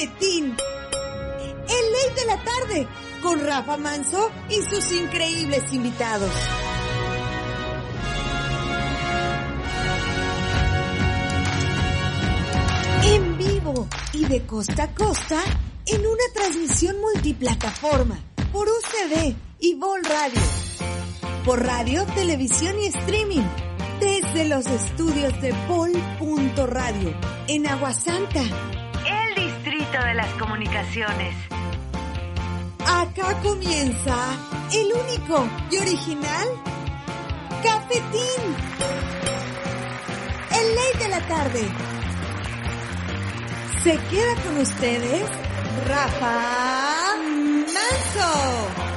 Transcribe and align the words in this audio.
El 0.00 0.06
ley 1.66 2.14
de 2.14 2.24
la 2.26 2.44
tarde 2.44 2.86
con 3.20 3.44
Rafa 3.44 3.76
Manso 3.76 4.30
y 4.48 4.62
sus 4.62 4.92
increíbles 4.92 5.72
invitados. 5.72 6.30
En 13.06 13.38
vivo 13.38 13.88
y 14.12 14.24
de 14.26 14.46
costa 14.46 14.84
a 14.84 14.94
costa 14.94 15.42
en 15.86 16.06
una 16.06 16.24
transmisión 16.32 17.00
multiplataforma 17.00 18.20
por 18.52 18.68
UCB 18.68 19.34
y 19.58 19.74
Vol 19.74 20.04
Radio. 20.04 20.40
Por 21.44 21.66
radio, 21.66 22.06
televisión 22.14 22.76
y 22.80 22.86
streaming. 22.86 23.42
Desde 23.98 24.48
los 24.48 24.64
estudios 24.66 25.42
de 25.42 25.52
Vol.radio 25.66 27.12
en 27.48 27.66
Aguasanta. 27.66 28.77
Distrito 29.88 30.06
de 30.06 30.14
las 30.14 30.28
comunicaciones. 30.34 31.34
Acá 32.84 33.40
comienza 33.42 34.16
el 34.72 34.92
único 34.92 35.48
y 35.70 35.78
original 35.78 36.48
Cafetín. 37.62 38.56
El 40.50 40.74
ley 40.74 40.92
de 40.98 41.08
la 41.08 41.20
tarde. 41.26 41.68
Se 43.82 43.96
queda 44.10 44.34
con 44.44 44.58
ustedes 44.58 45.22
Rafa 45.86 47.16
Manso. 47.66 48.87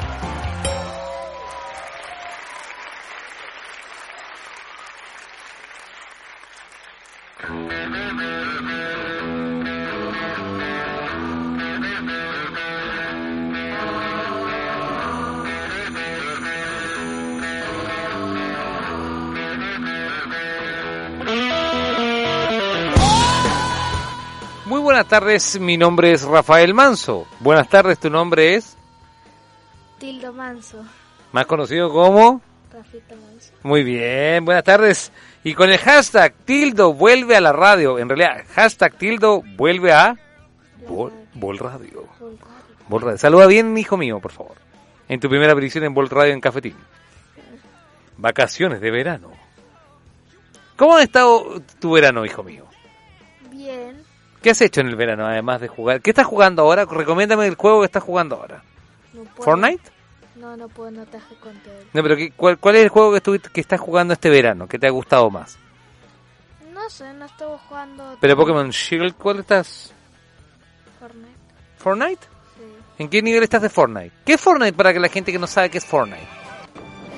Tardes, 25.12 25.60
mi 25.60 25.76
nombre 25.76 26.14
es 26.14 26.22
Rafael 26.24 26.74
Manso. 26.74 27.28
Buenas 27.42 27.68
tardes, 27.68 28.00
tu 28.00 28.10
nombre 28.10 28.56
es, 28.56 28.78
Tildo 30.00 30.32
Manso. 30.32 30.86
más 31.34 31.46
conocido 31.48 31.92
como... 31.92 32.40
Rafita 32.72 33.16
Manso. 33.16 33.52
Muy 33.62 33.84
bien, 33.84 34.46
buenas 34.46 34.64
tardes. 34.64 35.12
Y 35.44 35.54
con 35.54 35.70
el 35.70 35.80
hashtag 35.80 36.34
Tildo 36.46 36.94
vuelve 36.94 37.36
a 37.36 37.42
la 37.42 37.52
radio, 37.52 38.00
en 38.00 38.08
realidad, 38.08 38.46
hashtag 38.56 38.98
Tildo 38.98 39.44
vuelve 39.58 39.92
a 39.92 40.16
Bol 40.88 41.60
Radio. 41.60 42.08
Bol 42.88 43.02
Radio. 43.02 43.18
Saluda 43.18 43.48
bien, 43.48 43.78
hijo 43.78 43.98
mío, 43.98 44.22
por 44.22 44.32
favor. 44.32 44.56
En 45.10 45.20
tu 45.20 45.28
primera 45.28 45.52
aparición 45.52 45.84
en 45.84 45.94
Bol 45.94 46.10
Radio 46.10 46.32
en 46.32 46.40
Cafetín. 46.40 46.78
Vacaciones 48.16 48.80
de 48.80 48.92
verano. 48.92 49.30
¿Cómo 50.78 50.96
ha 50.96 51.04
estado 51.04 51.62
tu 51.82 51.92
verano, 51.92 52.26
hijo 52.26 52.44
mío? 52.44 52.64
Bien. 53.50 54.01
¿Qué 54.42 54.50
has 54.50 54.62
hecho 54.62 54.82
en 54.82 54.88
el 54.88 54.96
verano, 54.96 55.26
además 55.28 55.62
de 55.62 55.68
jugar? 55.68 56.02
¿Qué 56.02 56.10
estás 56.12 56.26
jugando 56.26 56.64
ahora? 56.64 56.86
Recomiéndame 56.86 57.46
el 57.48 57.56
juego 57.56 57.82
que 57.82 57.86
estás 57.86 58.04
jugando 58.04 58.38
ahora. 58.38 58.64
No 59.14 59.24
¿Fortnite? 59.36 59.84
No, 60.36 60.58
no 60.58 60.68
puedo, 60.70 60.90
no 60.92 61.06
te 61.06 61.20
contar. 61.40 61.74
No, 61.94 62.02
pero 62.02 62.16
¿qué- 62.16 62.32
cuál, 62.32 62.58
cuál 62.58 62.76
es 62.78 62.84
el 62.84 62.90
juego 62.90 63.12
que, 63.12 63.18
estuviste, 63.18 63.50
que 63.50 63.62
estás 63.62 63.80
jugando 63.80 64.14
este 64.14 64.30
verano? 64.30 64.68
¿Qué 64.68 64.80
te 64.80 64.88
ha 64.88 64.90
gustado 64.90 65.30
más? 65.30 65.58
No 66.74 66.90
sé, 66.90 67.14
no 67.14 67.26
estuve 67.26 67.58
jugando 67.70 68.18
Pero 68.20 68.36
Pokémon 68.36 68.70
Shield, 68.72 69.14
¿cuál 69.16 69.40
estás? 69.40 69.94
Fortnite. 71.00 71.28
¿Fortnite? 71.78 72.22
Sí. 72.58 72.64
¿En 73.04 73.10
qué 73.10 73.22
nivel 73.22 73.44
estás 73.44 73.62
de 73.62 73.70
Fortnite? 73.70 74.12
¿Qué 74.26 74.34
es 74.34 74.42
Fortnite 74.42 74.74
para 74.74 74.92
que 74.94 75.00
la 75.00 75.10
gente 75.10 75.32
que 75.32 75.38
no 75.38 75.46
sabe 75.46 75.70
qué 75.70 75.78
es 75.78 75.86
Fortnite? 75.86 76.28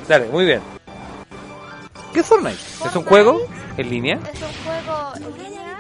Dale, 0.09 0.25
muy 0.27 0.43
bien. 0.45 0.61
¿Qué 2.13 2.19
es 2.19 2.25
Fortnite? 2.25 2.55
¿Es 2.55 2.81
un 2.81 2.89
Fortnite. 2.89 3.09
juego 3.09 3.41
en 3.77 3.89
línea? 3.89 4.19
Es 4.33 4.41
un 4.41 4.49
juego 4.65 5.13
en 5.15 5.43
línea. 5.43 5.72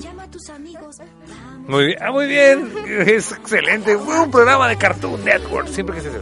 Llama 0.00 0.24
a 0.24 0.30
tus 0.30 0.48
amigos. 0.50 0.96
Vamos. 0.98 1.68
Muy 1.68 1.86
bien, 1.86 1.98
ah, 2.02 2.10
muy 2.12 2.26
bien. 2.26 2.72
Es 3.06 3.32
excelente. 3.32 3.96
Fue 3.98 4.20
un 4.20 4.30
programa 4.30 4.68
de 4.68 4.76
Cartoon 4.76 5.24
Network, 5.24 5.68
siempre 5.68 5.96
que 5.96 6.02
se 6.02 6.08
hace. 6.08 6.20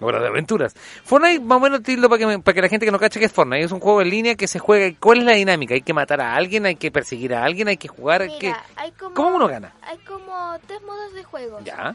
Hora 0.00 0.20
de 0.20 0.26
aventuras. 0.26 0.74
Fortnite, 1.04 1.40
más 1.40 1.56
o 1.56 1.60
menos, 1.60 1.82
tildo 1.82 2.08
para 2.10 2.18
que, 2.26 2.38
para 2.40 2.54
que 2.54 2.62
la 2.62 2.68
gente 2.68 2.84
que 2.84 2.92
no 2.92 2.98
cache 2.98 3.20
que 3.20 3.26
es 3.26 3.32
Fortnite. 3.32 3.64
Es 3.64 3.72
un 3.72 3.80
juego 3.80 4.02
en 4.02 4.10
línea 4.10 4.34
que 4.34 4.48
se 4.48 4.58
juega. 4.58 4.94
¿Cuál 5.00 5.18
es 5.20 5.24
la 5.24 5.32
dinámica? 5.32 5.74
¿Hay 5.74 5.82
que 5.82 5.94
matar 5.94 6.20
a 6.20 6.34
alguien? 6.34 6.66
¿Hay 6.66 6.74
que 6.76 6.90
perseguir 6.90 7.32
a 7.34 7.44
alguien? 7.44 7.68
¿Hay 7.68 7.76
que 7.76 7.88
jugar? 7.88 8.22
¿Hay 8.22 8.38
que... 8.38 8.48
Mira, 8.48 8.64
hay 8.76 8.90
como, 8.92 9.14
¿Cómo 9.14 9.36
uno 9.36 9.48
gana? 9.48 9.72
Hay 9.82 9.98
como 9.98 10.58
tres 10.66 10.82
modos 10.82 11.14
de 11.14 11.22
juego. 11.24 11.60
Ya, 11.64 11.94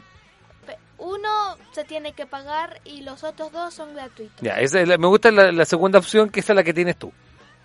Uno 0.98 1.56
se 1.72 1.84
tiene 1.84 2.12
que 2.14 2.26
pagar 2.26 2.80
y 2.84 3.02
los 3.02 3.22
otros 3.22 3.52
dos 3.52 3.72
son 3.74 3.94
gratuitos. 3.94 4.40
ya. 4.40 4.54
Esa 4.60 4.80
es 4.80 4.88
la- 4.88 4.98
me 4.98 5.06
gusta 5.06 5.30
la, 5.30 5.52
la 5.52 5.64
segunda 5.64 5.98
opción, 5.98 6.30
que 6.30 6.40
esa 6.40 6.52
es 6.52 6.56
la 6.56 6.64
que 6.64 6.74
tienes 6.74 6.96
tú. 6.96 7.12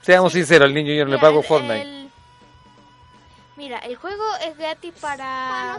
Seamos 0.05 0.33
sinceros, 0.33 0.67
el 0.67 0.73
niño 0.75 0.93
yo 0.93 1.03
no 1.05 1.11
le 1.11 1.16
Mira, 1.17 1.21
pago 1.21 1.39
el- 1.39 1.45
Fortnite. 1.45 1.81
el- 1.81 2.09
Mira, 3.57 3.79
el 3.79 3.95
juego 3.95 4.23
es 4.45 4.57
gratis 4.57 4.93
para. 4.99 5.77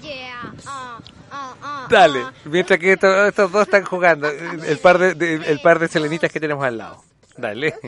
Yeah. 0.00 0.52
Ah, 0.66 0.98
ah, 1.30 1.54
ah, 1.62 1.86
Dale, 1.90 2.20
ah. 2.22 2.32
mientras 2.46 2.78
que 2.78 2.92
estos, 2.94 3.28
estos 3.28 3.52
dos 3.52 3.62
están 3.62 3.84
jugando, 3.84 4.28
el 4.28 4.78
par 4.78 4.98
de, 4.98 5.14
de- 5.14 5.34
el 5.52 5.60
par 5.60 5.78
de 5.78 5.88
selenitas 5.88 6.32
que 6.32 6.40
tenemos 6.40 6.64
al 6.64 6.78
lado. 6.78 7.04
Dale. 7.36 7.74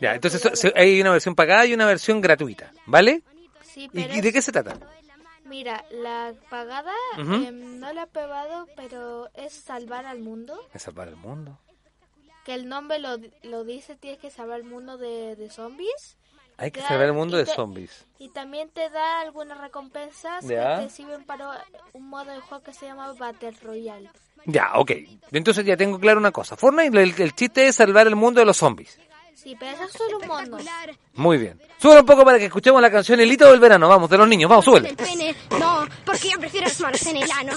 Ya, 0.00 0.14
entonces 0.14 0.40
so- 0.58 0.68
hay 0.76 1.00
una 1.00 1.10
versión 1.10 1.34
pagada 1.34 1.66
y 1.66 1.74
una 1.74 1.84
versión 1.84 2.20
gratuita, 2.20 2.70
¿vale? 2.86 3.22
Sí, 3.64 3.84
¿Y, 3.84 3.88
pero 3.88 4.14
y 4.14 4.20
de 4.20 4.32
qué 4.32 4.42
se 4.42 4.52
trata? 4.52 4.76
Mira, 5.44 5.84
la 5.90 6.32
pagada 6.48 6.92
Ujú. 7.18 7.34
em, 7.34 7.80
no 7.80 7.92
la 7.92 8.04
he 8.04 8.06
probado, 8.06 8.68
pero 8.76 9.28
es 9.34 9.52
salvar 9.52 10.06
al 10.06 10.20
mundo. 10.20 10.56
Es 10.72 10.82
salvar 10.82 11.08
el 11.08 11.16
mundo. 11.16 11.58
Que 12.44 12.54
el 12.54 12.68
nombre 12.68 12.98
lo, 12.98 13.16
lo 13.42 13.64
dice, 13.64 13.96
tienes 13.96 14.18
que 14.20 14.30
salvar 14.30 14.60
el 14.60 14.64
mundo 14.64 14.96
de, 14.98 15.36
de 15.36 15.50
zombies. 15.50 16.16
Hay 16.56 16.70
que 16.70 16.80
Ya, 16.80 16.88
salvar 16.88 17.06
el 17.06 17.12
mundo 17.14 17.36
de 17.36 17.44
te- 17.44 17.54
zombies. 17.54 18.06
Y 18.18 18.28
también 18.30 18.68
te 18.70 18.88
da 18.90 19.20
algunas 19.20 19.58
recompensas 19.58 20.44
Ya. 20.46 20.78
que 20.80 20.84
te 20.84 20.90
sirven 20.90 21.24
para 21.24 21.64
un 21.92 22.08
modo 22.08 22.30
de 22.30 22.40
juego 22.40 22.62
que 22.62 22.72
se 22.72 22.86
llama 22.86 23.12
Battle 23.14 23.52
Royale. 23.62 24.10
Ya, 24.46 24.72
ok. 24.74 24.90
Entonces 25.32 25.64
ya 25.64 25.76
tengo 25.76 25.98
claro 25.98 26.18
una 26.18 26.32
cosa. 26.32 26.56
Fortnite, 26.56 27.02
el, 27.02 27.14
el 27.20 27.34
chiste 27.34 27.66
es 27.66 27.76
salvar 27.76 28.06
el 28.06 28.16
mundo 28.16 28.40
de 28.40 28.46
los 28.46 28.56
zombies. 28.56 28.98
Sí, 29.34 29.56
pero 29.58 29.72
eso 29.72 29.84
es 29.84 29.92
solo 29.92 30.18
un 30.18 30.26
mono. 30.26 30.58
Muy 31.14 31.38
bien. 31.38 31.58
Sube 31.78 32.00
un 32.00 32.04
poco 32.06 32.24
para 32.26 32.38
que 32.38 32.46
escuchemos 32.46 32.80
la 32.82 32.90
canción 32.90 33.20
El 33.20 33.32
hito 33.32 33.50
del 33.50 33.60
verano. 33.60 33.88
Vamos, 33.88 34.10
de 34.10 34.18
los 34.18 34.28
niños. 34.28 34.50
Vamos, 34.50 34.64
súbele. 34.66 34.90
El 34.90 34.96
pene. 34.96 35.34
No, 35.58 35.86
porque 36.04 36.28
yo 36.30 36.38
prefiero 36.38 36.66
las 36.68 36.78
manos 36.80 37.06
en 37.06 37.16
el 37.16 37.30
ano. 37.32 37.52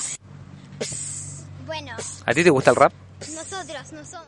Bueno, 1.66 1.96
¿A 2.26 2.34
ti 2.34 2.44
te 2.44 2.50
gusta 2.50 2.70
el 2.72 2.76
rap? 2.78 2.94
nosotros 3.20 3.92
no 3.94 4.06
somos. 4.06 4.28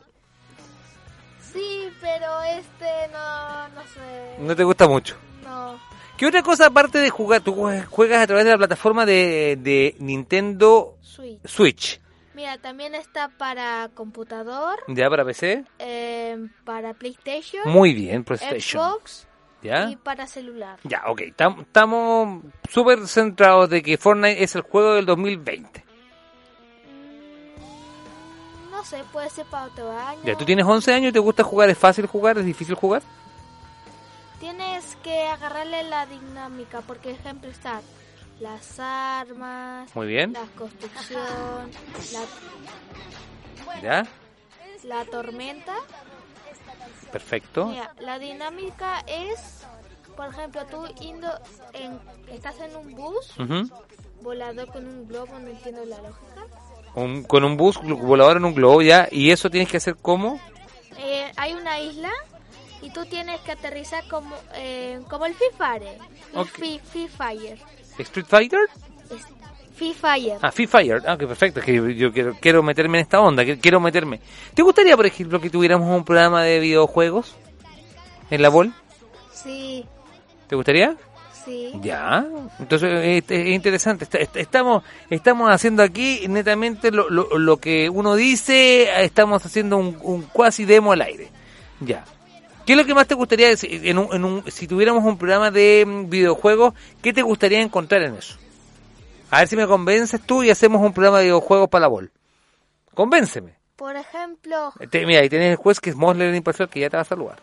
Sí, 1.56 1.90
pero 2.02 2.42
este 2.44 2.86
no, 3.12 3.68
no 3.70 3.82
sé. 3.82 4.36
No 4.40 4.56
te 4.56 4.64
gusta 4.64 4.88
mucho. 4.88 5.16
No. 5.44 5.80
¿Qué 6.18 6.26
otra 6.28 6.44
cosa 6.44 6.68
aparte 6.68 6.98
de 7.00 7.10
jugar? 7.10 7.42
Tú 7.42 7.54
juegas 7.90 8.22
a 8.24 8.28
través 8.28 8.46
de 8.46 8.52
la 8.52 8.58
plataforma 8.58 9.06
de, 9.06 9.58
de 9.60 9.96
Nintendo 10.00 10.98
Switch. 11.02 11.40
Switch. 11.46 12.02
Mira, 12.34 12.58
también 12.58 12.94
está 12.96 13.30
para 13.30 13.90
computador, 13.94 14.78
¿Ya 14.90 15.10
para 15.10 15.24
PC? 15.24 15.64
em, 15.80 16.50
para 16.66 16.94
PlayStation, 16.94 17.64
Muy 17.72 17.94
bien, 17.94 18.26
PlayStation. 18.26 18.84
Xbox 18.84 19.26
¿Ya? 19.64 19.90
y 19.90 19.96
para 19.96 20.28
celular. 20.28 20.78
Ya, 20.84 21.04
ok. 21.08 21.22
Tam- 21.38 21.62
Estamos 21.62 22.44
súper 22.70 23.08
centrados 23.08 23.70
de 23.70 23.82
que 23.82 23.98
Fortnite 23.98 24.44
es 24.44 24.54
el 24.56 24.62
juego 24.64 24.96
del 24.96 25.06
2020. 25.06 25.85
No 28.76 28.84
sé, 28.84 29.06
puede 29.06 29.30
ser 29.30 29.46
para 29.46 29.68
otro 29.68 29.90
año. 29.98 30.20
Ya, 30.26 30.38
tú 30.38 30.44
tienes 30.44 30.66
11 30.66 30.94
años 30.94 31.10
y 31.12 31.14
te 31.14 31.20
gusta 31.20 31.44
jugar. 31.46 31.70
¿Es 31.70 31.78
fácil 31.78 32.08
jugar? 32.08 32.38
¿Es 32.38 32.46
difícil 32.46 32.76
jugar? 32.76 33.02
Tienes 34.42 34.98
que 35.02 35.24
agarrarle 35.28 35.84
la 35.84 36.06
dinámica, 36.06 36.82
porque 36.82 37.12
ejemplo 37.12 37.50
está 37.50 37.80
las 38.42 38.78
armas, 38.78 39.96
Muy 39.96 40.08
bien. 40.08 40.34
la 40.34 40.46
construcción, 40.58 41.72
la, 42.12 43.82
¿Ya? 43.82 44.06
la 44.84 45.06
tormenta. 45.06 45.74
Perfecto. 47.14 47.68
Mira, 47.68 47.94
la 48.00 48.20
dinámica 48.20 49.06
es, 49.08 49.62
por 50.18 50.28
ejemplo, 50.28 50.66
tú 50.66 50.86
indo 51.00 51.30
en, 51.72 51.98
estás 52.28 52.60
en 52.60 52.76
un 52.76 52.94
bus 52.94 53.40
Ujú. 53.40 53.70
volador 54.22 54.70
con 54.70 54.86
un 54.86 55.08
globo, 55.08 55.40
no 55.40 55.48
entiendo 55.48 55.86
la 55.86 56.02
lógica. 56.02 56.42
Un- 56.96 57.24
con 57.24 57.44
un 57.44 57.58
bus 57.58 57.80
volador 57.84 58.38
en 58.38 58.46
un 58.46 58.54
globo, 58.56 58.82
¿ya? 58.82 59.08
¿Y 59.12 59.32
eso 59.32 59.50
tienes 59.50 59.70
que 59.70 59.78
hacer 59.78 59.96
cómo? 60.02 60.40
Eh, 60.98 61.30
hay 61.36 61.54
una 61.54 61.80
isla 61.80 62.10
y 62.82 62.90
tú 62.92 63.06
tienes 63.06 63.40
que 63.42 63.52
aterrizar 63.52 64.08
como 64.08 64.36
eh, 64.54 65.00
como 65.10 65.26
el 65.26 65.34
Free 65.34 65.48
Fire. 65.58 65.98
Ok. 66.34 66.48
Free, 66.48 66.80
Free 66.80 67.08
Fire. 67.08 67.58
¿Street 68.00 68.26
Fighter? 68.28 68.60
Es- 69.10 69.26
Free 69.76 69.94
Fire. 69.94 70.38
Ah, 70.42 70.52
Free 70.54 70.68
Fire. 70.68 71.02
Ah, 71.06 71.18
que 71.18 71.28
perfecto. 71.28 71.60
Es 71.60 71.66
que 71.66 71.96
yo 71.96 72.14
quiero, 72.14 72.34
quiero 72.40 72.64
meterme 72.64 72.98
en 73.00 73.02
esta 73.04 73.20
onda. 73.20 73.44
que- 73.44 73.60
Quiero 73.60 73.82
meterme. 73.82 74.22
¿Te 74.54 74.62
gustaría, 74.62 74.96
por 74.96 75.06
ejemplo, 75.06 75.42
que 75.42 75.50
tuviéramos 75.50 75.90
un 75.94 76.06
programa 76.06 76.44
de 76.44 76.60
videojuegos? 76.62 77.36
¿En 78.30 78.42
la 78.42 78.48
Vol? 78.50 78.74
Sí. 79.34 79.86
¿Te 80.48 80.56
gustaría? 80.56 80.96
Sí. 81.46 81.72
Ya, 81.82 82.26
entonces 82.60 82.92
es, 83.04 83.24
es 83.30 83.48
interesante. 83.50 84.04
Est- 84.06 84.16
est- 84.16 84.36
Estamos, 84.38 84.84
estamos 85.10 85.50
haciendo 85.52 85.84
aquí 85.84 86.26
netamente 86.28 86.92
lo, 86.92 87.10
lo, 87.10 87.38
lo 87.38 87.58
que 87.58 87.90
uno 87.90 88.16
dice, 88.16 89.04
estamos 89.04 89.46
haciendo 89.46 89.78
un, 89.78 89.98
un 90.02 90.24
cuasi 90.24 90.66
demo 90.66 90.92
al 90.92 91.02
aire. 91.02 91.30
Ya. 91.82 92.04
¿Qué 92.66 92.74
es 92.74 92.78
lo 92.78 92.86
que 92.86 92.96
más 92.96 93.06
te 93.08 93.14
gustaría, 93.14 93.48
decir? 93.50 93.86
en 93.88 94.00
un, 94.00 94.08
en 94.16 94.26
un, 94.26 94.52
si 94.52 94.68
tuviéramos 94.68 95.04
un 95.04 95.18
programa 95.20 95.52
de 95.52 95.84
mm, 95.86 96.10
videojuegos, 96.10 96.74
qué 97.04 97.14
te 97.14 97.22
gustaría 97.22 97.62
encontrar 97.62 98.02
en 98.02 98.16
eso? 98.16 98.38
A 99.30 99.40
ver 99.40 99.48
si 99.48 99.56
me 99.56 99.68
convences 99.68 100.20
tú 100.22 100.42
y 100.44 100.50
hacemos 100.50 100.82
un 100.82 100.94
programa 100.94 101.20
de 101.20 101.26
videojuegos 101.26 101.70
para 101.70 101.82
la 101.82 101.88
bol. 101.90 102.12
Convénceme. 102.96 103.54
Por 103.76 103.96
ejemplo, 103.96 104.74
Te- 104.90 105.06
mira, 105.06 105.20
ahí 105.22 105.30
tenés 105.30 105.52
el 105.52 105.58
juez 105.58 105.80
que 105.80 105.92
es 105.92 105.96
Mosler 105.96 106.30
el 106.30 106.36
Imparcial 106.36 106.70
que 106.70 106.80
ya 106.80 106.90
te 106.90 106.98
va 106.98 107.02
a 107.02 107.06
saludar. 107.06 107.38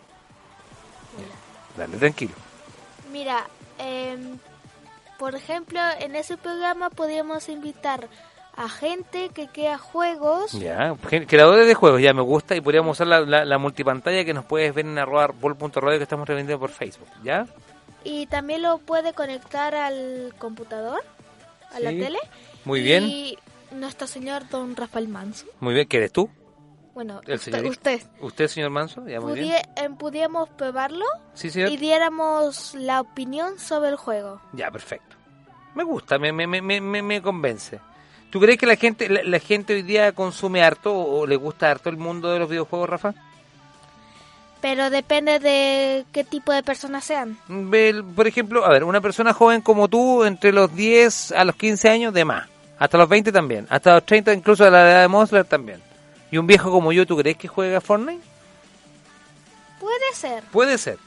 Dale, 1.76 1.96
tranquilo. 1.98 2.32
mira, 3.12 3.46
em, 3.82 4.38
por 5.18 5.34
ejemplo, 5.34 5.80
en 6.00 6.16
ese 6.16 6.36
programa 6.36 6.90
podríamos 6.90 7.48
invitar 7.48 8.08
a 8.56 8.68
gente 8.68 9.30
que 9.30 9.48
crea 9.48 9.78
juegos. 9.78 10.52
Ya, 10.52 10.94
creadores 11.26 11.66
de 11.66 11.74
juegos, 11.74 12.00
ya 12.02 12.12
me 12.12 12.22
gusta 12.22 12.54
y 12.56 12.60
podríamos 12.60 12.96
usar 12.96 13.06
la, 13.06 13.20
la, 13.20 13.44
la 13.44 13.58
multipantalla 13.58 14.24
que 14.24 14.34
nos 14.34 14.44
puedes 14.44 14.74
ver 14.74 14.84
en 14.86 14.98
arroba 14.98 15.28
bol.radio 15.28 15.98
que 15.98 16.02
estamos 16.02 16.28
revendiendo 16.28 16.60
por 16.60 16.70
Facebook, 16.70 17.08
¿ya? 17.22 17.46
Y 18.04 18.26
también 18.26 18.62
lo 18.62 18.78
puede 18.78 19.12
conectar 19.14 19.74
al 19.74 20.34
computador, 20.38 21.02
a 21.72 21.80
la 21.80 21.90
Sí. 21.90 21.98
tele. 22.00 22.18
Muy 22.64 22.82
bien. 22.82 23.04
Y 23.04 23.38
nuestro 23.70 24.06
señor 24.06 24.48
don 24.50 24.76
Rafael 24.76 25.08
Manso. 25.08 25.46
Muy 25.60 25.72
bien, 25.74 25.86
¿qué 25.88 25.96
eres 25.98 26.12
tú? 26.12 26.28
Bueno, 26.94 27.20
El 27.26 27.36
usted, 27.36 27.64
usted. 27.64 28.02
¿Usted, 28.20 28.48
señor 28.48 28.70
Manso? 28.70 29.06
Ya, 29.06 29.20
muy 29.20 29.34
bien. 29.34 29.96
Pudiéramos 29.98 30.48
probarlo 30.50 31.04
Sí, 31.34 31.48
y 31.54 31.76
diéramos 31.76 32.74
la 32.74 33.00
opinión 33.00 33.58
sobre 33.58 33.88
el 33.90 33.96
juego. 33.96 34.40
Ya, 34.52 34.70
perfecto. 34.70 35.16
Me 35.74 35.84
gusta, 35.84 36.18
me, 36.18 36.32
me, 36.32 36.46
me, 36.46 36.60
me, 36.60 37.02
me- 37.02 37.22
convence. 37.22 37.80
¿Tú 38.30 38.40
crees 38.40 38.58
que 38.58 38.66
la 38.66 38.76
gente 38.76 39.08
la, 39.08 39.22
la 39.22 39.38
gente 39.38 39.74
hoy 39.74 39.82
día 39.82 40.12
consume 40.12 40.62
harto 40.62 40.94
o, 40.94 41.20
o 41.20 41.26
le 41.26 41.36
gusta 41.36 41.70
harto 41.70 41.88
el 41.88 41.96
mundo 41.96 42.30
de 42.30 42.38
los 42.38 42.48
videojuegos, 42.48 42.88
Rafa? 42.88 43.14
Pero 44.60 44.90
depende 44.90 45.38
de 45.38 46.04
qué 46.12 46.24
tipo 46.24 46.52
de 46.52 46.62
personas 46.62 47.04
sean. 47.04 47.38
Ve, 47.48 48.02
Por 48.14 48.26
ejemplo, 48.26 48.64
a 48.64 48.68
ver, 48.70 48.84
una 48.84 49.00
persona 49.00 49.32
joven 49.32 49.60
como 49.60 49.88
tú, 49.88 50.24
entre 50.24 50.52
los 50.52 50.74
10 50.74 51.32
a 51.32 51.44
los 51.44 51.56
15 51.56 51.88
años, 51.88 52.14
de 52.14 52.24
más. 52.24 52.48
Hasta 52.78 52.96
los 52.98 53.08
20 53.08 53.32
también. 53.32 53.66
Hasta 53.70 53.94
los 53.94 54.06
30, 54.06 54.32
incluso 54.34 54.64
a 54.64 54.70
la 54.70 54.90
edad 54.90 55.02
de 55.02 55.08
Mosler 55.08 55.44
también. 55.44 55.82
Y 56.32 56.38
un 56.38 56.46
viejo 56.48 56.70
como 56.72 56.92
yo, 56.92 57.06
¿tú 57.06 57.16
crees 57.16 57.36
que 57.36 57.46
juega 57.46 57.80
Fortnite? 57.80 58.22
Puede 59.78 60.14
ser. 60.14 60.42
Puede 60.44 60.78
ser. 60.78 60.98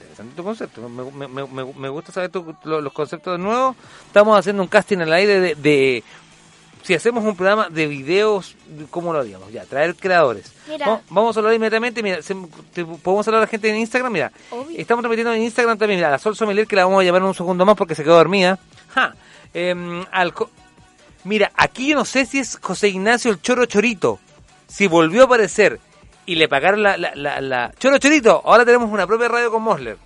Interesante 0.00 0.34
tu 0.36 0.44
concepto. 0.44 0.88
Me, 0.88 1.28
me- 1.28 1.46
me- 1.46 1.64
me- 1.74 1.88
gusta 1.88 2.12
saber 2.12 2.30
tu- 2.30 2.54
lo- 2.64 2.80
los 2.80 2.92
conceptos 2.92 3.36
de 3.36 3.42
nuevo. 3.44 3.74
Estamos 4.06 4.38
haciendo 4.38 4.62
un 4.62 4.68
casting 4.68 4.98
al 4.98 5.12
aire 5.12 5.40
de, 5.40 5.54
de- 5.54 6.04
Si 6.82 6.94
hacemos 6.94 7.24
un 7.24 7.36
programa 7.36 7.68
de 7.68 7.86
videos, 7.88 8.54
¿cómo 8.90 9.12
lo 9.12 9.18
haríamos? 9.18 9.52
Ya, 9.52 9.64
traer 9.66 9.94
creadores. 9.96 10.52
Mira. 10.68 10.86
Vamos, 10.86 11.02
vamos 11.10 11.36
a 11.36 11.40
hablar 11.40 11.54
inmediatamente. 11.54 12.02
Mira, 12.02 12.22
se- 12.22 12.36
te- 12.72 12.84
podemos 12.84 13.26
hablar 13.26 13.40
a 13.42 13.44
la 13.44 13.48
gente 13.50 13.68
en 13.68 13.76
Instagram. 13.76 14.12
Mira, 14.12 14.32
Obvio. 14.50 14.78
estamos 14.78 15.02
transmitiendo 15.02 15.32
en 15.34 15.42
Instagram 15.42 15.76
también. 15.76 15.98
Mira, 15.98 16.10
la 16.10 16.18
Sol 16.18 16.36
Sommelier, 16.36 16.66
que 16.66 16.76
la 16.76 16.84
vamos 16.86 17.00
a 17.02 17.04
llamar 17.04 17.20
en 17.22 17.28
un 17.28 17.34
segundo 17.34 17.66
más 17.66 17.76
porque 17.76 17.94
se 17.94 18.04
quedó 18.04 18.14
dormida. 18.16 18.58
Ja. 18.94 19.14
Em, 19.52 20.06
al 20.12 20.32
Mira, 21.24 21.50
aquí 21.56 21.88
yo 21.88 21.96
no 21.96 22.04
sé 22.04 22.24
si 22.24 22.38
es 22.38 22.58
José 22.62 22.88
Ignacio 22.88 23.30
el 23.32 23.42
Choro 23.42 23.66
Chorito. 23.66 24.20
Si 24.68 24.86
volvió 24.86 25.22
a 25.22 25.24
aparecer 25.24 25.80
y 26.26 26.36
le 26.36 26.46
pagaron 26.48 26.82
la, 26.82 26.96
la, 26.96 27.14
la, 27.16 27.40
la- 27.40 27.72
Choro 27.78 27.98
Chorito, 27.98 28.42
ahora 28.44 28.64
tenemos 28.64 28.90
una 28.90 29.06
propia 29.06 29.26
radio 29.28 29.50
con 29.50 29.62
Mosler. 29.62 29.96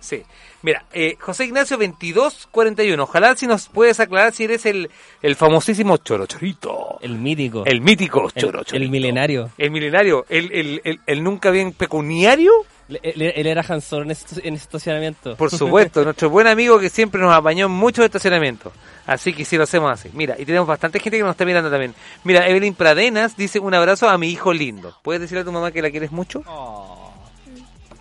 Sí. 0.00 0.22
Mira, 0.62 0.84
eh, 0.92 1.16
José 1.20 1.44
Ignacio 1.44 1.76
2241. 1.76 3.02
Ojalá 3.02 3.36
si 3.36 3.46
nos 3.46 3.68
puedes 3.68 4.00
aclarar 4.00 4.32
si 4.32 4.44
eres 4.44 4.64
el, 4.66 4.90
el 5.20 5.34
famosísimo 5.36 5.96
Choro 5.98 6.26
Chorito. 6.26 6.98
El 7.02 7.18
mítico. 7.18 7.64
El 7.66 7.80
mítico 7.80 8.30
Choro 8.30 8.60
el 8.60 8.64
Chorito. 8.64 8.90
milenario. 8.90 9.50
El 9.58 9.70
milenario. 9.70 10.24
El, 10.28 10.50
el, 10.52 10.80
el, 10.84 11.00
el 11.06 11.22
nunca 11.22 11.50
bien 11.50 11.72
pecuniario. 11.72 12.52
Él, 12.88 13.22
era 13.22 13.64
Han 13.68 13.80
Solo 13.80 14.04
en, 14.04 14.10
esto- 14.10 14.40
en 14.42 14.54
estacionamiento. 14.54 15.36
Por 15.36 15.50
supuesto, 15.56 16.04
nuestro 16.04 16.28
buen 16.30 16.46
amigo 16.46 16.78
que 16.78 16.90
siempre 16.90 17.20
nos 17.20 17.34
apañó 17.34 17.66
en 17.66 17.72
muchos 17.72 18.04
estacionamientos. 18.04 18.72
Así 19.06 19.32
que 19.32 19.44
sí 19.44 19.56
lo 19.56 19.64
hacemos 19.64 19.90
así. 19.92 20.10
Mira, 20.12 20.34
y 20.38 20.44
tenemos 20.44 20.66
bastante 20.66 20.98
gente 21.00 21.16
que 21.18 21.22
nos 21.22 21.32
está 21.32 21.44
mirando 21.44 21.70
también. 21.70 21.94
Mira, 22.24 22.46
Evelyn 22.48 22.74
Pradenas 22.74 23.36
dice 23.36 23.58
un 23.58 23.74
abrazo 23.74 24.08
a 24.08 24.16
mi 24.18 24.28
hijo 24.30 24.52
lindo. 24.52 24.96
¿Puedes 25.02 25.20
decirle 25.20 25.42
a 25.42 25.44
tu 25.44 25.52
mamá 25.52 25.70
que 25.72 25.82
la 25.82 25.90
quieres 25.90 26.10
mucho? 26.12 26.42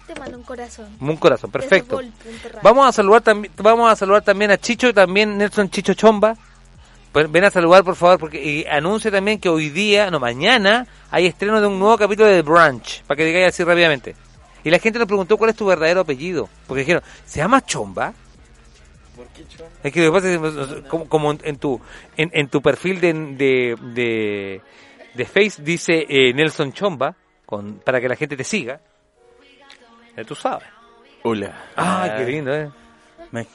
Te 0.08 0.20
mando 0.20 0.38
un 0.38 0.44
corazón. 0.44 0.88
Un 1.00 1.16
corazón, 1.18 1.50
perfecto. 1.50 2.02
Vamos 2.62 2.86
a 2.88 2.92
saludar 2.92 3.22
también, 3.22 3.54
vamos 3.58 3.90
a 3.92 3.96
saludar 3.96 4.22
también 4.22 4.52
a 4.52 4.58
Chicho 4.58 4.90
y 4.90 4.94
también 4.94 5.38
Nelson 5.38 5.70
Chicho 5.70 5.94
Chomba. 5.94 6.36
Ven 7.14 7.44
a 7.46 7.52
saludar 7.52 7.84
por 7.84 7.96
favor 7.96 8.18
porque 8.20 8.44
y 8.44 8.66
anuncia 8.66 9.12
también 9.12 9.40
que 9.40 9.48
hoy 9.48 9.70
día, 9.70 10.10
no 10.10 10.20
mañana, 10.20 10.88
hay 11.12 11.28
estreno 11.28 11.62
de 11.62 11.68
un 11.68 11.78
nuevo 11.80 11.96
capítulo 11.98 12.28
de 12.28 12.42
The 12.42 12.50
Branch, 12.50 13.04
para 13.06 13.18
que 13.18 13.26
digáis 13.26 13.48
así 13.50 13.64
rápidamente. 13.64 14.16
Y 14.64 14.70
la 14.70 14.80
gente 14.80 14.98
nos 15.00 15.08
preguntó 15.08 15.38
cuál 15.38 15.50
es 15.50 15.56
tu 15.56 15.66
verdadero 15.66 16.02
apellido, 16.02 16.48
porque 16.68 16.82
dijeron, 16.82 17.04
¿se 17.26 17.40
llama 17.40 17.66
Chomba? 17.66 18.14
Es 19.84 19.92
que 19.94 20.04
lo 20.06 20.12
que 20.12 20.18
pasa 20.20 20.34
es 20.34 20.68
que, 20.82 20.88
como, 20.88 21.08
como 21.08 21.32
en 21.44 21.58
tu 21.58 21.80
en, 22.18 22.32
en 22.34 22.48
tu 22.48 22.62
perfil 22.62 23.00
de, 23.00 23.14
de, 23.14 23.76
de, 23.94 24.62
de 25.14 25.26
Face 25.26 25.62
dice 25.62 26.06
eh, 26.10 26.34
Nelson 26.34 26.74
Chomba, 26.74 27.16
con, 27.46 27.76
para 27.80 28.02
que 28.02 28.08
la 28.10 28.16
gente 28.16 28.36
te 28.36 28.44
siga. 28.44 28.80
Ya 30.18 30.24
tú 30.24 30.34
sabes. 30.36 30.68
Hola. 31.24 31.54
Ah, 31.76 32.16
qué 32.18 32.26
lindo, 32.26 32.54
¿eh? 32.56 32.70
Me- 33.32 33.48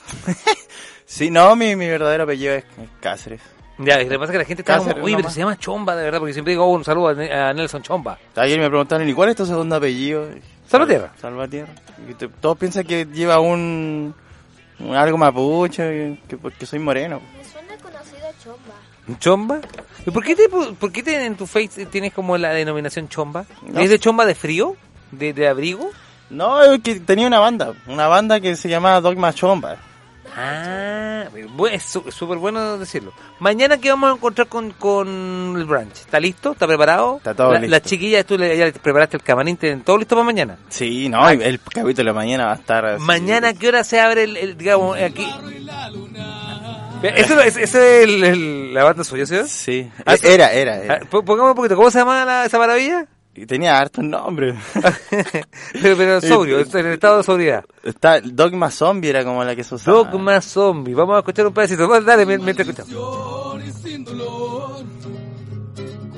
sí, 1.04 1.30
no, 1.30 1.54
mi, 1.56 1.74
mi 1.76 1.88
verdadero 1.88 2.24
apellido 2.24 2.54
es 2.54 2.64
es 2.64 2.88
Cáceres. 3.00 3.40
Ya, 3.78 3.98
lo 4.02 4.08
que 4.08 4.18
pasa 4.18 4.24
es 4.24 4.30
que 4.32 4.38
la 4.38 4.44
gente 4.44 4.62
está 4.62 4.76
como, 4.76 4.88
Cáceres 4.88 5.04
oye, 5.04 5.14
pero 5.14 5.22
nomás. 5.22 5.34
se 5.34 5.40
llama 5.40 5.58
Chomba, 5.58 5.96
de 5.96 6.04
verdad, 6.04 6.18
porque 6.18 6.32
siempre 6.34 6.52
digo, 6.52 6.64
oh, 6.64 6.70
un 6.74 6.84
saludo 6.84 7.08
a 7.08 7.52
Nelson 7.52 7.82
Chomba. 7.82 8.18
Ayer 8.36 8.58
me 8.60 8.68
preguntaron, 8.68 9.08
¿y 9.08 9.14
cuál 9.14 9.30
es 9.30 9.36
tu 9.36 9.46
segundo 9.46 9.76
apellido? 9.76 10.28
Salvatierra. 10.68 11.12
Salvatierra. 11.20 11.72
Todos 12.40 12.58
piensan 12.58 12.84
que 12.84 13.06
lleva 13.06 13.40
un, 13.40 14.14
un 14.78 14.94
algo 14.94 15.16
mapuche, 15.18 16.18
que 16.28 16.36
porque 16.36 16.66
soy 16.66 16.78
moreno. 16.78 17.20
Me 17.36 17.44
suena 17.44 17.76
conocido 17.78 18.28
Chomba. 18.44 19.18
¿Chomba? 19.18 19.60
¿Y 20.06 20.10
por 20.10 20.22
qué, 20.22 20.36
te, 20.36 20.48
por 20.48 20.92
qué 20.92 21.02
te- 21.02 21.24
en 21.24 21.36
tu 21.36 21.46
face 21.46 21.86
tienes 21.86 22.12
como 22.12 22.36
la 22.36 22.50
denominación 22.50 23.08
Chomba? 23.08 23.44
No. 23.66 23.80
¿Es 23.80 23.88
de 23.90 23.98
Chomba 23.98 24.26
de 24.26 24.34
frío? 24.34 24.76
¿De, 25.10 25.32
de 25.32 25.48
abrigo? 25.48 25.90
No, 26.30 26.62
es 26.62 26.82
que 26.82 27.00
tenía 27.00 27.26
una 27.26 27.38
banda, 27.38 27.72
una 27.86 28.06
banda 28.06 28.38
que 28.40 28.54
se 28.54 28.68
llamaba 28.68 29.00
Dogma 29.00 29.32
Chomba. 29.32 29.76
Ah, 30.40 31.24
es 31.72 31.82
súper 32.10 32.38
bueno 32.38 32.78
decirlo. 32.78 33.12
Mañana 33.40 33.78
que 33.78 33.90
vamos 33.90 34.10
a 34.10 34.14
encontrar 34.14 34.46
con, 34.48 34.70
con 34.72 35.54
el 35.56 35.64
brunch. 35.64 35.92
¿Está 36.00 36.20
listo? 36.20 36.52
¿Está 36.52 36.66
preparado? 36.66 37.16
Está 37.16 37.34
todo 37.34 37.52
La- 37.54 37.58
listo. 37.60 37.70
Las 37.72 37.82
chiquillas, 37.82 38.24
tú 38.24 38.38
le, 38.38 38.56
ya 38.56 38.66
le 38.66 38.72
preparaste 38.72 39.16
el 39.16 39.22
camarín, 39.22 39.56
¿tienen 39.56 39.82
todo 39.82 39.98
listo 39.98 40.14
para 40.14 40.24
mañana? 40.24 40.56
Sí, 40.68 41.08
no, 41.08 41.28
el, 41.28 41.42
el 41.42 41.60
capítulo 41.60 42.10
de 42.10 42.14
mañana 42.14 42.46
va 42.46 42.52
a 42.52 42.56
estar 42.56 42.84
así. 42.86 43.02
Mañana, 43.04 43.48
¿a 43.48 43.54
qué 43.54 43.68
hora 43.68 43.82
se 43.84 44.00
abre 44.00 44.24
el, 44.24 44.36
el, 44.36 44.56
digamos, 44.56 44.96
aquí? 44.98 45.26
¿Eso, 47.02 47.40
es- 47.40 47.56
eso 47.56 47.78
es 47.80 48.04
el- 48.04 48.24
el- 48.24 48.74
la 48.74 48.84
banda 48.84 49.04
suya, 49.04 49.24
¿sí? 49.26 49.36
Sí, 49.46 49.90
Ah, 50.04 50.14
e- 50.14 50.34
era, 50.34 50.52
era. 50.52 50.76
era. 50.82 50.94
Ah, 51.02 51.06
po- 51.08 51.22
Pongamos 51.24 51.50
un 51.50 51.56
poquito, 51.56 51.76
¿cómo 51.76 51.90
se 51.90 51.98
llama 51.98 52.24
la- 52.24 52.44
esa 52.46 52.58
maravilla? 52.58 53.06
Y 53.40 53.46
tenía 53.46 53.78
hartos 53.78 54.02
nombres. 54.04 54.56
pero, 55.80 55.96
pero 55.96 56.20
sobrio, 56.22 56.58
en 56.58 56.86
estado 56.86 57.18
de 57.18 57.22
sobriedad. 57.22 57.64
Está 57.84 58.20
Dogma 58.20 58.68
Zombie 58.70 59.10
era 59.10 59.24
como 59.24 59.44
la 59.44 59.54
que 59.54 59.62
se 59.62 59.76
usaba. 59.76 59.96
Dogma 59.96 60.40
Zombie. 60.40 60.94
Vamos 60.94 61.14
a 61.14 61.18
escuchar 61.20 61.46
un 61.46 61.52
pedacito. 61.54 61.86
Vamos, 61.86 62.04
Dale, 62.04 62.26
mien- 62.26 62.42
mientras 62.44 62.68
escuchamos. 62.68 62.92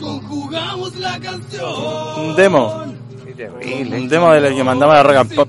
Conjugamos 0.01 0.97
la 0.97 1.21
canción. 1.21 2.21
Un 2.21 2.37
demo. 2.37 2.85
Un 2.85 4.09
demo 4.09 4.33
de 4.33 4.41
la 4.41 4.49
que 4.49 4.65
mandaba 4.65 4.95
la 4.95 5.03
Rock 5.03 5.17
and 5.17 5.35
Pop. 5.35 5.49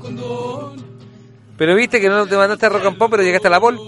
Pero 1.58 1.76
viste 1.76 2.02
que 2.02 2.10
no 2.10 2.26
te 2.28 2.36
mandaste 2.36 2.66
a 2.66 2.70
Rock 2.70 2.86
and 2.88 2.98
Pop, 2.98 3.12
pero 3.12 3.24
llegaste 3.24 3.48
a 3.48 3.52
la 3.52 3.60
Ball. 3.60 3.80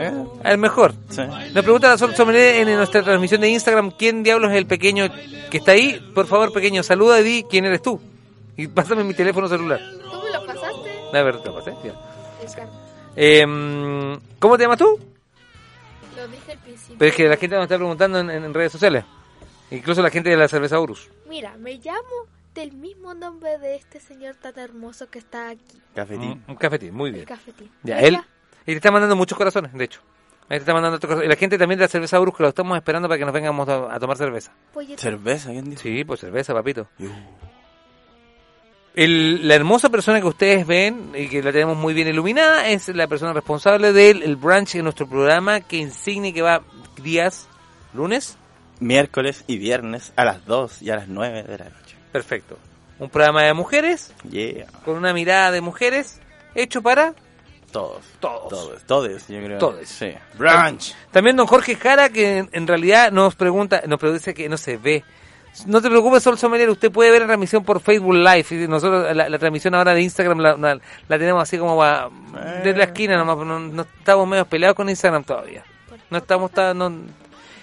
¿Eh? 0.00 0.24
El 0.44 0.58
mejor. 0.58 0.94
Sí. 1.10 1.22
Nos 1.22 1.64
pregunta 1.64 1.88
la 1.88 1.98
Sol 1.98 2.14
Sommelier 2.14 2.68
en 2.68 2.76
nuestra 2.76 3.02
transmisión 3.02 3.40
de 3.40 3.48
Instagram 3.48 3.90
quién 3.90 4.22
diablos 4.22 4.50
es 4.50 4.56
el 4.56 4.66
pequeño 4.66 5.06
que 5.50 5.58
está 5.58 5.72
ahí. 5.72 6.00
Por 6.14 6.26
favor, 6.26 6.52
pequeño, 6.52 6.82
saluda 6.82 7.20
y 7.20 7.24
di 7.24 7.44
quién 7.48 7.64
eres 7.64 7.82
tú. 7.82 8.00
Y 8.56 8.66
pásame 8.68 9.04
mi 9.04 9.14
teléfono 9.14 9.48
celular. 9.48 9.80
¿Tú 10.02 10.22
me 10.22 10.30
lo 10.30 10.46
pasaste? 10.46 11.18
A 11.18 11.22
ver, 11.22 11.42
te 11.42 11.50
pasé. 11.50 11.74
Ya. 11.84 11.94
Em, 13.16 14.18
¿Cómo 14.38 14.56
te 14.56 14.64
llamas 14.64 14.78
tú? 14.78 14.98
Lo 16.16 16.28
dije 16.28 16.52
al 16.52 16.58
principio. 16.58 16.96
Pero 16.98 17.08
es 17.10 17.16
que 17.16 17.28
la 17.28 17.36
gente 17.36 17.56
nos 17.56 17.64
está 17.64 17.76
preguntando 17.76 18.18
en, 18.20 18.30
en 18.30 18.54
redes 18.54 18.72
sociales. 18.72 19.04
Incluso 19.70 20.02
la 20.02 20.10
gente 20.10 20.30
de 20.30 20.36
la 20.36 20.48
cerveza 20.48 20.80
Urus. 20.80 21.08
Mira, 21.28 21.56
me 21.58 21.74
llamo 21.74 22.26
del 22.54 22.72
mismo 22.72 23.14
nombre 23.14 23.58
de 23.58 23.76
este 23.76 24.00
señor 24.00 24.34
tan 24.34 24.58
hermoso 24.58 25.08
que 25.08 25.18
está 25.20 25.50
aquí. 25.50 25.80
Cafetín. 25.94 26.42
Un 26.48 26.56
cafetín, 26.56 26.94
muy 26.94 27.10
bien. 27.10 27.22
El 27.22 27.28
cafetín. 27.28 27.70
Ya, 27.82 28.00
él. 28.00 28.18
Y 28.70 28.74
te 28.74 28.76
está 28.78 28.90
mandando 28.92 29.16
muchos 29.16 29.36
corazones, 29.36 29.72
de 29.72 29.84
hecho. 29.84 30.00
Ahí 30.48 30.58
te 30.58 30.58
está 30.58 30.72
mandando. 30.72 30.98
Y 31.24 31.28
la 31.28 31.34
gente 31.36 31.58
también 31.58 31.78
de 31.78 31.84
la 31.84 31.88
cerveza 31.88 32.18
que 32.36 32.42
lo 32.42 32.48
estamos 32.48 32.76
esperando 32.76 33.08
para 33.08 33.18
que 33.18 33.24
nos 33.24 33.34
vengamos 33.34 33.68
a, 33.68 33.92
a 33.94 33.98
tomar 33.98 34.16
cerveza. 34.16 34.52
Pollito. 34.72 35.02
Cerveza, 35.02 35.50
¿quién 35.50 35.68
dijo? 35.70 35.82
Sí, 35.82 36.04
pues 36.04 36.20
cerveza, 36.20 36.54
papito. 36.54 36.88
El- 38.94 39.46
la 39.48 39.54
hermosa 39.54 39.88
persona 39.88 40.20
que 40.20 40.26
ustedes 40.26 40.66
ven 40.66 41.12
y 41.16 41.28
que 41.28 41.42
la 41.42 41.52
tenemos 41.52 41.76
muy 41.76 41.94
bien 41.94 42.08
iluminada 42.08 42.68
es 42.68 42.88
la 42.88 43.06
persona 43.06 43.32
responsable 43.32 43.92
del 43.92 44.22
el 44.22 44.36
brunch 44.36 44.74
en 44.76 44.84
nuestro 44.84 45.08
programa 45.08 45.60
que 45.60 45.76
insignia 45.76 46.30
y 46.30 46.32
que 46.32 46.42
va 46.42 46.62
días 47.02 47.48
lunes. 47.94 48.36
Miércoles 48.80 49.44
y 49.46 49.58
viernes 49.58 50.12
a 50.16 50.24
las 50.24 50.44
2 50.46 50.82
y 50.82 50.90
a 50.90 50.96
las 50.96 51.08
9 51.08 51.42
de 51.44 51.58
la 51.58 51.64
noche. 51.66 51.96
Perfecto. 52.12 52.56
Un 52.98 53.10
programa 53.10 53.42
de 53.44 53.52
mujeres 53.54 54.12
Yeah. 54.28 54.66
con 54.84 54.96
una 54.96 55.12
mirada 55.12 55.50
de 55.50 55.60
mujeres 55.60 56.20
hecho 56.54 56.82
para 56.82 57.14
Todos. 57.72 58.02
Todos. 58.20 58.48
Todos. 58.48 58.82
Todos, 58.84 59.28
yo 59.28 59.38
creo. 59.44 59.58
Todos. 59.58 59.88
Sí. 59.88 60.12
Brunch. 60.34 60.94
También 61.10 61.36
don 61.36 61.46
Jorge 61.46 61.76
Jara, 61.76 62.08
que 62.08 62.38
en, 62.38 62.48
en 62.52 62.66
realidad 62.66 63.12
nos 63.12 63.34
pregunta, 63.34 63.82
nos 63.86 63.98
produce 63.98 64.34
que 64.34 64.48
no 64.48 64.56
se 64.56 64.76
ve. 64.76 65.04
No 65.66 65.80
te 65.82 65.88
preocupes, 65.88 66.22
Sol 66.22 66.38
Sommelier, 66.38 66.70
usted 66.70 66.92
puede 66.92 67.10
ver 67.10 67.22
la 67.22 67.26
transmisión 67.26 67.64
por 67.64 67.80
Facebook 67.80 68.14
Live. 68.14 68.46
Y 68.50 68.68
nosotros 68.68 69.14
la, 69.16 69.28
la 69.28 69.38
transmisión 69.38 69.74
ahora 69.74 69.94
de 69.94 70.02
Instagram 70.02 70.38
la, 70.38 70.56
la- 70.56 70.80
la 71.08 71.18
tenemos 71.18 71.42
así 71.42 71.58
como 71.58 71.76
va 71.76 72.08
desde 72.62 72.76
la 72.78 72.84
esquina 72.84 73.16
nomás, 73.16 73.36
no, 73.44 73.58
no 73.58 73.82
estamos 73.82 74.28
medio 74.28 74.44
peleados 74.46 74.76
con 74.76 74.88
Instagram 74.88 75.24
todavía. 75.24 75.64
No 76.08 76.18
estamos 76.18 76.50
tan... 76.52 76.78
no- 76.78 76.86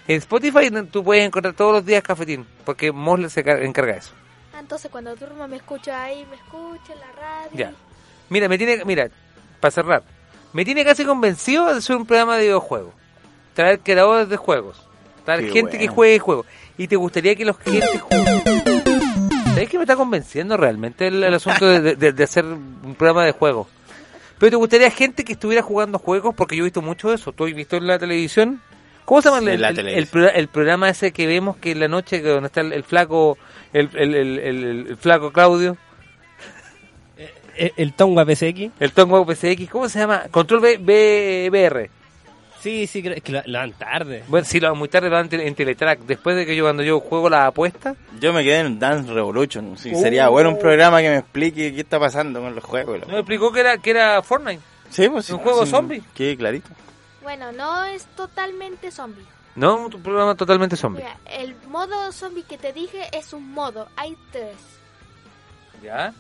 en 0.10 0.16
Spotify 0.20 0.70
tú 0.90 1.04
puedes 1.04 1.26
encontrar 1.26 1.54
todos 1.54 1.74
los 1.74 1.86
días 1.86 2.02
cafetín, 2.02 2.46
porque 2.66 2.92
Mosler 2.94 3.30
se 3.30 3.44
car- 3.44 3.62
encarga 3.62 3.94
de 3.94 4.00
eso. 4.00 4.12
Ah, 4.54 4.60
Entonces 4.60 4.90
cuando 4.92 5.14
duermo 5.16 5.46
me 5.50 5.58
escucha 5.58 6.04
ahí, 6.04 6.26
me 6.30 6.36
escucha 6.38 6.94
en 6.94 7.00
la 7.00 7.12
radio. 7.12 7.50
Ya. 7.54 7.74
Mira, 8.30 8.48
me 8.50 8.58
tiene, 8.58 8.84
mira, 8.86 9.10
para 9.68 9.72
cerrar, 9.72 10.04
me 10.54 10.64
tiene 10.66 10.86
casi 10.86 11.04
convencido 11.06 11.66
de 11.66 11.78
hacer 11.80 11.96
un 11.96 12.06
programa 12.06 12.36
de 12.38 12.44
videojuegos. 12.44 12.94
Traer 13.54 13.80
creadores 13.80 14.30
de 14.30 14.38
juegos. 14.38 14.82
Traer 15.26 15.42
Qué 15.46 15.52
gente 15.52 15.78
que 15.78 15.88
juegue 15.88 16.20
juegos. 16.20 16.46
Y 16.78 16.88
te 16.88 16.96
gustaría 16.96 17.36
que 17.36 17.44
los 17.44 17.58
clientes 17.58 18.02
jueguen. 18.02 18.44
¿Sabes 19.46 19.70
que 19.70 19.78
me 19.78 19.84
está 19.84 19.96
convenciendo 19.96 20.56
realmente 20.56 21.08
el, 21.08 21.24
el 21.24 21.34
asunto 21.34 21.68
de, 21.68 21.96
de- 21.96 22.14
de 22.14 22.24
hacer 22.24 22.46
un 22.46 22.96
programa 22.98 23.26
de 23.26 23.32
juegos? 23.32 23.68
Pero 24.38 24.52
te 24.52 24.56
gustaría 24.56 24.92
gente 24.92 25.26
que 25.26 25.34
estuviera 25.34 25.64
jugando 25.64 25.98
juegos, 25.98 26.36
porque 26.36 26.56
yo 26.56 26.62
he 26.64 26.66
visto 26.66 26.82
mucho 26.84 27.12
eso. 27.12 27.32
¿Tú 27.34 27.46
has 27.46 27.54
visto 27.54 27.76
en 27.78 27.88
la 27.88 27.98
televisión? 27.98 28.62
¿Cómo 29.04 29.22
se 29.22 29.30
llama 29.30 29.52
el, 29.52 30.48
programa 30.48 30.90
ese 30.90 31.12
que 31.12 31.26
vemos 31.28 31.58
que 31.58 31.72
en 31.72 31.80
la 31.80 31.88
noche, 31.88 32.22
que 32.22 32.28
donde 32.30 32.48
está 32.48 32.62
el, 32.62 32.84
flaco, 32.84 33.38
el 33.74 34.96
flaco 35.00 35.32
Claudio? 35.32 35.76
El, 37.58 37.74
el 37.78 37.94
Tonga 37.94 38.24
PSX. 38.26 38.72
El 38.80 38.92
Tongo 38.94 39.26
PCX, 39.26 39.70
¿cómo 39.70 39.90
se 39.90 40.00
llama? 40.00 40.24
Control 40.32 40.60
B, 40.62 40.78
B- 40.80 41.50
BR. 41.52 41.90
Sí, 42.60 42.88
sí, 42.88 43.02
creo 43.04 43.16
es 43.16 43.22
que 43.24 43.32
lo, 43.32 43.42
lo 43.46 43.60
dan 43.60 43.72
tarde. 43.74 44.24
Bueno, 44.28 44.46
sí, 44.46 44.60
lo, 44.60 44.74
muy 44.76 44.90
tarde 44.90 45.10
lo 45.10 45.16
dan 45.16 45.30
en 45.32 45.56
Teletrack. 45.56 46.00
Después 46.02 46.36
de 46.36 46.46
que 46.46 46.56
yo 46.56 46.64
cuando 46.66 46.82
yo 46.84 47.00
juego 47.00 47.30
la 47.30 47.46
apuesta, 47.48 47.96
Yo 48.20 48.34
me 48.34 48.44
quedé 48.44 48.60
en 48.60 48.80
Dance 48.80 49.12
Revolution. 49.14 49.78
Sí, 49.78 49.92
Uh. 49.94 50.02
Sería 50.02 50.28
bueno 50.30 50.50
un 50.50 50.60
programa 50.60 51.02
que 51.02 51.10
me 51.10 51.18
explique 51.18 51.74
qué 51.74 51.82
está 51.82 52.00
pasando 52.00 52.42
con 52.42 52.56
los 52.56 52.64
juegos. 52.64 53.00
la- 53.00 53.06
me 53.06 53.20
explicó 53.20 53.52
que 53.52 53.60
era 53.60 53.78
que 53.78 53.92
era 53.92 54.22
Fortnite. 54.24 54.62
Sí, 54.90 55.08
pues 55.10 55.26
sí. 55.26 55.34
¿Un 55.34 55.40
juego 55.40 55.66
sí, 55.66 55.72
zombie? 55.72 56.04
Qué 56.16 56.36
clarito. 56.36 56.70
Bueno, 57.22 57.52
no 57.52 57.86
es 57.86 58.06
totalmente 58.16 58.90
zombie. 58.90 59.26
No, 59.56 59.76
un 59.86 59.90
programa 60.04 60.34
totalmente 60.36 60.76
zombie. 60.76 61.04
Mira, 61.04 61.18
el 61.40 61.56
modo 61.70 62.12
zombie 62.12 62.44
que 62.44 62.58
te 62.58 62.74
dije 62.74 63.04
es 63.12 63.34
un 63.34 63.52
modo, 63.54 63.88
hay 63.96 64.16
tres. 64.32 64.56
¿Ya? 65.84 66.14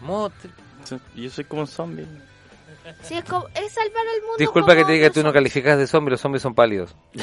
Modo- 0.00 0.32
Yo 1.14 1.30
soy 1.30 1.44
como 1.44 1.62
un 1.62 1.68
zombie. 1.68 2.06
Sí, 3.02 3.14
es, 3.14 3.24
como- 3.24 3.46
es 3.54 3.72
salvar 3.72 4.04
el 4.14 4.20
mundo. 4.22 4.36
Disculpa 4.38 4.74
que 4.74 4.84
te 4.84 4.92
diga, 4.92 5.06
los 5.06 5.14
tú 5.14 5.22
no 5.22 5.32
calificas 5.32 5.78
de 5.78 5.86
zombie, 5.86 6.10
los 6.10 6.20
zombies 6.20 6.42
son 6.42 6.54
pálidos. 6.54 6.94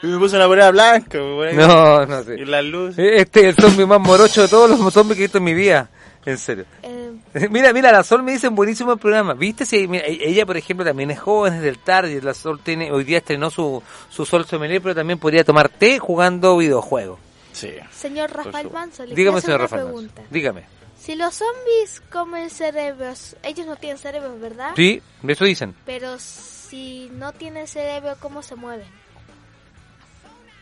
Y 0.00 0.06
me 0.06 0.18
puse 0.18 0.36
una 0.36 0.46
polera 0.46 0.70
blanca. 0.70 1.18
No, 1.18 2.06
no 2.06 2.22
sé. 2.22 2.36
Y 2.38 2.44
las 2.44 2.64
luces. 2.64 2.98
Este 3.16 3.40
es 3.40 3.46
el 3.46 3.54
zombie 3.64 3.84
más 3.84 4.00
morocho 4.00 4.42
de 4.42 4.48
todos 4.48 4.70
los 4.78 4.94
zombies 4.94 5.16
que 5.16 5.24
he 5.24 5.26
visto 5.26 5.38
en 5.38 5.44
mi 5.44 5.54
vida. 5.54 5.90
En 6.24 6.38
serio. 6.38 6.66
Eh, 6.84 7.10
Mira, 7.50 7.72
mira, 7.72 7.90
la 7.90 8.04
Sol 8.04 8.22
me 8.22 8.30
dice 8.30 8.46
un 8.48 8.54
buenísimo 8.54 8.96
programa. 8.96 9.34
¿Viste? 9.34 9.66
Si, 9.66 9.88
mira, 9.88 10.06
e- 10.06 10.28
ella, 10.28 10.46
por 10.46 10.56
ejemplo, 10.56 10.86
también 10.86 11.10
es 11.10 11.18
joven, 11.18 11.54
es 11.54 11.62
del 11.62 11.78
tarde. 11.80 12.22
La 12.22 12.32
Sol 12.32 12.60
tiene, 12.62 12.92
hoy 12.92 13.02
día 13.02 13.18
estrenó 13.18 13.50
su, 13.50 13.82
su 14.08 14.24
Sol 14.24 14.46
Sommelier, 14.46 14.80
pero 14.80 14.94
también 14.94 15.18
podría 15.18 15.42
tomar 15.42 15.68
té 15.68 15.98
jugando 15.98 16.56
videojuegos. 16.56 17.18
Sí. 17.52 17.72
señor 17.92 18.30
Rafael. 18.30 18.70
Manso, 18.70 19.04
le 19.04 19.16
Dígame, 19.16 19.40
señor 19.40 19.58
una 19.60 19.66
Rafael. 19.68 19.92
Manso. 19.92 20.12
Dígame. 20.30 20.64
Si 21.08 21.16
los 21.16 21.36
zombies 21.36 22.02
comen 22.10 22.50
cerebros, 22.50 23.34
ellos 23.42 23.66
no 23.66 23.76
tienen 23.76 23.96
cerebros, 23.96 24.38
¿verdad? 24.38 24.72
Sí, 24.76 25.00
eso 25.26 25.46
dicen. 25.46 25.74
Pero 25.86 26.18
si 26.18 27.10
no 27.14 27.32
tienen 27.32 27.66
cerebro, 27.66 28.14
¿cómo 28.20 28.42
se 28.42 28.56
mueven? 28.56 28.86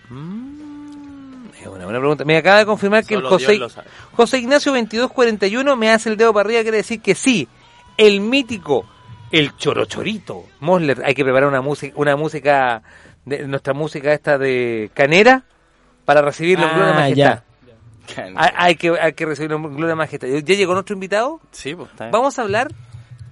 Mm, 0.09 1.47
es 1.61 1.67
una 1.67 1.85
buena 1.87 1.99
pregunta. 1.99 2.25
Me 2.25 2.37
acaba 2.37 2.59
de 2.59 2.67
confirmar 2.67 3.05
que 3.05 3.15
el 3.17 3.25
José, 3.25 4.39
Ignacio 4.39 4.71
2241 4.71 5.75
me 5.75 5.91
hace 5.91 6.11
el 6.11 6.17
dedo 6.17 6.33
para 6.33 6.47
arriba, 6.47 6.63
quiere 6.63 6.77
decir 6.77 7.01
que 7.03 7.17
sí, 7.17 7.49
el 7.97 8.21
mítico, 8.21 8.87
el 9.33 9.57
chorochorito. 9.57 10.45
Mosler, 10.61 11.03
hay 11.05 11.15
que 11.15 11.25
preparar 11.25 11.49
una 11.49 11.61
música, 11.61 11.93
una 11.97 12.15
música, 12.15 12.85
de, 13.25 13.49
nuestra 13.49 13.75
música 13.75 14.13
esta 14.13 14.39
de 14.39 14.93
canera 14.95 15.43
para 16.05 16.23
recibir 16.23 16.61
los 16.61 16.71
Ah, 16.71 16.75
Gloria 16.77 16.95
Majestad. 16.95 17.17
ya. 17.17 17.46
Hay, 18.37 18.51
hay 18.57 18.77
que, 18.77 18.91
hay 19.01 19.13
que 19.13 19.27
recibir 19.27 19.51
los 19.51 19.61
Gloria 19.75 19.95
Majestad. 19.95 20.29
¿Ya 20.29 20.55
llegó 20.55 20.75
nuestro 20.75 20.95
invitado? 20.95 21.41
Sí, 21.53 21.75
pues 21.75 21.91
está 21.91 22.05
bien. 22.05 22.13
Vamos 22.13 22.39
a 22.39 22.43
hablar 22.43 22.73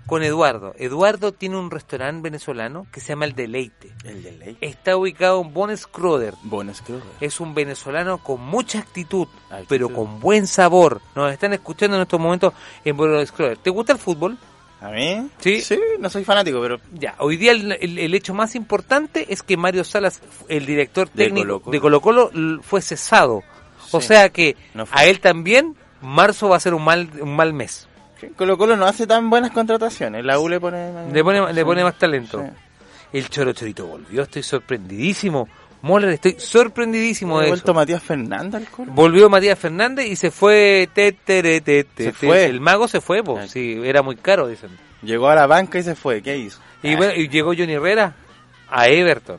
con 0.07 0.23
Eduardo. 0.23 0.75
Eduardo 0.79 1.33
tiene 1.33 1.57
un 1.57 1.71
restaurante 1.71 2.23
venezolano 2.23 2.87
que 2.93 3.01
se 3.01 3.09
llama 3.09 3.25
El 3.25 3.35
Deleite. 3.35 3.93
El 4.05 4.23
de 4.23 4.33
ley. 4.33 4.59
Está 4.61 4.97
ubicado 4.97 5.41
en 5.41 5.55
Bon 5.55 5.75
Scroder. 5.77 6.35
Bonus 6.43 6.83
Club. 6.83 7.03
Es 7.21 7.41
un 7.41 7.55
venezolano 7.55 8.19
con 8.19 8.41
mucha 8.43 8.81
actitud, 8.81 9.27
Actitud. 9.49 9.67
pero 9.69 9.89
con 9.89 10.21
buen 10.21 10.47
sabor. 10.47 11.01
Nos 11.15 11.33
están 11.33 11.55
escuchando 11.55 11.97
en 11.97 12.03
estos 12.03 12.21
momentos 12.21 12.53
en 12.85 12.97
Bon 12.97 13.27
Scroder. 13.27 13.57
¿Te 13.59 13.71
gusta 13.71 13.93
el 13.95 13.99
fútbol? 13.99 14.37
¿A 14.83 14.91
mí? 14.91 15.31
Sí. 15.39 15.63
Sí, 15.63 15.81
no 15.99 16.11
soy 16.11 16.25
fanático, 16.25 16.61
pero 16.61 16.79
Ya, 16.93 17.15
hoy 17.21 17.39
día 17.39 17.53
el, 17.53 17.73
el- 17.73 17.99
el 17.99 18.15
hecho 18.15 18.35
más 18.35 18.55
importante 18.55 19.33
es 19.33 19.43
que 19.43 19.57
Mario 19.57 19.83
Salas, 19.85 20.21
el 20.49 20.67
director 20.67 21.09
De 21.11 21.25
técnico 21.25 21.63
de 21.71 21.81
Colo 21.81 22.03
Colo, 22.03 22.31
fue 22.63 22.83
cesado. 22.83 23.43
O 23.93 24.01
Sí. 24.01 24.09
sea 24.09 24.29
que 24.31 24.57
No 24.75 24.87
a 24.91 25.05
él 25.05 25.21
también, 25.21 25.77
marzo 26.01 26.49
va 26.49 26.57
a 26.57 26.61
ser 26.61 26.75
un 26.75 26.85
mal, 26.85 27.09
un 27.21 27.35
mal 27.37 27.53
mes. 27.53 27.89
Colo 28.37 28.57
Colo 28.57 28.77
no 28.77 28.87
hace 28.87 29.07
tan 29.07 29.29
buenas 29.29 29.51
contrataciones. 29.51 30.25
La 30.25 30.39
U 30.39 30.49
le 30.49 30.59
pone... 30.59 31.11
Le 31.13 31.23
pone, 31.23 31.53
le 31.53 31.65
pone 31.65 31.85
más 31.85 31.99
talento. 31.99 32.43
Sí. 32.43 33.19
El 33.19 33.29
Choro 33.29 33.53
Chorito 33.53 33.87
volvió, 33.87 34.23
estoy 34.23 34.43
sorprendidísimo. 34.43 35.49
Moller, 35.83 36.09
estoy 36.11 36.37
sorprendidísimo 36.39 37.39
de 37.41 37.49
vuelto 37.49 37.73
eso. 37.73 37.75
Matías 37.75 38.03
Fernández 38.03 38.55
al 38.63 38.69
Colo. 38.71 38.93
Volvió 38.93 39.29
Matías 39.29 39.59
Fernández 39.59 40.07
y 40.07 40.17
se 40.17 40.31
fue. 40.31 40.89
te, 40.95 41.13
te, 41.13 41.61
te, 41.61 41.87
Se 41.97 42.13
fue. 42.13 42.47
El 42.47 42.61
mago 42.61 42.89
se 42.89 43.03
fue, 43.03 43.23
pues. 43.23 43.51
Sí, 43.51 43.79
era 43.85 44.01
muy 44.03 44.17
caro, 44.17 44.49
dicen. 44.49 44.71
Llegó 45.03 45.29
a 45.29 45.35
la 45.35 45.47
banca 45.47 45.79
y 45.79 45.83
se 45.83 45.95
fue. 45.95 46.23
¿Qué 46.23 46.39
hizo? 46.39 46.59
Y, 46.83 46.97
bueno, 46.97 47.13
y 47.15 47.29
llegó 47.29 47.49
Johnny 47.57 47.75
Herrera 47.75 48.15
a 48.71 48.89
Everton 48.89 49.39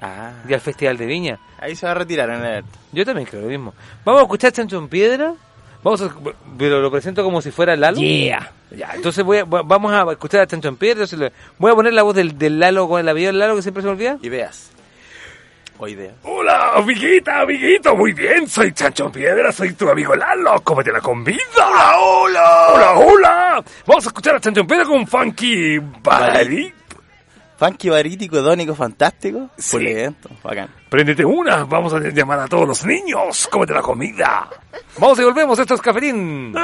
Ah, 0.00 0.32
y 0.48 0.54
al 0.54 0.60
Festival 0.60 0.96
de 0.96 1.06
Viña. 1.06 1.38
ahí 1.58 1.74
se 1.74 1.84
va 1.86 1.92
a 1.92 1.94
retirar 1.96 2.30
en 2.30 2.44
el... 2.44 2.64
Yo 2.92 3.04
también 3.04 3.26
creo 3.26 3.42
lo 3.42 3.48
mismo. 3.48 3.74
Vamos 4.04 4.20
a 4.20 4.24
escuchar 4.24 4.52
Chancho 4.52 4.78
en 4.78 4.88
Piedra. 4.88 5.34
Vamos 5.82 6.00
a, 6.02 6.10
pero 6.56 6.80
lo 6.80 6.90
presento 6.90 7.22
como 7.24 7.40
si 7.42 7.50
fuera 7.50 7.74
Lalo. 7.76 7.98
Yeah. 7.98 8.52
Ya, 8.70 8.90
entonces 8.94 9.24
voy 9.24 9.38
a- 9.38 9.44
va- 9.44 9.62
vamos 9.62 9.92
a 9.92 10.10
escuchar 10.12 10.40
a 10.42 10.46
Chancho 10.46 10.68
en 10.68 10.76
Piedra. 10.76 11.04
le- 11.16 11.32
Voy 11.58 11.72
a 11.72 11.74
poner 11.74 11.92
la 11.94 12.02
voz 12.02 12.14
del, 12.14 12.38
del 12.38 12.58
Lalo 12.60 12.88
con 12.88 13.00
el 13.00 13.08
avión 13.08 13.38
Lalo 13.38 13.56
que 13.56 13.62
siempre 13.62 13.82
se 13.82 13.86
me 13.86 13.92
olvida. 13.92 14.18
Ideas. 14.22 14.70
O 15.80 15.86
ideas. 15.86 16.14
Hola, 16.24 16.72
amiguita, 16.74 17.40
amiguito, 17.42 17.94
muy 17.94 18.12
bien, 18.12 18.48
soy 18.48 18.72
Chancho 18.72 19.12
Piedra, 19.12 19.52
soy 19.52 19.72
tu 19.74 19.88
amigo 19.88 20.16
Lalo, 20.16 20.60
cómete 20.62 20.90
la 20.90 21.00
con 21.00 21.22
vida. 21.22 21.38
Hola, 21.56 21.96
hola. 22.00 22.68
Hola, 22.74 22.92
hola. 22.98 23.64
Vamos 23.86 24.04
a 24.04 24.08
escuchar 24.08 24.34
a 24.34 24.40
Chancho 24.40 24.66
Piedra 24.66 24.84
con 24.84 25.06
Funky 25.06 25.78
Bari. 25.78 26.74
Funky, 27.58 27.88
barítico, 27.88 28.40
dónico, 28.40 28.74
fantástico. 28.74 29.50
Sí. 29.58 29.78
Pulento, 29.78 30.30
bacán. 30.44 30.68
Préndete 30.88 31.24
una, 31.24 31.64
vamos 31.64 31.92
a 31.92 31.98
llamar 31.98 32.38
a 32.38 32.46
todos 32.46 32.68
los 32.68 32.86
niños, 32.86 33.48
cómete 33.50 33.74
la 33.74 33.82
comida. 33.82 34.48
Vamos 34.98 35.18
y 35.18 35.24
volvemos. 35.24 35.58
Esto 35.58 35.74
es 35.74 35.80
Cafetín. 35.80 36.54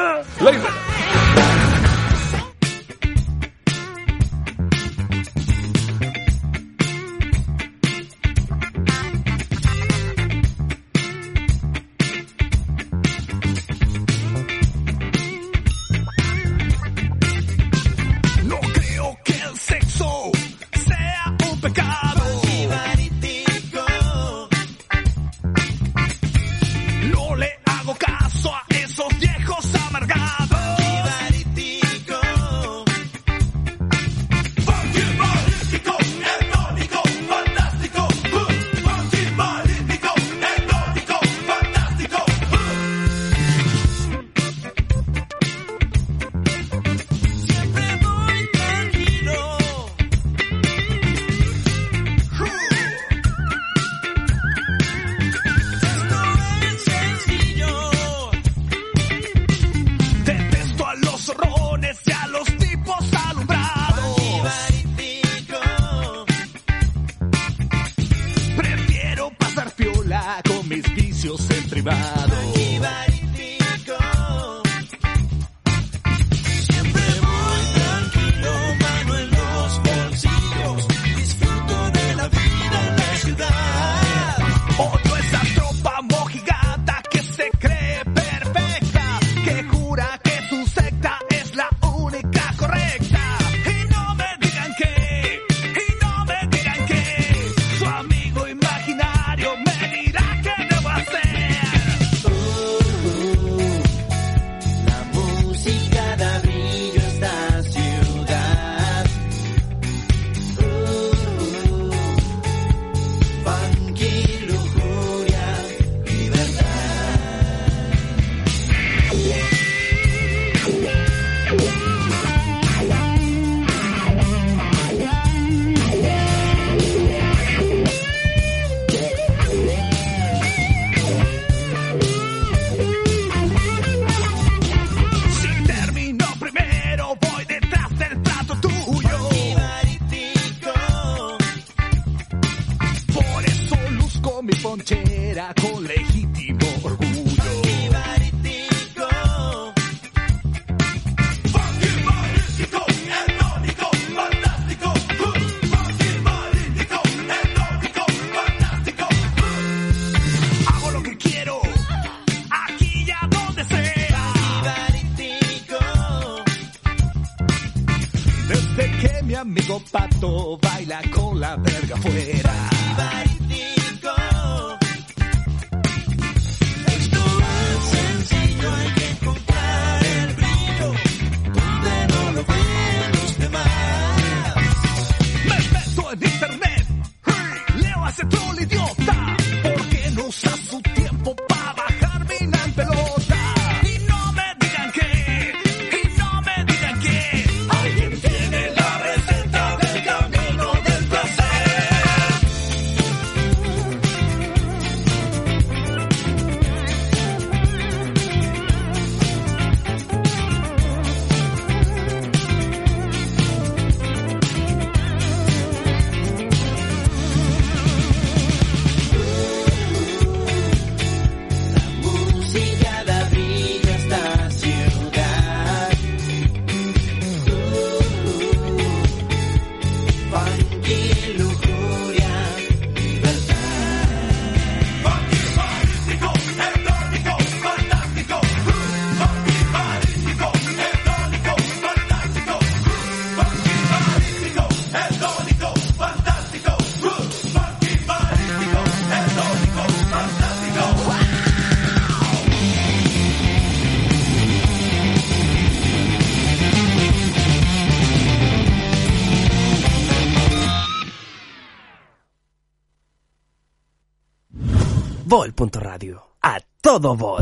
Todo. 267.01 267.39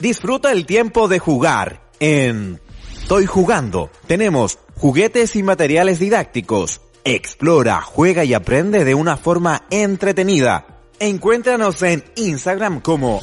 Disfruta 0.00 0.50
el 0.50 0.64
tiempo 0.64 1.08
de 1.08 1.18
jugar 1.18 1.82
en 2.00 2.58
Estoy 3.02 3.26
jugando. 3.26 3.90
Tenemos 4.06 4.58
juguetes 4.76 5.34
y 5.34 5.42
materiales 5.42 5.98
didácticos. 5.98 6.80
Explora, 7.04 7.80
juega 7.82 8.24
y 8.24 8.34
aprende 8.34 8.84
de 8.84 8.94
una 8.94 9.16
forma 9.16 9.64
entretenida. 9.70 10.78
Encuéntranos 11.00 11.82
en 11.82 12.04
Instagram 12.14 12.80
como 12.80 13.20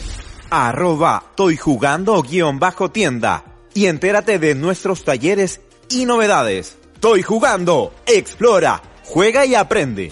arroba 0.49 1.23
Estoy 1.29 1.57
jugando 1.57 2.21
guion 2.21 2.59
bajo 2.59 2.91
tienda 2.91 3.45
y 3.73 3.85
entérate 3.85 4.39
de 4.39 4.55
nuestros 4.55 5.03
talleres 5.03 5.61
y 5.89 6.05
novedades. 6.05 6.77
Estoy 6.97 7.21
jugando. 7.21 7.93
Explora, 8.07 8.81
juega 9.03 9.45
y 9.45 9.53
aprende. 9.53 10.11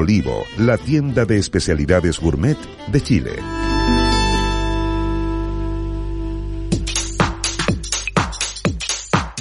Olivo, 0.00 0.46
la 0.56 0.78
tienda 0.78 1.26
de 1.26 1.36
especialidades 1.36 2.20
gourmet 2.20 2.56
de 2.90 3.02
Chile. 3.02 3.32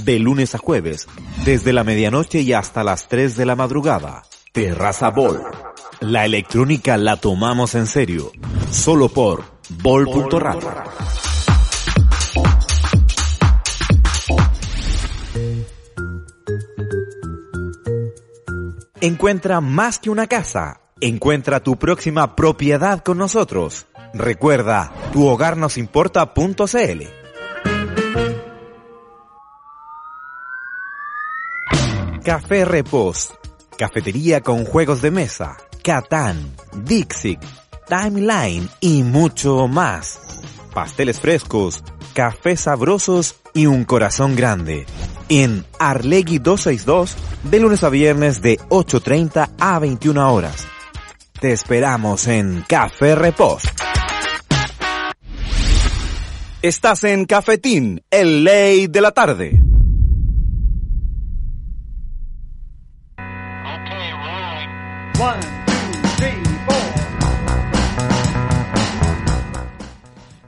De 0.03 0.19
lunes 0.19 0.55
a 0.55 0.57
jueves, 0.57 1.07
desde 1.45 1.71
la 1.71 1.85
medianoche 1.85 2.41
y 2.41 2.51
hasta 2.51 2.83
las 2.83 3.07
3 3.07 3.37
de 3.37 3.45
la 3.45 3.55
madrugada. 3.55 4.23
Terraza 4.51 5.11
Bol. 5.11 5.41
La 6.01 6.25
electrónica 6.25 6.97
la 6.97 7.15
tomamos 7.15 7.75
en 7.75 7.87
serio. 7.87 8.33
Solo 8.69 9.07
por 9.07 9.45
Bol.radio. 9.81 11.38
Encuentra 19.01 19.61
más 19.61 19.97
que 19.97 20.09
una 20.09 20.27
casa. 20.27 20.81
Encuentra 20.99 21.61
tu 21.61 21.77
próxima 21.77 22.35
propiedad 22.35 23.01
con 23.01 23.17
nosotros. 23.17 23.87
Recuerda, 24.13 24.91
tu 25.13 25.25
hogar 25.25 25.55
nos 25.55 25.77
importa.cl. 25.77 27.03
Café 32.25 32.65
Repos. 32.65 33.33
Cafetería 33.77 34.41
con 34.41 34.65
juegos 34.65 35.01
de 35.01 35.11
mesa, 35.11 35.55
Catán, 35.81 36.53
Dixit, 36.83 37.39
Timeline 37.87 38.69
y 38.81 39.03
mucho 39.03 39.69
más. 39.69 40.19
Pasteles 40.73 41.21
frescos, 41.21 41.81
cafés 42.13 42.59
sabrosos 42.59 43.37
y 43.53 43.67
un 43.67 43.85
corazón 43.85 44.35
grande. 44.35 44.85
En 45.29 45.63
Arlegui 45.77 46.39
262, 46.39 47.15
de 47.43 47.59
lunes 47.59 47.83
a 47.83 47.89
viernes 47.89 48.41
de 48.41 48.57
8.30 48.69 49.49
a 49.59 49.79
21 49.79 50.33
horas. 50.33 50.67
Te 51.39 51.51
esperamos 51.53 52.27
en 52.27 52.65
Café 52.67 53.15
Repos. 53.15 53.63
Estás 56.61 57.05
en 57.05 57.25
Cafetín, 57.25 58.03
el 58.11 58.43
ley 58.43 58.87
de 58.87 59.01
la 59.01 59.11
tarde. 59.11 59.61
One, 65.21 65.58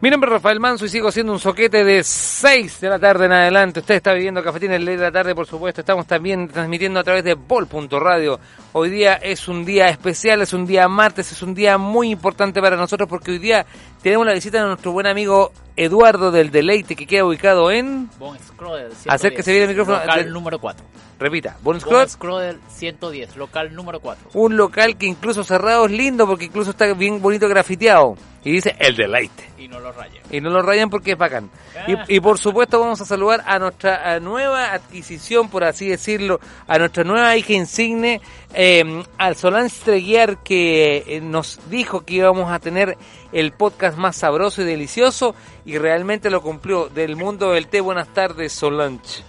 Mi 0.02 0.10
nombre 0.10 0.30
es 0.30 0.34
Rafael 0.34 0.60
Manso 0.60 0.86
y 0.86 0.90
sigo 0.90 1.12
siendo 1.12 1.32
un 1.32 1.38
soquete 1.38 1.84
de 1.84 2.04
6 2.04 2.82
de 2.82 2.90
la 2.90 2.98
tarde 2.98 3.26
en 3.26 3.34
adelante. 3.34 3.82
Usted 3.82 3.94
está 3.94 4.14
viviendo 4.14 4.44
Cafetín 4.44 4.72
el 4.72 4.84
ley 4.84 4.96
de 4.96 5.04
la 5.04 5.12
tarde, 5.12 5.36
por 5.36 5.46
supuesto. 5.46 5.82
Estamos 5.82 6.08
también 6.08 6.48
transmitiendo 6.48 7.00
a 7.00 7.04
través 7.04 7.24
de 7.24 7.36
Bol.radio. 7.36 8.40
Hoy 8.74 8.90
día 8.90 9.14
es 9.14 9.48
un 9.48 9.64
día 9.64 9.90
especial, 9.90 10.42
es 10.42 10.54
un 10.54 10.66
día 10.66 10.88
martes, 10.88 11.32
es 11.32 11.44
un 11.44 11.54
día 11.54 11.78
muy 11.78 12.10
importante 12.10 12.60
para 12.62 12.76
nosotros 12.78 13.08
porque 13.08 13.30
hoy 13.30 13.38
día 13.38 13.64
tenemos 14.02 14.26
la 14.26 14.34
visita 14.34 14.62
de 14.62 14.68
nuestro 14.68 14.92
buen 14.92 15.08
amigo 15.08 15.52
Eduardo 15.76 16.32
del 16.32 16.52
Deleite 16.52 16.96
que 16.96 17.06
queda 17.06 17.26
ubicado 17.26 17.72
en... 17.72 18.10
Bon 18.20 18.38
Scroder, 18.40 18.92
Acérquese 19.08 19.52
bien 19.52 19.64
el 19.64 19.70
micrófono. 19.70 20.00
Local 20.00 20.32
número 20.32 20.60
4. 20.60 20.86
Repita, 21.20 21.56
Bon 21.62 21.74
Bon 21.74 21.80
Scroder, 21.80 22.10
Scroder 22.10 22.58
110, 22.68 23.36
local 23.38 23.76
número 23.76 24.00
4. 24.00 24.32
un 24.34 24.58
local 24.58 24.98
que 24.98 25.06
incluso 25.06 25.44
cerrado 25.44 25.86
es 25.86 25.92
lindo 25.92 26.26
porque 26.26 26.46
incluso 26.46 26.72
está 26.72 26.92
bien 26.94 27.22
bonito 27.22 27.48
grafiteado. 27.48 28.16
Y 28.44 28.54
dice 28.54 28.76
El 28.80 28.96
Deleite. 28.96 29.52
Y 29.60 29.68
no 29.68 29.80
lo 29.80 29.92
rayen. 29.92 30.24
Y 30.32 30.42
no 30.42 30.50
lo 30.50 30.64
rayan 30.64 30.90
porque 30.90 31.12
es 31.12 31.18
bacán. 31.18 31.52
Y, 31.88 32.16
y 32.16 32.20
por 32.20 32.40
supuesto 32.40 32.80
vamos 32.80 33.00
a 33.00 33.06
saludar 33.06 33.44
a 33.46 33.60
nuestra 33.60 34.20
nueva 34.20 34.74
adquisición, 34.74 35.48
por 35.48 35.64
así 35.64 35.88
decirlo, 35.88 36.40
a 36.66 36.80
nuestra 36.80 37.04
nueva 37.04 37.38
hija 37.38 37.54
insigne, 37.54 38.20
eh, 38.56 39.04
al 39.20 39.36
Solange 39.36 39.76
Treguiar 39.86 40.42
que 40.42 41.04
eh, 41.06 41.22
nos 41.22 41.60
dijo 41.70 42.02
que 42.02 42.16
íbamos 42.16 42.52
a 42.52 42.58
tener 42.58 42.98
el 43.32 43.52
podcast 43.52 43.98
más 43.98 44.16
sabroso 44.16 44.62
y 44.62 44.66
delicioso 44.66 45.36
y 45.66 45.78
realmente 45.78 46.30
lo 46.30 46.42
cumplió. 46.42 46.90
Del 46.90 47.16
mundo 47.16 47.52
del 47.52 47.68
té, 47.68 47.82
buenas 47.82 48.08
tardes 48.14 48.54
Solange. 48.54 49.24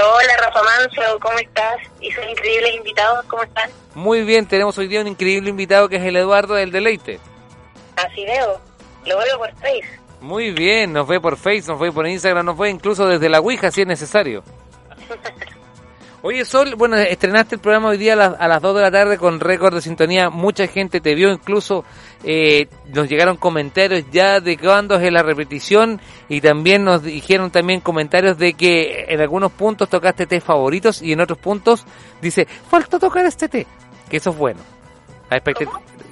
Hola 0.00 0.36
Rafa 0.38 0.62
Manso, 0.62 1.18
¿cómo 1.20 1.38
estás? 1.38 1.76
Y 2.00 2.10
sus 2.12 2.24
increíbles 2.24 2.76
invitados, 2.76 3.24
¿cómo 3.26 3.42
están? 3.42 3.70
Muy 3.94 4.22
bien, 4.22 4.46
tenemos 4.46 4.78
hoy 4.78 4.86
día 4.86 5.00
un 5.00 5.08
increíble 5.08 5.50
invitado 5.50 5.88
que 5.88 5.96
es 5.96 6.02
el 6.02 6.16
Eduardo 6.16 6.54
del 6.54 6.70
Deleite. 6.70 7.18
Así 7.96 8.24
veo, 8.24 8.60
lo 9.06 9.18
veo 9.18 9.38
por 9.38 9.52
Face. 9.56 9.98
Muy 10.20 10.50
bien, 10.50 10.92
nos 10.92 11.06
ve 11.06 11.20
por 11.20 11.36
Facebook, 11.36 11.72
nos 11.72 11.80
ve 11.80 11.92
por 11.92 12.06
Instagram, 12.06 12.46
nos 12.46 12.58
ve 12.58 12.70
incluso 12.70 13.06
desde 13.06 13.28
la 13.28 13.40
Ouija 13.40 13.70
si 13.70 13.82
es 13.82 13.86
necesario. 13.86 14.42
Oye, 16.20 16.44
Sol, 16.44 16.74
bueno, 16.74 16.96
estrenaste 16.96 17.54
el 17.54 17.60
programa 17.60 17.90
hoy 17.90 17.96
día 17.96 18.14
a 18.14 18.16
las, 18.16 18.40
a 18.40 18.48
las 18.48 18.60
2 18.60 18.74
de 18.74 18.82
la 18.82 18.90
tarde 18.90 19.18
con 19.18 19.38
récord 19.38 19.74
de 19.74 19.80
sintonía. 19.80 20.30
Mucha 20.30 20.66
gente 20.66 21.00
te 21.00 21.14
vio, 21.14 21.30
incluso 21.30 21.84
eh, 22.24 22.66
nos 22.92 23.08
llegaron 23.08 23.36
comentarios 23.36 24.04
ya 24.10 24.40
de 24.40 24.58
cuándo 24.58 24.96
es 24.96 25.12
la 25.12 25.22
repetición 25.22 26.00
y 26.28 26.40
también 26.40 26.82
nos 26.82 27.04
dijeron 27.04 27.52
también 27.52 27.80
comentarios 27.80 28.36
de 28.36 28.54
que 28.54 29.06
en 29.08 29.20
algunos 29.20 29.52
puntos 29.52 29.88
tocaste 29.88 30.26
té 30.26 30.40
favoritos 30.40 31.02
y 31.02 31.12
en 31.12 31.20
otros 31.20 31.38
puntos 31.38 31.84
dice, 32.20 32.46
falta 32.68 32.98
tocar 32.98 33.24
este 33.24 33.48
té, 33.48 33.66
que 34.10 34.16
eso 34.16 34.30
es 34.30 34.36
bueno. 34.36 34.60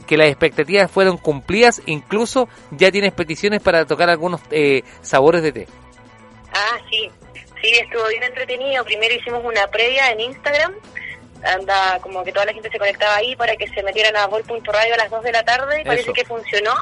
Que 0.07 0.16
las 0.16 0.29
expectativas 0.29 0.88
fueron 0.88 1.16
cumplidas, 1.16 1.83
incluso 1.87 2.49
ya 2.71 2.92
tienes 2.92 3.12
peticiones 3.12 3.61
para 3.61 3.85
tocar 3.87 4.09
algunos 4.09 4.40
eh, 4.53 4.85
sabores 5.03 5.42
de 5.42 5.51
té. 5.51 5.69
Ah, 6.53 6.79
sí, 6.88 7.11
sí, 7.61 7.73
estuvo 7.73 8.07
bien 8.09 8.23
entretenido. 8.23 8.85
Primero 8.85 9.14
hicimos 9.14 9.45
una 9.45 9.66
previa 9.69 10.11
en 10.11 10.21
Instagram. 10.21 10.75
Anda, 11.42 11.99
como 12.01 12.25
que 12.25 12.33
toda 12.33 12.47
la 12.47 12.53
gente 12.53 12.71
se 12.71 12.79
conectaba 12.79 13.16
ahí 13.16 13.37
para 13.37 13.57
que 13.57 13.69
se 13.69 13.83
metieran 13.83 14.16
a 14.16 14.27
vol.radio 14.27 14.95
a 14.95 14.97
las 14.97 15.11
2 15.11 15.23
de 15.23 15.33
la 15.33 15.45
tarde. 15.45 15.83
Parece 15.85 16.03
Eso. 16.03 16.12
que 16.12 16.25
funcionó. 16.25 16.75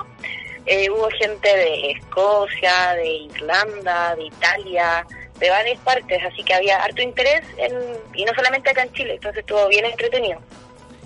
Eh, 0.67 0.89
hubo 0.91 1.09
gente 1.11 1.49
de 1.49 1.91
Escocia, 1.91 2.95
de 2.95 3.07
Irlanda, 3.07 4.15
de 4.17 4.25
Italia, 4.25 5.07
de 5.39 5.51
varias 5.51 5.79
partes, 5.81 6.23
así 6.25 6.43
que 6.43 6.55
había 6.55 6.83
harto 6.83 7.03
interés 7.03 7.43
en, 7.59 7.73
y 8.15 8.25
no 8.25 8.33
solamente 8.35 8.71
acá 8.71 8.83
en 8.83 8.93
Chile, 8.93 9.15
entonces 9.15 9.41
estuvo 9.41 9.69
bien 9.69 9.85
entretenido. 9.85 10.41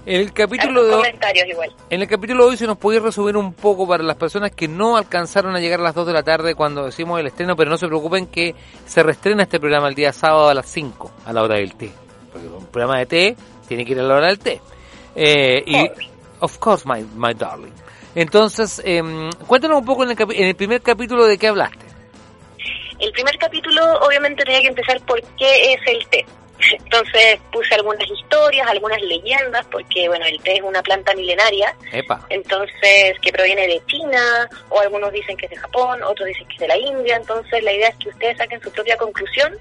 El 0.09 0.33
capítulo 0.33 0.85
de 0.85 0.95
hoy, 0.95 1.07
en 1.91 2.01
el 2.01 2.09
capítulo 2.09 2.45
de 2.45 2.51
hoy 2.53 2.57
se 2.57 2.67
nos 2.67 2.79
podía 2.79 2.99
resumir 2.99 3.37
un 3.37 3.53
poco 3.53 3.87
para 3.87 4.03
las 4.03 4.17
personas 4.17 4.53
que 4.53 4.67
no 4.67 4.97
alcanzaron 4.97 5.55
a 5.55 5.61
llegar 5.61 5.81
a 5.81 5.83
las 5.83 5.95
2 5.95 6.07
de 6.07 6.13
la 6.15 6.23
tarde 6.23 6.55
cuando 6.55 6.87
decimos 6.87 7.21
el 7.21 7.27
estreno, 7.27 7.55
pero 7.55 7.71
no 7.71 7.77
se 7.77 7.87
preocupen 7.89 8.27
que 8.27 8.55
se 8.87 9.03
reestrena 9.03 9.43
este 9.43 9.61
programa 9.61 9.87
el 9.87 9.95
día 9.95 10.15
sábado 10.15 10.49
a 10.49 10.55
las 10.55 10.65
5 10.65 11.11
a 11.27 11.33
la 11.35 11.43
hora 11.43 11.57
del 11.57 11.75
té. 11.75 11.91
Porque 12.33 12.49
un 12.49 12.65
programa 12.69 13.01
de 13.01 13.05
té 13.05 13.37
tiene 13.69 13.85
que 13.85 13.93
ir 13.93 14.01
a 14.01 14.03
la 14.03 14.15
hora 14.15 14.27
del 14.29 14.39
té. 14.39 14.63
Eh, 15.15 15.63
y, 15.67 15.91
of 16.41 16.57
course, 16.57 16.89
my, 16.89 17.05
my 17.15 17.35
darling. 17.35 17.75
Entonces, 18.15 18.81
em, 18.87 19.29
cuéntanos 19.47 19.81
un 19.81 19.85
poco 19.85 20.05
en 20.05 20.13
el, 20.13 20.17
en 20.19 20.45
el 20.49 20.55
primer 20.57 20.81
capítulo 20.81 21.27
de 21.27 21.37
qué 21.37 21.49
hablaste. 21.49 21.85
El 22.99 23.13
primer 23.13 23.37
capítulo 23.37 23.83
obviamente 24.01 24.43
tenía 24.43 24.63
que 24.63 24.69
empezar 24.69 25.03
por 25.03 25.21
qué 25.37 25.75
es 25.75 25.81
el 25.87 26.09
té. 26.09 26.25
Entonces 26.71 27.39
puse 27.53 27.75
algunas 27.75 28.09
historias, 28.11 28.67
algunas 28.69 29.01
leyendas, 29.03 29.67
porque 29.67 30.09
bueno, 30.09 30.27
el 30.27 30.41
té 30.43 30.57
es 30.57 30.63
una 30.63 30.83
planta 30.83 31.15
milenaria, 31.15 31.75
Epa. 31.93 32.27
entonces 32.31 33.19
que 33.21 33.33
proviene 33.33 33.67
de 33.67 33.83
China, 33.87 34.49
o 34.69 34.81
algunos 34.81 35.13
dicen 35.13 35.37
que 35.37 35.47
es 35.47 35.51
de 35.51 35.57
Japón, 35.57 36.03
otros 36.03 36.29
dicen 36.29 36.47
que 36.49 36.55
es 36.55 36.61
de 36.61 36.69
la 36.69 36.77
India, 36.77 37.17
entonces 37.17 37.63
la 37.63 37.73
idea 37.73 37.89
es 37.89 37.97
que 37.97 38.09
ustedes 38.09 38.37
saquen 38.39 38.61
su 38.61 38.71
propia 38.73 38.97
conclusión. 38.97 39.57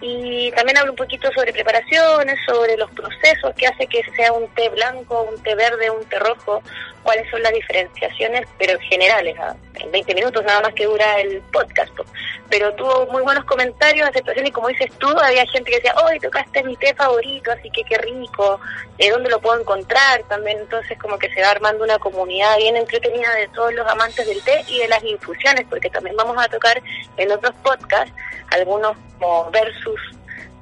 Y 0.00 0.50
también 0.50 0.76
hablo 0.76 0.90
un 0.92 0.96
poquito 0.96 1.30
sobre 1.32 1.52
preparaciones, 1.52 2.38
sobre 2.46 2.76
los 2.76 2.90
procesos 2.90 3.54
que 3.56 3.66
hace 3.66 3.86
que 3.86 4.02
sea 4.16 4.32
un 4.32 4.48
té 4.48 4.68
blanco, 4.68 5.22
un 5.22 5.42
té 5.42 5.54
verde, 5.54 5.88
un 5.88 6.04
té 6.04 6.18
rojo, 6.18 6.62
cuáles 7.04 7.30
son 7.30 7.42
las 7.42 7.52
diferenciaciones, 7.52 8.48
pero 8.58 8.78
generales, 8.80 9.36
¿ah? 9.38 9.54
en 9.76 9.92
20 9.92 10.14
minutos 10.14 10.44
nada 10.44 10.62
más 10.62 10.74
que 10.74 10.86
dura 10.86 11.20
el 11.20 11.40
podcast. 11.52 11.94
po. 11.94 12.04
Pero 12.50 12.74
tuvo 12.74 13.06
muy 13.06 13.22
buenos 13.22 13.44
comentarios, 13.44 14.08
aceptación 14.08 14.46
y 14.46 14.50
como 14.50 14.68
dices 14.68 14.90
tú, 14.98 15.08
había 15.08 15.46
gente 15.46 15.70
que 15.70 15.76
decía, 15.76 15.94
hoy 16.04 16.18
tocaste 16.18 16.62
mi 16.64 16.76
té 16.76 16.94
favorito, 16.94 17.52
así 17.52 17.70
que 17.70 17.84
qué 17.84 17.98
rico, 17.98 18.58
¿de 18.98 19.10
dónde 19.10 19.30
lo 19.30 19.40
puedo 19.40 19.60
encontrar? 19.60 20.22
También 20.28 20.58
entonces 20.58 20.98
como 20.98 21.18
que 21.18 21.32
se 21.32 21.42
va 21.42 21.50
armando 21.50 21.84
una 21.84 21.98
comunidad 21.98 22.56
bien 22.56 22.76
entretenida 22.76 23.32
de 23.34 23.48
todos 23.48 23.72
los 23.74 23.86
amantes 23.86 24.26
del 24.26 24.42
té 24.42 24.64
y 24.68 24.78
de 24.78 24.88
las 24.88 25.04
infusiones, 25.04 25.66
porque 25.68 25.90
también 25.90 26.16
vamos 26.16 26.36
a 26.42 26.48
tocar 26.48 26.82
en 27.16 27.30
otros 27.30 27.54
podcasts 27.62 28.12
algunos 28.50 28.96
como 29.18 29.50
versus 29.50 30.00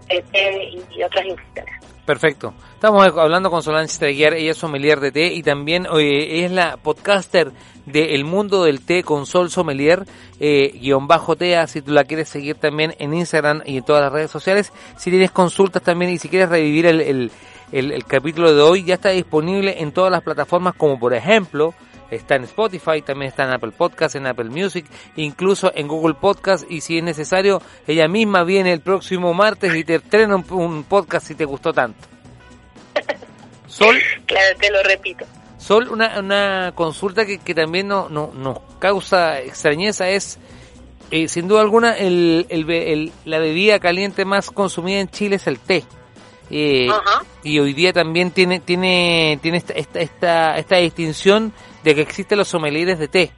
el 0.08 0.22
té 0.24 0.72
y 0.90 1.02
otras 1.02 1.24
infusiones. 1.24 1.74
Perfecto. 2.04 2.52
Estamos 2.82 3.06
hablando 3.16 3.48
con 3.48 3.62
Solange 3.62 3.96
Treguiar, 3.96 4.34
ella 4.34 4.50
es 4.50 4.56
sommelier 4.56 4.98
de 4.98 5.12
té 5.12 5.32
y 5.32 5.44
también 5.44 5.86
eh, 5.96 6.44
es 6.44 6.50
la 6.50 6.76
podcaster 6.76 7.52
de 7.86 8.16
El 8.16 8.24
Mundo 8.24 8.64
del 8.64 8.80
Té 8.80 9.04
con 9.04 9.24
Sol 9.24 9.50
Sommelier, 9.50 10.04
eh, 10.40 10.72
guion 10.80 11.06
bajo 11.06 11.36
TEA, 11.36 11.68
si 11.68 11.80
tú 11.80 11.92
la 11.92 12.02
quieres 12.02 12.28
seguir 12.28 12.56
también 12.56 12.92
en 12.98 13.14
Instagram 13.14 13.62
y 13.64 13.76
en 13.76 13.84
todas 13.84 14.02
las 14.02 14.12
redes 14.12 14.32
sociales. 14.32 14.72
Si 14.96 15.10
tienes 15.10 15.30
consultas 15.30 15.80
también 15.80 16.10
y 16.10 16.18
si 16.18 16.28
quieres 16.28 16.48
revivir 16.48 16.86
el- 16.86 17.30
el 17.70 18.04
capítulo 18.04 18.52
de 18.52 18.62
hoy, 18.62 18.82
ya 18.82 18.94
está 18.94 19.10
disponible 19.10 19.80
en 19.80 19.92
todas 19.92 20.10
las 20.10 20.22
plataformas 20.24 20.74
como 20.74 20.98
por 20.98 21.14
ejemplo 21.14 21.74
está 22.10 22.34
en 22.34 22.42
Spotify, 22.42 23.00
también 23.00 23.28
está 23.28 23.44
en 23.44 23.52
Apple 23.52 23.70
Podcast, 23.78 24.16
en 24.16 24.26
Apple 24.26 24.50
Music, 24.50 24.86
incluso 25.14 25.70
en 25.76 25.86
Google 25.86 26.14
Podcast 26.14 26.68
y 26.68 26.80
si 26.80 26.98
es 26.98 27.04
necesario, 27.04 27.62
ella 27.86 28.08
misma 28.08 28.42
viene 28.42 28.72
el 28.72 28.80
próximo 28.80 29.32
martes 29.34 29.72
y 29.72 29.84
te 29.84 29.94
estrena 29.94 30.34
un, 30.34 30.44
un 30.50 30.82
podcast 30.82 31.28
si 31.28 31.36
te 31.36 31.44
gustó 31.44 31.72
tanto. 31.72 32.08
Sol, 33.66 33.98
Claro, 34.26 34.56
te 34.60 34.70
lo 34.70 34.82
repito. 34.82 35.24
Sol, 35.58 35.88
una, 35.90 36.18
una 36.18 36.72
consulta 36.74 37.24
que, 37.24 37.38
que 37.38 37.54
también 37.54 37.88
no, 37.88 38.08
no- 38.08 38.32
nos 38.34 38.58
causa 38.78 39.40
extrañeza 39.40 40.08
es, 40.08 40.38
eh, 41.10 41.28
sin 41.28 41.46
duda 41.48 41.60
alguna, 41.60 41.96
el, 41.96 42.46
el 42.48 42.68
el- 42.70 43.12
la 43.24 43.38
bebida 43.38 43.78
caliente 43.78 44.24
más 44.24 44.50
consumida 44.50 44.98
en 45.00 45.08
Chile 45.08 45.36
es 45.36 45.46
el 45.46 45.58
té. 45.58 45.84
Eh, 46.50 46.88
y 47.44 47.58
hoy 47.60 47.72
día 47.72 47.92
también 47.94 48.30
tiene 48.30 48.60
tiene 48.60 49.38
tiene 49.40 49.56
esta, 49.58 49.72
esta, 49.72 50.00
esta, 50.00 50.56
esta 50.58 50.76
distinción 50.76 51.52
de 51.82 51.94
que 51.94 52.02
existen 52.02 52.36
los 52.38 52.48
sommeliers 52.48 52.98
de 52.98 53.08
té. 53.08 53.30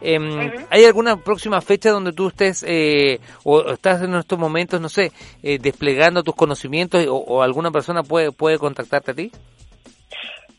Em, 0.00 0.52
¿Hay 0.70 0.84
alguna 0.84 1.16
próxima 1.16 1.60
fecha 1.60 1.90
donde 1.90 2.12
tú 2.12 2.28
estés 2.28 2.64
eh, 2.66 3.20
o 3.44 3.70
estás 3.70 4.02
en 4.02 4.14
estos 4.14 4.38
momentos, 4.38 4.80
no 4.80 4.88
sé, 4.88 5.12
eh, 5.42 5.58
desplegando 5.58 6.22
tus 6.22 6.34
conocimientos 6.34 7.06
o, 7.06 7.16
o 7.16 7.42
alguna 7.42 7.70
persona 7.70 8.02
puede 8.02 8.32
puede 8.32 8.58
contactarte 8.58 9.10
a 9.10 9.14
ti? 9.14 9.32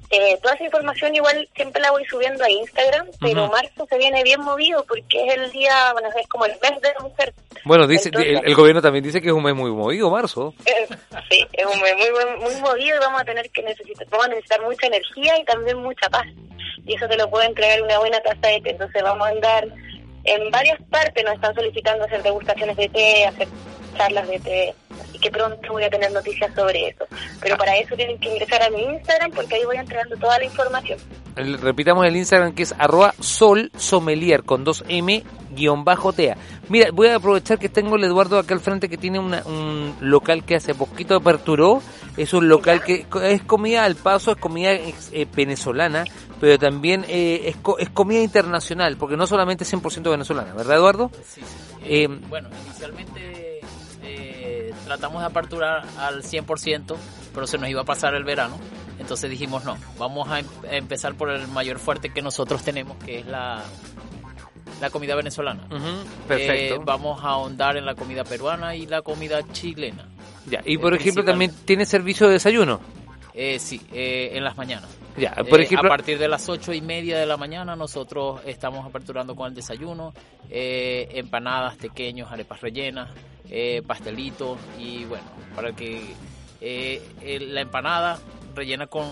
Eh, 0.10 0.38
toda 0.42 0.56
esa 0.56 0.64
información 0.64 1.14
igual 1.16 1.50
siempre 1.54 1.82
la 1.82 1.92
voy 1.92 2.06
subiendo 2.06 2.42
a 2.44 2.50
Instagram, 2.50 3.08
pero 3.20 3.48
marzo 3.50 3.86
se 3.90 3.98
viene 3.98 4.24
bien 4.24 4.40
movido 4.40 4.86
porque 4.88 5.26
es 5.26 5.34
el 5.36 5.52
día, 5.52 5.92
bueno, 5.92 6.08
es 6.18 6.28
como 6.28 6.46
el 6.46 6.54
mes 6.62 6.82
de 6.82 6.94
la 6.94 7.00
mujer. 7.02 7.34
Bueno, 7.66 7.88
dice, 7.88 8.08
Entonces- 8.10 8.40
el, 8.40 8.48
el 8.48 8.56
gobierno 8.56 8.82
también 8.82 9.04
dice 9.04 9.22
que 9.22 9.28
es 9.28 9.34
un 9.34 9.44
mes 9.44 9.54
muy 9.56 9.70
movido, 9.72 10.10
marzo. 10.10 10.54
Eh, 10.66 10.88
sí, 11.30 11.46
es 11.54 11.66
un 11.66 11.82
mes 11.82 11.94
muy, 11.98 12.10
muy, 12.12 12.52
muy 12.52 12.62
movido 12.62 12.96
y 12.96 13.00
vamos 13.00 13.22
a 13.22 13.26
tener 13.26 13.50
que 13.50 13.62
necesitar, 13.64 14.08
vamos 14.10 14.28
a 14.28 14.30
necesitar 14.30 14.62
mucha 14.62 14.88
energía 14.88 15.38
y 15.40 15.44
también 15.46 15.78
mucha 15.78 16.10
paz. 16.10 16.26
Y 16.86 16.96
eso 16.96 17.08
te 17.10 17.18
lo 17.18 17.30
puede 17.30 17.48
entregar 17.48 17.82
una 17.82 18.00
buena 18.00 18.20
taza 18.22 18.48
de 18.48 18.62
té. 18.62 18.70
Entonces 18.72 19.04
vamos 19.04 19.28
a 19.28 19.32
andar 19.32 19.68
en 20.24 20.52
varias 20.52 20.78
partes, 20.90 21.24
nos 21.24 21.36
están 21.36 21.54
solicitando 21.56 22.06
hacer 22.06 22.24
degustaciones 22.24 22.78
de 22.78 22.88
té, 22.90 23.26
hacer 23.26 23.48
charlas 23.98 24.28
de 24.28 24.40
té. 24.40 24.74
Así 25.02 25.20
que 25.20 25.32
pronto 25.32 25.58
voy 25.72 25.84
a 25.84 25.90
tener 25.90 26.12
noticias 26.12 26.54
sobre 26.56 26.90
eso. 26.90 27.06
Pero 27.42 27.58
para 27.58 27.76
eso 27.78 27.96
tienen 27.96 28.18
que 28.20 28.30
ingresar 28.30 28.62
a 28.64 28.70
mi 28.70 28.82
Instagram 28.84 29.32
porque 29.32 29.56
ahí 29.56 29.66
voy 29.66 29.78
entregando 29.78 30.16
toda 30.18 30.38
la 30.38 30.46
información. 30.46 31.00
El- 31.36 31.58
repitamos 31.60 32.06
el 32.06 32.16
Instagram 32.16 32.54
que 32.54 32.64
es 32.64 32.74
arroba 32.78 33.14
sol 33.20 33.72
sommelier 33.78 34.44
con 34.44 34.64
dos 34.64 34.84
M 34.88 35.24
guion 35.52 35.84
bajo 35.84 36.14
tea. 36.14 36.38
Mira, 36.70 36.90
voy 36.92 37.08
a 37.08 37.16
aprovechar 37.16 37.58
que 37.60 37.70
tengo 37.70 37.96
el 37.96 38.04
Eduardo 38.04 38.38
acá 38.40 38.54
al 38.54 38.60
frente 38.60 38.90
que 38.90 38.98
tiene 38.98 39.20
una- 39.20 39.44
un 39.46 39.96
local 40.02 40.44
que 40.44 40.56
hace 40.56 40.74
poquito 40.76 41.16
aperturó. 41.16 41.82
Es 42.18 42.34
un 42.34 42.50
local 42.50 42.84
que 42.84 43.06
es 43.24 43.42
comida 43.44 43.86
al 43.86 43.96
paso, 43.96 44.32
es 44.32 44.38
comida 44.38 44.72
ex- 44.74 45.12
eh, 45.14 45.28
venezolana, 45.36 46.04
pero 46.42 46.58
también 46.58 47.06
eh, 47.08 47.44
es, 47.46 47.56
co- 47.58 47.78
es 47.78 47.90
comida 47.92 48.22
internacional, 48.22 48.98
porque 48.98 49.16
no 49.18 49.28
solamente 49.28 49.64
es 49.64 49.70
100% 49.74 50.10
venezolana, 50.10 50.54
¿verdad 50.54 50.78
Eduardo? 50.78 51.12
Sí, 51.24 51.42
sí. 51.42 51.42
Eh, 51.84 52.04
Eh, 52.04 52.08
bueno, 52.28 52.50
inicialmente 52.66 53.37
tratamos 54.88 55.22
de 55.22 55.28
aperturar 55.28 55.86
al 56.00 56.24
100%, 56.24 56.96
pero 57.34 57.46
se 57.48 57.58
nos 57.58 57.70
iba 57.70 57.82
a 57.82 57.86
pasar 57.86 58.16
el 58.16 58.24
verano. 58.24 58.58
Entonces 59.00 59.30
dijimos, 59.30 59.64
no, 59.64 59.78
vamos 60.00 60.28
a, 60.30 60.40
em- 60.40 60.46
a 60.70 60.76
empezar 60.76 61.14
por 61.16 61.30
el 61.30 61.48
mayor 61.50 61.78
fuerte 61.80 62.12
que 62.12 62.22
nosotros 62.24 62.64
tenemos, 62.64 62.98
que 63.04 63.20
es 63.20 63.26
la, 63.28 63.62
la 64.82 64.90
comida 64.90 65.16
venezolana. 65.16 65.66
Ujú, 65.68 66.28
perfecto. 66.28 66.76
Eh, 66.76 66.80
vamos 66.84 67.24
a 67.24 67.28
ahondar 67.30 67.78
en 67.78 67.86
la 67.86 67.94
comida 67.96 68.24
peruana 68.24 68.76
y 68.76 68.88
la 68.88 69.02
comida 69.04 69.42
chilena. 69.52 70.08
Ya, 70.50 70.62
y 70.66 70.78
por 70.78 70.94
Eh, 70.94 70.98
ejemplo 70.98 71.24
también 71.24 71.54
tiene 71.66 71.86
servicio 71.86 72.26
de 72.28 72.34
desayuno. 72.34 72.80
Eh, 73.34 73.60
sí, 73.60 73.82
eh, 73.92 74.32
en 74.34 74.44
las 74.44 74.58
mañanas. 74.58 74.90
Ya, 75.18 75.34
por 75.34 75.60
Eh, 75.60 75.64
ejemplo- 75.64 75.88
a 75.88 75.90
partir 75.90 76.20
de 76.20 76.28
las 76.28 76.48
ocho 76.48 76.74
y 76.74 76.82
media 76.82 77.18
de 77.18 77.26
la 77.26 77.38
mañana 77.38 77.76
nosotros 77.76 78.40
estamos 78.46 78.86
aperturando 78.86 79.36
con 79.36 79.48
el 79.48 79.56
desayuno, 79.56 80.14
eh, 80.50 81.10
empanadas, 81.14 81.76
pequeños, 81.78 82.32
arepas 82.32 82.62
rellenas, 82.62 83.10
eh, 83.50 83.82
pastelitos 83.86 84.60
y 84.78 85.06
bueno, 85.06 85.26
para 85.56 85.72
que 85.74 86.14
eh, 86.62 87.02
la 87.42 87.62
empanada 87.62 88.20
rellena 88.56 88.88
con, 88.88 89.06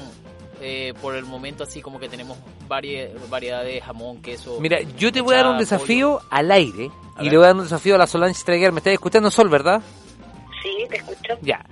eh, 0.62 0.94
por 1.02 1.16
el 1.16 1.26
momento 1.26 1.64
así 1.64 1.82
como 1.82 2.00
que 2.00 2.08
tenemos 2.10 2.38
varie- 2.68 3.12
variedad 3.30 3.64
de 3.64 3.82
jamón, 3.82 4.22
queso. 4.22 4.60
Mira, 4.60 4.80
yo 4.98 5.12
te 5.12 5.22
voy 5.22 5.36
a 5.36 5.38
dar 5.44 5.48
un 5.52 5.58
desafío 5.58 6.22
al 6.30 6.52
aire 6.52 6.90
A 7.16 7.22
y 7.22 7.26
ver. 7.26 7.32
le 7.32 7.38
voy 7.38 7.44
a 7.46 7.48
dar 7.48 7.56
un 7.58 7.64
desafío 7.64 7.96
a 7.96 7.98
la 7.98 8.08
Solange 8.08 8.36
Streger. 8.36 8.72
¿Me 8.72 8.80
estás 8.80 8.94
escuchando, 8.94 9.30
Sol, 9.32 9.50
verdad? 9.50 9.82
Sí, 10.64 10.72
te 10.90 10.98
escucho. 10.98 11.34
Ya. 11.42 11.64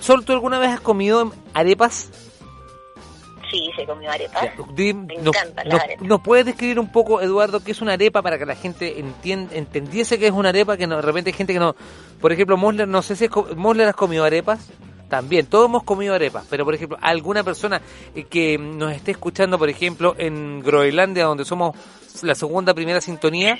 Sol, 0.00 0.24
¿tú 0.24 0.32
alguna 0.32 0.58
vez 0.58 0.70
has 0.70 0.80
comido 0.80 1.32
arepas? 1.54 2.10
Sí, 3.50 3.70
se 3.76 3.84
comió 3.84 4.10
arepas. 4.10 4.48
Di- 4.74 4.94
Me 4.94 5.16
¿Nos, 5.16 5.34
encantan 5.36 5.68
las 5.68 5.74
nos- 5.74 5.82
arepas. 5.82 6.06
nos 6.06 6.20
puedes 6.20 6.46
describir 6.46 6.78
un 6.78 6.90
poco, 6.92 7.20
Eduardo, 7.20 7.60
qué 7.64 7.72
es 7.72 7.80
una 7.80 7.94
arepa 7.94 8.22
para 8.22 8.38
que 8.38 8.46
la 8.46 8.54
gente 8.56 8.96
entien- 9.02 9.48
entendiese 9.52 10.18
que 10.18 10.26
es 10.26 10.32
una 10.32 10.50
arepa? 10.50 10.76
Que 10.76 10.86
no, 10.86 10.96
de 10.96 11.02
repente 11.02 11.30
hay 11.30 11.34
gente 11.36 11.52
que 11.52 11.58
no... 11.58 11.74
Por 12.20 12.32
ejemplo, 12.32 12.56
Mosler, 12.56 12.86
no 12.86 13.02
sé 13.02 13.16
si 13.16 13.24
es 13.24 13.30
Mosler 13.56 13.88
has 13.88 13.96
comido 13.96 14.24
arepas. 14.24 14.68
También, 15.08 15.46
todos 15.46 15.66
hemos 15.68 15.82
comido 15.82 16.14
arepas, 16.14 16.46
pero 16.48 16.64
por 16.64 16.72
ejemplo, 16.72 16.96
alguna 17.00 17.42
persona 17.42 17.80
eh, 18.14 18.24
que 18.30 18.56
nos 18.58 18.92
esté 18.92 19.10
escuchando, 19.10 19.58
por 19.58 19.68
ejemplo, 19.68 20.14
en 20.16 20.60
Groenlandia, 20.62 21.24
donde 21.24 21.44
somos 21.44 21.74
la 22.22 22.36
segunda, 22.36 22.74
primera 22.74 23.00
sintonía, 23.00 23.58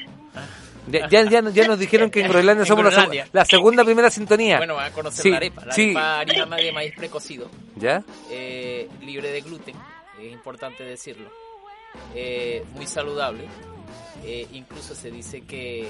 ya, 0.89 1.09
ya, 1.09 1.23
ya, 1.31 1.51
ya 1.51 1.67
nos 1.67 1.79
dijeron 1.79 2.11
que 2.11 2.21
en 2.21 2.29
Groenlandia 2.29 2.63
En 2.63 2.67
somos 2.67 2.85
la, 2.85 2.91
seg- 2.91 2.95
Groenlandia. 2.95 3.29
la 3.33 3.45
segunda, 3.45 3.85
primera 3.85 4.11
sintonía. 4.11 4.59
Bueno, 4.59 4.75
van 4.77 4.87
a 4.91 4.95
conocer 4.95 5.23
Sí, 5.23 5.31
la 5.31 5.37
arepa, 5.39 5.65
la 5.67 5.73
sí. 5.73 5.83
arepa 5.91 6.19
harina 6.21 6.57
de 6.57 6.73
maíz 6.73 6.95
precocido. 6.97 7.49
¿Ya? 7.77 8.03
eh, 8.31 8.89
libre 9.03 9.31
de 9.31 9.41
gluten, 9.41 9.75
es 10.21 10.33
importante 10.33 10.85
decirlo, 10.85 11.31
eh, 12.15 12.65
muy 12.75 12.87
saludable, 12.87 13.45
eh, 14.25 14.47
incluso 14.53 14.95
se 14.95 15.11
dice 15.11 15.43
que, 15.43 15.89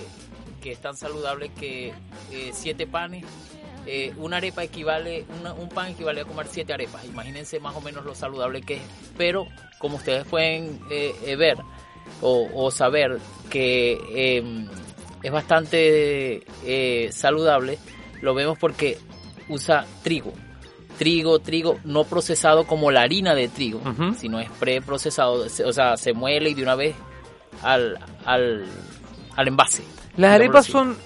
que 0.63 0.73
es 0.73 0.79
tan 0.81 0.97
saludable 0.97 1.51
que 1.51 1.89
eh, 2.33 2.51
siete 2.53 2.87
panes, 2.87 3.25
eh, 3.87 4.13
una 4.19 4.37
arepa 4.37 4.63
equivale, 4.63 5.25
una- 5.41 5.53
un 5.55 5.69
pan 5.69 5.89
equivale 5.91 6.21
a 6.21 6.25
comer 6.25 6.47
siete 6.49 6.73
arepas, 6.73 7.05
imagínense 7.07 7.59
más 7.61 7.75
o 7.75 7.81
menos 7.81 8.05
lo 8.05 8.15
saludable 8.15 8.61
que 8.63 8.75
es, 8.75 8.83
pero 9.17 9.47
como 9.79 9.97
ustedes 9.97 10.25
pueden 10.27 10.79
eh, 10.91 11.15
eh, 11.25 11.37
ver 11.37 11.57
o, 12.21 12.49
o 12.55 12.71
saber 12.71 13.19
que 13.49 13.99
eh, 14.15 14.67
es 15.23 15.33
bastante 15.33 16.45
eh, 16.65 17.11
saludable, 17.13 17.79
lo 18.21 18.35
vemos 18.35 18.59
porque 18.59 18.99
usa 19.49 19.87
trigo 20.03 20.33
trigo, 21.01 21.39
trigo 21.39 21.79
no 21.85 22.05
procesado 22.05 22.65
como 22.65 22.91
la 22.91 23.01
harina 23.01 23.35
de 23.35 23.49
trigo, 23.49 23.81
sino 24.19 24.39
es 24.39 24.51
preprocesado, 24.51 25.47
o 25.65 25.73
sea, 25.73 25.97
se 25.97 26.13
muele 26.13 26.51
y 26.51 26.55
de 26.55 26.63
una 26.63 26.75
vez 26.75 26.95
al, 27.63 27.99
al, 28.27 28.67
al 29.35 29.49
envase. 29.49 29.83
Las 30.19 30.35
arepas 30.35 30.67
son 30.67 30.99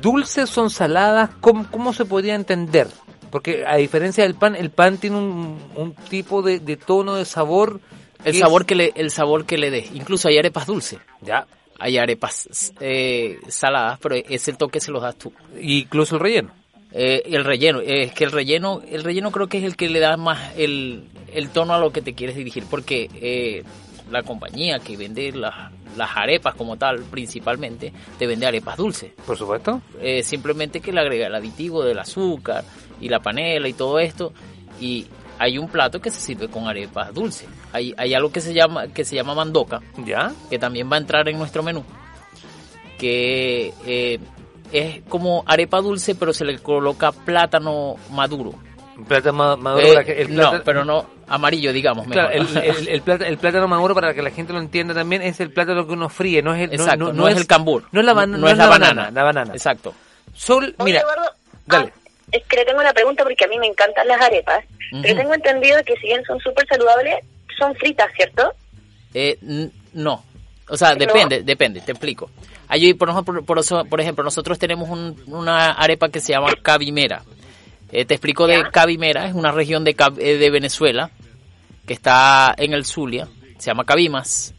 dulces, 0.00 0.48
son 0.48 0.70
saladas, 0.70 1.28
¿cómo, 1.42 1.66
cómo 1.70 1.92
se 1.92 2.06
podría 2.06 2.34
entender? 2.34 2.88
Porque 3.30 3.66
a 3.66 3.76
diferencia 3.76 4.24
del 4.24 4.36
pan, 4.36 4.56
el 4.56 4.70
pan 4.70 4.96
tiene 4.96 5.18
un, 5.18 5.58
un 5.76 5.94
tipo 6.08 6.40
de, 6.40 6.58
de 6.58 6.78
tono 6.78 7.16
de 7.16 7.26
sabor. 7.26 7.80
El 8.24 8.34
sabor 8.36 8.62
es- 8.62 8.66
que 8.68 8.74
le, 8.74 8.92
el 8.94 9.10
sabor 9.10 9.44
que 9.46 9.58
le 9.58 9.70
dé. 9.70 9.88
Incluso 9.94 10.28
hay 10.28 10.38
arepas 10.38 10.66
dulces. 10.66 10.98
Ya. 11.20 11.46
Hay 11.78 11.98
arepas 11.98 12.72
eh, 12.80 13.40
saladas, 13.48 13.98
pero 14.00 14.14
ese 14.14 14.52
toque 14.52 14.78
se 14.80 14.92
los 14.92 15.02
das 15.02 15.16
tú. 15.16 15.32
Incluso 15.60 16.14
el 16.16 16.20
relleno. 16.20 16.50
Eh, 16.92 17.22
el 17.26 17.44
relleno, 17.44 17.80
eh, 17.80 18.04
es 18.04 18.12
que 18.12 18.24
el 18.24 18.30
relleno, 18.32 18.82
el 18.88 19.02
relleno 19.02 19.30
creo 19.32 19.46
que 19.48 19.58
es 19.58 19.64
el 19.64 19.76
que 19.76 19.88
le 19.88 19.98
da 19.98 20.16
más 20.16 20.52
el, 20.56 21.04
el 21.32 21.48
tono 21.48 21.74
a 21.74 21.78
lo 21.80 21.90
que 21.90 22.02
te 22.02 22.12
quieres 22.12 22.36
dirigir, 22.36 22.64
porque 22.70 23.08
eh, 23.14 23.64
la 24.10 24.22
compañía 24.22 24.78
que 24.78 24.96
vende 24.98 25.32
las, 25.32 25.72
las 25.96 26.10
arepas 26.14 26.54
como 26.54 26.76
tal, 26.76 27.00
principalmente, 27.10 27.92
te 28.18 28.26
vende 28.26 28.46
arepas 28.46 28.76
dulces. 28.76 29.12
Por 29.26 29.38
supuesto. 29.38 29.80
Eh, 30.02 30.22
simplemente 30.22 30.80
que 30.80 30.92
le 30.92 31.00
agrega 31.00 31.26
el 31.28 31.34
aditivo 31.34 31.82
del 31.82 31.98
azúcar 31.98 32.62
y 33.00 33.08
la 33.08 33.20
panela 33.20 33.66
y 33.68 33.72
todo 33.72 33.98
esto, 33.98 34.34
y 34.78 35.06
hay 35.38 35.56
un 35.56 35.68
plato 35.68 35.98
que 36.00 36.10
se 36.10 36.20
sirve 36.20 36.48
con 36.48 36.68
arepas 36.68 37.12
dulces. 37.14 37.48
Hay, 37.72 37.94
hay 37.96 38.14
algo 38.14 38.30
que 38.30 38.40
se 38.40 38.52
llama 38.54 38.88
que 38.88 39.04
se 39.04 39.14
llama 39.16 39.34
mandoca, 39.34 39.80
ya, 40.04 40.32
que 40.50 40.58
también 40.58 40.90
va 40.90 40.96
a 40.96 41.00
entrar 41.00 41.28
en 41.28 41.38
nuestro 41.38 41.62
menú, 41.62 41.84
que 42.98 43.72
eh, 43.86 44.18
es 44.72 45.00
como 45.08 45.42
arepa 45.46 45.80
dulce, 45.80 46.14
pero 46.14 46.32
se 46.32 46.44
le 46.44 46.58
coloca 46.58 47.12
plátano 47.12 47.96
maduro. 48.10 48.54
Plátano 49.08 49.32
ma- 49.32 49.56
maduro. 49.56 49.86
Eh, 49.86 49.92
para 49.94 50.04
que- 50.04 50.22
el 50.22 50.34
no, 50.34 50.42
plátano- 50.50 50.62
pero 50.64 50.84
no 50.84 51.06
amarillo, 51.28 51.72
digamos. 51.72 52.06
Claro, 52.08 52.28
mejor. 52.38 52.58
el, 52.64 52.76
el- 52.76 52.88
el 52.88 53.02
plátano, 53.02 53.30
el 53.30 53.38
plátano 53.38 53.68
maduro, 53.68 53.94
para 53.94 54.14
que 54.14 54.22
la 54.22 54.30
gente 54.30 54.52
lo 54.52 54.58
entienda 54.60 54.94
también, 54.94 55.22
es 55.22 55.40
el 55.40 55.50
plátano 55.50 55.86
que 55.86 55.92
uno 55.94 56.08
fríe, 56.08 56.42
no 56.42 56.54
es 56.54 56.62
el, 56.62 56.68
no- 56.68 56.74
Exacto, 56.74 57.04
no, 57.06 57.12
no 57.12 57.28
es 57.28 57.36
el 57.36 57.46
cambur. 57.46 57.84
No 57.90 58.00
es 58.00 58.06
la, 58.06 58.14
No- 58.14 58.26
no 58.38 58.48
es 58.48 58.56
la 58.58 58.66
banana. 58.68 59.10
La 59.10 59.22
banana. 59.22 59.52
Exacto. 59.54 59.94
Sol, 60.34 60.74
Oye, 60.78 60.84
mira, 60.92 61.00
Eduardo, 61.00 61.24
dale. 61.66 61.92
es 62.30 62.42
que 62.44 62.56
le 62.56 62.64
tengo 62.64 62.80
una 62.80 62.92
pregunta 62.92 63.22
porque 63.24 63.44
a 63.44 63.48
mí 63.48 63.58
me 63.58 63.66
encantan 63.66 64.06
las 64.08 64.20
arepas, 64.20 64.64
pero 65.02 65.16
tengo 65.16 65.34
entendido 65.34 65.82
que 65.84 65.94
si 65.96 66.06
bien 66.06 66.22
son 66.24 66.38
súper 66.40 66.66
saludables, 66.68 67.16
son 67.62 67.74
fritas, 67.76 68.06
¿cierto? 68.16 68.52
Eh, 69.14 69.38
no. 69.94 70.22
O 70.68 70.76
sea, 70.76 70.90
¿No? 70.90 70.96
depende, 70.96 71.42
depende, 71.42 71.80
te 71.80 71.92
explico. 71.92 72.30
Allí, 72.68 72.94
por 72.94 73.10
ejemplo, 73.10 73.42
por, 73.44 73.58
eso- 73.58 73.84
por 73.84 74.00
ejemplo 74.00 74.24
nosotros 74.24 74.58
tenemos 74.58 74.88
un- 74.88 75.20
una 75.26 75.72
arepa 75.72 76.08
que 76.08 76.20
se 76.20 76.32
llama 76.32 76.48
Cabimera. 76.62 77.22
Eh, 77.90 78.04
te 78.06 78.14
explico 78.14 78.46
de 78.46 78.62
Cabimera, 78.70 79.26
es 79.26 79.34
una 79.34 79.52
región 79.52 79.84
de, 79.84 79.94
eh, 80.18 80.38
de 80.38 80.50
Venezuela 80.50 81.10
que 81.86 81.92
está 81.92 82.54
en 82.56 82.72
el 82.72 82.84
Zulia, 82.86 83.28
se 83.58 83.66
llama 83.66 83.84
Cabimas. 83.84 84.54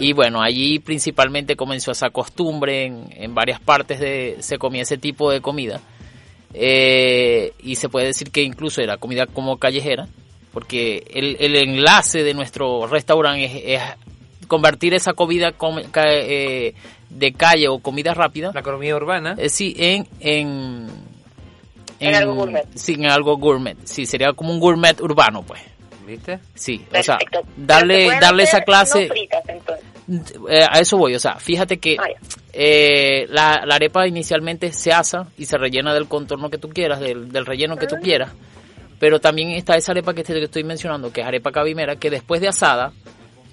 Y 0.00 0.14
bueno, 0.14 0.40
allí 0.40 0.78
principalmente 0.78 1.56
comenzó 1.56 1.90
esa 1.90 2.08
costumbre, 2.08 2.84
en, 2.86 3.08
en 3.10 3.34
varias 3.34 3.60
partes 3.60 4.00
de, 4.00 4.36
se 4.40 4.56
comía 4.56 4.82
ese 4.82 4.96
tipo 4.96 5.30
de 5.30 5.42
comida. 5.42 5.80
Eh, 6.54 7.52
y 7.62 7.74
se 7.74 7.88
puede 7.88 8.06
decir 8.06 8.30
que 8.30 8.42
incluso 8.42 8.80
era 8.80 8.96
comida 8.96 9.26
como 9.26 9.58
callejera, 9.58 10.06
porque 10.54 11.04
el, 11.12 11.36
el 11.40 11.56
enlace 11.56 12.22
de 12.22 12.32
nuestro 12.32 12.86
restaurante 12.86 13.44
es, 13.44 13.82
es 13.82 14.46
convertir 14.48 14.94
esa 14.94 15.12
comida 15.12 15.52
com- 15.52 15.82
ca- 15.90 16.04
eh, 16.06 16.74
de 17.10 17.32
calle 17.32 17.68
o 17.68 17.80
comida 17.80 18.14
rápida. 18.14 18.50
La 18.54 18.60
economía 18.60 18.96
urbana. 18.96 19.34
Eh, 19.36 19.48
sí, 19.50 19.74
en, 19.76 20.06
en, 20.20 20.86
En 22.00 22.14
algo 22.14 22.34
gourmet. 22.34 22.64
Sí, 22.74 22.94
en 22.94 23.06
algo 23.06 23.36
gourmet. 23.36 23.76
Sí, 23.84 24.06
sería 24.06 24.32
como 24.32 24.52
un 24.52 24.60
gourmet 24.60 24.98
urbano, 25.00 25.42
pues. 25.42 25.60
¿Viste? 26.06 26.38
Sí, 26.54 26.78
Perfecto. 26.90 27.40
o 27.40 27.42
sea, 27.42 27.50
darle, 27.56 28.10
darle 28.20 28.42
esa 28.42 28.60
clase. 28.62 29.08
No 29.08 29.14
fritas, 29.14 29.42
entonces. 29.48 29.84
Eh, 30.50 30.66
a 30.70 30.78
eso 30.80 30.98
voy, 30.98 31.14
o 31.14 31.18
sea, 31.18 31.36
fíjate 31.36 31.78
que 31.78 31.96
Ah, 31.98 32.04
eh, 32.52 33.24
la, 33.30 33.62
la 33.64 33.76
arepa 33.76 34.06
inicialmente 34.06 34.70
se 34.70 34.92
asa 34.92 35.28
y 35.38 35.46
se 35.46 35.56
rellena 35.56 35.94
del 35.94 36.06
contorno 36.08 36.50
que 36.50 36.58
tú 36.58 36.68
quieras, 36.68 37.00
del, 37.00 37.32
del 37.32 37.46
relleno 37.46 37.76
que 37.78 37.86
tú 37.86 37.96
quieras, 38.02 38.32
Pero 39.04 39.20
también 39.20 39.50
está 39.50 39.76
esa 39.76 39.92
arepa 39.92 40.14
que 40.14 40.24
te 40.24 40.42
estoy 40.42 40.64
mencionando, 40.64 41.12
que 41.12 41.20
es 41.20 41.26
arepa 41.26 41.52
cabimera, 41.52 41.96
que 41.96 42.08
después 42.08 42.40
de 42.40 42.48
asada, 42.48 42.90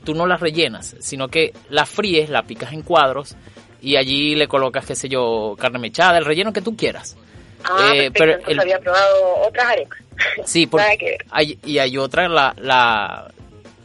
tú 0.06 0.16
no 0.16 0.26
la 0.26 0.38
rellenas, 0.38 0.96
sino 1.02 1.28
que 1.28 1.52
la 1.70 1.86
fríes, 1.86 2.30
la 2.30 2.44
picas 2.44 2.72
en 2.72 2.84
cuadros 2.84 3.36
y 3.82 3.98
allí 3.98 4.34
le 4.36 4.48
colocas, 4.48 4.86
qué 4.86 4.96
sé 4.96 5.10
yo, 5.10 5.58
carne 5.60 5.78
mechada, 5.78 6.18
el 6.18 6.24
relleno 6.24 6.54
que 6.54 6.62
tú 6.62 6.78
quieras. 6.78 7.18
Ah, 7.66 7.92
Eh, 7.94 8.12
pero 8.14 8.32
entonces 8.32 8.54
el- 8.54 8.60
había 8.62 8.80
probado 8.80 9.36
otras 9.46 9.66
arepas. 9.66 10.00
Sí, 10.46 10.68
porque 10.72 11.18
hay, 11.30 11.60
y 11.66 11.80
hay 11.80 11.98
otra, 11.98 12.30
la, 12.30 12.56
la, 12.58 13.30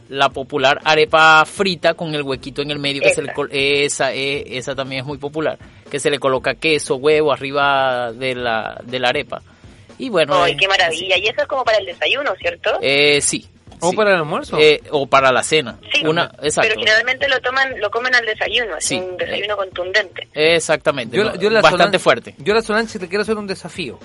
la 0.07 0.29
popular 0.29 0.79
arepa 0.85 1.43
frita 1.43 1.95
con 1.95 2.15
el 2.15 2.21
huequito 2.23 2.61
en 2.61 2.71
el 2.71 2.79
medio, 2.79 3.01
que 3.01 3.09
se 3.09 3.21
le 3.23 3.33
Esa. 3.51 4.13
eh, 4.13 4.57
esa 4.57 4.73
también 4.73 5.01
es 5.01 5.05
muy 5.05 5.17
popular, 5.17 5.59
que 5.91 5.99
se 5.99 6.09
le 6.09 6.17
coloca 6.17 6.53
queso, 6.55 6.95
huevo 6.95 7.33
arriba 7.33 8.13
de 8.13 8.35
la, 8.35 8.79
de 8.85 8.99
la 9.01 9.09
arepa. 9.09 9.41
Y 9.97 10.09
bueno, 10.09 10.43
¡Ay, 10.43 10.53
eh, 10.53 10.57
qué 10.59 10.67
maravilla! 10.67 11.17
Y 11.17 11.27
eso 11.27 11.41
es 11.41 11.47
como 11.47 11.63
para 11.63 11.77
el 11.79 11.85
desayuno, 11.85 12.33
¿cierto? 12.39 12.77
eh, 12.81 13.19
sí. 13.21 13.47
¿O 13.79 13.91
sí. 13.91 13.95
para 13.95 14.09
el 14.11 14.15
almuerzo? 14.17 14.57
Eh, 14.59 14.81
o 14.89 15.05
para 15.05 15.31
la 15.31 15.43
cena. 15.43 15.77
Sí, 15.93 16.03
Una, 16.03 16.31
exacto. 16.41 16.61
pero 16.69 16.79
generalmente 16.79 17.27
lo 17.29 17.39
toman, 17.41 17.79
lo 17.79 17.91
comen 17.91 18.15
al 18.15 18.25
desayuno, 18.25 18.75
es 18.77 18.85
Sí. 18.85 18.95
un 18.95 19.17
desayuno 19.17 19.55
contundente. 19.55 20.27
Exactamente. 20.33 21.15
Yo, 21.15 21.25
¿no? 21.25 21.35
yo 21.35 21.49
la 21.51 21.61
Bastante 21.61 21.97
Solange- 21.97 22.01
fuerte. 22.01 22.35
Yo 22.39 22.53
a 22.53 22.55
la 22.55 22.61
Solange 22.63 22.97
le 22.97 23.07
quiero 23.07 23.21
hacer 23.21 23.37
un 23.37 23.45
desafío. 23.45 23.99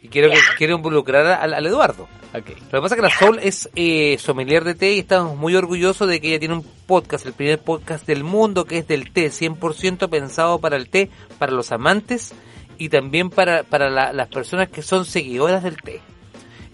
Y 0.00 0.08
quiero, 0.08 0.30
que, 0.30 0.38
quiero 0.56 0.76
involucrar 0.76 1.26
al, 1.26 1.52
al 1.52 1.66
Eduardo. 1.66 2.08
Lo 2.32 2.42
que 2.44 2.54
pasa 2.80 2.94
es 2.94 2.96
que 2.96 3.02
la 3.02 3.10
Sol 3.18 3.40
es 3.42 3.68
eh, 3.76 4.16
sommelier 4.18 4.62
de 4.64 4.74
té 4.74 4.92
y 4.92 5.00
estamos 5.00 5.36
muy 5.36 5.54
orgullosos 5.56 6.08
de 6.08 6.20
que 6.20 6.28
ella 6.28 6.38
tiene 6.38 6.54
un 6.54 6.62
podcast, 6.86 7.26
el 7.26 7.32
primer 7.32 7.58
podcast 7.58 8.06
del 8.06 8.22
mundo 8.24 8.64
que 8.66 8.78
es 8.78 8.86
del 8.88 9.12
té, 9.12 9.26
100% 9.30 10.08
pensado 10.08 10.58
para 10.60 10.76
el 10.76 10.88
té, 10.88 11.10
para 11.38 11.52
los 11.52 11.72
amantes 11.72 12.32
y 12.78 12.88
también 12.88 13.30
para, 13.30 13.62
para 13.62 13.88
la- 13.90 14.12
las 14.12 14.28
personas 14.28 14.68
que 14.68 14.82
son 14.82 15.04
seguidoras 15.04 15.62
del 15.62 15.76
té. 15.82 16.00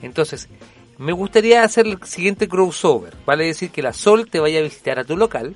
Entonces, 0.03 0.49
me 0.99 1.13
gustaría 1.13 1.63
hacer 1.63 1.87
el 1.87 2.03
siguiente 2.05 2.49
crossover. 2.49 3.15
Vale 3.25 3.47
decir 3.47 3.71
que 3.71 3.83
la 3.83 3.93
Sol 3.93 4.29
te 4.31 4.41
vaya 4.41 4.59
a 4.59 4.63
visitar 4.63 4.99
a 4.99 5.05
tu 5.05 5.17
local 5.17 5.55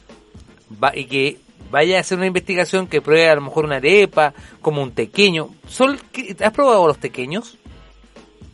va- 0.82 0.96
y 0.96 1.06
que 1.06 1.38
vaya 1.70 1.98
a 1.98 2.00
hacer 2.00 2.16
una 2.18 2.26
investigación 2.26 2.86
que 2.86 3.02
pruebe 3.02 3.28
a 3.28 3.34
lo 3.34 3.40
mejor 3.42 3.64
una 3.64 3.76
arepa, 3.76 4.32
como 4.60 4.82
un 4.82 4.92
tequeño. 4.92 5.50
Sol, 5.68 5.98
¿qué- 6.12 6.34
¿has 6.40 6.52
probado 6.52 6.86
los 6.86 6.98
tequeños? 6.98 7.58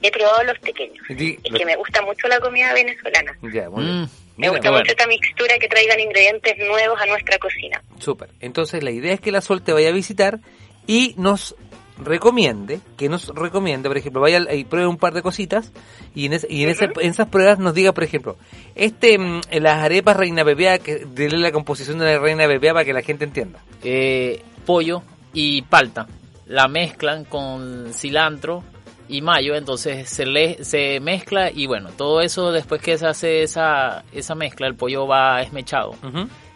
He 0.01 0.11
probado 0.11 0.43
los 0.45 0.59
pequeños. 0.59 0.99
Sí, 1.07 1.39
Es 1.45 1.51
los- 1.53 1.59
que 1.61 1.67
me 1.67 1.77
gusta 1.77 2.03
mucho 2.03 2.27
la 2.29 2.41
comida 2.41 2.73
venezolana. 2.75 3.37
Ya, 3.53 3.71
muy 3.71 3.85
bien. 3.85 4.09
Me 4.37 4.49
gusta 4.49 4.71
bueno, 4.71 4.79
mucho 4.79 4.93
esta 4.93 5.07
mixtura 5.07 5.59
que 5.59 5.69
traigan 5.69 6.01
ingredientes 6.01 6.55
nuevos 6.59 6.99
a 7.01 7.07
nuestra 7.07 7.39
cocina. 7.39 7.83
súper. 7.99 8.31
Entonces 8.41 8.83
la 8.83 8.91
idea 8.91 9.13
es 9.13 9.21
que 9.21 9.31
la 9.31 9.41
Sol 9.43 9.63
te 9.63 9.73
vaya 9.73 9.91
a 9.91 9.93
visitar 9.93 10.41
y 10.87 11.15
nos 11.19 11.55
recomiende, 11.99 12.81
que 12.97 13.09
nos 13.09 13.29
recomiende, 13.29 13.89
por 13.89 13.97
ejemplo, 13.99 14.21
vaya 14.21 14.53
y 14.55 14.65
pruebe 14.65 14.87
un 14.87 14.97
par 14.97 15.13
de 15.15 15.23
cositas 15.23 15.73
y 16.15 16.27
en, 16.27 16.33
es- 16.35 16.47
y 16.49 16.63
en, 16.65 16.71
esa- 16.71 16.85
en 17.01 17.11
esas 17.11 17.29
pruebas 17.29 17.59
nos 17.59 17.75
diga, 17.75 17.93
por 17.93 18.05
ejemplo, 18.05 18.37
este 18.75 19.19
mm, 19.19 19.41
las 19.61 19.79
arepas 19.83 20.17
reina 20.17 20.43
bebea, 20.45 20.79
que 20.79 21.05
dele 21.07 21.39
la 21.39 21.53
composición 21.53 21.99
de 21.99 22.07
la 22.07 22.19
reina 22.19 22.47
bebea 22.47 22.73
para 22.73 22.85
que 22.85 22.93
la 22.93 23.03
gente 23.03 23.25
entienda. 23.25 23.61
eh, 23.83 24.43
pollo 24.67 25.03
y 25.33 25.63
palta. 25.63 26.07
La 26.47 26.69
mezclan 26.69 27.25
con 27.25 27.93
cilantro 27.93 28.63
y 29.09 29.21
mayo, 29.23 29.55
entonces 29.55 30.09
se, 30.09 30.25
le, 30.27 30.63
se 30.65 31.01
mezcla 31.01 31.51
y 31.51 31.67
bueno, 31.67 31.91
todo 31.97 32.21
eso 32.21 32.53
después 32.53 32.81
que 32.81 32.97
se 32.99 33.07
hace 33.07 33.43
esa, 33.43 34.05
esa 34.13 34.35
mezcla, 34.35 34.67
el 34.67 34.75
pollo 34.75 35.07
va 35.07 35.43
esmechado. 35.43 35.95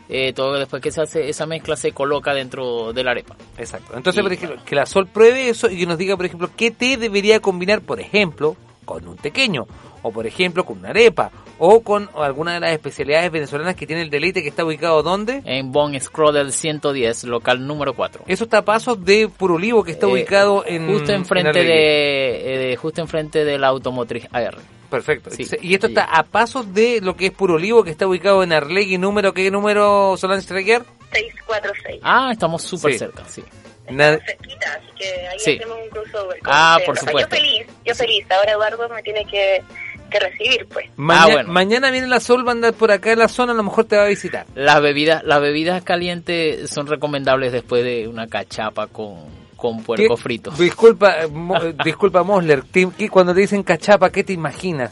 Eh, 0.09 0.33
todo 0.33 0.53
después 0.55 0.81
que 0.83 0.92
se 0.92 1.01
hace 1.03 1.29
esa 1.29 1.47
mezcla 1.47 1.75
se 1.77 1.92
coloca 1.92 2.33
dentro 2.33 2.92
de 2.92 3.03
la 3.03 3.11
arepa. 3.11 3.37
Exacto. 3.59 3.97
Entonces, 3.97 4.21
Y, 4.21 4.23
por 4.23 4.33
ejemplo, 4.33 4.59
que 4.64 4.75
la 4.77 4.87
Sol 4.87 5.07
pruebe 5.09 5.49
eso 5.49 5.69
y 5.71 5.79
que 5.79 5.87
nos 5.87 5.99
diga, 5.99 6.16
por 6.16 6.27
ejemplo, 6.27 6.49
qué 6.57 6.71
té 6.71 6.97
debería 6.97 7.40
combinar, 7.40 7.81
por 7.81 7.99
ejemplo, 8.01 8.57
con 8.85 9.09
un 9.09 9.16
tequeño, 9.16 9.66
o 10.03 10.12
por 10.12 10.27
ejemplo, 10.29 10.64
con 10.64 10.79
una 10.79 10.90
arepa, 10.90 11.33
o 11.59 11.81
con 11.83 12.09
alguna 12.14 12.55
de 12.55 12.61
las 12.61 12.71
especialidades 12.73 13.33
venezolanas 13.33 13.75
que 13.75 13.87
tiene 13.87 14.03
el 14.03 14.11
deleite 14.11 14.42
que 14.42 14.49
está 14.51 14.64
ubicado 14.64 15.03
¿dónde? 15.03 15.42
En 15.45 15.73
Bon 15.73 15.99
Scroll 15.99 16.53
110, 16.53 17.25
local 17.25 17.66
número 17.66 17.95
4. 17.95 18.23
Eso 18.29 18.45
está 18.45 18.59
a 18.59 18.64
pasos 18.64 19.05
de 19.05 19.29
Purulivo, 19.29 19.83
que 19.83 19.90
está 19.90 20.07
Eh, 20.07 20.12
ubicado 20.12 20.62
en... 20.66 20.87
justo 20.87 21.11
en 21.12 21.21
enfrente 21.23 21.59
de, 21.64 22.55
eh, 22.55 22.59
de- 22.69 22.77
justo 22.77 23.01
enfrente 23.01 23.45
de 23.45 23.59
la 23.59 23.69
automotriz 23.69 24.29
AR. 24.33 24.57
Perfecto. 24.90 25.31
Sí. 25.31 25.44
Y 25.62 25.75
esto 25.75 25.88
está 25.88 26.05
a 26.05 26.22
pasos 26.22 26.72
de 26.75 27.01
lo 27.01 27.16
que 27.16 27.27
es 27.27 27.33
Purulivo, 27.33 27.83
que 27.85 27.90
está 27.90 28.07
ubicado 28.07 28.42
en 28.42 28.53
Arlegui, 28.53 28.99
número, 28.99 29.33
¿qué 29.35 29.51
número, 29.51 30.16
Solange 30.16 30.46
Treguer? 30.46 30.83
646. 31.12 32.01
Ah, 32.03 32.31
estamos 32.33 32.62
súper 32.62 32.92
Sí. 32.92 32.99
cerca, 32.99 33.25
sí. 33.27 33.42
Cerquita, 33.88 34.72
así 34.75 34.87
que 34.99 35.07
ahí 35.29 35.38
Sí. 35.38 35.57
hacemos 35.59 35.79
un 35.83 35.88
crossover. 35.90 36.40
Ah, 36.44 36.79
por 36.85 36.94
O 36.94 36.96
sea, 36.96 37.07
supuesto. 37.09 37.37
yo 37.37 37.40
feliz, 37.42 37.66
yo 37.85 37.94
feliz. 37.94 38.27
Ahora 38.31 38.53
Eduardo 38.53 38.88
me 38.88 39.03
tiene 39.03 39.25
que, 39.27 39.62
que 40.11 40.18
recibir, 40.20 40.66
pues. 40.66 40.87
Maña- 40.96 41.22
Ah, 41.22 41.27
bueno. 41.33 41.53
Mañana 41.53 41.90
viene 41.92 42.09
la 42.09 42.18
Sol, 42.20 42.44
va 42.46 42.51
a 42.51 42.55
andar 42.55 42.75
por 42.75 42.90
acá 42.90 43.12
en 43.12 43.20
la 43.20 43.29
zona, 43.29 43.53
a 43.53 43.55
lo 43.57 43.62
mejor 43.62 43.85
te 43.85 43.96
va 43.96 44.05
a 44.05 44.09
visitar. 44.09 44.46
Las 44.57 44.83
bebidas, 44.83 45.22
las 45.25 45.40
bebidas 45.40 45.83
calientes 45.85 46.68
son 46.70 46.87
recomendables 46.88 47.53
después 47.53 47.85
de 47.85 48.09
una 48.09 48.27
cachapa 48.27 48.88
con, 48.88 49.25
con 49.57 49.83
puerco 49.83 50.14
¿Qué- 50.16 50.23
frito. 50.23 50.51
Disculpa, 50.53 51.23
eh, 51.23 51.29
Mo- 51.29 51.59
disculpa 51.85 52.23
Mosler, 52.23 52.62
¿qué- 52.73 53.09
cuando 53.11 53.35
te 53.35 53.40
dicen 53.40 53.62
cachapa, 53.62 54.11
¿qué 54.11 54.23
te 54.25 54.33
imaginas? 54.33 54.90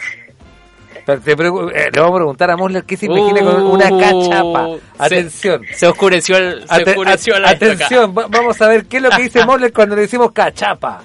Pero 1.07 1.21
te 1.21 1.33
eh, 1.33 1.37
le 1.37 2.01
vamos 2.01 2.13
a 2.13 2.17
preguntar 2.17 2.51
a 2.51 2.57
Mosler 2.57 2.85
qué 2.85 2.97
se 2.97 3.07
imagina 3.07 3.41
con 3.43 3.63
una 3.63 3.89
Uh, 3.93 4.01
cachapa. 4.01 4.67
se- 4.67 4.81
Atención. 5.03 5.63
Se, 5.75 5.87
oscureció 5.87 6.37
el, 6.39 6.67
se 6.67 6.83
oscureció 6.83 7.39
la 7.39 7.51
atención, 7.51 8.15
va- 8.17 8.27
vamos 8.29 8.61
a 8.63 8.69
ver 8.69 8.87
qué 8.87 8.97
es 8.97 9.03
lo 9.03 9.11
que 9.11 9.23
dice 9.23 9.45
Mosler 9.47 9.73
cuando 9.73 9.97
le 9.97 10.03
decimos 10.03 10.33
cachapa. 10.33 11.03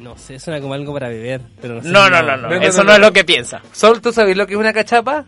No 0.00 0.16
sé, 0.18 0.38
suena 0.38 0.60
como 0.60 0.74
algo 0.74 0.92
para 0.92 1.08
beber, 1.08 1.40
pero 1.60 1.74
no 1.76 1.82
sé. 1.82 1.88
No, 1.88 2.08
no, 2.10 2.22
no, 2.22 2.36
no, 2.36 2.54
eso 2.56 2.84
no, 2.84 2.92
es 2.92 2.98
lo 2.98 3.12
que 3.12 3.24
piensa. 3.24 3.60
Sol, 3.72 4.00
¿tú 4.00 4.12
sabes 4.12 4.36
lo 4.36 4.46
que 4.46 4.52
es 4.54 4.58
una 4.58 4.72
cachapa? 4.72 5.24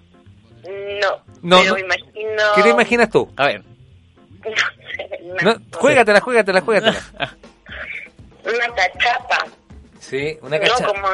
No, 0.65 1.11
No, 1.43 1.59
pero 1.61 1.69
no. 1.71 1.75
me 1.75 1.81
imagino... 1.81 2.43
¿Qué 2.55 2.63
te 2.63 2.69
imaginas 2.71 3.11
tú? 3.11 3.29
A 3.37 3.47
ver. 3.47 3.63
No, 5.43 5.57
juégatela, 5.79 6.21
juégatela, 6.21 6.61
juégatela. 6.61 6.97
Una 8.45 8.75
cachapa. 8.75 9.47
Sí, 9.99 10.39
una 10.43 10.59
No, 10.59 10.63
cachapa. 10.65 10.87
como, 10.87 11.09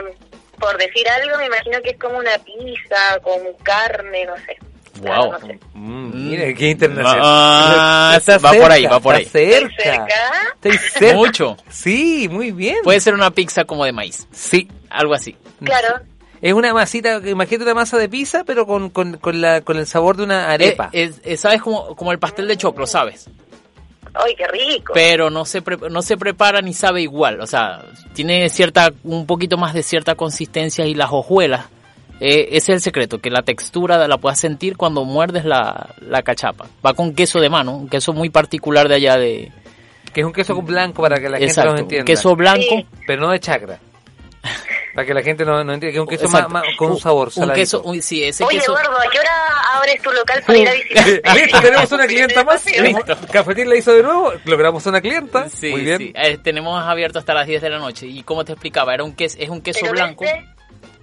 por 0.59 0.77
decir 0.79 1.09
algo, 1.09 1.39
me 1.39 1.47
imagino 1.47 1.81
que 1.83 1.91
es 1.91 1.99
como 1.99 2.19
una 2.19 2.37
pizza 2.39 3.19
con 3.23 3.39
carne, 3.63 4.27
no 4.27 4.37
sé. 4.37 4.59
Wow. 5.01 5.59
Mm, 5.73 6.29
mira, 6.31 6.53
qué 6.55 6.69
internacional. 6.69 7.21
Ah, 7.25 8.15
Está 8.19 8.37
va 8.37 8.53
por 8.53 8.71
ahí, 8.71 8.85
va 8.87 9.01
por 9.01 9.15
ahí. 9.15 9.23
está 9.23 9.39
cerca. 9.39 10.15
Estoy 10.55 10.77
cerca. 10.79 11.15
Mucho. 11.17 11.57
Sí, 11.71 12.29
muy 12.31 12.53
bien. 12.53 12.77
Puede 12.85 13.01
ser 13.01 13.15
una 13.15 13.31
pizza 13.31 13.65
como 13.65 13.87
de 13.87 13.93
maíz. 13.93 14.29
Sí. 14.33 14.69
Algo 14.91 15.15
así. 15.15 15.35
Claro. 15.65 16.01
Es 16.43 16.53
una 16.53 16.75
masita, 16.75 17.21
imagínate 17.25 17.65
una 17.65 17.75
masa 17.75 17.97
de 17.99 18.09
pizza, 18.09 18.43
pero 18.45 18.67
con, 18.67 18.91
con, 18.91 19.17
con, 19.19 19.41
la, 19.41 19.61
con 19.61 19.79
el 19.79 19.87
sabor 19.87 20.17
de 20.17 20.25
una 20.25 20.51
arepa. 20.51 20.91
Eh, 20.93 21.05
es- 21.05 21.21
es- 21.25 21.41
¿Sabes? 21.41 21.63
Como, 21.63 21.95
como 21.97 22.11
el 22.13 22.19
pastel 22.19 22.49
de 22.49 22.57
choclo, 22.57 22.87
¿sabes? 22.87 23.31
¡Ay, 24.15 24.35
qué 24.37 24.47
rico! 24.49 24.93
Pero 24.93 25.31
no 25.31 25.45
se, 25.47 25.63
pre- 25.63 25.89
no 25.89 26.03
se 26.03 26.17
prepara 26.19 26.61
ni 26.61 26.75
sabe 26.75 27.01
igual. 27.01 27.41
O 27.41 27.47
sea, 27.47 27.83
tiene 28.13 28.49
cierta, 28.51 28.93
un 29.05 29.25
poquito 29.27 29.57
más 29.57 29.73
de 29.73 29.83
cierta 29.83 30.17
consistencia 30.17 30.85
y 30.85 30.95
las 30.95 31.09
hojuelas. 31.13 31.67
eh, 32.21 32.49
ese 32.51 32.73
es 32.73 32.77
el 32.77 32.81
secreto, 32.81 33.21
que 33.21 33.31
la 33.31 33.43
textura 33.43 34.07
la 34.09 34.19
puedas 34.19 34.39
sentir 34.39 34.77
cuando 34.77 35.05
muerdes 35.05 35.45
la, 35.45 35.95
la 36.01 36.23
cachapa. 36.23 36.67
Va 36.85 36.93
con 36.93 37.15
queso 37.15 37.41
de 37.41 37.49
mano, 37.49 37.75
un 37.75 37.89
queso 37.89 38.13
muy 38.13 38.29
particular 38.31 38.89
de 38.89 38.97
allá 38.97 39.17
de... 39.17 39.51
Que 40.13 40.21
es 40.21 40.27
un 40.27 40.33
queso 40.33 40.61
blanco 40.61 41.01
para 41.03 41.19
que 41.21 41.29
la 41.31 41.39
gente 41.39 41.65
lo 41.65 41.79
entienda. 41.79 42.05
queso 42.05 42.37
blanco. 42.37 42.83
Pero 43.07 43.23
no 43.23 43.31
de 43.31 43.41
chacra. 43.41 43.79
Para 44.95 45.07
que 45.07 45.15
la 45.15 45.23
gente 45.23 45.45
no, 45.45 45.65
no 45.65 45.73
entienda 45.73 45.93
que 45.93 45.97
es 45.97 46.01
un 46.03 46.07
queso 46.07 46.29
más, 46.29 46.65
con 46.77 46.91
un 46.93 47.01
sabor 47.01 47.29
Un 47.29 47.33
saladito. 47.33 47.55
queso, 47.55 47.83
un- 47.83 48.03
sí, 48.03 48.23
ese 48.25 48.45
Oye, 48.45 48.59
queso... 48.59 48.73
Eduardo, 48.73 48.99
¿a 49.01 49.11
qué 49.11 49.19
hora 49.21 49.33
abres 49.75 50.03
tu 50.03 50.11
local 50.13 50.43
para 50.47 50.59
ir 50.59 50.69
a 50.69 50.73
visitar? 50.73 51.07
Listo, 51.37 51.61
tenemos 51.63 51.93
una 51.93 52.07
clienta 52.07 52.45
más. 52.45 52.67
Listo. 52.67 53.17
Cafetín 53.33 53.69
la 53.71 53.77
hizo 53.77 53.93
de 53.95 54.03
nuevo. 54.03 54.33
Logramos 54.45 54.85
una 54.87 55.01
clienta. 55.01 55.49
Sí, 55.49 55.71
Muy 55.71 55.81
bien. 55.81 55.99
sí. 55.99 56.13
Eh, 56.15 56.39
tenemos 56.43 56.83
abierto 56.83 57.19
hasta 57.19 57.33
las 57.33 57.47
10 57.47 57.63
de 57.63 57.71
la 57.71 57.79
noche. 57.79 58.07
Y 58.07 58.23
como 58.23 58.45
te 58.45 58.53
explicaba, 58.53 58.93
era 58.93 59.03
un 59.05 59.15
queso, 59.15 59.39
es 59.41 59.49
un 59.49 59.63
queso 59.63 59.79
Pero 59.81 59.93
blanco 59.93 60.25
desde- 60.25 60.47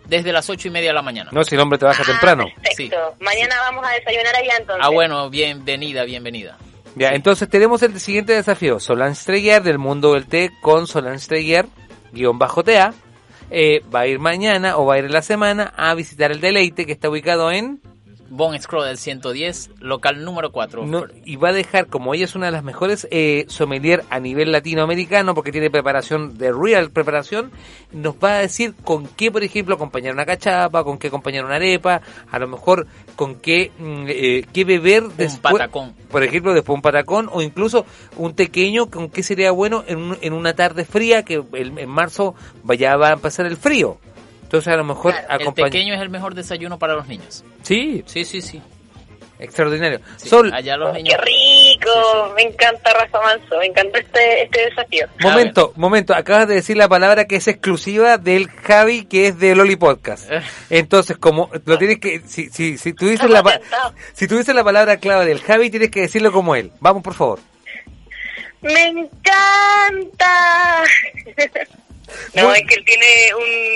desde 0.07 0.31
las 0.31 0.49
8 0.49 0.67
y 0.67 0.71
media 0.71 0.89
de 0.89 0.93
la 0.95 1.01
mañana. 1.01 1.29
No, 1.33 1.43
si 1.43 1.55
el 1.55 1.61
hombre 1.61 1.77
trabaja 1.79 2.03
temprano. 2.03 2.45
Perfecto. 2.61 3.15
Mañana 3.19 3.55
vamos 3.61 3.85
a 3.87 3.91
desayunar 3.93 4.35
allá 4.35 4.53
entonces. 4.59 4.83
Ah, 4.85 4.89
bueno, 4.89 5.29
bienvenida, 5.29 6.03
bienvenida. 6.03 6.57
Ya, 6.95 7.09
entonces 7.09 7.47
tenemos 7.49 7.81
el 7.83 7.99
siguiente 7.99 8.33
desafío. 8.33 8.79
Solange 8.79 9.23
Treguer 9.25 9.61
del 9.63 9.77
mundo 9.77 10.13
del 10.13 10.27
té 10.27 10.49
con 10.61 10.85
Solange 10.87 11.27
Treguer, 11.27 11.65
guion 12.11 12.37
bajo 12.39 12.63
TA. 12.63 12.93
Eh, 13.51 13.83
va 13.93 14.01
a 14.01 14.07
ir 14.07 14.19
mañana 14.19 14.77
o 14.77 14.85
va 14.85 14.95
a 14.95 14.99
ir 14.99 15.09
la 15.09 15.21
semana 15.21 15.73
a 15.75 15.93
visitar 15.95 16.31
el 16.31 16.41
deleite 16.41 16.85
que 16.85 16.91
está 16.91 17.09
ubicado 17.09 17.51
en... 17.51 17.81
Bon 18.29 18.59
Scroll 18.61 18.85
del 18.85 18.97
110, 18.97 19.71
local 19.79 20.23
número 20.23 20.51
4. 20.51 20.85
No, 20.85 21.03
y 21.25 21.35
va 21.35 21.49
a 21.49 21.53
dejar, 21.53 21.87
como 21.87 22.13
ella 22.13 22.25
es 22.25 22.35
una 22.35 22.45
de 22.47 22.51
las 22.51 22.63
mejores 22.63 23.07
eh, 23.11 23.45
sommelier 23.47 24.03
a 24.09 24.19
nivel 24.19 24.51
latinoamericano, 24.51 25.33
porque 25.35 25.51
tiene 25.51 25.69
preparación 25.71 26.37
de 26.37 26.51
real 26.51 26.91
preparación, 26.91 27.51
nos 27.91 28.15
va 28.15 28.33
a 28.35 28.39
decir 28.39 28.73
con 28.83 29.07
qué, 29.07 29.31
por 29.31 29.43
ejemplo, 29.43 29.75
acompañar 29.75 30.13
una 30.13 30.25
cachapa, 30.25 30.83
con 30.83 30.97
qué 30.97 31.07
acompañar 31.07 31.43
una 31.45 31.55
arepa, 31.55 32.01
a 32.31 32.39
lo 32.39 32.47
mejor 32.47 32.87
con 33.15 33.35
qué, 33.35 33.71
mm, 33.79 34.05
eh, 34.07 34.45
qué 34.53 34.63
beber 34.63 35.03
después. 35.09 35.53
patacón. 35.53 35.93
Por 36.11 36.23
ejemplo, 36.23 36.53
después 36.53 36.75
un 36.75 36.81
patacón 36.81 37.29
o 37.31 37.41
incluso 37.41 37.85
un 38.17 38.33
tequeño, 38.35 38.89
con 38.89 39.09
qué 39.09 39.23
sería 39.23 39.51
bueno 39.51 39.83
en, 39.87 39.97
un- 39.97 40.17
en 40.21 40.33
una 40.33 40.53
tarde 40.53 40.85
fría, 40.85 41.23
que 41.23 41.43
el- 41.53 41.77
en 41.77 41.89
marzo 41.89 42.35
vaya 42.63 42.95
va 42.95 43.09
a 43.09 43.13
empezar 43.13 43.45
el 43.45 43.57
frío. 43.57 43.97
Entonces 44.49 44.73
a 44.73 44.77
lo 44.77 44.83
mejor 44.83 45.13
El 45.13 45.25
acompaña... 45.41 45.65
pequeño 45.67 45.93
es 45.93 46.01
el 46.01 46.09
mejor 46.09 46.33
desayuno 46.33 46.79
para 46.79 46.95
los 46.95 47.07
niños. 47.07 47.43
Sí, 47.61 48.03
Sí, 48.07 48.25
sí, 48.25 48.41
sí. 48.41 48.59
extraordinario. 49.37 50.01
Sí, 50.17 50.27
Sol, 50.27 50.51
Allá 50.51 50.75
los 50.75 50.91
¡Qué 50.97 51.03
niños. 51.03 51.21
rico! 51.21 52.33
Me 52.35 52.41
encanta 52.41 52.91
Rafa 52.91 53.21
Manso, 53.21 53.57
me 53.59 53.67
encanta 53.67 53.99
este, 53.99 54.43
este 54.45 54.65
desafío. 54.65 55.05
momento, 55.21 55.71
momento, 55.75 56.15
acabas 56.15 56.47
de 56.47 56.55
decir 56.55 56.77
la 56.77 56.89
palabra 56.89 57.25
que 57.25 57.35
es 57.35 57.47
exclusiva 57.47 58.17
del 58.17 58.49
Javi, 58.49 59.05
que 59.05 59.27
es 59.27 59.37
de 59.39 59.55
Loli 59.55 59.75
Podcast. 59.75 60.31
Eh. 60.31 60.41
Entonces, 60.71 61.17
como 61.19 61.51
lo 61.65 61.77
tienes 61.77 61.99
que, 61.99 62.21
si, 62.25 62.49
si, 62.49 62.79
si 62.79 62.93
tú 62.93 63.05
dices 63.07 63.29
la, 63.29 63.43
si 64.13 64.27
tú 64.27 64.35
dices 64.35 64.55
la 64.55 64.63
palabra 64.63 64.97
clave 64.97 65.27
del 65.27 65.41
Javi, 65.41 65.69
tienes 65.69 65.91
que 65.91 66.01
decirlo 66.01 66.31
como 66.31 66.55
él. 66.55 66.71
Vamos, 66.79 67.03
por 67.03 67.13
favor. 67.13 67.39
¡Me 68.61 68.87
encanta! 68.87 70.83
no, 72.35 72.47
Muy- 72.49 72.57
es 72.59 72.65
que 72.67 72.75
él 72.75 72.85
tiene 72.85 73.05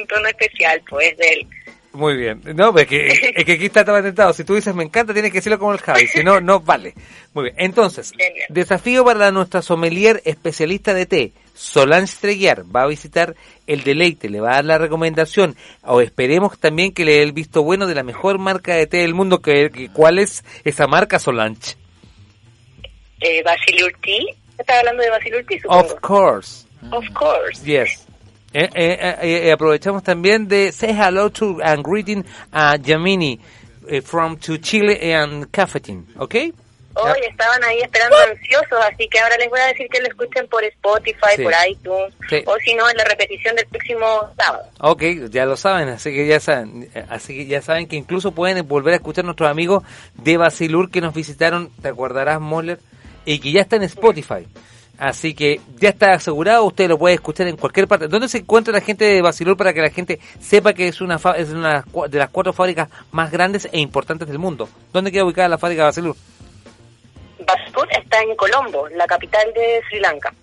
un 0.02 0.08
tono 0.08 0.28
especial, 0.28 0.82
pues, 0.90 1.16
de 1.18 1.28
él. 1.28 1.48
Muy 1.94 2.18
bien. 2.18 2.42
No, 2.56 2.76
es 2.76 2.88
que, 2.88 3.08
es 3.36 3.46
que 3.46 3.52
aquí 3.54 3.66
está 3.66 3.86
patentado. 3.86 4.34
Si 4.34 4.44
tú 4.44 4.56
dices 4.56 4.74
me 4.74 4.84
encanta, 4.84 5.14
tienes 5.14 5.32
que 5.32 5.38
decirlo 5.38 5.60
como 5.60 5.74
el 5.74 5.80
Javi. 5.80 6.08
Si 6.08 6.24
no, 6.24 6.42
no 6.42 6.60
vale. 6.60 6.96
Muy 7.36 7.44
bien. 7.46 7.56
Entonces, 7.60 8.12
Genial. 8.18 8.48
desafío 8.50 9.06
para 9.06 9.32
nuestra 9.32 9.62
sommelier 9.62 10.20
especialista 10.26 10.96
de 10.96 11.06
té, 11.06 11.34
Solange 11.54 12.16
Treguiar. 12.20 12.64
Va 12.76 12.82
a 12.82 12.88
visitar 12.88 13.36
el 13.68 13.84
deleite, 13.84 14.28
le 14.28 14.40
va 14.42 14.54
a 14.54 14.56
dar 14.56 14.66
la 14.66 14.78
recomendación. 14.80 15.56
O 15.84 16.02
esperemos 16.02 16.58
también 16.60 16.94
que 16.94 17.06
le 17.06 17.12
dé 17.18 17.22
el 17.22 17.32
visto 17.32 17.62
bueno 17.62 17.86
de 17.86 17.94
la 17.94 18.02
mejor 18.02 18.40
marca 18.40 18.74
de 18.76 18.88
té 18.88 18.98
del 18.98 19.14
mundo. 19.14 19.40
Que, 19.44 19.70
que- 19.70 19.90
¿Cuál 19.90 20.18
es 20.18 20.44
esa 20.64 20.88
marca, 20.88 21.20
Solange? 21.20 21.76
Eh, 23.22 23.44
Basil 23.44 23.84
Urti. 23.84 24.28
¿Estás 24.58 24.80
hablando 24.80 25.04
de 25.04 25.10
Basil 25.12 25.36
Urti, 25.36 25.60
supongo? 25.60 25.82
Of 25.82 26.00
course. 26.02 26.66
Of 26.92 27.06
course. 27.14 27.64
Yes. 27.64 28.08
Eh, 28.54 28.70
eh, 28.76 28.98
eh, 29.22 29.48
eh, 29.48 29.52
aprovechamos 29.52 30.04
también 30.04 30.48
de 30.48 30.72
say 30.72 30.92
hello 30.92 31.30
to 31.32 31.58
and 31.64 31.84
greeting 31.84 32.24
a 32.52 32.76
Yamini 32.78 33.40
eh, 33.88 34.02
from 34.02 34.38
to 34.38 34.58
Chile 34.58 35.14
and 35.14 35.50
Cafetín, 35.52 36.06
¿ok? 36.18 36.36
Hoy 36.96 37.20
estaban 37.28 37.64
ahí 37.64 37.80
esperando 37.82 38.16
ansiosos, 38.18 38.78
así 38.88 39.08
que 39.10 39.18
ahora 39.20 39.36
les 39.38 39.50
voy 39.50 39.60
a 39.60 39.66
decir 39.66 39.88
que 39.90 40.00
lo 40.00 40.08
escuchen 40.08 40.48
por 40.48 40.64
Spotify, 40.64 41.34
Sí. 41.38 41.42
por 41.44 41.54
iTunes, 41.68 42.14
Sí. 42.30 42.44
o 42.46 42.56
si 42.64 42.76
no, 42.76 42.88
en 42.88 42.96
la 42.98 43.04
repetición 43.06 43.56
del 43.56 43.66
próximo 43.66 44.06
sábado. 44.38 44.64
Ok, 44.80 45.02
ya 45.32 45.48
lo 45.48 45.58
saben, 45.58 45.90
así 45.90 46.14
que 46.14 46.28
ya 46.28 46.40
saben, 46.40 46.88
eh, 46.94 47.04
así 47.10 47.36
que 47.36 47.46
ya 47.48 47.64
saben 47.64 47.88
que 47.88 47.96
incluso 47.96 48.32
pueden 48.34 48.68
volver 48.68 48.94
a 48.94 48.98
escuchar 48.98 49.26
nuestros 49.26 49.50
amigos 49.50 49.82
de 50.14 50.38
Basilur 50.38 50.92
que 50.92 51.02
nos 51.02 51.16
visitaron, 51.16 51.72
te 51.82 51.88
acordarás, 51.88 52.40
Moller, 52.40 52.78
y 53.26 53.40
que 53.40 53.52
ya 53.52 53.62
está 53.62 53.78
en 53.78 53.84
Spotify. 53.84 54.46
Así 54.98 55.34
que 55.34 55.60
ya 55.78 55.90
está 55.90 56.14
asegurado, 56.14 56.64
usted 56.66 56.88
lo 56.88 57.00
puede 57.00 57.16
escuchar 57.16 57.48
en 57.48 57.58
cualquier 57.58 57.88
parte. 57.88 58.08
¿Dónde 58.08 58.30
se 58.30 58.40
encuentra 58.40 58.72
la 58.72 58.82
gente 58.82 59.06
de 59.06 59.22
Basilur 59.22 59.58
para 59.58 59.74
que 59.74 59.82
la 59.82 59.90
gente 59.90 60.20
sepa 60.40 60.74
que 60.74 60.88
es 60.88 61.02
una 61.02 61.20
es 61.36 61.50
una 61.50 61.84
de 62.08 62.18
las 62.20 62.30
cuatro 62.30 62.54
fábricas 62.54 62.90
más 63.12 63.32
grandes 63.32 63.68
e 63.72 63.80
importantes 63.80 64.28
del 64.28 64.38
mundo? 64.38 64.70
¿Dónde 64.92 65.12
queda 65.12 65.26
ubicada 65.26 65.50
la 65.50 65.58
fábrica 65.58 65.82
de 65.82 65.88
Basilur? 65.88 66.16
Baspur 67.40 67.88
está 67.92 68.22
en 68.22 68.36
Colombo, 68.36 68.88
la 68.90 69.08
capital 69.08 69.52
de 69.54 69.82
Sri 69.90 70.00
Lanka, 70.00 70.34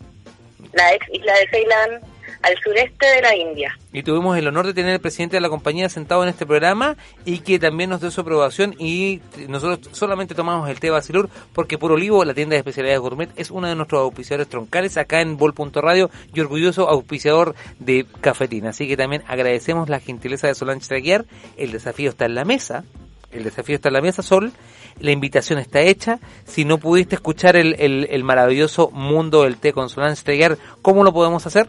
la 0.72 0.94
ex 0.94 1.08
isla 1.12 1.32
de 1.34 1.48
Ceilán, 1.48 2.00
al 2.42 2.54
sureste 2.64 3.06
de 3.06 3.22
la 3.22 3.36
India. 3.36 3.76
Y 3.92 4.02
tuvimos 4.02 4.36
el 4.38 4.46
honor 4.48 4.66
de 4.66 4.74
tener 4.74 4.92
al 4.92 5.00
presidente 5.00 5.36
de 5.36 5.40
la 5.40 5.48
compañía 5.48 5.88
sentado 5.88 6.22
en 6.22 6.28
este 6.30 6.46
programa 6.46 6.96
y 7.24 7.38
que 7.40 7.58
también 7.58 7.90
nos 7.90 8.00
dio 8.00 8.10
su 8.10 8.20
aprobación 8.22 8.74
y 8.78 9.20
nosotros 9.48 9.90
solamente 9.94 10.34
tomamos 10.34 10.68
el 10.70 10.80
té 10.80 10.90
Basilur 10.90 11.28
porque 11.52 11.76
Puro 11.78 11.94
Olivo, 11.94 12.24
la 12.24 12.32
tienda 12.34 12.54
de 12.54 12.58
especialidades 12.58 13.00
gourmet, 13.00 13.30
es 13.36 13.50
uno 13.50 13.68
de 13.68 13.74
nuestros 13.74 14.00
auspiciadores 14.00 14.48
troncales 14.48 14.96
acá 14.96 15.20
en 15.20 15.36
Bol.radio 15.36 16.10
y 16.34 16.40
orgulloso 16.40 16.88
auspiciador 16.88 17.54
de 17.78 18.06
Cafetín. 18.20 18.66
Así 18.66 18.88
que 18.88 18.96
también 18.96 19.22
agradecemos 19.26 19.88
la 19.88 20.00
gentileza 20.00 20.46
de 20.46 20.54
Solange 20.54 20.86
Traguiar. 20.86 21.24
El 21.56 21.72
desafío 21.72 22.10
está 22.10 22.24
en 22.26 22.34
la 22.34 22.44
mesa. 22.44 22.84
El 23.32 23.44
desafío 23.44 23.76
está 23.76 23.88
en 23.90 23.94
la 23.94 24.00
mesa, 24.00 24.22
Sol. 24.22 24.52
La 24.98 25.12
invitación 25.12 25.58
está 25.58 25.80
hecha. 25.82 26.18
Si 26.46 26.64
no 26.64 26.78
pudiste 26.78 27.14
escuchar 27.14 27.54
el, 27.56 27.76
el- 27.78 28.24
maravilloso 28.24 28.90
mundo 28.90 29.44
del 29.44 29.56
té 29.56 29.72
con 29.72 29.88
Solange 29.88 30.22
Traguiar, 30.24 30.58
¿cómo 30.82 31.04
lo 31.04 31.12
podemos 31.12 31.46
hacer? 31.46 31.68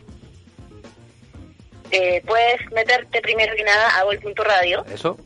Eh, 1.91 2.21
puedes 2.25 2.71
meterte 2.71 3.21
primero 3.21 3.53
que 3.55 3.63
nada 3.63 3.99
a 3.99 4.03
Vol.radio, 4.05 4.85
Eso. 4.93 5.17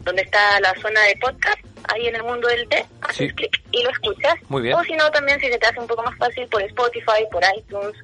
donde 0.00 0.22
está 0.22 0.58
la 0.60 0.74
zona 0.80 1.00
de 1.02 1.16
podcast, 1.16 1.58
ahí 1.92 2.08
en 2.08 2.16
el 2.16 2.22
mundo 2.24 2.48
del 2.48 2.68
té, 2.68 2.84
haces 3.02 3.16
Sí. 3.16 3.28
clic 3.34 3.62
y 3.70 3.82
lo 3.82 3.90
escuchas. 3.90 4.34
Muy 4.48 4.62
bien. 4.62 4.74
O 4.74 4.82
si 4.84 4.92
no, 4.94 5.10
también 5.10 5.38
si 5.40 5.46
se 5.48 5.58
te 5.58 5.66
hace 5.66 5.78
un 5.80 5.86
poco 5.86 6.02
más 6.02 6.16
fácil, 6.18 6.46
por 6.48 6.62
Spotify, 6.62 7.24
por 7.30 7.42
iTunes, 7.56 7.94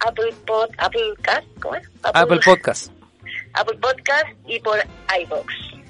Apple 0.00 0.32
Pod, 0.46 0.68
Apple 0.78 1.14
Cast, 1.22 1.46
¿cómo 1.60 1.74
es? 1.76 1.88
Apple 2.02 2.40
Podcast. 2.44 2.92
Apple 3.54 3.78
Podcast 3.78 4.26
y 4.46 4.60
por 4.60 4.78
iVoox. 5.20 5.46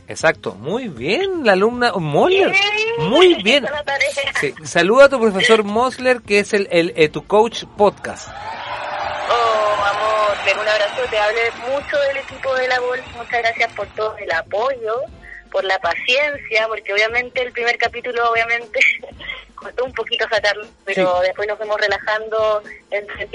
Exacto, 0.08 0.54
muy 0.54 0.86
bien, 0.86 1.44
la 1.44 1.52
alumna 1.54 1.92
Mosler, 1.94 2.54
muy 2.98 3.34
bien. 3.42 3.66
Sí, 4.40 4.54
Saluda 4.64 5.06
a 5.06 5.08
tu 5.08 5.18
profesor 5.20 5.64
Mosler, 5.64 6.20
que 6.22 6.38
es 6.38 6.52
el, 6.54 6.68
el, 6.70 6.92
eh, 6.96 7.08
tu 7.08 7.26
coach 7.26 7.64
podcast. 7.76 8.28
Oh, 8.28 9.84
amor, 9.84 10.15
te 10.44 10.52
un 10.52 10.68
abrazo, 10.68 11.02
te 11.10 11.18
hablé 11.18 11.50
mucho 11.68 11.96
del 12.08 12.16
equipo 12.18 12.54
de 12.54 12.68
la 12.68 12.80
Vol, 12.80 13.00
muchas 13.16 13.40
gracias 13.40 13.72
por 13.74 13.86
todo 13.88 14.16
el 14.18 14.30
apoyo, 14.32 15.00
por 15.50 15.64
la 15.64 15.78
paciencia, 15.78 16.66
porque 16.68 16.92
obviamente 16.92 17.42
el 17.42 17.52
primer 17.52 17.76
capítulo, 17.78 18.30
obviamente, 18.30 18.80
costó 19.54 19.84
un 19.84 19.92
poquito 19.92 20.26
sacarlo, 20.28 20.66
pero 20.84 21.20
después 21.20 21.48
nos 21.48 21.58
fuimos 21.58 21.80
relajando 21.80 22.62
entre 22.90 23.28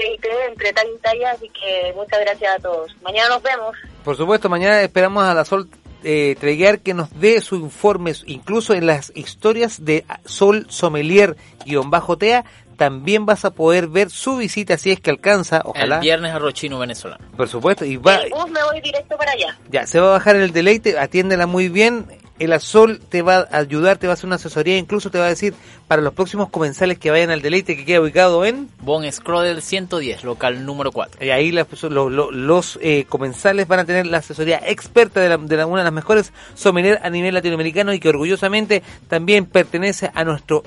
entre 0.48 0.72
tal 0.72 0.86
y 0.88 0.98
talla, 0.98 1.32
así 1.32 1.48
que 1.50 1.92
muchas 1.94 2.20
gracias 2.20 2.56
a 2.56 2.58
todos. 2.60 2.94
Mañana 3.02 3.28
nos 3.30 3.42
vemos. 3.42 3.76
Por 4.04 4.16
supuesto, 4.16 4.48
mañana 4.48 4.80
esperamos 4.82 5.24
a 5.24 5.34
la 5.34 5.44
Sol 5.44 5.68
eh, 6.04 6.36
Treguiar 6.38 6.80
que 6.80 6.94
nos 6.94 7.18
dé 7.20 7.40
su 7.40 7.56
informe, 7.56 8.12
incluso 8.26 8.74
en 8.74 8.86
las 8.86 9.12
historias 9.14 9.84
de 9.84 10.04
Sol 10.24 10.66
Sommelier-Tea, 10.68 12.44
también 12.82 13.26
vas 13.26 13.44
a 13.44 13.52
poder 13.52 13.86
ver 13.86 14.10
su 14.10 14.38
visita 14.38 14.76
si 14.76 14.90
es 14.90 14.98
que 14.98 15.10
alcanza, 15.10 15.62
ojalá. 15.64 15.96
El 15.96 16.00
viernes 16.00 16.32
arroz 16.34 16.52
chino 16.54 16.80
venezolano. 16.80 17.24
Por 17.36 17.48
supuesto, 17.48 17.84
y 17.84 17.96
va, 17.96 18.16
El 18.16 18.30
bus 18.30 18.50
me 18.50 18.60
voy 18.64 18.80
directo 18.80 19.16
para 19.16 19.30
allá. 19.30 19.56
Ya, 19.70 19.86
se 19.86 20.00
va 20.00 20.08
a 20.08 20.10
bajar 20.10 20.34
en 20.34 20.42
el 20.42 20.52
deleite, 20.52 20.98
atiéndela 20.98 21.46
muy 21.46 21.68
bien. 21.68 22.06
El 22.40 22.52
Azul 22.52 22.98
te 22.98 23.22
va 23.22 23.46
a 23.52 23.58
ayudar, 23.58 23.98
te 23.98 24.08
va 24.08 24.14
a 24.14 24.14
hacer 24.14 24.26
una 24.26 24.34
asesoría, 24.34 24.76
incluso 24.76 25.10
te 25.12 25.18
va 25.20 25.26
a 25.26 25.28
decir 25.28 25.54
para 25.86 26.02
los 26.02 26.12
próximos 26.12 26.48
comensales 26.50 26.98
que 26.98 27.12
vayan 27.12 27.30
al 27.30 27.40
deleite 27.40 27.76
que 27.76 27.84
queda 27.84 28.00
ubicado 28.00 28.44
en... 28.44 28.68
Bon 28.80 29.04
Scrodel 29.12 29.62
110, 29.62 30.24
local 30.24 30.66
número 30.66 30.90
4. 30.90 31.24
Y 31.24 31.30
ahí 31.30 31.52
las- 31.52 31.68
lo- 31.84 32.10
los 32.10 32.80
eh, 32.82 33.04
comensales 33.08 33.68
van 33.68 33.78
a 33.80 33.84
tener 33.84 34.06
la 34.06 34.18
asesoría 34.18 34.60
experta 34.66 35.20
de, 35.20 35.28
la- 35.28 35.36
de 35.36 35.56
la- 35.56 35.66
una 35.66 35.82
de 35.82 35.84
las 35.84 35.92
mejores 35.92 36.32
sommelier 36.56 36.98
a 37.04 37.10
nivel 37.10 37.32
latinoamericano 37.34 37.92
y 37.92 38.00
que 38.00 38.08
orgullosamente 38.08 38.82
también 39.08 39.44
pertenece 39.46 40.10
a 40.12 40.24
nuestro 40.24 40.64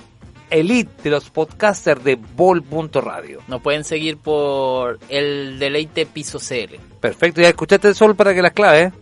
elite 0.49 1.03
de 1.03 1.09
los 1.09 1.29
podcasters 1.29 2.03
de 2.03 2.15
Bol.radio. 2.15 3.41
Nos 3.47 3.61
pueden 3.61 3.83
seguir 3.83 4.17
por 4.17 4.99
el 5.09 5.59
deleite 5.59 6.05
piso 6.05 6.39
CL. 6.39 6.75
Perfecto, 6.99 7.41
ya 7.41 7.49
escuchaste 7.49 7.89
el 7.89 7.95
sol 7.95 8.15
para 8.15 8.33
que 8.33 8.41
las 8.41 8.53
claves, 8.53 8.93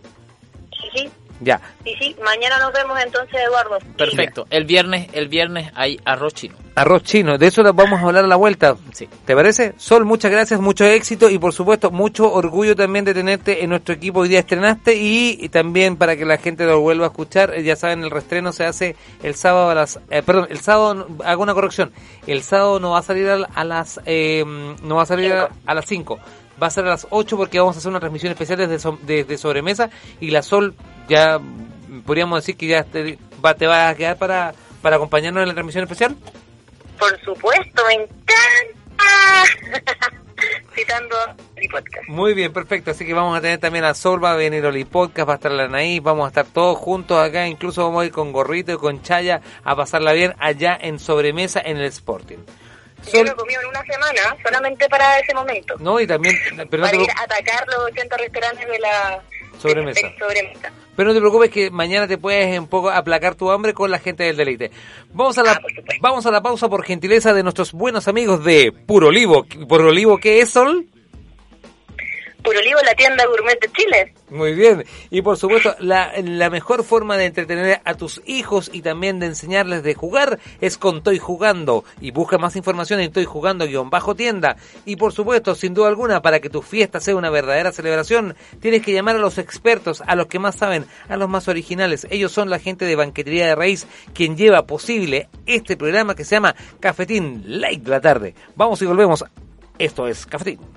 sí, 0.94 1.08
Ya. 1.44 1.60
sí, 1.84 1.94
sí. 2.00 2.16
Mañana 2.24 2.58
nos 2.58 2.72
vemos 2.72 2.98
entonces, 3.04 3.38
Eduardo. 3.46 3.78
Perfecto. 3.96 4.46
El 4.50 4.64
viernes, 4.64 5.08
el 5.12 5.28
viernes 5.28 5.70
hay 5.74 6.00
arroz 6.04 6.34
chino. 6.34 6.56
Arroz 6.76 7.04
chino, 7.04 7.38
de 7.38 7.46
eso 7.46 7.62
vamos 7.72 8.00
a 8.00 8.06
hablar 8.06 8.24
a 8.24 8.26
la 8.26 8.34
vuelta. 8.36 8.76
Sí. 8.92 9.08
¿Te 9.24 9.36
parece? 9.36 9.74
Sol, 9.76 10.04
muchas 10.04 10.32
gracias, 10.32 10.58
mucho 10.60 10.84
éxito 10.84 11.30
y 11.30 11.38
por 11.38 11.52
supuesto 11.52 11.92
mucho 11.92 12.32
orgullo 12.32 12.74
también 12.74 13.04
de 13.04 13.14
tenerte 13.14 13.62
en 13.62 13.70
nuestro 13.70 13.94
equipo. 13.94 14.20
Hoy 14.20 14.28
día 14.28 14.40
estrenaste 14.40 14.96
y, 14.96 15.38
y 15.40 15.48
también 15.50 15.96
para 15.96 16.16
que 16.16 16.24
la 16.24 16.36
gente 16.38 16.64
lo 16.64 16.80
vuelva 16.80 17.04
a 17.04 17.08
escuchar, 17.10 17.54
eh, 17.54 17.62
ya 17.62 17.76
saben, 17.76 18.02
el 18.02 18.10
restreno 18.10 18.52
se 18.52 18.64
hace 18.64 18.96
el 19.22 19.34
sábado 19.36 19.70
a 19.70 19.74
las... 19.76 20.00
eh, 20.10 20.22
perdón, 20.22 20.48
el 20.50 20.58
sábado, 20.58 21.06
hago 21.24 21.42
una 21.44 21.54
corrección, 21.54 21.92
el 22.26 22.42
sábado 22.42 22.80
no 22.80 22.90
va 22.92 22.98
a 22.98 23.02
salir 23.02 23.28
a, 23.28 23.36
a 23.54 23.64
las... 23.64 24.00
eh, 24.06 24.44
no 24.82 24.96
va 24.96 25.02
a 25.02 25.06
salir 25.06 25.32
a, 25.32 25.50
a 25.66 25.74
las 25.74 25.84
5. 25.86 26.18
Va 26.62 26.68
a 26.68 26.70
ser 26.70 26.84
a 26.84 26.90
las 26.90 27.06
8 27.10 27.36
porque 27.36 27.58
vamos 27.58 27.76
a 27.76 27.78
hacer 27.78 27.90
una 27.90 28.00
transmisión 28.00 28.32
especial 28.32 28.58
desde, 28.58 28.78
so- 28.78 28.98
desde 29.02 29.36
sobremesa 29.38 29.90
y 30.20 30.30
la 30.30 30.42
Sol 30.42 30.74
ya 31.08 31.40
podríamos 32.06 32.38
decir 32.40 32.56
que 32.56 32.66
ya 32.68 32.84
te 32.84 33.18
va, 33.44 33.54
te 33.54 33.66
va 33.66 33.88
a 33.88 33.94
quedar 33.94 34.16
para, 34.18 34.54
para 34.82 34.96
acompañarnos 34.96 35.42
en 35.42 35.48
la 35.48 35.54
transmisión 35.54 35.84
especial. 35.84 36.16
Por 36.98 37.20
supuesto, 37.20 37.82
me 37.88 37.94
encanta. 37.94 38.34
Citando 40.74 41.16
mi 41.56 41.68
podcast. 41.68 42.08
Muy 42.08 42.34
bien, 42.34 42.52
perfecto. 42.52 42.90
Así 42.90 43.06
que 43.06 43.14
vamos 43.14 43.36
a 43.36 43.40
tener 43.40 43.58
también 43.58 43.84
a 43.84 43.94
Sol, 43.94 44.22
va 44.22 44.32
a 44.32 44.36
venir 44.36 44.64
Oli 44.66 44.84
Podcast, 44.84 45.28
va 45.28 45.32
a 45.34 45.36
estar 45.36 45.52
la 45.52 45.64
Anaí, 45.64 46.00
vamos 46.00 46.24
a 46.24 46.28
estar 46.28 46.44
todos 46.46 46.76
juntos 46.78 47.18
acá, 47.18 47.46
incluso 47.46 47.84
vamos 47.84 48.02
a 48.02 48.06
ir 48.06 48.12
con 48.12 48.32
gorrito 48.32 48.72
y 48.72 48.76
con 48.76 49.00
chaya 49.02 49.40
a 49.62 49.76
pasarla 49.76 50.12
bien 50.12 50.34
allá 50.38 50.76
en 50.80 50.98
sobremesa 50.98 51.60
en 51.64 51.76
el 51.78 51.84
Sporting. 51.86 52.38
Yo 53.12 53.24
lo 53.24 53.36
comí 53.36 53.54
en 53.54 53.66
una 53.66 53.82
semana, 53.84 54.36
solamente 54.42 54.88
para 54.88 55.18
ese 55.18 55.34
momento. 55.34 55.74
No, 55.78 56.00
y 56.00 56.06
también, 56.06 56.36
pero 56.70 56.82
no, 56.82 56.88
para 56.88 56.90
te, 56.98 57.02
ir 57.04 57.10
a 57.10 57.22
atacar 57.22 57.66
los 57.68 57.86
80 57.92 58.16
restaurantes 58.16 58.66
de 58.68 58.78
la 58.78 59.22
Sobremesa. 59.60 60.06
de- 60.08 60.18
sobremesa. 60.18 60.72
pero 60.96 61.08
no 61.08 61.14
te 61.14 61.20
preocupes 61.20 61.50
que 61.50 61.70
mañana 61.70 62.06
te 62.08 62.18
puedes 62.18 62.58
un 62.58 62.66
poco 62.68 62.90
aplacar 62.90 63.34
tu 63.34 63.50
hambre 63.50 63.72
con 63.74 63.90
la 63.90 63.98
gente 63.98 64.24
del 64.24 64.36
deleite. 64.36 64.70
Vamos 65.12 65.38
a 65.38 65.42
la, 65.42 65.60
vamos 66.00 66.26
a 66.26 66.30
la 66.30 66.42
pausa 66.42 66.68
por 66.68 66.84
gentileza 66.84 67.32
de 67.32 67.42
nuestros 67.42 67.72
buenos 67.72 68.08
amigos 68.08 68.44
de 68.44 68.72
Puro 68.72 69.08
Olivo. 69.08 69.46
¿Puro 69.68 69.88
Olivo 69.88 70.18
qué 70.18 70.40
es, 70.40 70.50
Sol? 70.50 70.86
Puro 72.44 72.58
Olivo, 72.58 72.78
la 72.84 72.94
tienda 72.94 73.24
gourmet 73.24 73.58
de 73.58 73.72
Chile. 73.72 74.14
Muy 74.28 74.52
bien. 74.52 74.84
Y 75.10 75.22
por 75.22 75.38
supuesto, 75.38 75.74
la, 75.78 76.12
mejor 76.50 76.84
forma 76.84 77.16
de 77.16 77.24
entretener 77.24 77.80
a 77.86 77.94
tus 77.94 78.20
hijos 78.26 78.68
y 78.70 78.82
también 78.82 79.18
de 79.18 79.26
enseñarles 79.26 79.82
de 79.82 79.94
jugar 79.94 80.38
es 80.60 80.76
con 80.76 81.02
Toy 81.02 81.18
Jugando. 81.18 81.84
Y 82.02 82.10
busca 82.10 82.36
más 82.36 82.54
información 82.54 83.00
en 83.00 83.12
Toy 83.12 83.24
Jugando-tienda. 83.24 84.56
Y 84.84 84.96
por 84.96 85.14
supuesto, 85.14 85.54
sin 85.54 85.72
duda 85.72 85.88
alguna, 85.88 86.20
para 86.20 86.40
que 86.40 86.50
tu 86.50 86.60
fiesta 86.60 87.00
sea 87.00 87.16
una 87.16 87.30
verdadera 87.30 87.72
celebración, 87.72 88.36
tienes 88.60 88.82
que 88.82 88.92
llamar 88.92 89.16
a 89.16 89.20
los 89.20 89.38
expertos, 89.38 90.02
a 90.06 90.14
los 90.14 90.26
que 90.26 90.38
más 90.38 90.56
saben, 90.56 90.84
a 91.08 91.16
los 91.16 91.30
más 91.30 91.48
originales. 91.48 92.06
Ellos 92.10 92.30
son 92.30 92.50
la 92.50 92.58
gente 92.58 92.84
de 92.84 92.94
Banquetería 92.94 93.46
de 93.46 93.54
Raíz, 93.54 93.86
quien 94.12 94.36
lleva 94.36 94.66
posible 94.66 95.30
este 95.46 95.78
programa 95.78 96.14
que 96.14 96.24
se 96.24 96.36
llama 96.36 96.54
Cafetín 96.78 97.42
Light 97.46 97.88
la 97.88 98.02
tarde. 98.02 98.34
Vamos 98.54 98.82
y 98.82 98.86
volvemos. 98.86 99.24
Esto 99.78 100.06
es 100.06 100.26
Cafetín. 100.26 100.73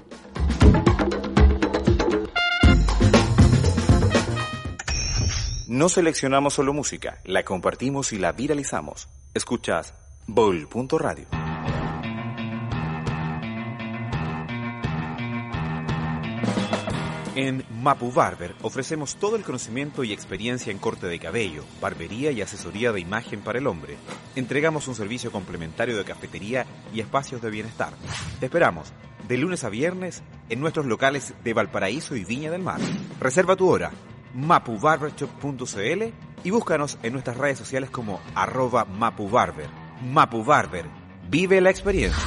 No 5.68 5.90
seleccionamos 5.90 6.54
solo 6.54 6.72
música, 6.72 7.20
la 7.26 7.44
compartimos 7.44 8.14
y 8.14 8.18
la 8.18 8.32
viralizamos. 8.32 9.10
Escuchas 9.34 9.94
Bowl.radio. 10.26 11.28
En 17.36 17.66
Mapu 17.70 18.14
Barber 18.14 18.56
ofrecemos 18.62 19.18
todo 19.18 19.36
el 19.36 19.44
conocimiento 19.44 20.06
y 20.06 20.14
experiencia 20.14 20.72
en 20.72 20.78
corte 20.78 21.08
de 21.08 21.20
cabello, 21.20 21.66
barbería 21.82 22.32
y 22.32 22.42
asesoría 22.42 22.94
de 22.94 23.02
imagen 23.02 23.42
para 23.42 23.60
el 23.60 23.68
hombre. 23.68 23.98
Entregamos 24.38 24.88
un 24.88 24.96
servicio 24.96 25.34
complementario 25.34 25.98
de 25.98 26.06
cafetería 26.06 26.66
y 26.94 27.02
espacios 27.02 27.42
de 27.42 27.50
bienestar. 27.50 27.92
Te 28.40 28.46
esperamos 28.46 28.94
de 29.28 29.38
lunes 29.38 29.66
a 29.66 29.70
viernes 29.70 30.24
en 30.48 30.62
nuestros 30.62 30.86
locales 30.86 31.34
de 31.44 31.54
Valparaíso 31.54 32.16
y 32.16 32.24
Viña 32.24 32.52
del 32.52 32.64
Mar. 32.64 32.80
Reserva 33.20 33.58
tu 33.58 33.68
hora 33.68 33.92
mapubarbershop.cl 34.38 36.04
y 36.44 36.50
búscanos 36.50 36.98
en 37.04 37.12
nuestras 37.12 37.36
redes 37.36 37.58
sociales 37.58 37.90
como 37.90 38.22
arroba 38.36 38.86
mapubarber. 38.86 39.88
Mapu 40.02 40.44
Barber. 40.44 40.86
Vive 41.30 41.60
la 41.60 41.70
experiencia. 41.70 42.24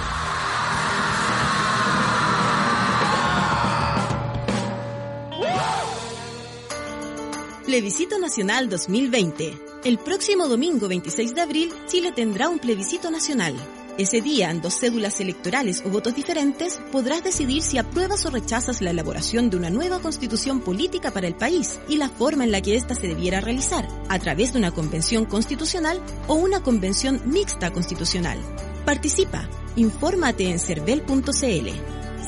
Plebiscito 7.65 8.19
Nacional 8.19 8.69
2020. 8.69 9.57
El 9.85 9.99
próximo 9.99 10.49
domingo 10.49 10.89
26 10.89 11.35
de 11.35 11.41
abril, 11.41 11.73
Chile 11.87 12.13
tendrá 12.13 12.49
un 12.49 12.59
plebiscito 12.59 13.11
nacional. 13.11 13.55
Ese 13.99 14.21
día, 14.21 14.51
en 14.51 14.61
dos 14.61 14.79
cédulas 14.79 15.21
electorales 15.21 15.83
o 15.85 15.91
votos 15.91 16.15
diferentes, 16.15 16.81
podrás 16.91 17.23
decidir 17.23 17.63
si 17.63 17.79
apruebas 17.79 18.25
o 18.25 18.31
rechazas 18.31 18.81
la 18.81 18.91
elaboración 18.91 19.51
de 19.51 19.57
una 19.57 19.71
nueva 19.71 19.99
constitución 19.99 20.61
política 20.61 21.11
para 21.11 21.27
el 21.27 21.35
país 21.35 21.79
y 21.89 21.97
la 21.97 22.09
forma 22.09 22.45
en 22.45 22.53
la 22.53 22.61
que 22.61 22.77
ésta 22.77 22.95
se 22.95 23.09
debiera 23.09 23.41
realizar, 23.41 23.87
a 24.09 24.19
través 24.19 24.53
de 24.53 24.59
una 24.59 24.71
convención 24.71 25.25
constitucional 25.27 26.01
o 26.29 26.35
una 26.35 26.63
convención 26.63 27.21
mixta 27.27 27.71
constitucional. 27.73 28.39
Participa, 28.85 29.49
infórmate 29.77 30.49
en 30.51 30.59
cervel.cl. 30.59 31.69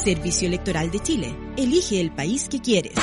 Servicio 0.05 0.49
Electoral 0.49 0.91
de 0.91 1.01
Chile. 1.01 1.37
Elige 1.57 2.01
el 2.01 2.13
país 2.13 2.49
que 2.49 2.61
quieres. 2.61 2.95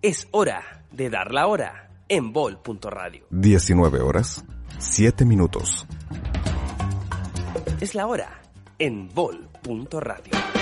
Es 0.00 0.26
hora 0.32 0.84
de 0.90 1.10
dar 1.10 1.32
la 1.32 1.46
hora 1.46 1.90
en 2.08 2.32
bol.radio. 2.32 3.26
19 3.30 4.00
horas, 4.00 4.44
7 4.82 5.24
minutos. 5.24 5.86
Es 7.80 7.94
la 7.94 8.06
hora 8.06 8.42
en 8.78 9.08
bol.radio. 9.14 10.61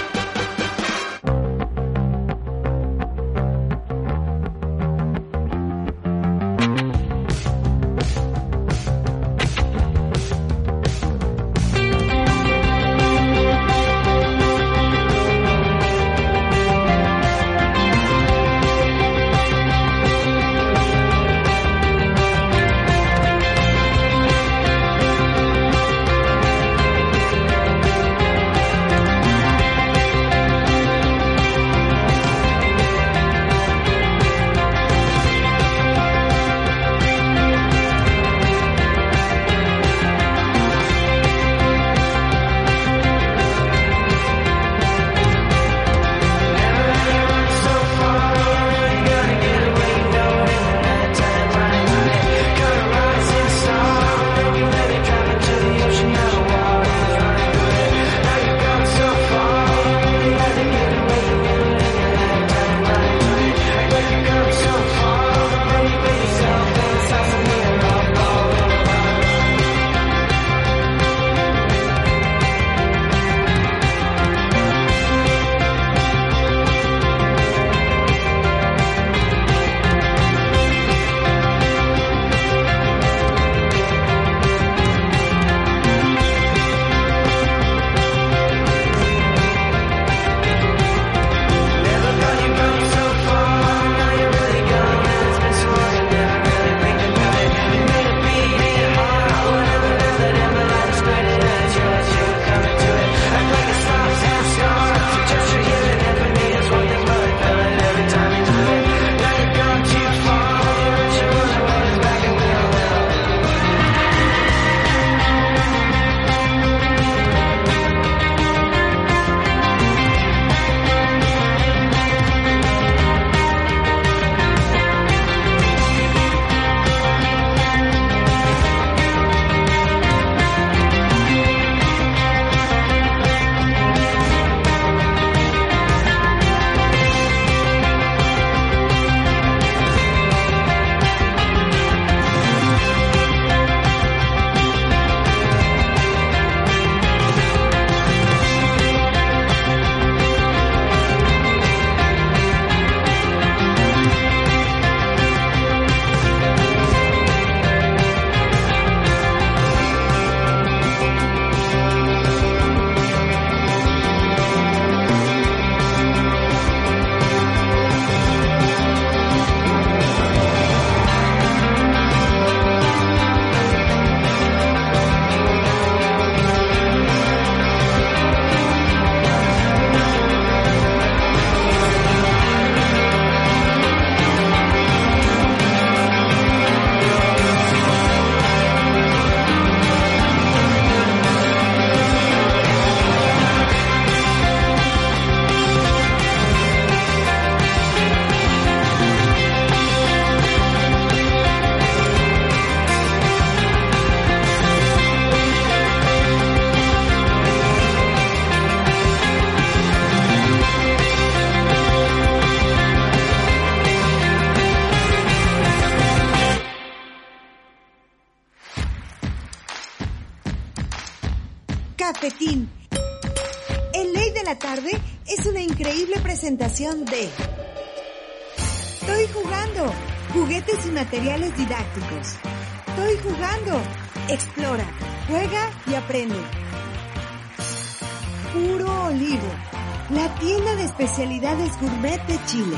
gourmet 241.80 242.20
de 242.26 242.38
Chile. 242.44 242.76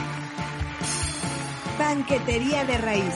Banquetería 1.79 2.65
de 2.65 2.79
raíz. 2.79 3.15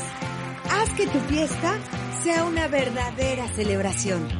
Haz 0.70 0.91
que 0.95 1.07
tu 1.07 1.18
fiesta 1.20 1.78
sea 2.24 2.45
una 2.45 2.66
verdadera 2.66 3.47
celebración. 3.49 4.36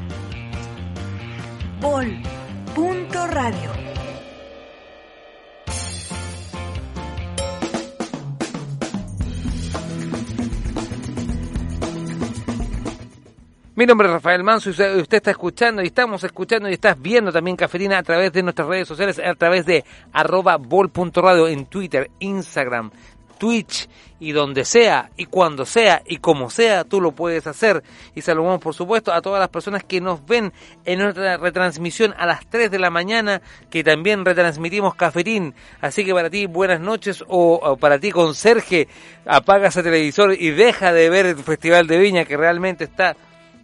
Mi 13.77 13.85
nombre 13.85 14.09
es 14.09 14.15
Rafael 14.15 14.43
Manso 14.43 14.71
y 14.71 14.73
usted, 14.73 15.17
está 15.19 15.33
escuchando 15.33 15.83
y 15.83 15.89
estamos 15.89 16.25
escuchando 16.25 16.67
y 16.71 16.73
estás 16.73 16.99
viendo 16.99 17.31
también 17.31 17.59
Cafetina 17.59 17.99
a 17.99 18.03
través 18.03 18.33
de 18.33 18.43
nuestras 18.43 18.67
redes 18.67 18.89
sociales, 18.89 19.19
a 19.19 19.35
través 19.35 19.67
de 19.67 19.85
arroba 20.15 20.57
bol.radio 20.57 21.47
en 21.47 21.67
Twitter, 21.67 22.11
Instagram, 22.19 22.91
Twitch 23.39 23.87
y 24.19 24.33
donde 24.33 24.65
sea 24.65 25.11
y 25.19 25.27
cuando 25.27 25.67
sea 25.67 26.01
y 26.07 26.17
como 26.17 26.49
sea 26.49 26.85
tú 26.85 27.03
lo 27.03 27.13
puedes 27.13 27.47
hacer. 27.47 27.83
Y 28.15 28.23
saludamos 28.23 28.63
por 28.63 28.73
supuesto 28.73 29.13
a 29.13 29.21
todas 29.21 29.41
las 29.41 29.51
personas 29.51 29.85
que 29.85 30.01
nos 30.01 30.25
ven 30.25 30.55
en 30.87 31.01
nuestra 31.01 31.37
retransmisión 31.37 32.15
a 32.17 32.25
las 32.25 32.47
3 32.49 32.71
de 32.71 32.79
la 32.79 32.89
mañana 32.89 33.43
que 33.69 33.85
también 33.85 34.25
retransmitimos 34.25 34.95
Cafetín. 34.95 35.55
Así 35.83 36.03
que 36.03 36.15
para 36.15 36.31
ti 36.31 36.47
buenas 36.47 36.81
noches 36.81 37.23
o, 37.29 37.61
o 37.63 37.77
para 37.77 37.99
ti 37.99 38.11
conserje 38.11 38.89
apaga 39.27 39.69
ese 39.69 39.83
televisor 39.83 40.33
y 40.33 40.49
deja 40.53 40.95
de 40.95 41.11
ver 41.11 41.27
el 41.27 41.37
Festival 41.37 41.87
de 41.87 41.99
Viña 41.99 42.25
que 42.25 42.39
realmente 42.39 42.85
está 42.85 43.19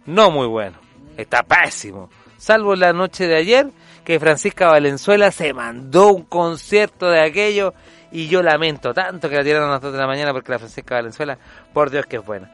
no 0.05 0.31
muy 0.31 0.47
bueno. 0.47 0.77
Está 1.17 1.43
pésimo. 1.43 2.09
Salvo 2.37 2.75
la 2.75 2.91
noche 2.91 3.27
de 3.27 3.37
ayer, 3.37 3.67
que 4.03 4.19
Francisca 4.19 4.67
Valenzuela 4.67 5.31
se 5.31 5.53
mandó 5.53 6.09
un 6.13 6.23
concierto 6.23 7.09
de 7.09 7.21
aquello 7.21 7.73
y 8.11 8.27
yo 8.27 8.43
lamento 8.43 8.93
tanto 8.93 9.29
que 9.29 9.35
la 9.35 9.43
tiraron 9.43 9.69
a 9.69 9.73
las 9.73 9.81
2 9.81 9.93
de 9.93 9.99
la 9.99 10.07
mañana 10.07 10.33
porque 10.33 10.51
la 10.51 10.59
Francisca 10.59 10.95
Valenzuela, 10.95 11.37
por 11.73 11.89
Dios 11.89 12.05
que 12.05 12.17
es 12.17 12.25
buena. 12.25 12.51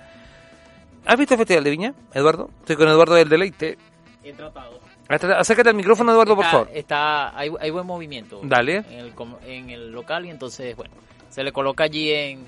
¿Has 1.05 1.17
visto 1.17 1.33
el 1.33 1.39
Festival 1.39 1.63
de 1.63 1.69
Viña, 1.71 1.93
Eduardo? 2.13 2.49
Estoy 2.59 2.75
con 2.75 2.87
Eduardo 2.87 3.15
del 3.15 3.29
Deleite. 3.29 3.77
He 4.23 4.33
tratado. 4.33 4.79
Acércate 5.07 5.69
al 5.69 5.75
micrófono, 5.75 6.11
Eduardo, 6.11 6.35
por 6.35 6.45
favor. 6.45 6.69
Está, 6.71 7.35
hay, 7.35 7.49
hay 7.59 7.71
buen 7.71 7.85
movimiento. 7.85 8.41
Dale. 8.43 8.83
En 8.89 8.99
el, 8.99 9.13
en 9.47 9.69
el 9.71 9.91
local 9.91 10.25
y 10.27 10.29
entonces, 10.29 10.75
bueno, 10.75 10.93
se 11.29 11.43
le 11.43 11.51
coloca 11.51 11.85
allí 11.85 12.11
en, 12.11 12.45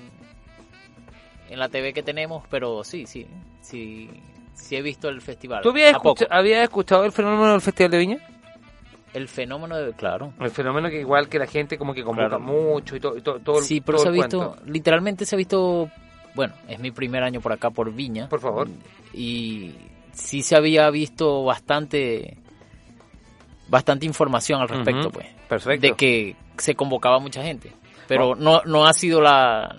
en 1.50 1.58
la 1.58 1.68
TV 1.68 1.92
que 1.92 2.04
tenemos, 2.04 2.44
pero 2.48 2.84
sí, 2.84 3.06
sí, 3.06 3.26
sí, 3.60 4.08
sí 4.54 4.76
he 4.76 4.82
visto 4.82 5.08
el 5.08 5.20
festival. 5.20 5.62
¿Tú 5.62 5.70
habías, 5.70 5.92
escucha- 5.92 6.26
habías 6.30 6.62
escuchado 6.64 7.04
el 7.04 7.12
fenómeno 7.12 7.52
del 7.52 7.60
Festival 7.60 7.90
de 7.90 7.98
Viña? 7.98 8.18
El 9.14 9.28
fenómeno 9.28 9.76
de, 9.76 9.92
claro. 9.92 10.32
El 10.40 10.50
fenómeno 10.50 10.88
que 10.88 11.00
igual 11.00 11.28
que 11.28 11.38
la 11.38 11.46
gente 11.46 11.76
como 11.76 11.92
que 11.92 12.02
convoca 12.02 12.28
Claro. 12.28 12.42
mucho 12.44 12.96
y 12.96 13.00
todo, 13.00 13.16
y 13.16 13.20
todo, 13.20 13.40
todo 13.40 13.60
Sí, 13.60 13.80
pero 13.82 13.98
todo 13.98 14.04
se 14.04 14.08
ha 14.08 14.12
visto, 14.12 14.38
cuento. 14.52 14.64
literalmente 14.72 15.26
se 15.26 15.34
ha 15.34 15.38
visto, 15.38 15.90
bueno, 16.34 16.54
es 16.66 16.78
mi 16.78 16.90
primer 16.92 17.22
año 17.22 17.40
por 17.42 17.52
acá 17.52 17.68
por 17.70 17.92
Viña. 17.92 18.28
Por 18.30 18.40
favor. 18.40 18.68
Y 19.12 19.74
sí 20.12 20.42
se 20.42 20.56
había 20.56 20.88
visto 20.88 21.44
bastante, 21.44 22.38
bastante 23.68 24.06
información 24.06 24.60
al 24.62 24.68
respecto, 24.68 25.10
pues. 25.10 25.26
perfecto. 25.48 25.86
De 25.86 25.92
que 25.94 26.36
se 26.56 26.74
convocaba 26.74 27.18
mucha 27.18 27.42
gente. 27.42 27.72
Pero 28.08 28.34
no, 28.34 28.62
no 28.64 28.86
ha 28.86 28.92
sido 28.94 29.20
la, 29.20 29.76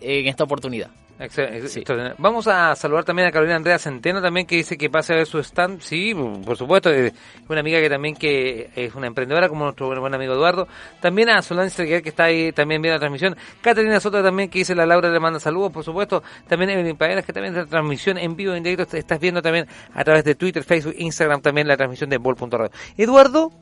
en 0.00 0.26
esta 0.28 0.44
oportunidad. 0.44 0.90
Excel- 1.18 1.54
ex- 1.54 1.76
extraordinario. 1.76 2.16
Vamos 2.18 2.48
a 2.48 2.74
saludar 2.74 3.04
también 3.04 3.28
a 3.28 3.30
Carolina 3.30 3.56
Andrea 3.56 3.78
Centeno 3.78 4.20
también 4.20 4.46
que 4.46 4.56
dice 4.56 4.76
que 4.76 4.90
pase 4.90 5.12
a 5.12 5.16
ver 5.16 5.26
su 5.26 5.38
stand. 5.38 5.80
Sí, 5.80 6.14
por 6.14 6.56
supuesto, 6.56 6.90
es 6.90 7.12
una 7.48 7.60
amiga 7.60 7.80
que 7.80 7.88
también 7.88 8.16
que 8.16 8.70
es 8.74 8.94
una 8.94 9.06
emprendedora 9.06 9.48
como 9.48 9.64
nuestro 9.64 9.86
buen, 10.00 10.14
amigo 10.14 10.32
Eduardo. 10.34 10.66
También 11.00 11.28
a 11.30 11.40
Solange 11.42 12.02
que 12.02 12.08
está 12.08 12.24
ahí 12.24 12.50
también 12.52 12.82
viendo 12.82 12.96
la 12.96 13.00
transmisión. 13.00 13.36
Catalina 13.60 14.00
Soto 14.00 14.22
también 14.22 14.48
que 14.48 14.60
dice 14.60 14.74
la 14.74 14.84
Laura 14.86 15.10
le 15.10 15.20
manda 15.20 15.38
saludos, 15.38 15.70
por 15.70 15.84
supuesto. 15.84 16.22
También 16.48 16.70
Evelyn 16.70 16.96
Paeras 16.96 17.24
que 17.24 17.32
también 17.32 17.54
la 17.54 17.66
transmisión 17.66 18.18
en 18.18 18.34
vivo, 18.34 18.54
en 18.54 18.62
directo, 18.64 18.96
estás 18.96 19.20
viendo 19.20 19.40
también 19.42 19.66
a 19.94 20.02
través 20.04 20.24
de 20.24 20.34
Twitter, 20.34 20.64
Facebook, 20.64 20.94
Instagram 20.98 21.40
también 21.40 21.68
la 21.68 21.76
transmisión 21.76 22.10
de 22.10 22.18
Bol.radio. 22.18 22.70
Eduardo, 22.96 23.52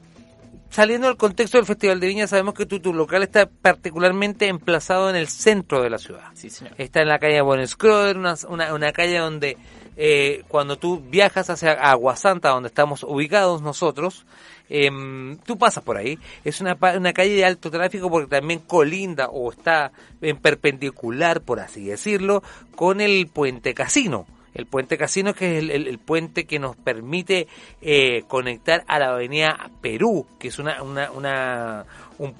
saliendo 0.70 1.08
del 1.08 1.16
contexto 1.16 1.58
del 1.58 1.66
Festival 1.66 2.00
de 2.00 2.06
Viña, 2.06 2.26
sabemos 2.26 2.54
que 2.54 2.66
tu, 2.66 2.80
tu 2.80 2.94
local 2.94 3.22
está 3.22 3.46
particularmente 3.46 4.46
emplazado 4.46 5.10
en 5.10 5.16
el 5.16 5.28
centro 5.28 5.82
de 5.82 5.90
la 5.90 5.98
ciudad. 5.98 6.24
Sí, 6.34 6.48
señor. 6.48 6.74
Está 6.78 7.02
en 7.02 7.08
la 7.08 7.18
calle 7.18 7.40
Bonnescroer, 7.40 8.16
una, 8.16 8.34
una, 8.48 8.72
una 8.72 8.92
calle 8.92 9.18
donde 9.18 9.56
eh, 9.96 10.44
cuando 10.48 10.78
tú 10.78 11.00
viajas 11.00 11.50
hacia 11.50 11.72
Aguasanta, 11.72 12.50
donde 12.50 12.68
estamos 12.68 13.02
ubicados 13.02 13.60
nosotros, 13.60 14.24
em, 14.68 15.36
tú 15.38 15.58
pasas 15.58 15.84
por 15.84 15.96
ahí. 15.98 16.18
Es 16.44 16.60
una, 16.60 16.78
una 16.96 17.12
calle 17.12 17.34
de 17.34 17.44
alto 17.44 17.70
tráfico 17.70 18.08
porque 18.08 18.28
también 18.28 18.60
colinda 18.60 19.28
o 19.28 19.50
está 19.50 19.92
en 20.22 20.38
perpendicular, 20.38 21.42
por 21.42 21.60
así 21.60 21.84
decirlo, 21.84 22.42
con 22.76 23.00
el 23.00 23.26
puente 23.26 23.74
casino. 23.74 24.26
El 24.55 24.66
puente 24.66 24.98
Casino, 24.98 25.32
que 25.32 25.59
es 25.59 25.70
el, 25.70 25.98
puente 25.98 26.44
que 26.44 26.59
nos 26.59 26.74
permite 26.76 27.46
eh, 27.80 28.24
conectar 28.26 28.82
a 28.88 28.98
la 28.98 29.11
avenida 29.11 29.70
Perú, 29.80 30.26
que 30.38 30.48
es 30.48 30.59
una, 30.59 30.82
una, 30.82 31.11
una- 31.12 31.84
un, 32.18 32.34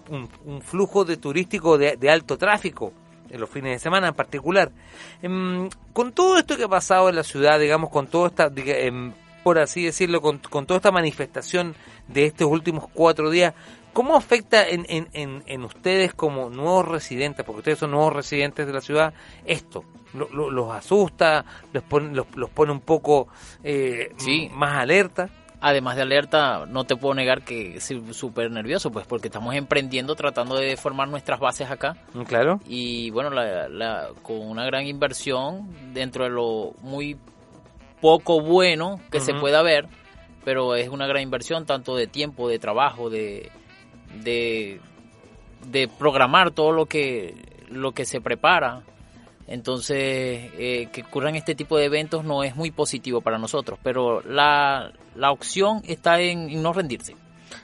un- 0.44 0.61
flujo 0.62 1.04
de 1.04 1.16
turístico 1.16 1.78
de, 1.78 2.11
alto 2.11 2.36
tráfico, 2.36 2.92
en 3.30 3.40
los 3.40 3.48
fines 3.48 3.72
de 3.72 3.78
semana 3.78 4.08
en 4.08 4.14
particular. 4.14 4.72
Em, 5.22 5.68
con 5.92 6.12
todo 6.12 6.36
esto 6.36 6.56
que 6.56 6.64
ha 6.64 6.68
pasado 6.68 7.08
en 7.08 7.14
la 7.16 7.22
ciudad, 7.22 7.61
digamos, 7.61 7.90
con 7.90 8.08
toda 8.08 8.28
esta, 8.28 8.50
em, 8.56 9.12
por 9.43 9.59
así 9.59 9.84
decirlo, 9.84 10.20
con, 10.20 10.38
con 10.38 10.66
toda 10.66 10.78
esta 10.78 10.91
manifestación 10.93 11.74
de 12.09 12.26
estos 12.26 12.49
últimos 12.49 12.86
cuatro 12.93 13.30
días, 13.30 13.55
¿cómo 13.93 14.16
afecta 14.16 14.68
en, 14.68 14.86
en, 14.88 15.09
en, 15.12 15.43
en 15.47 15.64
ustedes 15.64 16.14
como 16.14 16.51
nuevos 16.51 16.86
residentes, 16.88 17.45
porque 17.45 17.59
ustedes 17.61 17.78
son 17.78 17.91
nuevos 17.93 18.12
residentes 18.12 18.66
de 18.66 18.72
la 18.72 18.80
ciudad, 18.80 19.12
esto? 19.45 19.84
Lo- 20.14 20.28
lo- 20.30 20.51
¿Los 20.51 20.72
asusta? 20.74 21.45
¿Los 21.72 21.84
pone, 21.84 22.14
los, 22.14 22.26
los 22.34 22.51
pone 22.51 22.72
un 22.72 22.80
poco 22.80 23.28
eh, 23.62 24.12
Sí. 24.18 24.51
más 24.53 24.76
alerta? 24.76 25.28
Además 25.62 25.95
de 25.97 26.03
alerta, 26.03 26.64
no 26.66 26.84
te 26.84 26.97
puedo 26.97 27.14
negar 27.14 27.43
que 27.43 27.80
soy 27.82 28.03
súper 28.14 28.51
nervioso, 28.51 28.91
pues 28.91 29.07
porque 29.07 29.28
estamos 29.28 29.55
emprendiendo, 29.55 30.16
tratando 30.16 30.57
de 30.57 30.74
formar 30.78 31.07
nuestras 31.09 31.38
bases 31.38 31.70
acá. 31.70 31.97
Mm, 32.14 32.22
Claro. 32.22 32.61
Y 32.66 33.11
bueno, 33.11 33.28
la- 33.28 33.68
la- 33.68 34.09
con 34.22 34.41
una 34.41 34.64
gran 34.64 34.86
inversión 34.86 35.68
dentro 35.93 36.24
de 36.24 36.30
lo 36.30 36.72
muy 36.80 37.18
poco 38.01 38.40
bueno 38.40 39.01
que 39.11 39.20
se 39.20 39.34
pueda 39.34 39.62
ver, 39.62 39.86
pero 40.44 40.74
es 40.74 40.88
una 40.88 41.07
gran 41.07 41.22
inversión 41.22 41.66
tanto 41.66 41.96
de 41.96 42.07
tiempo, 42.07 42.48
de 42.48 42.59
trabajo, 42.59 43.11
de, 43.11 43.51
de, 44.22 44.80
de 45.66 45.88
programar 45.88 46.51
todo 46.51 46.72
lo 46.72 46.86
que, 46.86 47.34
lo 47.68 47.92
que 47.92 48.05
se 48.05 48.20
prepara. 48.20 48.82
Entonces, 49.46 50.51
eh, 50.59 50.88
que 50.92 51.03
ocurran 51.03 51.34
este 51.34 51.57
tipo 51.57 51.76
de 51.76 51.86
eventos 51.86 52.24
no 52.24 52.44
es 52.44 52.55
muy 52.55 52.70
positivo 52.70 53.20
para 53.20 53.36
nosotros, 53.36 53.80
pero 53.82 54.22
la, 54.22 54.92
la 55.16 55.32
opción 55.32 55.82
está 55.86 56.20
en, 56.20 56.62
no 56.62 56.72
rendirse. 56.72 57.14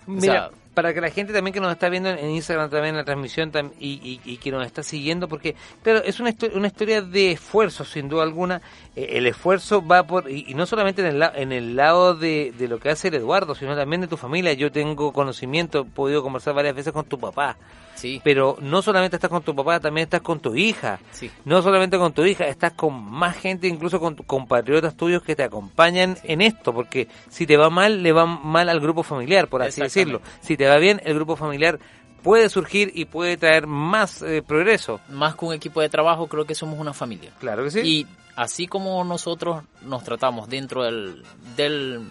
O 0.06 0.10
Mira, 0.10 0.50
sea, 0.50 0.50
para 0.76 0.92
que 0.92 1.00
la 1.00 1.08
gente 1.08 1.32
también 1.32 1.54
que 1.54 1.60
nos 1.60 1.72
está 1.72 1.88
viendo 1.88 2.10
en 2.10 2.30
Instagram 2.32 2.68
también 2.68 2.90
en 2.94 2.98
la 2.98 3.04
transmisión 3.04 3.50
y, 3.80 4.20
y- 4.26 4.36
que 4.36 4.50
nos 4.50 4.66
está 4.66 4.82
siguiendo, 4.82 5.26
porque 5.26 5.56
claro, 5.82 6.02
es 6.04 6.20
una, 6.20 6.30
histo- 6.30 6.54
una 6.54 6.66
historia 6.66 7.00
de 7.00 7.32
esfuerzo, 7.32 7.82
sin 7.82 8.10
duda 8.10 8.22
alguna. 8.24 8.60
Eh, 8.94 9.12
el 9.12 9.26
esfuerzo 9.26 9.84
va 9.86 10.06
por, 10.06 10.30
y, 10.30 10.52
no 10.52 10.66
solamente 10.66 11.00
en 11.00 11.16
el, 11.16 11.22
en 11.34 11.52
el 11.52 11.76
lado 11.76 12.14
de, 12.14 12.52
de 12.58 12.68
lo 12.68 12.78
que 12.78 12.90
hace 12.90 13.08
el 13.08 13.14
Eduardo, 13.14 13.54
sino 13.54 13.74
también 13.74 14.02
de 14.02 14.06
tu 14.06 14.18
familia. 14.18 14.52
Yo 14.52 14.70
tengo 14.70 15.14
conocimiento, 15.14 15.80
he 15.80 15.84
podido 15.86 16.22
conversar 16.22 16.52
varias 16.52 16.76
veces 16.76 16.92
con 16.92 17.06
tu 17.06 17.18
papá. 17.18 17.56
Sí. 17.96 18.20
Pero 18.22 18.56
no 18.60 18.82
solamente 18.82 19.16
estás 19.16 19.30
con 19.30 19.42
tu 19.42 19.54
papá, 19.56 19.80
también 19.80 20.04
estás 20.04 20.20
con 20.20 20.38
tu 20.38 20.54
hija. 20.54 21.00
Sí. 21.10 21.30
No 21.44 21.60
solamente 21.62 21.98
con 21.98 22.12
tu 22.12 22.24
hija, 22.24 22.46
estás 22.46 22.72
con 22.74 22.94
más 23.10 23.36
gente, 23.36 23.66
incluso 23.66 23.98
con 23.98 24.14
tu- 24.14 24.22
compatriotas 24.22 24.96
tuyos 24.96 25.22
que 25.22 25.34
te 25.34 25.42
acompañan 25.42 26.16
en 26.22 26.40
esto, 26.42 26.72
porque 26.72 27.08
si 27.28 27.46
te 27.46 27.56
va 27.56 27.70
mal, 27.70 28.02
le 28.02 28.12
va 28.12 28.26
mal 28.26 28.68
al 28.68 28.80
grupo 28.80 29.02
familiar, 29.02 29.48
por 29.48 29.62
así 29.62 29.80
decirlo. 29.80 30.20
Si 30.40 30.56
te 30.56 30.68
va 30.68 30.76
bien, 30.76 31.00
el 31.04 31.14
grupo 31.14 31.36
familiar 31.36 31.78
puede 32.22 32.48
surgir 32.48 32.90
y 32.94 33.04
puede 33.06 33.36
traer 33.36 33.66
más 33.66 34.20
eh, 34.22 34.42
progreso. 34.46 35.00
más 35.08 35.34
que 35.36 35.44
un 35.44 35.54
equipo 35.54 35.80
de 35.80 35.88
trabajo, 35.88 36.26
creo 36.26 36.44
que 36.44 36.54
somos 36.54 36.78
una 36.78 36.92
familia. 36.92 37.30
Claro 37.38 37.64
que 37.64 37.70
sí. 37.70 37.80
Y 37.80 38.06
así 38.34 38.66
como 38.66 39.02
nosotros 39.04 39.62
nos 39.82 40.02
tratamos 40.04 40.48
dentro 40.48 40.82
del 40.84 41.22
del, 41.56 42.08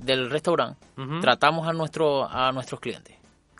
del 0.00 0.30
restaurante, 0.30 0.78
tratamos 1.20 1.66
a 1.66 1.72
nuestro 1.72 2.28
a 2.30 2.52
nuestros 2.52 2.80
clientes 2.80 3.15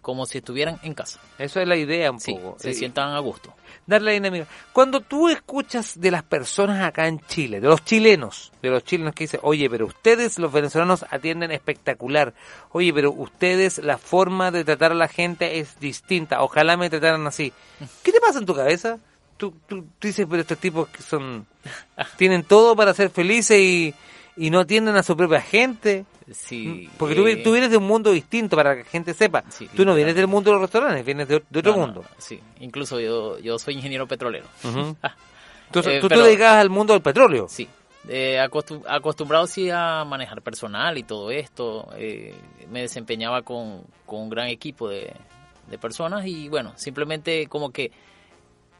como 0.06 0.24
si 0.24 0.38
estuvieran 0.38 0.78
en 0.84 0.94
casa. 0.94 1.18
Eso 1.36 1.60
es 1.60 1.66
la 1.66 1.74
idea 1.76 2.12
un 2.12 2.20
Sí, 2.20 2.32
poco. 2.32 2.56
se 2.60 2.70
Eh, 2.70 2.74
sientan 2.74 3.08
a 3.10 3.18
gusto. 3.18 3.52
darle 3.88 4.12
dinámica. 4.12 4.46
Cuando 4.72 5.00
tú 5.00 5.28
escuchas 5.28 6.00
de 6.00 6.12
las 6.12 6.22
personas 6.22 6.80
acá 6.86 7.08
en 7.08 7.18
Chile, 7.26 7.60
de 7.60 7.66
los 7.66 7.84
chilenos, 7.84 8.52
de 8.62 8.70
los 8.70 8.84
chilenos 8.84 9.14
que 9.16 9.24
dicen, 9.24 9.40
oye, 9.42 9.68
pero 9.68 9.86
ustedes 9.86 10.38
los 10.38 10.52
venezolanos 10.52 11.04
atienden 11.10 11.50
espectacular, 11.50 12.34
oye, 12.70 12.92
pero 12.94 13.10
ustedes 13.10 13.78
la 13.78 13.98
forma 13.98 14.52
de 14.52 14.64
tratar 14.64 14.92
a 14.92 14.94
la 14.94 15.08
gente 15.08 15.58
es 15.58 15.80
distinta, 15.80 16.40
ojalá 16.40 16.76
me 16.76 16.88
trataran 16.88 17.26
así. 17.26 17.52
¿Qué 18.04 18.12
te 18.12 18.20
pasa 18.20 18.38
en 18.38 18.46
tu 18.46 18.54
cabeza? 18.54 18.98
Tú, 19.36 19.54
tú, 19.66 19.82
tú 19.98 20.06
dices, 20.06 20.24
pero 20.30 20.40
estos 20.42 20.58
tipos 20.58 20.88
que 20.88 21.02
son, 21.02 21.46
tienen 22.16 22.44
todo 22.44 22.76
para 22.76 22.94
ser 22.94 23.10
felices 23.10 23.58
y, 23.58 23.92
y 24.36 24.50
no 24.50 24.60
atienden 24.60 24.96
a 24.96 25.02
su 25.02 25.16
propia 25.16 25.40
gente. 25.40 26.04
Sí, 26.32 26.90
Porque 26.98 27.14
tú, 27.14 27.26
eh, 27.26 27.36
tú 27.36 27.52
vienes 27.52 27.70
de 27.70 27.76
un 27.76 27.84
mundo 27.86 28.10
distinto 28.10 28.56
para 28.56 28.74
que 28.76 28.82
la 28.82 28.88
gente 28.90 29.14
sepa. 29.14 29.44
tú 29.76 29.84
no 29.84 29.94
vienes 29.94 30.14
del 30.16 30.26
mundo 30.26 30.50
de 30.50 30.54
los 30.54 30.62
restaurantes, 30.62 31.04
vienes 31.04 31.28
de, 31.28 31.42
de 31.48 31.58
otro 31.60 31.72
No, 31.72 31.78
no, 31.78 31.86
mundo. 31.86 32.04
Sí, 32.18 32.40
incluso 32.60 32.98
yo, 33.00 33.38
yo 33.38 33.58
soy 33.58 33.74
ingeniero 33.74 34.06
petrolero. 34.08 34.46
Ujú. 34.64 34.96
Entonces, 35.66 35.94
Eh, 35.94 36.00
tú 36.00 36.08
pero- 36.08 36.22
te 36.22 36.26
dedicas 36.28 36.54
al 36.54 36.70
mundo 36.70 36.92
del 36.92 37.02
petróleo. 37.02 37.46
Sí. 37.48 37.68
Eh, 38.08 38.38
acostu- 38.40 38.82
acostumbrado 38.88 39.46
sí 39.48 39.68
a 39.70 40.04
manejar 40.04 40.40
personal 40.42 40.96
y 40.98 41.02
todo 41.04 41.30
esto. 41.30 41.88
eh, 41.96 42.34
me 42.70 42.82
desempeñaba 42.82 43.42
con, 43.42 43.82
con 44.04 44.20
un 44.22 44.28
gran 44.30 44.46
equipo 44.48 44.88
de, 44.88 45.12
de 45.70 45.78
personas 45.78 46.24
y 46.26 46.48
bueno, 46.48 46.72
simplemente 46.76 47.46
como 47.48 47.70
que 47.70 47.90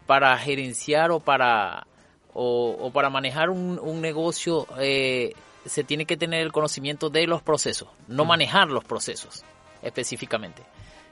para 0.07 0.37
gerenciar 0.39 1.11
o 1.11 1.19
para 1.21 1.87
o, 2.35 2.77
o 2.81 2.91
para 2.93 3.09
manejar 3.11 3.51
un, 3.51 3.79
un 3.83 4.01
negocio 4.01 4.67
eh, 4.79 5.33
se 5.67 5.85
tiene 5.85 6.07
que 6.07 6.17
tener 6.17 6.41
el 6.43 6.53
conocimiento 6.53 7.11
de 7.11 7.27
los 7.27 7.43
procesos, 7.43 7.89
no 8.09 8.25
Mm. 8.25 8.29
manejar 8.29 8.69
los 8.69 8.85
procesos 8.85 9.45
específicamente. 9.83 10.63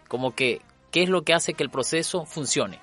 Como 0.09 0.35
que, 0.35 0.61
¿qué 0.91 1.03
es 1.03 1.09
lo 1.09 1.23
que 1.23 1.35
hace 1.35 1.55
que 1.55 1.63
el 1.63 1.71
proceso 1.71 2.25
funcione? 2.25 2.79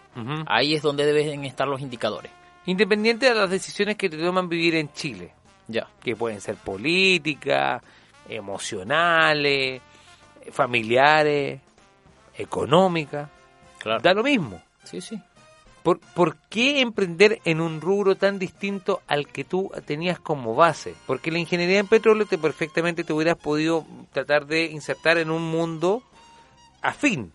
Ahí 0.47 0.74
es 0.76 0.82
donde 0.82 1.05
deben 1.05 1.45
estar 1.45 1.67
los 1.67 1.82
indicadores. 1.82 2.32
Independiente 2.65 3.28
de 3.28 3.36
las 3.36 3.49
decisiones 3.49 3.95
que 3.97 4.09
te 4.09 4.17
toman 4.17 4.47
vivir 4.49 4.76
en 4.76 4.91
Chile. 4.93 5.34
Ya. 5.67 5.88
Que 6.03 6.15
pueden 6.15 6.41
ser 6.41 6.55
políticas, 6.55 7.82
emocionales, 8.30 9.82
familiares, 10.51 11.59
económicas. 12.38 13.30
Claro. 13.80 14.01
Da 14.01 14.13
lo 14.13 14.24
mismo. 14.24 14.61
Sí, 14.84 15.01
sí. 15.01 15.19
¿Por, 15.84 15.99
¿Por 15.99 16.36
qué 16.49 16.82
emprender 16.82 17.41
en 17.43 17.59
un 17.59 17.82
rubro 17.82 18.15
tan 18.15 18.38
distinto 18.38 19.01
al 19.07 19.27
que 19.27 19.43
tú 19.43 19.71
tenías 19.86 20.19
como 20.19 20.53
base? 20.55 20.93
Porque 21.07 21.32
la 21.32 21.39
ingeniería 21.39 21.79
en 21.79 21.88
petróleo 21.88 22.25
te 22.27 22.38
perfectamente 22.38 23.03
te 23.03 23.13
hubieras 23.13 23.38
podido 23.38 23.86
tratar 24.13 24.45
de 24.45 24.65
insertar 24.65 25.17
en 25.17 25.32
un 25.32 25.41
mundo 25.41 26.03
afín. 26.82 27.32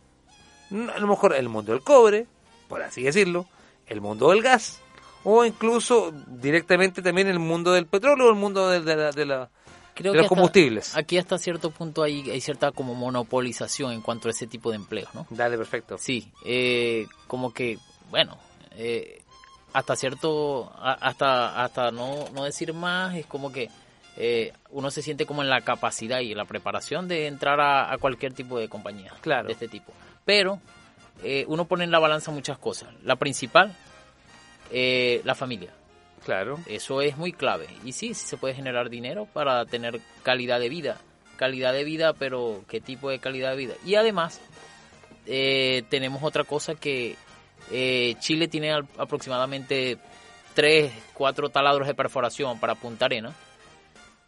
A 0.94 0.98
lo 0.98 1.06
mejor 1.06 1.34
el 1.34 1.48
mundo 1.48 1.72
del 1.72 1.82
cobre, 1.82 2.26
por 2.68 2.82
así 2.82 3.02
decirlo, 3.02 3.46
el 3.86 4.00
mundo 4.00 4.30
del 4.30 4.42
gas, 4.42 4.80
o 5.24 5.44
incluso 5.44 6.12
directamente 6.28 7.02
también 7.02 7.28
el 7.28 7.38
mundo 7.38 7.72
del 7.72 7.86
petróleo 7.86 8.26
o 8.26 8.30
el 8.30 8.36
mundo 8.36 8.68
de, 8.68 8.80
la- 8.96 9.10
de 9.12 9.26
la- 9.26 9.50
Creo 9.94 10.12
de 10.12 10.18
que 10.18 10.22
los 10.22 10.24
hasta- 10.26 10.28
combustibles. 10.28 10.96
aquí 10.96 11.18
hasta 11.18 11.38
cierto 11.38 11.70
punto 11.70 12.02
hay, 12.02 12.30
hay 12.30 12.40
cierta 12.40 12.70
como 12.70 12.94
monopolización 12.94 13.92
en 13.92 14.02
cuanto 14.02 14.28
a 14.28 14.30
ese 14.32 14.46
tipo 14.46 14.70
de 14.70 14.76
empleos, 14.76 15.12
¿no? 15.14 15.26
Dale, 15.30 15.56
perfecto. 15.56 15.96
Sí, 15.98 16.30
eh, 16.44 17.06
como 17.28 17.52
que, 17.54 17.78
bueno, 18.10 18.38
eh, 18.72 19.22
hasta 19.72 19.96
cierto, 19.96 20.72
hasta 20.80 21.62
hasta 21.62 21.90
no, 21.90 22.28
no 22.32 22.44
decir 22.44 22.72
más, 22.72 23.14
es 23.16 23.26
como 23.26 23.52
que 23.52 23.68
eh, 24.16 24.52
uno 24.70 24.90
se 24.90 25.02
siente 25.02 25.26
como 25.26 25.42
en 25.42 25.50
la 25.50 25.60
capacidad 25.60 26.20
y 26.20 26.32
en 26.32 26.38
la 26.38 26.44
preparación 26.46 27.08
de 27.08 27.26
entrar 27.26 27.60
a, 27.60 27.92
a 27.92 27.98
cualquier 27.98 28.32
tipo 28.32 28.58
de 28.58 28.68
compañía 28.68 29.12
Claro. 29.20 29.46
de 29.48 29.52
este 29.52 29.68
tipo. 29.68 29.92
Pero 30.24 30.60
eh, 31.22 31.44
uno 31.48 31.66
pone 31.66 31.84
en 31.84 31.90
la 31.90 31.98
balanza 31.98 32.30
muchas 32.30 32.58
cosas. 32.58 32.88
La 33.02 33.16
principal, 33.16 33.74
eh, 34.70 35.20
la 35.24 35.34
familia. 35.34 35.72
Claro. 36.24 36.58
Eso 36.66 37.02
es 37.02 37.16
muy 37.16 37.32
clave. 37.32 37.66
Y 37.84 37.92
sí, 37.92 38.14
sí 38.14 38.26
se 38.26 38.36
puede 38.36 38.54
generar 38.54 38.88
dinero 38.90 39.26
para 39.32 39.64
tener 39.66 40.00
calidad 40.22 40.58
de 40.60 40.68
vida. 40.68 40.98
Calidad 41.36 41.72
de 41.72 41.84
vida, 41.84 42.14
pero 42.14 42.64
¿qué 42.68 42.80
tipo 42.80 43.10
de 43.10 43.18
calidad 43.18 43.50
de 43.50 43.56
vida? 43.56 43.74
Y 43.84 43.94
además, 43.96 44.40
eh, 45.26 45.84
tenemos 45.90 46.22
otra 46.22 46.44
cosa 46.44 46.74
que 46.74 47.16
eh, 47.70 48.14
Chile 48.20 48.48
tiene 48.48 48.72
al- 48.72 48.86
aproximadamente 48.98 49.98
3, 50.54 50.92
4 51.14 51.48
taladros 51.50 51.86
de 51.86 51.94
perforación 51.94 52.58
para 52.60 52.74
Punta 52.74 53.04
Arena. 53.06 53.32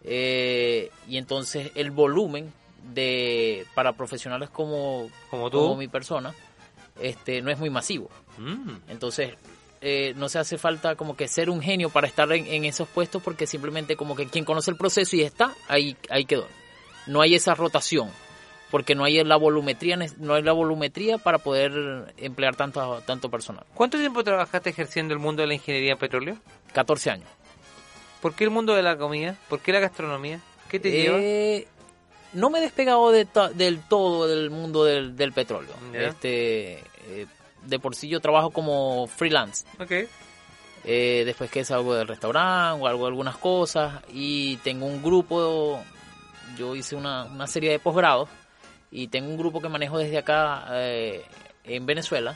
Eh, 0.04 0.90
y 1.08 1.16
entonces 1.16 1.72
el 1.74 1.90
volumen 1.90 2.52
de 2.94 3.66
para 3.74 3.92
profesionales 3.94 4.48
como, 4.50 5.10
Como 5.30 5.50
tú. 5.50 5.76
mi 5.76 5.88
persona 5.88 6.32
este 7.00 7.42
no 7.42 7.50
es 7.50 7.58
muy 7.58 7.70
masivo. 7.70 8.08
Mm. 8.38 8.70
Entonces, 8.88 9.34
eh, 9.80 10.12
no 10.16 10.28
se 10.28 10.38
hace 10.38 10.58
falta 10.58 10.96
como 10.96 11.16
que 11.16 11.28
ser 11.28 11.50
un 11.50 11.60
genio 11.60 11.90
para 11.90 12.06
estar 12.08 12.30
en, 12.32 12.46
en 12.46 12.64
esos 12.64 12.88
puestos 12.88 13.22
porque 13.22 13.46
simplemente 13.46 13.96
como 13.96 14.16
que 14.16 14.26
quien 14.26 14.44
conoce 14.44 14.70
el 14.70 14.76
proceso 14.76 15.14
y 15.16 15.22
está, 15.22 15.54
ahí, 15.68 15.96
ahí 16.10 16.24
quedó. 16.24 16.46
No 17.06 17.20
hay 17.20 17.34
esa 17.36 17.54
rotación 17.54 18.10
porque 18.70 18.94
no 18.94 19.04
hay 19.04 19.22
la 19.24 19.36
volumetría, 19.36 19.96
no 20.18 20.34
hay 20.34 20.42
la 20.42 20.52
volumetría 20.52 21.18
para 21.18 21.38
poder 21.38 22.12
emplear 22.18 22.54
tanto, 22.56 23.02
tanto 23.06 23.30
personal. 23.30 23.64
¿Cuánto 23.74 23.98
tiempo 23.98 24.22
trabajaste 24.24 24.70
ejerciendo 24.70 25.14
el 25.14 25.20
mundo 25.20 25.42
de 25.42 25.48
la 25.48 25.54
ingeniería 25.54 25.92
en 25.92 25.98
petróleo? 25.98 26.36
14 26.72 27.10
años. 27.10 27.28
¿Por 28.20 28.34
qué 28.34 28.44
el 28.44 28.50
mundo 28.50 28.74
de 28.74 28.82
la 28.82 28.96
comida? 28.98 29.36
¿Por 29.48 29.60
qué 29.60 29.72
la 29.72 29.80
gastronomía? 29.80 30.40
¿Qué 30.68 30.78
te 30.80 30.90
lleva? 30.90 31.18
Eh, 31.20 31.66
no 32.34 32.50
me 32.50 32.58
he 32.58 32.62
despegado 32.62 33.10
de 33.10 33.24
to- 33.24 33.48
del 33.50 33.80
todo 33.80 34.26
del 34.26 34.50
mundo 34.50 34.84
del, 34.84 35.16
del 35.16 35.32
petróleo. 35.32 35.72
Este, 36.08 36.72
eh, 37.06 37.26
de 37.64 37.78
por 37.78 37.94
sí 37.94 38.08
yo 38.08 38.20
trabajo 38.20 38.50
como 38.50 39.06
freelance. 39.06 39.64
Eh, 40.84 41.22
después 41.24 41.50
que 41.50 41.60
es 41.60 41.70
algo 41.70 41.94
del 41.94 42.06
restaurante 42.06 42.82
o 42.82 42.86
algo 42.86 43.06
algunas 43.06 43.36
cosas 43.36 44.02
y 44.12 44.56
tengo 44.58 44.86
un 44.86 45.02
grupo 45.02 45.82
yo 46.56 46.74
hice 46.76 46.96
una, 46.96 47.24
una 47.24 47.46
serie 47.46 47.70
de 47.72 47.78
posgrados 47.78 48.28
y 48.90 49.08
tengo 49.08 49.28
un 49.30 49.36
grupo 49.36 49.60
que 49.60 49.68
manejo 49.68 49.98
desde 49.98 50.18
acá 50.18 50.66
eh, 50.72 51.22
en 51.64 51.86
Venezuela 51.86 52.34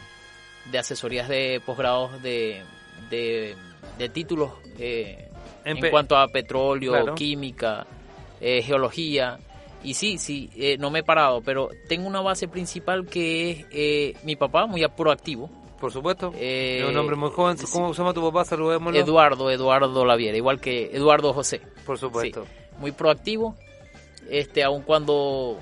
de 0.70 0.78
asesorías 0.78 1.28
de 1.28 1.60
posgrados 1.64 2.22
de, 2.22 2.62
de, 3.10 3.56
de 3.98 4.08
títulos 4.08 4.52
eh, 4.78 5.28
En 5.64 5.78
cuanto 5.90 6.16
a 6.16 6.28
petróleo, 6.28 6.92
Claro. 6.92 7.14
química, 7.14 7.86
eh, 8.40 8.62
geología. 8.62 9.38
Y 9.84 9.94
sí, 9.94 10.16
sí, 10.18 10.48
no 10.78 10.90
me 10.90 11.00
he 11.00 11.02
parado, 11.02 11.40
pero 11.40 11.68
tengo 11.88 12.06
una 12.06 12.20
base 12.20 12.46
principal 12.46 13.06
que 13.06 13.50
es 13.50 13.66
eh, 13.72 14.14
mi 14.22 14.36
papá, 14.36 14.66
muy 14.66 14.86
proactivo. 14.96 15.50
Por 15.80 15.90
supuesto. 15.90 16.32
Eh, 16.36 16.78
es 16.82 16.88
un 16.88 16.96
hombre 16.96 17.16
muy 17.16 17.30
joven. 17.30 17.56
¿Cómo 17.72 17.92
se 17.92 17.98
llama 17.98 18.14
tu 18.14 18.22
papá? 18.22 18.44
Saludémoslo. 18.44 18.96
Eduardo, 18.96 19.50
Eduardo 19.50 20.04
Laviera, 20.04 20.36
igual 20.36 20.60
que 20.60 20.90
Eduardo 20.94 21.32
José. 21.32 21.60
Por 21.84 21.98
supuesto. 21.98 22.44
Sí, 22.44 22.50
muy 22.78 22.92
proactivo, 22.92 23.56
este, 24.30 24.62
aun 24.62 24.82
cuando 24.82 25.58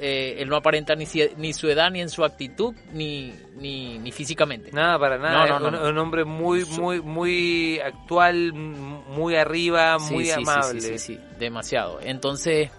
eh, 0.00 0.36
él 0.38 0.48
no 0.48 0.56
aparenta 0.56 0.94
ni, 0.94 1.06
su 1.06 1.68
edad, 1.68 1.90
ni 1.90 2.00
en 2.00 2.08
su 2.08 2.24
actitud, 2.24 2.74
ni, 2.92 3.34
ni, 3.56 3.98
ni 3.98 4.12
físicamente. 4.12 4.70
Nada, 4.72 4.98
para 4.98 5.18
nada. 5.18 5.46
No, 5.46 5.58
no, 5.60 5.68
es 5.68 5.82
no, 5.82 5.88
un, 5.90 5.98
hombre 5.98 6.24
muy, 6.24 6.64
muy, 6.64 7.00
muy 7.00 7.80
actual, 7.80 8.52
muy 8.52 9.36
arriba, 9.36 9.98
Sí, 9.98 10.14
muy 10.14 10.24
sí, 10.26 10.32
amable. 10.32 10.80
Sí, 10.80 10.98
sí, 10.98 11.14
sí, 11.16 11.20
demasiado. 11.38 12.00
Entonces, 12.02 12.70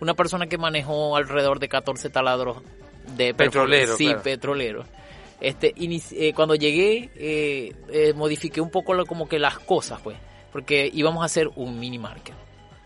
una 0.00 0.14
persona 0.14 0.46
que 0.46 0.58
manejó 0.58 1.16
alrededor 1.16 1.58
de 1.60 1.68
14 1.68 2.10
taladros 2.10 2.62
de 3.16 3.32
Petrolero, 3.34 3.96
Sí, 3.96 4.06
claro. 4.06 4.22
petrolero. 4.22 4.84
Este, 5.40 5.74
eh, 5.76 6.32
cuando 6.34 6.54
llegué, 6.54 7.10
eh, 7.14 7.72
eh, 7.90 8.12
modifiqué 8.14 8.60
un 8.60 8.70
poco 8.70 8.94
lo- 8.94 9.04
como 9.06 9.28
que 9.28 9.38
las 9.38 9.58
cosas, 9.58 10.00
pues, 10.02 10.16
porque 10.50 10.90
íbamos 10.92 11.22
a 11.22 11.26
hacer 11.26 11.48
un 11.56 11.78
mini 11.78 11.98
market. 11.98 12.34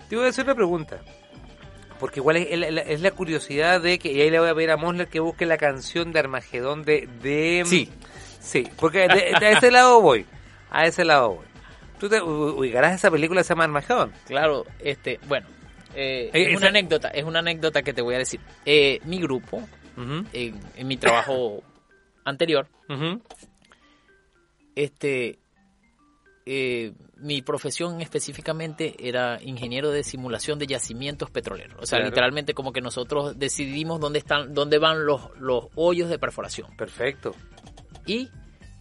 Te 0.09 0.17
voy 0.17 0.27
a 0.27 0.29
hacer 0.31 0.45
una 0.45 0.55
pregunta. 0.57 1.01
Porque 2.01 2.21
igual 2.21 2.39
es, 2.39 2.49
es 2.89 3.01
la- 3.03 3.11
curiosidad 3.13 3.81
de 3.81 3.99
que, 3.99 4.11
y 4.11 4.21
ahí 4.21 4.31
le 4.31 4.41
voy 4.41 4.49
a 4.49 4.55
pedir 4.55 4.71
a 4.71 4.77
Mosler 4.77 5.07
que 5.09 5.21
busque 5.21 5.45
la 5.47 5.59
canción 5.59 6.13
de 6.13 6.19
Armagedón 6.19 6.83
de... 6.83 7.09
de 7.23 7.63
Sí. 7.67 7.89
Sí, 8.41 8.67
porque 8.79 9.01
de, 9.07 9.35
de 9.39 9.53
ese 9.53 9.71
lado 9.71 10.01
voy. 10.01 10.25
A 10.71 10.87
ese 10.87 11.05
lado 11.05 11.35
voy. 11.35 11.47
Tú 11.99 12.09
te 12.09 12.23
ubicarás 12.23 12.95
esa 12.95 13.11
película 13.11 13.41
que 13.41 13.45
se 13.45 13.51
llama 13.51 13.65
Armagedón. 13.65 14.13
Claro, 14.27 14.65
este, 14.79 15.21
bueno, 15.29 15.47
eh, 15.95 16.31
Eh, 16.33 16.51
es 16.53 16.57
una 16.57 16.69
anécdota, 16.69 17.09
es 17.09 17.25
una 17.25 17.41
anécdota 17.41 17.83
que 17.83 17.93
te 17.93 18.01
voy 18.01 18.15
a 18.15 18.19
decir. 18.19 18.41
Eh, 18.65 18.99
mi 19.05 19.21
grupo, 19.21 19.63
en, 20.33 20.59
en 20.77 20.89
mi 20.89 20.97
trabajo 20.97 21.63
anterior, 22.25 22.67
este, 24.75 25.39
eh, 26.47 26.93
mi 27.21 27.43
profesión 27.43 28.01
específicamente 28.01 28.95
era 28.99 29.39
ingeniero 29.43 29.91
de 29.91 30.03
simulación 30.03 30.59
de 30.59 30.67
yacimientos 30.67 31.31
petroleros. 31.31 31.77
O 31.81 31.87
sea, 31.87 31.99
Claro. 31.99 32.11
literalmente 32.11 32.55
como 32.55 32.73
que 32.73 32.81
nosotros 32.81 33.39
decidimos 33.39 34.01
dónde 34.01 34.19
están, 34.19 34.55
dónde 34.55 34.79
van 34.79 35.05
los, 35.05 35.23
los 35.39 35.67
hoyos 35.75 36.09
de 36.09 36.19
perforación. 36.19 36.75
Perfecto. 36.77 37.35
Y 38.07 38.31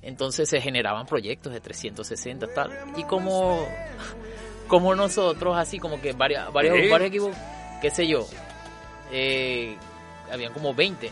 entonces 0.02 0.48
se 0.50 0.62
generaban 0.62 1.06
proyectos 1.06 1.52
de 1.54 1.60
360 1.60 2.48
tal. 2.54 2.72
Y 2.96 3.04
como, 3.04 3.68
como 4.68 4.96
nosotros, 4.96 5.58
así 5.58 5.78
como 5.80 6.00
que 6.02 6.14
varias, 6.14 6.52
varios, 6.54 6.78
Sí. 6.82 6.88
varios 6.90 7.10
equipos, 7.10 7.36
qué 7.82 7.90
sé 7.92 8.08
yo, 8.08 8.26
eh, 9.12 9.76
habían 10.32 10.54
como 10.54 10.74
20. 10.74 11.12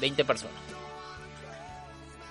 20 0.00 0.24
personas. 0.26 0.56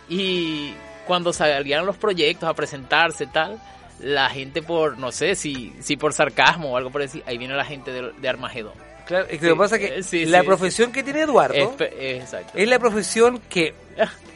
Y 0.08 0.74
cuando 1.08 1.34
salían 1.34 1.86
los 1.86 1.98
proyectos 1.98 2.48
a 2.48 2.54
presentarse 2.54 3.26
tal, 3.28 3.60
la 4.00 4.30
gente 4.30 4.62
por, 4.62 4.98
no 4.98 5.12
sé, 5.12 5.36
si, 5.36 5.74
si 5.80 5.98
por 5.98 6.14
sarcasmo 6.14 6.74
o 6.74 6.78
algo 6.78 6.90
por 6.92 7.02
decir, 7.02 7.24
ahí 7.26 7.38
viene 7.38 7.56
la 7.56 7.66
gente 7.66 7.92
de, 7.92 8.12
de 8.12 8.30
Armagedón. 8.30 8.74
Claro, 9.06 9.26
es 9.26 9.32
que 9.32 9.40
Sí, 9.40 9.46
lo 9.46 9.54
que 9.54 9.60
pasa 9.60 9.76
es 9.76 9.82
que 9.82 10.00
eh, 10.00 10.04
sí, 10.04 10.26
la 10.26 10.42
sí. 10.42 10.46
profesión 10.48 10.92
que 10.92 11.04
tiene 11.04 11.22
Eduardo 11.22 11.54
Es 11.54 11.70
eh, 11.80 12.24
es 12.56 12.68
la 12.68 12.80
profesión 12.80 13.40
que, 13.50 13.76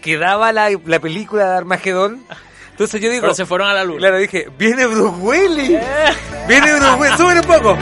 que 0.01 0.17
daba 0.17 0.51
la, 0.53 0.69
la 0.85 0.99
película 0.99 1.51
de 1.51 1.57
Armagedón. 1.57 2.23
Entonces 2.71 3.01
yo 3.01 3.09
digo... 3.09 3.21
Pero 3.23 3.33
se 3.33 3.45
fueron 3.45 3.67
a 3.67 3.73
la 3.73 3.83
luna. 3.83 3.99
Claro, 3.99 4.17
dije, 4.19 4.47
viene 4.57 4.85
Bruce 4.85 5.17
Willis. 5.19 5.79
Viene 6.47 6.71
Bruce 6.73 6.95
Willis. 6.97 7.17
Súbele 7.17 7.39
un 7.41 7.47
poco. 7.47 7.77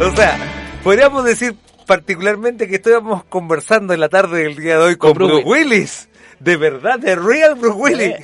O 0.00 0.14
sea, 0.14 0.38
podríamos 0.84 1.24
decir 1.24 1.56
particularmente 1.86 2.68
que 2.68 2.76
estuvimos 2.76 3.24
conversando 3.24 3.94
en 3.94 4.00
la 4.00 4.08
tarde 4.08 4.42
del 4.42 4.56
día 4.56 4.76
de 4.78 4.84
hoy 4.84 4.96
con, 4.96 5.10
Con 5.14 5.26
Bruce 5.26 5.42
Bruce 5.42 5.48
Willis. 5.48 6.08
De 6.38 6.56
verdad, 6.56 6.98
de 7.00 7.16
real 7.16 7.56
Bruce 7.56 7.76
Willis. 7.76 8.14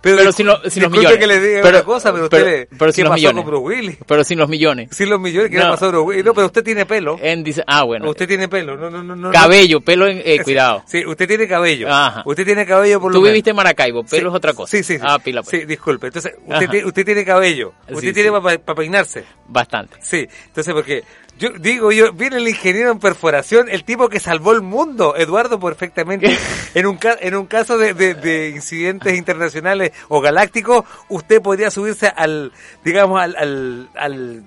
Pero 0.00 0.32
sin, 0.32 0.46
lo- 0.46 0.60
sin 0.70 0.82
los 0.82 0.92
millones. 0.92 1.18
que 1.18 1.26
le 1.26 1.40
diga 1.40 1.62
pero, 1.62 1.78
una 1.78 1.84
cosa, 1.84 2.12
pero 2.12 2.28
pero- 2.28 2.44
usted, 2.44 2.68
pero 2.70 2.86
¿qué 2.86 2.92
sin 2.92 3.04
los 3.04 3.10
pasó 3.10 3.16
millones. 3.18 3.44
con 3.44 3.50
Bruce 3.50 3.64
Willis? 3.66 3.98
Pero 4.06 4.24
sin 4.24 4.38
los 4.38 4.48
millones. 4.48 4.88
Sin 4.92 5.10
los 5.10 5.20
millones, 5.20 5.50
¿qué 5.50 5.58
le 5.58 5.64
No. 5.64 5.70
pasó 5.70 5.86
a 5.86 5.88
Bruce 5.88 6.04
Willis? 6.06 6.24
No, 6.24 6.34
pero 6.34 6.46
usted 6.46 6.62
tiene 6.64 6.86
pelo. 6.86 7.18
En 7.20 7.42
dice, 7.42 7.62
ah, 7.66 7.82
bueno. 7.84 8.08
Usted 8.10 8.28
tiene 8.28 8.48
pelo. 8.48 8.76
No, 8.76 8.88
no, 8.90 9.02
no, 9.02 9.16
no. 9.16 9.30
Cabello, 9.32 9.80
pelo, 9.80 10.06
en, 10.06 10.22
eh, 10.24 10.38
cuidado. 10.44 10.82
Sí, 10.86 11.04
usted 11.04 11.26
tiene 11.26 11.48
cabello. 11.48 11.88
Ajá. 11.92 12.22
Usted 12.24 12.44
tiene 12.44 12.64
cabello 12.66 13.00
por 13.00 13.10
lo 13.10 13.18
Tú 13.18 13.22
menos. 13.22 13.32
viviste 13.32 13.50
en 13.50 13.56
Maracaibo, 13.56 14.04
pelo 14.04 14.22
Sí, 14.22 14.28
es 14.28 14.34
otra 14.34 14.52
cosa. 14.54 14.70
Sí, 14.76 14.82
sí, 14.82 14.96
sí. 14.98 15.02
Ah, 15.04 15.18
pila, 15.18 15.42
pues. 15.42 15.60
Sí, 15.60 15.66
disculpe. 15.66 16.06
Entonces, 16.08 16.34
usted, 16.46 16.68
tiene, 16.70 16.86
usted 16.86 17.04
tiene 17.04 17.24
cabello. 17.24 17.72
Usted 17.90 18.12
tiene 18.14 18.30
para 18.40 18.58
peinarse. 18.74 19.24
Bastante. 19.48 19.96
Sí. 20.00 20.26
Entonces, 20.46 20.74
porque 20.74 21.04
yo 21.38 21.50
digo 21.50 21.92
yo, 21.92 22.12
viene 22.12 22.36
el 22.36 22.48
ingeniero 22.48 22.90
en 22.90 22.98
perforación, 22.98 23.68
el 23.68 23.84
tipo 23.84 24.08
que 24.08 24.20
salvó 24.20 24.52
el 24.52 24.62
mundo, 24.62 25.14
Eduardo, 25.16 25.60
perfectamente. 25.60 26.36
en 26.74 26.86
un 26.86 26.96
ca- 26.96 27.18
en 27.20 27.34
un 27.36 27.46
caso 27.46 27.76
de, 27.78 27.92
de- 27.94 28.14
de 28.14 28.48
incidentes 28.50 29.16
internacionales 29.16 29.92
o 30.08 30.20
galácticos, 30.20 30.84
usted 31.08 31.42
podría 31.42 31.70
subirse 31.70 32.08
al, 32.08 32.52
digamos, 32.84 33.20
al, 33.20 33.36
al, 33.36 33.88
al- 33.96 34.44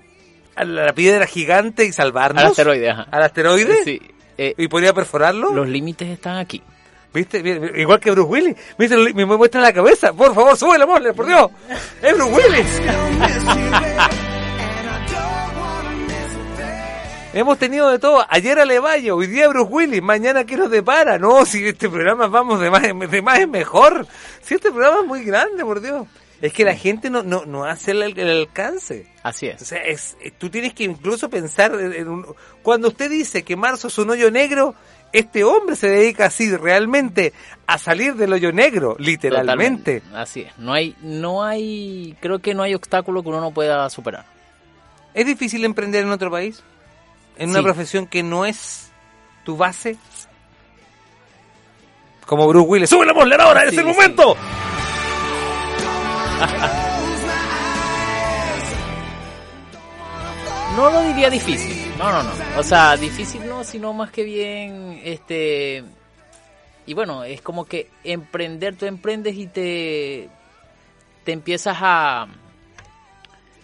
a 0.56 0.64
la 0.66 0.94
piedra 0.94 1.26
gigante 1.28 1.86
y 1.86 1.92
salvarnos. 1.94 2.44
Al 2.44 2.50
asteroide, 2.50 2.90
ajá. 2.90 3.08
¿Al 3.12 3.24
asteroide? 3.24 3.84
Sí. 3.84 4.02
eh, 4.38 4.56
¿Y 4.58 4.68
podría 4.68 4.94
perforarlo? 4.94 5.54
los 5.54 5.68
límites 5.70 6.10
están 6.10 6.38
aquí. 6.38 6.62
¿Viste? 7.14 7.40
Igual 7.78 8.00
que 8.00 8.12
Bruce 8.12 8.30
Willis. 8.30 8.56
¿Viste? 8.78 8.96
Me 9.16 9.26
muestra 9.26 9.62
la 9.62 9.74
cabeza. 9.74 10.14
Por 10.14 10.34
favor, 10.36 10.56
sube 10.58 10.78
la 10.78 10.86
mole, 10.86 11.12
por 11.14 11.26
Dios. 11.26 11.50
Es 12.04 12.14
Bruce 12.14 12.34
Willis. 12.34 12.82
Hemos 17.32 17.60
tenido 17.60 17.90
de 17.92 18.00
todo. 18.00 18.26
Ayer 18.28 18.58
Alevayo, 18.60 19.16
hoy 19.16 19.28
día 19.28 19.48
Bruce 19.48 19.72
Willis, 19.72 20.02
mañana 20.02 20.46
¿qué 20.46 20.58
nos 20.58 20.72
depara? 20.72 21.20
No, 21.20 21.46
si 21.46 21.64
este 21.68 21.88
programa 21.88 22.28
vamos 22.28 22.60
de 22.60 22.72
más, 22.72 22.82
de 22.82 23.22
más 23.22 23.40
en 23.40 23.52
mejor. 23.52 24.08
Si 24.42 24.56
este 24.56 24.72
programa 24.72 25.02
es 25.02 25.08
muy 25.08 25.24
grande, 25.24 25.64
por 25.64 25.80
Dios. 25.80 26.08
Es 26.42 26.54
que 26.54 26.64
la 26.64 26.74
gente 26.76 27.10
no, 27.12 27.22
no, 27.22 27.46
no 27.46 27.66
hace 27.66 27.92
el, 27.92 28.02
el 28.18 28.30
alcance. 28.30 29.06
Así 29.22 29.48
O 29.48 29.52
es. 29.52 29.62
sea, 29.62 29.80
es, 29.84 30.18
eh, 30.22 30.32
tú 30.36 30.50
tienes 30.50 30.74
que 30.74 30.86
incluso 30.86 31.30
pensar 31.30 31.74
en, 31.76 31.94
en 31.94 32.08
un... 32.08 32.26
Cuando 32.64 32.88
usted 32.88 33.10
dice 33.12 33.44
que 33.44 33.56
marzo 33.56 33.90
es 33.90 33.98
un 34.00 34.10
hoyo 34.10 34.32
negro, 34.32 34.74
este 35.12 35.44
hombre 35.44 35.76
se 35.76 35.88
dedica 35.90 36.26
así 36.28 36.56
realmente 36.56 37.34
a 37.68 37.78
salir 37.78 38.16
del 38.16 38.34
hoyo 38.34 38.52
negro, 38.52 38.96
literalmente. 38.98 40.00
Totalmente. 40.00 40.18
Así 40.20 40.42
es. 40.42 40.58
No 40.58 40.74
hay, 40.74 40.96
no 41.02 41.44
hay, 41.44 42.18
creo 42.22 42.40
que 42.40 42.56
no 42.56 42.64
hay 42.64 42.74
obstáculo 42.74 43.22
que 43.22 43.30
uno 43.30 43.42
no 43.42 43.52
pueda 43.52 43.88
superar. 43.90 44.26
¿Es 45.14 45.26
difícil 45.28 45.64
emprender 45.66 46.06
en 46.06 46.12
otro 46.12 46.32
país? 46.32 46.64
¿En 47.40 47.50
una 47.50 47.60
Sí. 47.60 47.64
profesión 47.64 48.06
que 48.06 48.22
no 48.22 48.46
es 48.46 48.92
tu 49.46 49.58
base? 49.58 49.98
Como 52.28 52.48
Bruce 52.48 52.68
Willis. 52.68 52.90
¡Sube 52.90 53.06
la 53.08 53.14
bolera 53.14 53.46
ahora! 53.46 53.64
¡Es 53.64 53.72
Sí, 53.72 53.78
el 53.78 53.86
sí. 53.86 53.92
momento! 53.92 54.36
No 60.76 60.90
lo 60.90 61.02
diría 61.02 61.30
difícil. 61.30 61.92
No, 61.98 62.12
no, 62.12 62.24
no. 62.24 62.32
O 62.58 62.64
sea, 62.64 62.96
difícil 62.96 63.46
no, 63.48 63.64
sino 63.64 63.94
más 63.94 64.12
que 64.12 64.24
bien, 64.24 65.02
este... 65.04 65.84
Y 66.86 66.94
bueno, 66.94 67.24
es 67.24 67.42
como 67.42 67.66
que 67.66 67.90
emprender, 68.04 68.76
tú 68.76 68.86
emprendes 68.86 69.36
y 69.36 69.46
te, 69.48 70.30
te 71.24 71.32
empiezas 71.34 71.78
a, 71.82 72.28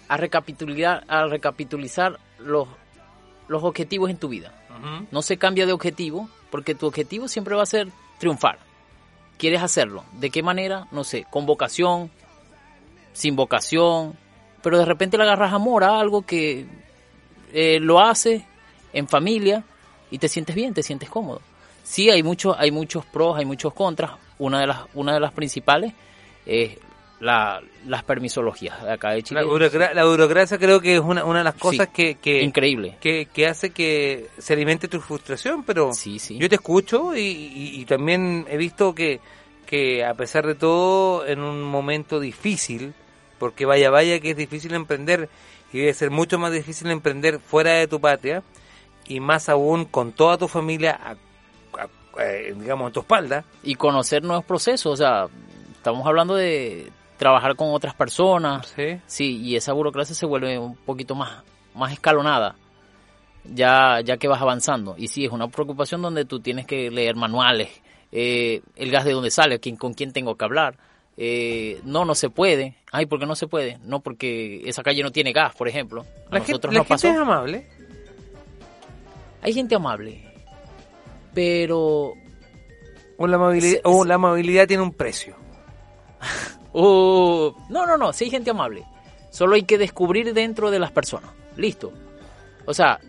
a 0.07 0.17
recapitular, 0.17 1.03
a 1.07 1.25
recapitulizar 1.25 2.19
los, 2.39 2.67
los 3.47 3.63
objetivos 3.63 4.09
en 4.09 4.17
tu 4.17 4.29
vida. 4.29 4.53
No 5.11 5.21
se 5.23 5.37
cambia 5.37 5.65
de 5.65 5.73
objetivo, 5.73 6.29
porque 6.51 6.75
tu 6.75 6.85
objetivo 6.85 7.27
siempre 7.27 7.55
va 7.55 7.63
a 7.63 7.67
ser 7.67 7.87
triunfar. 8.19 8.59
¿Quieres 9.37 9.61
hacerlo? 9.61 10.03
¿De 10.13 10.29
qué 10.29 10.43
manera? 10.43 10.87
No 10.91 11.03
sé, 11.03 11.25
con 11.29 11.45
vocación, 11.45 12.11
sin 13.13 13.35
vocación, 13.35 14.15
pero 14.61 14.77
de 14.77 14.85
repente 14.85 15.17
le 15.17 15.23
agarras 15.23 15.53
amor 15.53 15.83
a 15.83 15.99
algo 15.99 16.21
que 16.21 16.67
eh, 17.51 17.79
lo 17.79 17.99
haces 17.99 18.43
en 18.93 19.07
familia 19.07 19.63
y 20.11 20.19
te 20.19 20.27
sientes 20.27 20.55
bien, 20.55 20.73
te 20.73 20.83
sientes 20.83 21.09
cómodo. 21.09 21.41
Sí, 21.83 22.09
hay 22.09 22.23
muchos, 22.23 22.55
hay 22.57 22.71
muchos 22.71 23.05
pros, 23.05 23.37
hay 23.37 23.45
muchos 23.45 23.73
contras. 23.73 24.11
Una 24.37 24.59
de 24.59 24.67
las, 24.67 24.79
una 24.93 25.13
de 25.13 25.19
las 25.19 25.33
principales 25.33 25.93
es 26.45 26.77
la, 27.19 27.61
las 27.87 28.03
permisologías 28.03 28.83
de 28.83 28.91
acá 28.91 29.11
de 29.11 29.23
Chile. 29.23 29.41
La, 29.41 29.47
burocra- 29.47 29.93
la 29.93 30.05
burocracia 30.05 30.57
creo 30.57 30.81
que 30.81 30.95
es 30.95 30.99
una, 31.01 31.23
una 31.23 31.39
de 31.39 31.43
las 31.45 31.55
cosas 31.55 31.87
Sí, 31.87 31.93
que, 31.93 32.15
que, 32.15 32.41
increíble. 32.41 32.97
que, 32.99 33.27
que 33.33 33.47
hace 33.47 33.69
que 33.71 34.27
se 34.37 34.53
alimente 34.53 34.87
tu 34.87 34.99
frustración, 34.99 35.63
pero 35.63 35.93
Sí, 35.93 36.19
sí. 36.19 36.37
yo 36.37 36.49
te 36.49 36.55
escucho 36.55 37.15
y, 37.15 37.19
y- 37.21 37.79
y 37.81 37.85
también 37.85 38.45
he 38.49 38.57
visto 38.57 38.93
que, 38.93 39.19
que 39.65 40.03
a 40.03 40.13
pesar 40.13 40.45
de 40.45 40.55
todo, 40.55 41.25
en 41.25 41.39
un 41.41 41.63
momento 41.63 42.19
difícil, 42.19 42.93
porque 43.39 43.65
vaya, 43.65 43.89
vaya 43.89 44.19
que 44.19 44.31
es 44.31 44.37
difícil 44.37 44.73
emprender 44.73 45.29
y 45.71 45.79
debe 45.79 45.93
ser 45.93 46.11
mucho 46.11 46.37
más 46.37 46.51
difícil 46.51 46.89
emprender 46.91 47.39
fuera 47.39 47.71
de 47.73 47.87
tu 47.87 47.99
patria 48.01 48.43
y 49.07 49.19
más 49.19 49.47
aún 49.49 49.85
con 49.85 50.11
toda 50.11 50.37
tu 50.37 50.47
familia, 50.49 50.99
a- 51.01 51.11
a- 51.81 52.23
eh, 52.23 52.53
digamos, 52.57 52.89
a 52.89 52.93
tu 52.93 52.99
espalda. 52.99 53.45
y 53.63 53.75
conocer 53.75 54.21
nuevos 54.23 54.43
procesos. 54.45 54.93
O 54.93 54.97
sea, 54.97 55.27
estamos 55.75 56.05
hablando 56.07 56.35
de 56.35 56.91
trabajar 57.17 57.55
con 57.55 57.73
otras 57.73 57.95
personas. 57.95 58.73
Sí. 59.07 59.41
y 59.41 59.55
esa 59.55 59.73
burocracia 59.73 60.15
se 60.15 60.25
vuelve 60.25 60.57
un 60.57 60.75
poquito 60.75 61.15
más, 61.15 61.43
más 61.73 61.91
escalonada. 61.93 62.55
Ya, 63.43 64.01
ya 64.01 64.17
que 64.17 64.27
vas 64.27 64.41
avanzando. 64.41 64.95
Y 64.97 65.07
sí, 65.07 65.25
es 65.25 65.31
una 65.31 65.47
preocupación 65.47 66.01
donde 66.01 66.25
tú 66.25 66.39
tienes 66.39 66.65
que 66.65 66.89
leer 66.89 67.15
manuales, 67.15 67.69
eh, 68.11 68.61
el 68.75 68.89
gas 68.89 69.05
de 69.05 69.11
dónde 69.11 69.29
sale, 69.29 69.59
quién, 69.59 69.75
con 69.75 69.93
quién 69.93 70.13
tengo 70.13 70.35
que 70.35 70.45
hablar. 70.45 70.77
Eh, 71.17 71.79
no, 71.83 72.03
no 72.05 72.15
se 72.15 72.29
puede. 72.29 72.75
Ay, 72.91 73.05
¿por 73.05 73.19
qué 73.19 73.25
no 73.25 73.35
se 73.35 73.47
puede? 73.47 73.77
No, 73.83 73.99
porque 74.01 74.61
esa 74.65 74.83
calle 74.83 75.03
no 75.03 75.11
tiene 75.11 75.31
gas, 75.31 75.55
por 75.55 75.67
ejemplo. 75.67 76.05
A 76.29 76.39
La, 76.39 76.41
gente, 76.41 76.67
la 76.71 76.83
gente 76.83 77.09
es 77.09 77.17
amable. 77.17 77.67
Hay 79.41 79.53
gente 79.53 79.75
amable, 79.75 80.23
pero 81.35 82.13
O 83.17 83.27
la 83.27 83.35
amabilidad, 83.35 83.79
o 83.83 84.03
la 84.03 84.15
amabilidad 84.15 84.67
tiene 84.67 84.81
un 84.81 84.91
precio. 84.91 85.35
Uh, 86.77 87.53
no, 87.69 87.85
no, 87.85 87.97
no, 87.97 88.11
sí 88.11 88.25
hay 88.25 88.29
gente 88.31 88.49
amable. 88.51 88.83
Solo 89.29 89.55
hay 89.55 89.63
que 89.63 89.77
descubrir 89.77 90.33
dentro 90.33 90.71
de 90.71 90.79
las 90.79 90.91
personas. 90.91 91.29
Listo. 91.55 91.93
O 92.65 92.73
sea, 92.73 92.99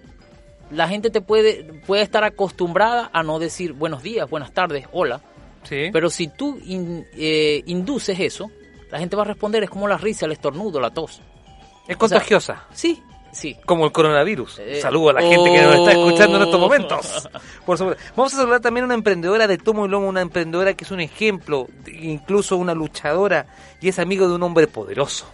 la 0.70 0.88
gente 0.88 1.10
te 1.10 1.20
puede, 1.20 1.64
puede 1.86 2.02
estar 2.02 2.22
acostumbrada 2.24 3.10
a 3.12 3.22
no 3.22 3.38
decir 3.38 3.72
buenos 3.72 4.02
días, 4.02 4.28
buenas 4.30 4.52
tardes, 4.52 4.86
hola. 4.92 5.20
Sí. 5.64 5.88
Pero 5.92 6.10
si 6.10 6.28
tú 6.28 6.60
in- 6.64 7.06
eh, 7.14 7.62
induces 7.66 8.20
eso, 8.20 8.50
la 8.90 8.98
gente 9.00 9.16
va 9.16 9.22
a 9.22 9.26
responder, 9.26 9.64
es 9.64 9.70
como 9.70 9.88
la 9.88 9.98
risa, 9.98 10.26
el 10.26 10.32
estornudo, 10.32 10.78
la 10.80 10.90
tos. 10.90 11.20
Es 11.88 11.96
contagiosa. 11.96 12.66
sí, 12.72 13.02
sí. 13.32 13.56
Como 13.64 13.84
el 13.84 13.92
coronavirus. 13.92 14.58
Eh, 14.60 14.80
Saludo 14.80 15.10
a 15.10 15.12
la 15.14 15.22
gente 15.22 15.52
que 15.52 15.62
nos 15.62 15.74
está 15.76 15.92
escuchando 15.92 16.36
en 16.36 16.42
estos 16.42 16.56
oh. 16.56 16.60
momentos. 16.60 17.28
Por 17.64 17.78
supuesto. 17.78 18.02
Vamos 18.16 18.34
a 18.34 18.36
saludar 18.36 18.60
también 18.60 18.84
a 18.84 18.86
una 18.86 18.94
emprendedora 18.94 19.46
de 19.46 19.58
tomo 19.58 19.86
y 19.86 19.88
lomo, 19.88 20.08
una 20.08 20.22
emprendedora 20.22 20.74
que 20.74 20.84
es 20.84 20.90
un 20.90 21.00
ejemplo, 21.00 21.68
incluso 21.86 22.56
una 22.56 22.74
luchadora 22.74 23.46
y 23.80 23.88
es 23.88 23.98
amigo 23.98 24.28
de 24.28 24.34
un 24.34 24.42
hombre 24.42 24.66
poderoso. 24.66 25.26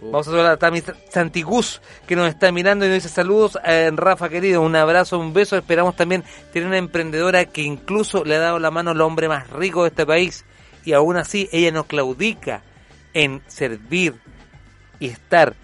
Vamos 0.00 0.28
a 0.28 0.30
saludar 0.30 0.52
a 0.52 0.56
Tami 0.58 0.82
Santigus, 1.08 1.80
que 2.06 2.16
nos 2.16 2.28
está 2.28 2.52
mirando 2.52 2.84
y 2.84 2.88
nos 2.88 2.96
dice 2.96 3.08
saludos. 3.08 3.56
a 3.56 3.90
Rafa, 3.92 4.28
querido, 4.28 4.60
un 4.62 4.76
abrazo, 4.76 5.18
un 5.18 5.32
beso. 5.32 5.56
Esperamos 5.56 5.96
también 5.96 6.22
tener 6.52 6.68
una 6.68 6.76
emprendedora 6.76 7.46
que 7.46 7.62
incluso 7.62 8.24
le 8.24 8.36
ha 8.36 8.40
dado 8.40 8.58
la 8.58 8.70
mano 8.70 8.90
al 8.90 9.00
hombre 9.00 9.28
más 9.28 9.50
rico 9.50 9.82
de 9.82 9.88
este 9.88 10.04
país 10.04 10.44
y 10.84 10.92
aún 10.92 11.16
así 11.16 11.48
ella 11.52 11.72
nos 11.72 11.86
claudica 11.86 12.62
en 13.12 13.42
servir 13.48 14.14
y 15.00 15.08
estar 15.08 15.54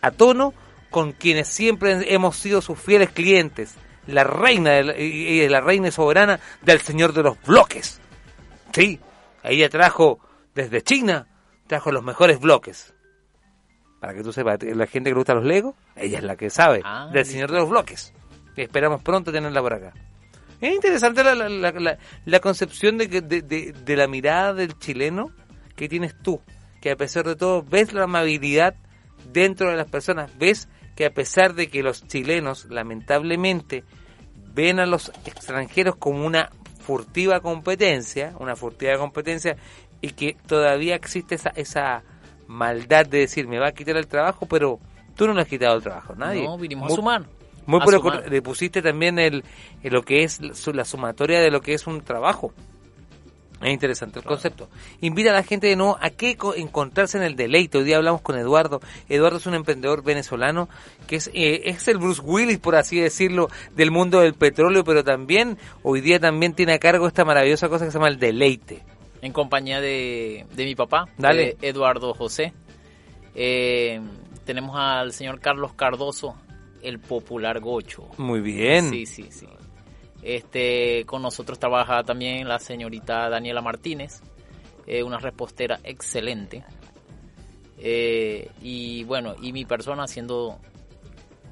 a 0.00 0.10
tono 0.10 0.52
con 0.92 1.10
quienes 1.10 1.48
siempre 1.48 2.14
hemos 2.14 2.36
sido 2.36 2.62
sus 2.62 2.78
fieles 2.78 3.10
clientes. 3.10 3.74
La 4.06 4.22
reina 4.24 4.78
y 4.80 5.48
la 5.48 5.60
reina 5.60 5.90
soberana 5.90 6.38
del 6.62 6.80
señor 6.80 7.12
de 7.12 7.22
los 7.24 7.40
bloques. 7.42 8.00
Sí, 8.72 9.00
ella 9.42 9.68
trajo 9.68 10.20
desde 10.54 10.82
China, 10.82 11.26
trajo 11.66 11.90
los 11.90 12.02
mejores 12.04 12.38
bloques. 12.40 12.94
Para 14.00 14.14
que 14.14 14.22
tú 14.22 14.32
sepas, 14.32 14.58
la 14.62 14.86
gente 14.86 15.10
que 15.10 15.14
le 15.14 15.18
gusta 15.20 15.34
los 15.34 15.44
Legos, 15.44 15.74
ella 15.94 16.18
es 16.18 16.24
la 16.24 16.36
que 16.36 16.50
sabe 16.50 16.80
Ah, 16.84 17.08
del 17.12 17.24
señor 17.24 17.50
de 17.52 17.58
los 17.58 17.68
bloques. 17.68 18.12
Y 18.56 18.62
esperamos 18.62 19.02
pronto 19.02 19.30
tenerla 19.32 19.60
por 19.60 19.74
acá. 19.74 19.92
Es 20.60 20.74
interesante 20.74 21.22
la, 21.24 21.34
la, 21.34 21.48
la- 21.48 21.70
la- 21.72 21.98
la 22.24 22.40
concepción 22.40 22.98
de, 22.98 23.08
que- 23.08 23.20
de, 23.20 23.42
de- 23.42 23.72
de 23.72 23.96
la 23.96 24.08
mirada 24.08 24.54
del 24.54 24.76
chileno 24.78 25.30
que 25.76 25.88
tienes 25.88 26.14
tú, 26.22 26.40
que 26.80 26.90
a 26.90 26.96
pesar 26.96 27.24
de 27.24 27.36
todo 27.36 27.62
ves 27.62 27.92
la 27.92 28.04
amabilidad 28.04 28.74
dentro 29.32 29.70
de 29.70 29.76
las 29.76 29.88
personas, 29.88 30.36
ves 30.38 30.68
que 30.96 31.06
a 31.06 31.10
pesar 31.10 31.54
de 31.54 31.68
que 31.68 31.82
los 31.82 32.06
chilenos 32.06 32.66
lamentablemente 32.66 33.84
ven 34.54 34.78
a 34.80 34.86
los 34.86 35.10
extranjeros 35.24 35.96
como 35.96 36.24
una 36.26 36.50
furtiva 36.84 37.40
competencia, 37.40 38.34
una 38.38 38.56
furtiva 38.56 38.98
competencia 38.98 39.56
y 40.00 40.10
que 40.10 40.36
todavía 40.46 40.94
existe 40.96 41.36
esa, 41.36 41.50
esa 41.50 42.02
maldad 42.48 43.06
de 43.06 43.18
decir 43.18 43.46
me 43.48 43.58
va 43.58 43.68
a 43.68 43.72
quitar 43.72 43.96
el 43.96 44.06
trabajo, 44.06 44.46
pero 44.46 44.78
tú 45.16 45.26
no 45.26 45.32
le 45.34 45.42
has 45.42 45.48
quitado 45.48 45.76
el 45.76 45.82
trabajo, 45.82 46.14
nadie. 46.16 46.44
No, 46.44 46.58
vinimos 46.58 46.84
Muy- 46.88 46.92
a 46.92 46.96
sumar. 46.96 47.22
muy 47.66 47.80
A 47.80 47.84
por 47.84 47.94
sumar. 47.94 48.28
le 48.30 48.42
pusiste 48.42 48.82
también 48.82 49.18
el, 49.18 49.44
el 49.82 49.92
lo 49.92 50.02
que 50.02 50.24
es 50.24 50.40
la 50.66 50.84
sumatoria 50.84 51.40
de 51.40 51.50
lo 51.50 51.60
que 51.60 51.74
es 51.74 51.86
un 51.86 52.00
trabajo. 52.02 52.52
Es 53.62 53.72
interesante 53.72 54.18
el 54.18 54.24
concepto. 54.24 54.68
Invita 55.00 55.30
a 55.30 55.34
la 55.34 55.42
gente 55.42 55.66
de 55.68 55.76
nuevo 55.76 55.96
a 56.00 56.10
que 56.10 56.36
co- 56.36 56.54
encontrarse 56.54 57.16
en 57.18 57.24
el 57.24 57.36
deleite. 57.36 57.78
Hoy 57.78 57.84
día 57.84 57.96
hablamos 57.96 58.20
con 58.20 58.36
Eduardo. 58.36 58.80
Eduardo 59.08 59.38
es 59.38 59.46
un 59.46 59.54
emprendedor 59.54 60.02
venezolano 60.02 60.68
que 61.06 61.16
es, 61.16 61.28
eh, 61.34 61.62
es 61.66 61.86
el 61.88 61.98
Bruce 61.98 62.20
Willis, 62.22 62.58
por 62.58 62.74
así 62.76 62.98
decirlo, 62.98 63.48
del 63.76 63.90
mundo 63.90 64.20
del 64.20 64.34
petróleo, 64.34 64.82
pero 64.84 65.04
también 65.04 65.58
hoy 65.82 66.00
día 66.00 66.18
también 66.18 66.54
tiene 66.54 66.72
a 66.72 66.78
cargo 66.78 67.06
esta 67.06 67.24
maravillosa 67.24 67.68
cosa 67.68 67.84
que 67.84 67.90
se 67.90 67.98
llama 67.98 68.08
el 68.08 68.18
deleite. 68.18 68.82
en 69.22 69.32
compañía 69.32 69.80
de, 69.80 70.46
de 70.54 70.64
mi 70.64 70.74
papá, 70.74 71.06
Dale. 71.16 71.56
de 71.60 71.68
Eduardo 71.68 72.12
José. 72.14 72.52
Eh, 73.34 74.00
tenemos 74.44 74.74
al 74.76 75.12
señor 75.12 75.40
Carlos 75.40 75.72
Cardoso, 75.74 76.34
el 76.82 76.98
popular 76.98 77.60
gocho. 77.60 78.08
Muy 78.18 78.40
bien. 78.40 78.90
Sí, 78.90 79.06
sí, 79.06 79.26
sí. 79.30 79.46
Este, 80.22 81.04
con 81.04 81.20
nosotros 81.22 81.58
trabaja 81.58 82.04
también 82.04 82.46
la 82.46 82.60
señorita 82.60 83.28
Daniela 83.28 83.60
Martínez, 83.60 84.20
eh, 84.86 85.02
una 85.02 85.18
repostera 85.18 85.80
excelente. 85.82 86.64
Eh, 87.78 88.48
y 88.60 89.02
bueno, 89.04 89.34
y 89.42 89.52
mi 89.52 89.64
persona 89.64 90.04
haciendo 90.04 90.58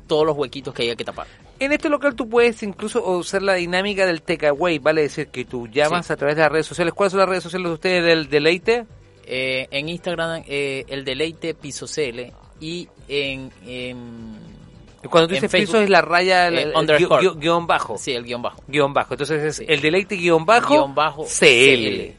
todos 0.07 0.25
los 0.25 0.37
huequitos 0.37 0.73
que 0.73 0.83
haya 0.83 0.95
que 0.95 1.05
tapar. 1.05 1.27
En 1.59 1.73
este 1.73 1.89
local 1.89 2.15
tú 2.15 2.29
puedes 2.29 2.63
incluso 2.63 3.05
usar 3.19 3.43
la 3.43 3.55
dinámica 3.55 4.07
del 4.07 4.23
takeaway, 4.23 4.79
vale 4.79 5.03
decir 5.03 5.29
que 5.29 5.45
tú 5.45 5.67
llamas 5.67 6.11
a 6.11 6.17
través 6.17 6.37
de 6.37 6.43
las 6.43 6.53
redes 6.53 6.67
sociales. 6.67 6.95
¿Cuáles 6.95 7.11
son 7.11 7.21
las 7.21 7.29
redes 7.29 7.43
sociales 7.43 7.69
de 7.69 7.75
ustedes 7.75 8.05
del 8.05 8.29
deleite? 8.31 8.87
Eh, 9.27 9.67
en 9.71 9.89
Instagram, 9.89 10.45
el 10.47 11.05
deleite 11.05 11.55
piso 11.55 11.87
CL 11.87 12.33
y 12.61 12.89
en, 13.09 13.53
en 13.67 14.60
Cuando 15.09 15.29
tú 15.29 15.35
dices 15.35 15.51
Facebook, 15.51 15.67
piso 15.75 15.83
es 15.83 15.89
la 15.91 16.03
raya 16.03 16.49
el, 16.49 16.59
el 16.59 16.69
el 16.71 16.77
underscore. 16.77 17.23
guion, 17.23 17.41
guion 17.41 17.67
bajo. 17.67 17.97
Sí, 17.99 18.13
el 18.13 18.25
guion 18.25 18.43
bajo. 18.43 18.63
Guión 18.67 18.93
bajo. 18.93 19.15
Entonces 19.15 19.61
es 19.61 19.69
el 19.69 19.81
deleite 19.81 20.17
guion 20.17 20.45
bajo, 20.45 20.75
Guión 20.75 20.95
bajo 20.95 21.25
CL. 21.25 21.87
CL. 21.87 22.17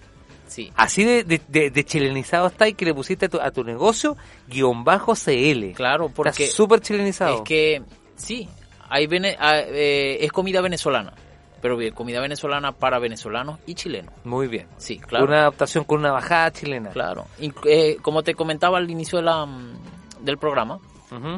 Sí. 0.48 0.72
Así 0.76 1.04
de, 1.06 1.24
de, 1.24 1.40
de- 1.48 1.70
de 1.70 1.86
chilenizado 1.86 2.48
está 2.48 2.68
y 2.68 2.74
que 2.74 2.84
le 2.86 2.94
pusiste 2.94 3.28
a 3.28 3.30
tu, 3.30 3.40
a 3.40 3.52
tu 3.52 3.64
negocio 3.64 4.18
guion 4.48 4.84
bajo 4.84 5.14
CL. 5.16 5.74
Claro, 5.74 6.10
porque 6.10 6.44
Está 6.44 6.56
súper 6.56 6.82
chilenizado. 6.82 7.36
Es 7.36 7.42
que 7.44 7.82
sí, 8.16 8.50
hay 8.90 9.08
vene- 9.08 9.38
ah, 9.40 9.60
eh, 9.60 10.18
es 10.20 10.32
comida 10.32 10.60
venezolana, 10.60 11.14
pero 11.62 11.78
bien, 11.78 11.94
comida 11.94 12.20
venezolana 12.20 12.74
para 12.74 13.00
venezolanos 13.00 13.60
y 13.66 13.76
chilenos. 13.76 14.14
Muy 14.26 14.48
bien. 14.48 14.68
Sí, 14.78 14.98
claro. 15.00 15.26
Una 15.26 15.42
adaptación 15.42 15.84
con 15.86 16.00
una 16.00 16.12
bajada 16.12 16.52
chilena. 16.52 16.90
Claro. 16.90 17.28
Eh, 17.66 17.98
como 18.02 18.22
te 18.24 18.34
comentaba 18.34 18.80
al 18.80 18.90
inicio 18.90 19.20
de 19.20 19.24
la, 19.26 19.46
mm, 19.46 19.78
del 20.22 20.38
programa, 20.38 20.80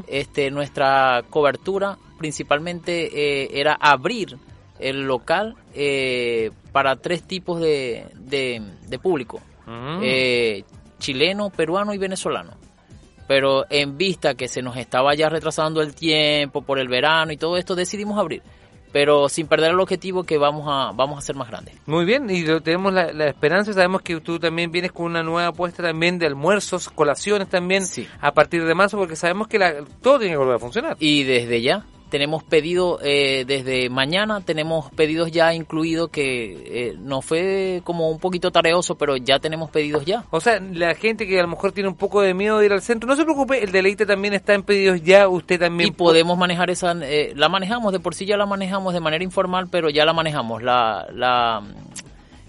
este 0.08 0.52
nuestra 0.52 1.24
cobertura 1.30 1.98
principalmente 2.20 3.44
eh, 3.44 3.60
era 3.60 3.74
abrir 3.74 4.38
el 4.80 5.04
local 5.04 5.56
eh, 5.74 6.52
para 6.72 6.96
tres 6.96 7.24
tipos 7.24 7.60
de, 7.60 8.06
de, 8.16 8.62
de 8.88 9.00
público. 9.00 9.42
Eh, 10.02 10.64
chileno, 11.00 11.50
peruano 11.50 11.94
y 11.94 11.98
venezolano. 11.98 12.52
Pero 13.28 13.66
en 13.70 13.98
vista 13.98 14.36
que 14.36 14.48
se 14.48 14.62
nos 14.62 14.76
estaba 14.78 15.16
ya 15.16 15.30
retrasando 15.30 15.82
el 15.82 15.96
tiempo 15.96 16.62
por 16.62 16.80
el 16.80 16.88
verano 16.88 17.32
y 17.32 17.38
todo 17.38 17.58
esto, 17.58 17.76
decidimos 17.76 18.20
abrir. 18.20 18.42
Pero 18.94 19.28
sin 19.28 19.48
perder 19.48 19.72
el 19.72 19.80
objetivo 19.80 20.24
que 20.24 20.38
vamos 20.38 20.66
a, 20.70 20.92
vamos 20.96 21.18
a 21.18 21.22
ser 21.22 21.36
más 21.36 21.50
grandes. 21.50 21.76
Muy 21.88 22.06
bien, 22.06 22.30
y 22.30 22.44
tenemos 22.62 22.94
la, 22.94 23.12
la 23.12 23.28
esperanza, 23.28 23.74
sabemos 23.74 24.02
que 24.04 24.22
tú 24.22 24.40
también 24.40 24.72
vienes 24.72 24.92
con 24.94 25.08
una 25.08 25.24
nueva 25.24 25.48
apuesta 25.50 25.84
también 25.84 26.20
de 26.20 26.28
almuerzos, 26.28 26.90
colaciones 26.90 27.50
también 27.50 27.84
a 28.22 28.32
partir 28.34 28.64
de 28.66 28.76
marzo, 28.76 28.98
porque 28.98 29.16
sabemos 29.16 29.48
que 29.48 29.60
la- 29.60 29.84
todo 30.02 30.20
tiene 30.20 30.36
que 30.36 30.38
volver 30.38 30.56
a 30.56 30.60
funcionar. 30.60 30.96
Y 31.00 31.24
desde 31.24 31.62
ya 31.62 31.86
tenemos 32.14 32.44
pedido, 32.44 33.00
eh, 33.02 33.44
desde 33.48 33.90
mañana 33.90 34.42
tenemos 34.42 34.92
pedidos 34.92 35.32
ya 35.32 35.52
incluidos 35.56 36.10
que 36.12 36.92
eh, 36.92 36.96
nos 37.00 37.26
fue 37.26 37.82
como 37.84 38.12
un 38.12 38.20
poquito 38.20 38.52
tareoso, 38.52 38.94
pero 39.00 39.18
ya 39.18 39.40
tenemos 39.40 39.72
pedidos 39.72 40.06
ya. 40.06 40.24
O 40.30 40.40
sea, 40.40 40.60
la 40.60 40.94
gente 40.94 41.26
que 41.26 41.40
a 41.40 41.42
lo 41.42 41.48
mejor 41.48 41.72
tiene 41.72 41.90
un 41.90 41.96
poco 41.96 42.22
de 42.22 42.36
miedo 42.36 42.60
de 42.60 42.68
ir 42.68 42.72
al 42.72 42.84
centro, 42.84 43.10
no 43.10 43.16
se 43.16 43.24
preocupe, 43.24 43.64
el 43.64 43.72
deleite 43.72 44.06
también 44.06 44.36
está 44.36 44.54
en 44.54 44.62
pedidos 44.62 45.02
ya, 45.02 45.28
usted 45.28 45.60
también... 45.60 45.90
Y 45.90 45.92
podemos 45.92 46.38
manejar 46.38 46.70
esa, 46.70 46.92
eh, 47.02 47.34
la 47.36 47.50
manejamos, 47.50 47.92
de 47.92 48.00
por 48.00 48.14
sí 48.14 48.28
ya 48.28 48.38
la 48.38 48.46
manejamos 48.46 48.94
de 48.94 49.00
manera 49.00 49.24
informal, 49.24 49.68
pero 49.72 49.90
ya 49.90 50.06
la 50.06 50.14
manejamos. 50.14 50.62
La, 50.62 51.08
la, 51.12 51.64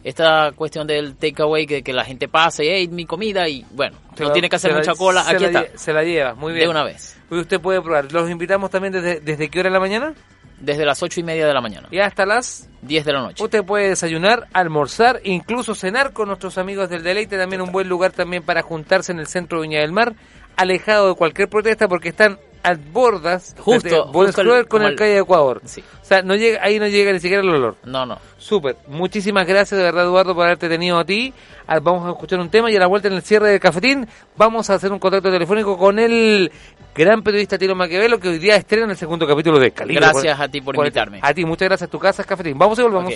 esta 0.03 0.53
cuestión 0.55 0.87
del 0.87 1.17
takeaway, 1.17 1.65
que, 1.67 1.83
que 1.83 1.95
la 1.95 2.05
gente 2.05 2.29
pase, 2.29 2.65
hey, 2.69 2.89
mi 2.89 3.07
comida, 3.07 3.49
y 3.49 3.65
bueno, 3.73 3.97
Se 4.15 4.23
no 4.25 4.29
la- 4.29 4.33
tiene 4.35 4.51
que 4.51 4.57
hacer 4.57 4.73
la- 4.73 4.79
mucha 4.81 4.95
cola, 4.95 5.25
aquí 5.27 5.45
la 5.45 5.61
está. 5.63 5.79
Se 5.79 5.93
la 5.95 6.03
lleva, 6.05 6.35
muy 6.35 6.53
bien. 6.53 6.67
De 6.67 6.71
una 6.71 6.85
vez. 6.85 7.19
Usted 7.41 7.61
puede 7.61 7.81
probar. 7.81 8.13
Los 8.13 8.31
invitamos 8.31 8.71
también 8.71 8.93
desde, 8.93 9.21
desde 9.21 9.49
qué 9.49 9.61
hora 9.61 9.69
de 9.69 9.75
la 9.75 9.81
mañana? 9.81 10.15
Desde 10.61 10.85
las 10.85 11.03
ocho 11.03 11.21
y 11.21 11.23
media 11.23 11.47
de 11.47 11.53
la 11.53 11.61
mañana. 11.61 11.89
Y 11.91 11.99
hasta 11.99 12.25
las 12.25 12.69
10 12.83 13.05
de 13.05 13.13
la 13.13 13.23
noche. 13.23 13.43
Usted 13.43 13.65
puede 13.65 13.89
desayunar, 13.89 14.47
almorzar, 14.53 15.21
incluso 15.25 15.75
cenar 15.75 16.13
con 16.13 16.29
nuestros 16.29 16.59
amigos 16.59 16.89
del 16.89 17.03
Deleite. 17.03 17.37
También 17.37 17.63
un 17.63 17.73
buen 17.73 17.89
lugar 17.89 18.13
también 18.13 18.43
para 18.43 18.63
juntarse 18.63 19.13
en 19.13 19.19
el 19.19 19.27
centro 19.27 19.61
de 19.61 19.69
Viña 19.69 19.81
del 19.81 19.93
Mar, 19.93 20.15
alejado 20.57 21.09
de 21.09 21.15
cualquier 21.15 21.49
protesta 21.49 21.89
porque 21.89 22.11
están 22.11 22.39
al 22.65 22.79
bordas 22.79 23.55
Justo, 23.61 24.07
justo 24.13 24.57
el- 24.57 24.67
con 24.67 24.83
el 24.83 24.89
el- 24.93 24.97
calle 24.97 25.13
de 25.13 25.19
Ecuador. 25.21 25.61
Sí. 25.65 25.83
O 26.03 26.05
sea, 26.05 26.23
no 26.23 26.35
llega, 26.35 26.59
ahí 26.63 26.79
no 26.81 26.89
llega 26.89 27.13
ni 27.13 27.21
siquiera 27.21 27.43
el 27.43 27.49
olor. 27.51 27.77
No, 27.85 28.05
no. 28.05 28.19
Súper. 28.39 28.77
Muchísimas 28.89 29.47
gracias 29.47 29.79
de 29.79 29.85
verdad, 29.85 30.05
Eduardo, 30.05 30.35
por 30.35 30.45
haberte 30.47 30.69
tenido 30.69 30.99
a 30.99 31.05
ti. 31.05 31.33
Ah, 31.67 31.79
Vamos 31.81 32.07
a 32.07 32.11
escuchar 32.11 32.41
un 32.41 32.51
tema 32.51 32.71
y 32.71 32.77
a 32.77 32.81
la 32.81 32.87
vuelta 32.87 33.09
en 33.09 33.15
el 33.15 33.23
cierre 33.23 33.51
del 33.51 33.61
cafetín 33.61 34.07
vamos 34.37 34.69
a 34.71 34.75
hacer 34.75 34.91
un 34.93 34.99
contacto 34.99 35.31
telefónico 35.31 35.79
con 35.79 35.99
el 35.99 36.51
gran 36.95 37.23
periodista 37.23 37.57
Tiro 37.57 37.75
Maquiavelo 37.75 38.19
que 38.21 38.29
hoy 38.29 38.39
día 38.39 38.57
estrena 38.57 38.91
el 38.91 38.97
segundo 38.99 39.27
capítulo 39.27 39.59
de 39.59 39.71
Calibre. 39.71 40.01
Gracias 40.05 40.39
a 40.41 40.49
ti 40.49 40.61
por 40.61 40.75
invitarme. 40.77 41.21
A 41.23 41.33
ti, 41.33 41.45
muchas 41.45 41.69
gracias. 41.69 41.89
Tu 41.91 41.99
casa 41.99 42.23
es 42.23 42.29
cafetín. 42.29 42.59
Vamos 42.59 42.79
y 42.79 42.83
volvamos. 42.83 43.15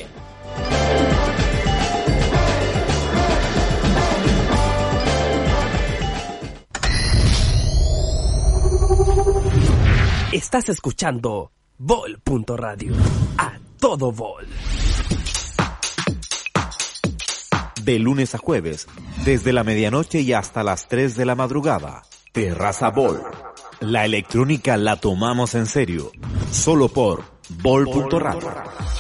Estás 10.33 10.69
escuchando 10.69 11.53
Vol.radio. 11.79 12.93
A 13.39 13.59
todo 13.81 14.13
Vol. 14.13 14.47
De 17.83 17.99
lunes 17.99 18.35
a 18.35 18.39
jueves, 18.39 18.89
desde 19.25 19.55
la 19.55 19.65
medianoche 19.65 20.21
y 20.21 20.35
hasta 20.35 20.63
las 20.63 20.87
3 20.87 21.17
de 21.17 21.25
la 21.25 21.35
madrugada. 21.35 22.03
Terraza 22.33 22.91
Bol. 22.91 23.23
La 23.81 24.05
electrónica 24.05 24.77
la 24.77 24.97
tomamos 24.97 25.55
en 25.55 25.65
serio. 25.65 26.13
Solo 26.51 26.89
por 26.91 27.25
Bol.radio. 27.63 28.98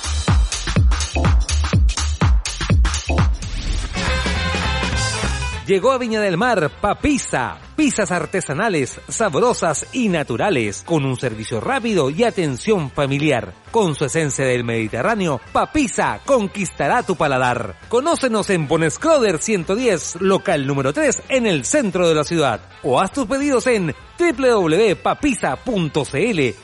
Llegó 5.68 5.92
a 5.92 5.98
Viña 5.98 6.22
del 6.22 6.38
Mar 6.38 6.70
Papisa, 6.80 7.58
pizzas 7.76 8.10
artesanales, 8.10 8.98
sabrosas 9.06 9.86
y 9.92 10.08
naturales, 10.08 10.82
con 10.82 11.04
un 11.04 11.18
servicio 11.18 11.60
rápido 11.60 12.08
y 12.08 12.24
atención 12.24 12.90
familiar. 12.90 13.52
Con 13.70 13.94
su 13.94 14.06
esencia 14.06 14.46
del 14.46 14.64
Mediterráneo, 14.64 15.42
Papisa 15.52 16.20
conquistará 16.24 17.02
tu 17.02 17.16
paladar. 17.16 17.74
Conócenos 17.90 18.48
en 18.48 18.66
Bonescroder 18.66 19.42
110, 19.42 20.22
local 20.22 20.66
número 20.66 20.94
3, 20.94 21.24
en 21.28 21.46
el 21.46 21.66
centro 21.66 22.08
de 22.08 22.14
la 22.14 22.24
ciudad. 22.24 22.62
O 22.82 22.98
haz 22.98 23.12
tus 23.12 23.26
pedidos 23.26 23.66
en 23.66 23.94
www.papisa.cl. 24.18 25.20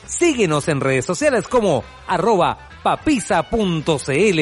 Síguenos 0.07 0.67
en 0.67 0.81
redes 0.81 1.05
sociales 1.05 1.47
como 1.47 1.83
arroba 2.07 2.57
papisa.cl. 2.81 4.39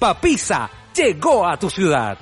Papisa 0.00 0.68
llegó 0.96 1.46
a 1.46 1.56
tu 1.56 1.70
ciudad. 1.70 2.18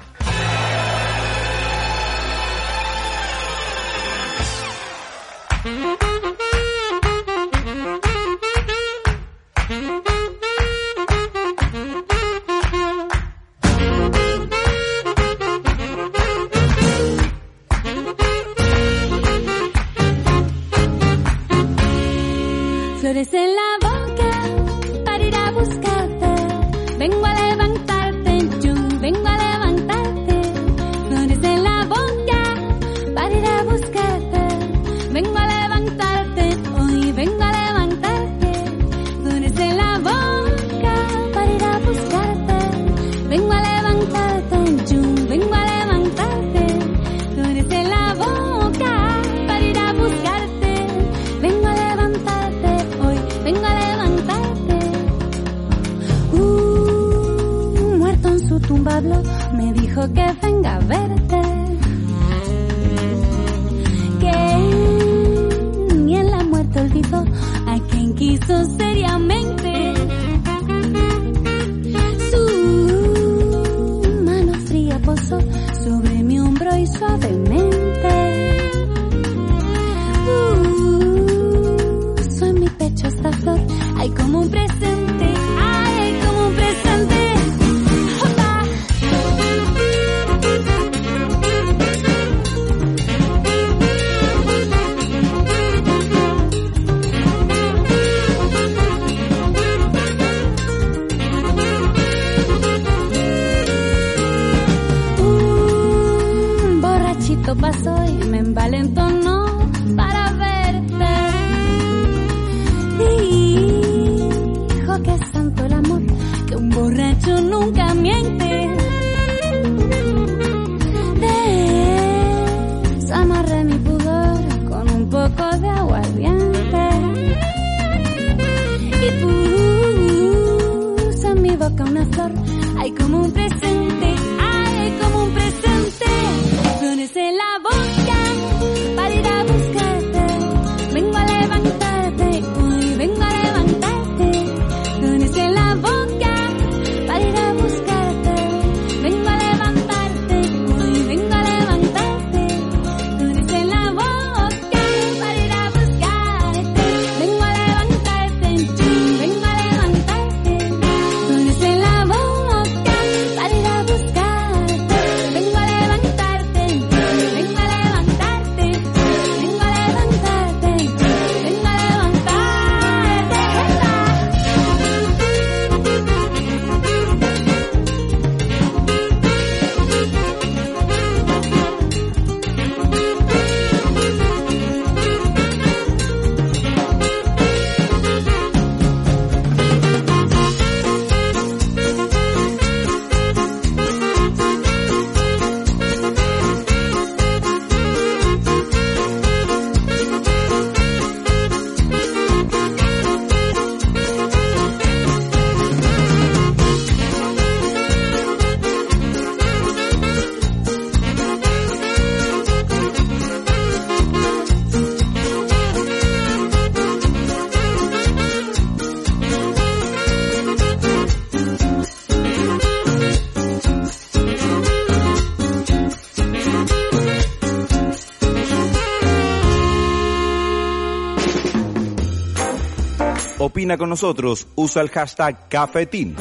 Opina 233.59 233.77
con 233.77 233.91
nosotros, 233.91 234.47
usa 234.55 234.83
el 234.83 234.89
hashtag 234.89 235.49
Cafetín. 235.49 236.15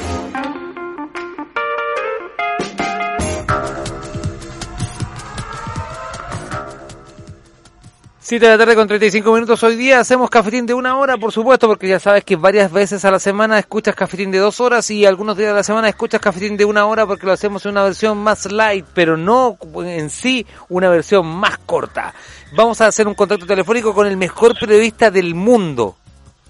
Siete 8.19 8.47
de 8.47 8.51
la 8.53 8.57
tarde 8.57 8.76
con 8.76 8.88
35 8.88 9.31
minutos. 9.31 9.61
Hoy 9.61 9.76
día 9.76 9.99
hacemos 9.99 10.31
cafetín 10.31 10.65
de 10.65 10.73
una 10.73 10.97
hora, 10.97 11.18
por 11.18 11.31
supuesto, 11.31 11.68
porque 11.68 11.88
ya 11.88 11.99
sabes 11.99 12.23
que 12.23 12.35
varias 12.35 12.72
veces 12.72 13.05
a 13.05 13.11
la 13.11 13.19
semana 13.19 13.59
escuchas 13.59 13.93
cafetín 13.93 14.31
de 14.31 14.39
dos 14.39 14.59
horas 14.59 14.89
y 14.89 15.05
algunos 15.05 15.38
días 15.38 15.49
de 15.49 15.55
la 15.57 15.64
semana 15.64 15.89
escuchas 15.89 16.19
cafetín 16.19 16.57
de 16.57 16.65
una 16.65 16.88
hora 16.88 17.05
porque 17.05 17.27
lo 17.27 17.34
hacemos 17.34 17.64
en 17.65 17.73
una 17.73 17.84
versión 17.84 18.18
más 18.18 18.51
light, 18.51 18.84
pero 18.95 19.15
no 19.15 19.59
en 19.85 20.09
sí 20.09 20.43
una 20.69 20.89
versión 20.89 21.27
más 21.27 21.59
corta. 21.59 22.15
Vamos 22.55 22.81
a 22.81 22.88
hacer 22.88 23.07
un 23.07 23.14
contacto 23.14 23.45
telefónico 23.45 23.93
con 23.93 24.07
el 24.07 24.18
mejor 24.18 24.59
periodista 24.59 25.11
del 25.11 25.35
mundo. 25.35 25.97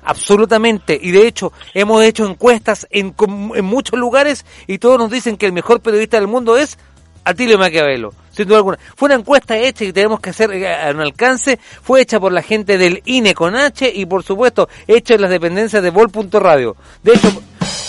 Absolutamente. 0.08 0.98
Y 1.02 1.12
de 1.12 1.28
hecho, 1.28 1.52
hemos 1.74 2.02
hecho 2.04 2.26
encuestas 2.26 2.88
en, 2.90 3.14
en 3.56 3.66
muchos 3.66 4.00
lugares 4.00 4.46
y 4.66 4.78
todos 4.78 4.98
nos 4.98 5.12
dicen 5.12 5.36
que 5.36 5.46
el 5.46 5.52
mejor 5.54 5.82
periodista 5.82 6.18
del 6.18 6.28
mundo 6.28 6.58
es 6.58 6.78
Atilio 7.26 7.58
Maquiavelo. 7.60 8.14
Sin 8.32 8.48
duda 8.48 8.58
alguna. 8.60 8.80
Fue 8.96 9.08
una 9.08 9.16
encuesta 9.16 9.58
hecha 9.58 9.84
y 9.84 9.92
tenemos 9.92 10.22
que 10.22 10.30
hacer 10.30 10.52
eh, 10.54 10.74
a 10.74 10.92
un 10.92 11.02
alcance. 11.02 11.60
Fue 11.84 12.00
hecha 12.02 12.20
por 12.22 12.32
la 12.32 12.42
gente 12.42 12.78
del 12.78 13.02
INE 13.06 13.34
con 13.34 13.56
H 13.56 13.92
y 13.94 14.06
por 14.06 14.24
supuesto 14.24 14.70
hecha 14.88 15.16
en 15.16 15.22
las 15.22 15.30
dependencias 15.30 15.84
de 15.84 15.90
Vol.radio. 15.90 16.78
De 17.04 17.14
hecho, 17.14 17.30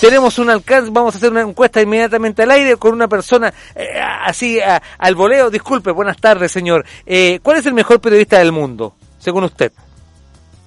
tenemos 0.00 0.38
un 0.40 0.50
alcance, 0.50 0.90
vamos 0.92 1.14
a 1.14 1.18
hacer 1.18 1.30
una 1.30 1.42
encuesta 1.42 1.80
inmediatamente 1.80 2.42
al 2.42 2.50
aire 2.50 2.76
con 2.78 2.92
una 2.94 3.06
persona 3.06 3.52
eh, 3.76 3.86
así 4.24 4.58
a- 4.58 4.82
al 4.98 5.14
voleo. 5.14 5.50
Disculpe, 5.50 5.92
buenas 5.92 6.16
tardes 6.16 6.50
señor. 6.50 6.84
Eh, 7.06 7.38
¿Cuál 7.44 7.58
es 7.58 7.66
el 7.66 7.74
mejor 7.74 8.00
periodista 8.00 8.38
del 8.38 8.50
mundo, 8.50 8.96
según 9.18 9.44
usted? 9.44 9.70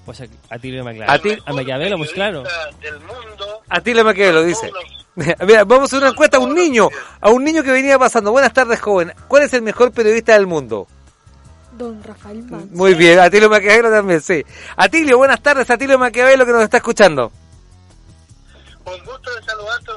Pues 0.06 0.22
a, 0.22 0.26
a 0.49 0.57
Tilio 0.60 0.84
Maquiavelo. 0.84 1.11
A 1.14 1.19
ti- 1.19 1.38
A 1.45 1.53
Maquiavelo, 1.53 1.98
pues 1.98 2.11
claro. 2.11 2.44
Atilio 3.69 4.03
Maquiavelo 4.03 4.44
dice. 4.44 4.72
Mira, 5.15 5.64
vamos 5.65 5.82
a 5.82 5.84
hacer 5.86 5.99
una 5.99 6.10
encuesta 6.10 6.38
a 6.38 6.40
un 6.40 6.56
niño, 6.56 6.90
a 7.19 7.30
un 7.30 7.44
niño 7.44 7.64
que 7.64 7.72
venía 7.72 7.99
pasando. 7.99 8.32
Buenas 8.32 8.53
tardes, 8.53 8.80
joven. 8.80 9.14
¿Cuál 9.28 9.44
es 9.44 9.53
el 9.53 9.61
mejor 9.61 9.91
periodista 9.91 10.34
del 10.34 10.48
mundo? 10.48 10.88
Don 11.73 12.02
Rafael 12.03 12.44
Manso. 12.44 12.68
Muy 12.72 12.94
bien, 12.95 13.19
Atilio 13.19 13.49
Maquiavelo 13.49 13.90
también, 13.91 14.22
sí. 14.22 14.44
Atilio, 14.76 15.18
buenas 15.18 15.41
tardes, 15.41 15.69
Atilio 15.69 15.98
Maquiavelo 15.99 16.45
que 16.45 16.52
nos 16.52 16.64
está 16.64 16.78
escuchando. 16.78 17.32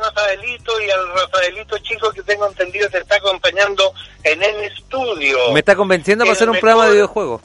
Rafaelito 0.05 0.81
y 0.81 0.91
al 0.91 1.09
Rafaelito 1.15 1.79
chico 1.79 2.11
que 2.13 2.23
tengo 2.23 2.47
entendido 2.49 2.89
te 2.91 2.99
está 2.99 3.17
acompañando 3.17 3.93
en 4.23 4.43
el 4.43 4.65
estudio. 4.65 5.53
Me 5.53 5.61
está 5.61 5.75
convenciendo 5.75 6.25
para 6.25 6.33
hacer 6.33 6.49
un 6.49 6.55
mejor- 6.55 6.61
programa 6.61 6.87
de 6.87 6.93
videojuegos. 6.93 7.43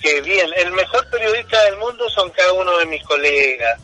Que 0.00 0.20
bien, 0.20 0.48
el 0.56 0.72
mejor 0.72 1.08
periodista 1.10 1.62
del 1.64 1.76
mundo 1.78 2.08
son 2.10 2.30
cada 2.30 2.52
uno 2.52 2.78
de 2.78 2.86
mis 2.86 3.02
colegas, 3.04 3.80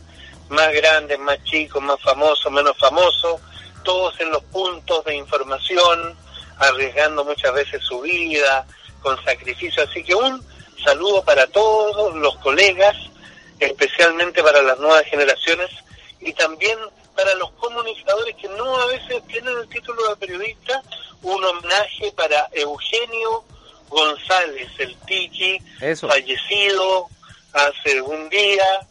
más 0.49 0.71
grandes, 0.73 1.19
más 1.19 1.43
chicos, 1.43 1.81
más 1.81 2.01
famosos, 2.01 2.51
menos 2.51 2.77
famosos, 2.77 3.41
todos 3.83 4.19
en 4.19 4.31
los 4.31 4.43
puntos 4.45 5.03
de 5.05 5.15
información, 5.15 6.17
arriesgando 6.57 7.25
muchas 7.25 7.53
veces 7.53 7.83
su 7.83 8.01
vida, 8.01 8.65
con 9.01 9.21
sacrificio. 9.23 9.83
Así 9.83 10.03
que 10.03 10.15
un 10.15 10.43
saludo 10.83 11.23
para 11.23 11.47
todos 11.47 12.15
los 12.15 12.35
colegas, 12.37 12.95
especialmente 13.59 14.41
para 14.41 14.61
las 14.61 14.79
nuevas 14.79 15.03
generaciones 15.05 15.69
y 16.21 16.33
también 16.33 16.77
para 17.15 17.33
los 17.35 17.51
comunicadores 17.51 18.35
que 18.35 18.47
no 18.49 18.81
a 18.81 18.85
veces 18.87 19.25
tienen 19.27 19.57
el 19.57 19.69
título 19.69 20.09
de 20.09 20.15
periodista, 20.15 20.81
un 21.21 21.43
homenaje 21.43 22.11
para 22.15 22.49
Eugenio 22.53 23.43
González, 23.89 24.69
el 24.77 24.95
Tiki, 25.05 25.59
Eso. 25.81 26.07
fallecido 26.07 27.07
hace 27.53 28.01
un 28.01 28.29
día 28.29 28.87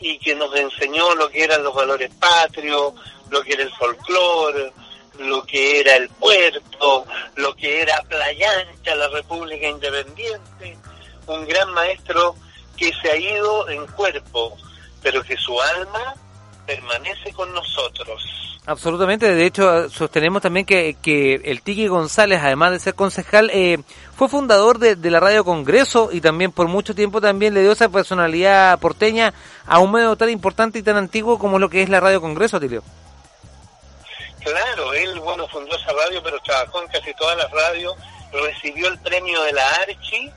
y 0.00 0.18
que 0.18 0.34
nos 0.34 0.54
enseñó 0.54 1.14
lo 1.14 1.28
que 1.28 1.44
eran 1.44 1.62
los 1.62 1.74
valores 1.74 2.10
patrios, 2.18 2.94
lo 3.30 3.42
que 3.42 3.54
era 3.54 3.62
el 3.62 3.72
folclore, 3.72 4.72
lo 5.18 5.44
que 5.44 5.80
era 5.80 5.96
el 5.96 6.08
puerto, 6.08 7.04
lo 7.36 7.54
que 7.54 7.82
era 7.82 8.02
Playa 8.08 8.50
Ancha, 8.60 8.94
la 8.94 9.08
República 9.08 9.68
Independiente, 9.68 10.78
un 11.26 11.46
gran 11.46 11.72
maestro 11.72 12.36
que 12.76 12.92
se 13.02 13.10
ha 13.10 13.16
ido 13.16 13.68
en 13.68 13.86
cuerpo, 13.88 14.56
pero 15.02 15.22
que 15.22 15.36
su 15.36 15.60
alma 15.60 16.14
permanece 16.68 17.32
con 17.32 17.50
nosotros. 17.54 18.22
Absolutamente, 18.66 19.34
de 19.34 19.46
hecho 19.46 19.88
sostenemos 19.88 20.42
también 20.42 20.66
que, 20.66 20.98
que 21.00 21.36
el 21.36 21.62
Tiki 21.62 21.86
González, 21.86 22.40
además 22.42 22.72
de 22.72 22.78
ser 22.78 22.94
concejal, 22.94 23.48
eh, 23.54 23.78
fue 24.14 24.28
fundador 24.28 24.78
de, 24.78 24.94
de 24.94 25.10
la 25.10 25.18
Radio 25.18 25.42
Congreso 25.42 26.10
y 26.12 26.20
también 26.20 26.52
por 26.52 26.68
mucho 26.68 26.94
tiempo 26.94 27.22
también 27.22 27.54
le 27.54 27.62
dio 27.62 27.72
esa 27.72 27.88
personalidad 27.88 28.78
porteña 28.78 29.32
a 29.66 29.78
un 29.78 29.90
medio 29.90 30.14
tan 30.16 30.28
importante 30.28 30.78
y 30.78 30.82
tan 30.82 30.98
antiguo 30.98 31.38
como 31.38 31.58
lo 31.58 31.70
que 31.70 31.80
es 31.80 31.88
la 31.88 32.00
Radio 32.00 32.20
Congreso, 32.20 32.60
Tilio. 32.60 32.82
Claro, 34.44 34.92
él, 34.92 35.18
bueno, 35.20 35.48
fundó 35.48 35.74
esa 35.74 35.92
radio, 36.04 36.22
pero 36.22 36.38
trabajó 36.40 36.82
en 36.82 36.88
casi 36.88 37.14
todas 37.14 37.38
las 37.38 37.50
radios, 37.50 37.96
recibió 38.30 38.88
el 38.88 38.98
premio 38.98 39.42
de 39.44 39.52
la 39.54 39.66
Archi, 39.76 40.30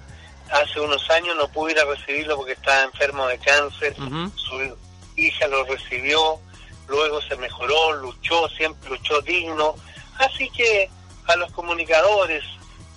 hace 0.49 0.79
unos 0.79 1.09
años 1.09 1.35
no 1.35 1.49
pudo 1.49 1.71
ir 1.71 1.79
a 1.79 1.85
recibirlo 1.85 2.37
porque 2.37 2.53
estaba 2.53 2.83
enfermo 2.83 3.27
de 3.27 3.37
cáncer, 3.39 3.93
su 3.95 4.90
hija 5.27 5.47
lo 5.47 5.63
recibió, 5.65 6.39
luego 6.87 7.21
se 7.21 7.35
mejoró, 7.37 7.93
luchó, 7.93 8.47
siempre 8.49 8.89
luchó 8.89 9.21
digno, 9.21 9.75
así 10.19 10.49
que 10.49 10.89
a 11.27 11.35
los 11.35 11.51
comunicadores, 11.51 12.43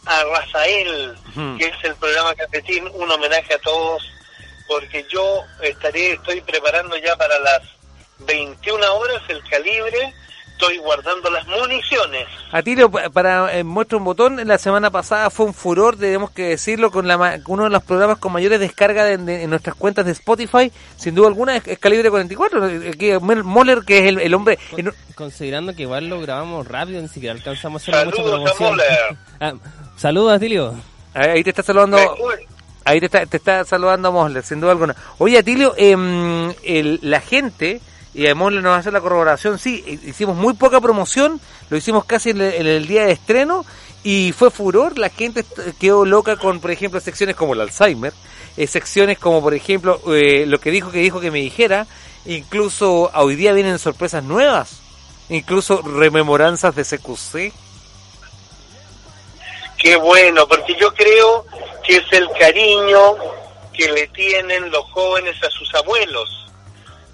a 0.07 0.25
Rafael, 0.25 1.17
que 1.59 1.67
es 1.67 1.85
el 1.85 1.95
programa 1.97 2.35
Capetín, 2.35 2.89
un 2.95 3.11
homenaje 3.11 3.55
a 3.55 3.59
todos, 3.59 4.03
porque 4.67 5.07
yo 5.11 5.41
estaré, 5.63 6.13
estoy 6.13 6.41
preparando 6.41 6.97
ya 6.97 7.17
para 7.17 7.39
las 7.39 7.63
21 8.21 8.95
horas 8.97 9.23
el 9.29 9.43
calibre, 9.45 10.15
estoy 10.65 10.79
guardando 10.79 11.31
las 11.31 11.47
municiones. 11.47 12.27
Atilio, 12.53 12.91
pa- 12.91 13.09
para 13.11 13.57
eh, 13.57 13.65
muestra 13.65 13.99
un 13.99 14.05
botón, 14.05 14.41
la 14.47 14.59
semana 14.59 14.91
pasada 14.91 15.31
fue 15.31 15.47
un 15.47 15.55
furor, 15.55 15.97
tenemos 15.97 16.31
que 16.31 16.49
decirlo, 16.51 16.91
con 16.91 17.07
la 17.09 17.41
uno 17.47 17.65
de 17.65 17.71
los 17.71 17.83
programas 17.83 18.19
con 18.19 18.33
mayores 18.33 18.61
descargas 18.61 19.07
de- 19.07 19.19
de- 19.19 19.43
en 19.45 19.51
nuestras 19.51 19.77
cuentas 19.77 20.05
de 20.07 20.13
Spotify, 20.13 20.71
sin 20.97 21.15
duda 21.15 21.29
alguna 21.29 21.57
es, 21.57 21.67
es 21.69 21.79
Calibre 21.79 22.11
44, 22.11 22.69
eh, 22.69 22.91
que 22.99 23.19
Mel- 23.21 23.45
Moller, 23.45 23.81
que 23.87 23.99
es 23.99 24.05
el, 24.07 24.19
el 24.21 24.35
hombre... 24.35 24.59
en- 24.77 24.93
Considerando 25.15 25.75
que 25.75 25.83
igual 25.83 26.09
lo 26.09 26.21
grabamos 26.21 26.67
rápido, 26.67 27.01
ni 27.01 27.09
siquiera 27.09 27.35
alcanzamos 27.35 27.81
a 27.89 27.93
hacer 27.93 28.07
mucha 28.07 28.17
Saludos 28.17 28.33
a 28.51 28.55
promoción. 28.57 28.71
Moller. 28.71 29.17
Ah, 29.41 29.53
saludos, 29.97 30.33
Atilio. 30.35 30.75
Ahí 31.15 31.43
te 31.45 31.51
está 31.51 31.63
saludando... 31.63 31.99
Ahí 32.87 33.01
te 33.01 33.07
está, 33.07 33.25
te 33.25 33.39
está 33.39 33.65
saludando 33.65 34.13
Mosler, 34.13 34.43
sin 34.43 34.61
duda 34.61 34.73
alguna. 34.73 34.95
Oye, 35.17 35.39
Atilio, 35.39 35.73
em, 35.79 36.53
el- 36.63 36.99
la 37.03 37.21
gente, 37.23 37.81
y 38.15 38.27
a 38.29 38.35
Mosler 38.35 38.63
nos 38.63 38.79
hacer 38.79 38.93
la 38.93 39.01
corroboración, 39.01 39.59
sí, 39.59 39.83
hi- 39.87 40.09
hicimos 40.11 40.37
muy 40.37 40.55
poca 40.55 40.81
promoción, 40.81 41.41
lo 41.71 41.77
hicimos 41.77 42.05
casi 42.05 42.31
en 42.31 42.41
el, 42.41 42.55
en 42.55 42.67
el 42.67 42.87
día 42.87 43.05
de 43.07 43.13
estreno, 43.13 43.65
y 44.05 44.33
fue 44.33 44.51
furor, 44.51 44.99
la 44.99 45.09
gente 45.09 45.45
quedó 45.81 46.05
loca 46.05 46.37
con, 46.37 46.61
por 46.61 46.71
ejemplo, 46.71 47.01
secciones 47.01 47.37
como 47.37 47.55
el 47.55 47.61
Alzheimer, 47.61 48.13
eh, 48.57 48.67
secciones 48.67 49.19
como, 49.19 49.43
por 49.43 49.55
ejemplo, 49.55 50.01
eh, 50.15 50.45
lo 50.47 50.61
que 50.61 50.71
dijo 50.71 50.91
que 50.93 50.99
dijo 50.99 51.21
que 51.21 51.31
me 51.31 51.41
dijera, 51.41 51.87
incluso 52.27 53.11
hoy 53.15 53.35
día 53.35 53.53
vienen 53.53 53.79
sorpresas 53.79 54.23
nuevas, 54.23 54.81
incluso 55.31 55.83
rememoranzas 55.83 56.75
de 56.77 56.85
CQC. 56.85 57.53
Qué 59.79 59.97
bueno, 59.97 60.47
porque 60.47 60.75
yo 60.81 60.93
creo 60.95 61.45
que 61.85 61.97
es 61.97 62.05
el 62.13 62.29
cariño 62.39 63.17
que 63.73 63.91
le 63.91 64.07
tienen 64.09 64.71
los 64.71 64.85
jóvenes 64.93 65.35
a 65.43 65.51
sus 65.51 65.75
abuelos. 65.75 66.44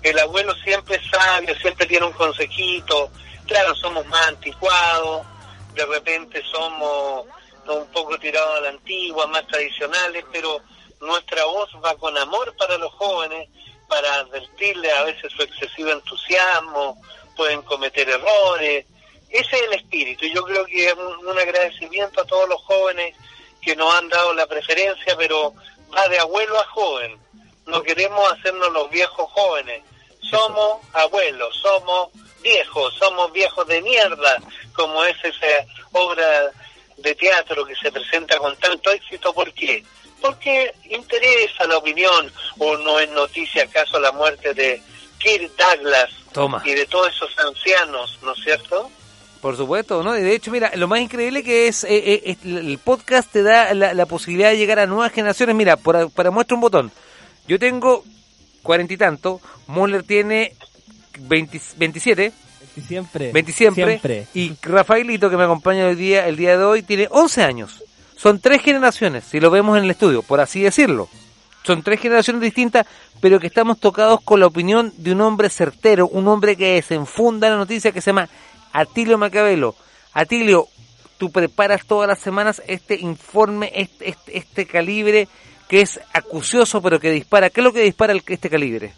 El 0.03 0.19
abuelo 0.19 0.55
siempre 0.65 0.97
es 0.97 1.11
sabio, 1.11 1.55
siempre 1.57 1.87
tiene 1.87 2.07
un 2.07 2.13
consejito. 2.13 3.11
Claro, 3.47 3.75
somos 3.75 4.07
más 4.07 4.29
anticuados, 4.29 5.27
de 5.75 5.85
repente 5.87 6.43
somos 6.51 7.27
un 7.67 7.87
poco 7.89 8.19
tirados 8.19 8.59
a 8.59 8.61
la 8.61 8.69
antigua, 8.71 9.27
más 9.27 9.47
tradicionales, 9.47 10.25
pero 10.33 10.61
nuestra 11.01 11.45
voz 11.45 11.71
va 11.85 11.95
con 11.97 12.17
amor 12.19 12.55
para 12.57 12.79
los 12.79 12.93
jóvenes, 12.93 13.49
para 13.89 14.15
advertirles 14.15 14.93
a 14.93 15.05
veces 15.05 15.33
su 15.33 15.43
excesivo 15.43 15.91
entusiasmo, 15.91 17.01
pueden 17.37 17.63
cometer 17.63 18.09
errores. 18.09 18.87
Ese 19.29 19.57
es 19.57 19.63
el 19.63 19.73
espíritu 19.75 20.27
yo 20.27 20.43
creo 20.43 20.65
que 20.67 20.87
es 20.87 20.95
un, 20.95 21.27
un 21.27 21.39
agradecimiento 21.39 22.21
a 22.21 22.27
todos 22.27 22.49
los 22.49 22.61
jóvenes 22.63 23.15
que 23.63 23.77
nos 23.77 23.95
han 23.95 24.09
dado 24.09 24.35
la 24.35 24.47
preferencia, 24.47 25.17
pero 25.17 25.55
va 25.95 26.09
de 26.09 26.19
abuelo 26.19 26.59
a 26.59 26.65
joven. 26.67 27.19
No 27.67 27.83
queremos 27.83 28.33
hacernos 28.33 28.73
los 28.73 28.91
viejos 28.91 29.31
jóvenes. 29.31 29.83
Somos 30.23 30.79
abuelos, 30.93 31.57
somos 31.61 32.09
viejos, 32.43 32.95
somos 32.99 33.33
viejos 33.33 33.67
de 33.67 33.83
mierda, 33.83 34.37
como 34.75 35.05
es 35.05 35.17
esa 35.25 35.67
obra 35.93 36.51
de 36.99 37.15
teatro 37.15 37.65
que 37.65 37.75
se 37.77 37.91
presenta 37.91 38.37
con 38.39 38.55
tanto 38.57 38.91
éxito. 38.91 39.33
¿Por 39.33 39.53
qué? 39.53 39.85
Porque 40.21 40.73
interesa 40.91 41.65
la 41.67 41.79
opinión, 41.79 42.31
o 42.59 42.77
no 42.77 42.99
es 42.99 43.09
noticia 43.11 43.65
acaso 43.65 43.99
la 43.99 44.13
muerte 44.13 44.53
de 44.55 44.83
Kirk 45.19 45.51
Douglas 45.57 46.11
Toma. 46.33 46.63
y 46.65 46.75
de 46.75 46.87
todos 46.87 47.09
esos 47.09 47.31
ancianos, 47.39 48.19
¿no 48.23 48.33
es 48.33 48.43
cierto? 48.45 48.91
Por 49.41 49.57
supuesto, 49.57 50.03
¿no? 50.03 50.17
Y 50.19 50.21
de 50.21 50.35
hecho, 50.35 50.51
mira, 50.51 50.71
lo 50.77 50.87
más 50.87 51.01
increíble 51.01 51.43
que 51.43 51.67
es, 51.69 51.85
eh, 51.85 52.23
eh, 52.27 52.37
el 52.45 52.79
podcast 52.79 53.33
te 53.33 53.43
da 53.43 53.73
la, 53.73 53.95
la 53.95 54.05
posibilidad 54.05 54.51
de 54.51 54.59
llegar 54.59 54.79
a 54.79 54.87
nuevas 54.87 55.13
generaciones. 55.13 55.57
Mira, 55.57 55.79
por- 55.79 56.11
para 56.13 56.31
muestra 56.31 56.55
un 56.55 56.61
botón. 56.61 56.93
Yo 57.49 57.59
tengo 57.59 58.05
cuarenta 58.63 58.93
y 58.93 58.99
tanto, 58.99 59.41
Moller 59.71 60.03
tiene 60.03 60.55
20 61.21 61.61
27, 61.77 62.33
Siempre. 62.87 63.33
20 63.33 63.53
siempre, 63.53 63.85
Siempre. 63.85 64.27
y 64.35 64.53
Rafaelito, 64.63 65.29
que 65.29 65.37
me 65.37 65.45
acompaña 65.45 65.89
el 65.89 65.97
día, 65.97 66.27
el 66.29 66.37
día 66.37 66.57
de 66.57 66.65
hoy, 66.65 66.83
tiene 66.83 67.09
11 67.11 67.43
años. 67.43 67.83
Son 68.17 68.39
tres 68.41 68.63
generaciones, 68.63 69.25
si 69.25 69.41
lo 69.41 69.51
vemos 69.51 69.77
en 69.77 69.85
el 69.85 69.91
estudio, 69.91 70.23
por 70.23 70.41
así 70.41 70.61
decirlo. 70.63 71.09
Son 71.65 71.83
tres 71.83 72.01
generaciones 72.01 72.41
distintas, 72.43 72.87
pero 73.21 73.39
que 73.41 73.49
estamos 73.49 73.79
tocados 73.81 74.21
con 74.23 74.41
la 74.41 74.47
opinión 74.47 74.93
de 74.97 75.13
un 75.13 75.21
hombre 75.21 75.51
certero, 75.51 76.07
un 76.09 76.27
hombre 76.29 76.57
que 76.57 76.75
desenfunda 76.75 77.51
la 77.51 77.57
noticia 77.57 77.93
que 77.93 78.01
se 78.01 78.11
llama 78.11 78.29
Atilio 78.73 79.19
Macabelo. 79.19 79.75
Atilio, 80.15 80.69
tú 81.19 81.31
preparas 81.31 81.85
todas 81.87 82.09
las 82.09 82.19
semanas 82.19 82.63
este 82.67 82.95
informe, 82.97 83.73
este, 83.75 84.09
este, 84.11 84.39
este 84.39 84.67
calibre 84.67 85.29
que 85.69 85.83
es 85.83 86.01
acucioso 86.15 86.81
pero 86.81 86.99
que 86.99 87.11
dispara. 87.11 87.51
¿Qué 87.51 87.61
es 87.61 87.65
lo 87.65 87.73
que 87.73 87.83
dispara 87.83 88.13
el- 88.13 88.23
este 88.27 88.49
calibre? 88.49 88.93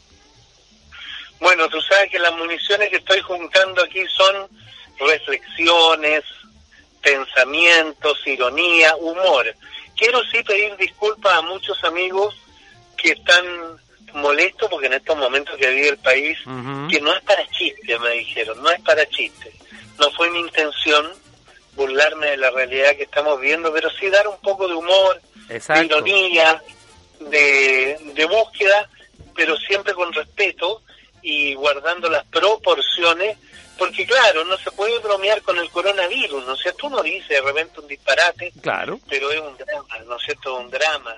Bueno, 1.43 1.69
tú 1.69 1.83
sabes 1.83 2.09
que 2.09 2.21
las 2.21 2.33
municiones 2.37 2.89
que 2.89 2.99
estoy 2.99 3.21
juntando 3.21 3.83
aquí 3.83 4.01
son 4.17 4.49
reflexiones, 4.97 6.23
pensamientos, 7.03 8.25
ironía, 8.27 8.95
humor. 8.95 9.53
Quiero 9.97 10.23
sí 10.31 10.41
pedir 10.45 10.77
disculpas 10.77 11.33
a 11.33 11.43
muchos 11.43 11.83
amigos 11.83 12.37
que 12.97 13.11
están 13.11 13.45
molestos 14.15 14.71
porque 14.71 14.87
en 14.87 14.93
estos 14.93 15.17
momentos 15.17 15.57
que 15.57 15.69
vive 15.69 15.89
el 15.89 15.99
país, 15.99 16.39
que 16.89 17.01
no 17.01 17.13
es 17.13 17.21
para 17.23 17.45
chiste, 17.49 17.99
me 17.99 18.11
dijeron, 18.11 18.63
no 18.63 18.71
es 18.71 18.81
para 18.83 19.05
chiste. 19.09 19.53
No 19.99 20.13
fue 20.13 20.31
mi 20.31 20.39
intención 20.39 21.11
burlarme 21.75 22.29
de 22.29 22.37
la 22.37 22.51
realidad 22.51 22.95
que 22.97 23.03
estamos 23.03 23.41
viendo, 23.41 23.73
pero 23.73 23.91
sí 23.91 24.09
dar 24.11 24.29
un 24.29 24.39
poco 24.39 24.69
de 24.69 24.75
humor, 24.75 25.21
de 25.49 25.85
ironía, 25.85 26.63
de, 27.19 27.99
de 28.15 28.25
búsqueda, 28.27 28.89
pero 29.35 29.57
siempre 29.57 29.93
con 29.93 30.13
respeto 30.13 30.83
y 31.23 31.55
guardando 31.55 32.09
las 32.11 32.25
proporciones, 32.27 33.37
porque 33.79 34.05
claro, 34.07 34.45
no 34.45 34.57
se 34.59 34.71
puede 34.73 34.99
bromear 34.99 35.41
con 35.43 35.59
el 35.59 35.71
coronavirus, 35.71 36.45
¿no 36.47 36.55
es 36.55 36.61
cierto? 36.61 36.87
Uno 36.89 37.03
dice 37.03 37.35
de 37.35 37.41
repente 37.41 37.81
un 37.81 37.87
disparate, 37.89 38.53
Claro. 38.61 38.99
pero 39.09 39.31
es 39.31 39.41
un 39.41 39.57
drama, 39.57 39.99
¿no 40.07 40.17
es 40.17 40.23
cierto? 40.25 40.57
Un 40.57 40.71
drama. 40.71 41.17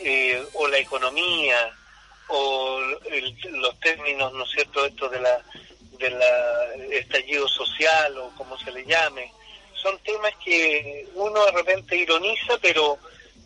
Eh, 0.00 0.40
o 0.54 0.68
la 0.68 0.78
economía, 0.78 1.70
o 2.28 2.78
el- 3.10 3.36
los 3.52 3.78
términos, 3.80 4.32
¿no 4.32 4.44
es 4.44 4.50
cierto? 4.50 4.84
Esto 4.84 5.08
de 5.08 5.20
la, 5.20 5.42
de 5.98 6.10
la 6.10 6.74
estallido 6.92 7.48
social 7.48 8.16
o 8.18 8.30
como 8.36 8.56
se 8.58 8.70
le 8.70 8.84
llame. 8.84 9.32
Son 9.74 9.98
temas 10.00 10.32
que 10.44 11.06
uno 11.14 11.44
de 11.46 11.52
repente 11.52 11.96
ironiza, 11.96 12.58
pero 12.60 12.98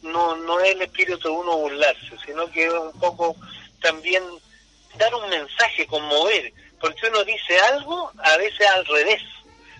no, 0.02 0.36
no 0.36 0.60
es 0.60 0.72
el 0.72 0.82
espíritu 0.82 1.28
de 1.28 1.34
uno 1.34 1.56
burlarse, 1.56 2.10
sino 2.26 2.50
que 2.50 2.66
es 2.66 2.72
un 2.72 2.92
poco 3.00 3.36
también 3.80 4.22
dar 4.96 5.14
un 5.14 5.28
mensaje, 5.28 5.86
conmover, 5.86 6.52
porque 6.80 7.08
uno 7.08 7.24
dice 7.24 7.58
algo 7.72 8.10
a 8.22 8.36
veces 8.36 8.66
al 8.68 8.84
revés, 8.86 9.22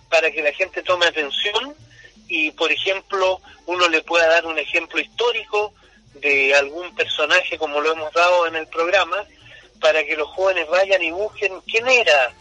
para 0.08 0.30
que 0.30 0.42
la 0.42 0.52
gente 0.52 0.82
tome 0.82 1.06
atención 1.06 1.74
y, 2.28 2.50
por 2.52 2.70
ejemplo, 2.70 3.40
uno 3.66 3.88
le 3.88 4.02
pueda 4.02 4.26
dar 4.28 4.46
un 4.46 4.58
ejemplo 4.58 5.00
histórico 5.00 5.74
de 6.14 6.54
algún 6.54 6.94
personaje 6.94 7.58
como 7.58 7.80
lo 7.80 7.92
hemos 7.92 8.12
dado 8.12 8.46
en 8.46 8.56
el 8.56 8.66
programa, 8.68 9.16
para 9.80 10.04
que 10.04 10.16
los 10.16 10.28
jóvenes 10.28 10.68
vayan 10.68 11.02
y 11.02 11.10
busquen 11.10 11.60
quién 11.62 11.88
era 11.88 12.32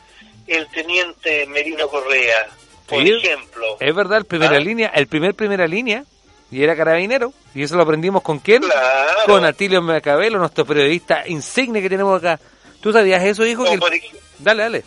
el 0.48 0.68
teniente 0.70 1.46
Merino 1.48 1.88
Correa, 1.88 2.48
por 2.88 3.02
Sí, 3.02 3.12
ejemplo. 3.14 3.78
Es 3.80 3.96
verdad, 3.96 4.20
el 4.20 4.26
primera 4.26 4.60
línea, 4.60 4.92
el 4.94 5.08
primer 5.08 5.34
primera 5.34 5.66
línea, 5.66 6.04
y 6.52 6.64
era 6.64 6.76
carabinero, 6.76 7.34
y 7.56 7.64
eso 7.64 7.78
lo 7.78 7.84
aprendimos 7.84 8.22
con 8.22 8.40
quién? 8.40 8.62
Claro. 8.62 9.22
Con 9.26 9.46
Atilio 9.46 9.82
Macabelo, 9.82 10.38
nuestro 10.38 10.66
periodista 10.66 11.24
insigne 11.28 11.82
que 11.82 11.90
tenemos 11.90 12.20
acá. 12.22 12.40
¿Tú 12.82 12.92
sabías 12.92 13.24
eso, 13.24 13.46
hijo? 13.46 13.64
Que 13.64 13.74
el- 13.74 14.02
Dale, 14.40 14.64
dale. 14.64 14.84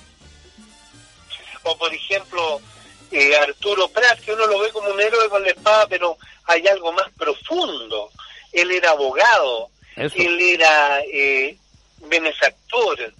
o 1.63 1.77
por 1.79 1.93
ejemplo 1.95 2.61
eh, 3.11 3.37
Arturo 3.37 3.89
Prat, 3.89 4.19
que 4.21 4.33
uno 4.33 4.47
lo 4.47 4.59
ve 4.59 4.71
como 4.71 4.89
un 4.91 5.01
héroe 5.01 5.29
con 5.29 5.43
la 5.43 5.51
espada, 5.51 5.87
pero 5.89 6.17
hay 6.45 6.67
algo 6.67 6.93
más 6.93 7.07
profundo. 7.17 8.11
Él 8.53 8.71
era 8.73 8.91
abogado, 8.91 9.71
Eso. 9.97 10.15
él 10.19 10.41
era 10.41 11.01
eh, 11.13 11.57
benefactor, 12.09 13.13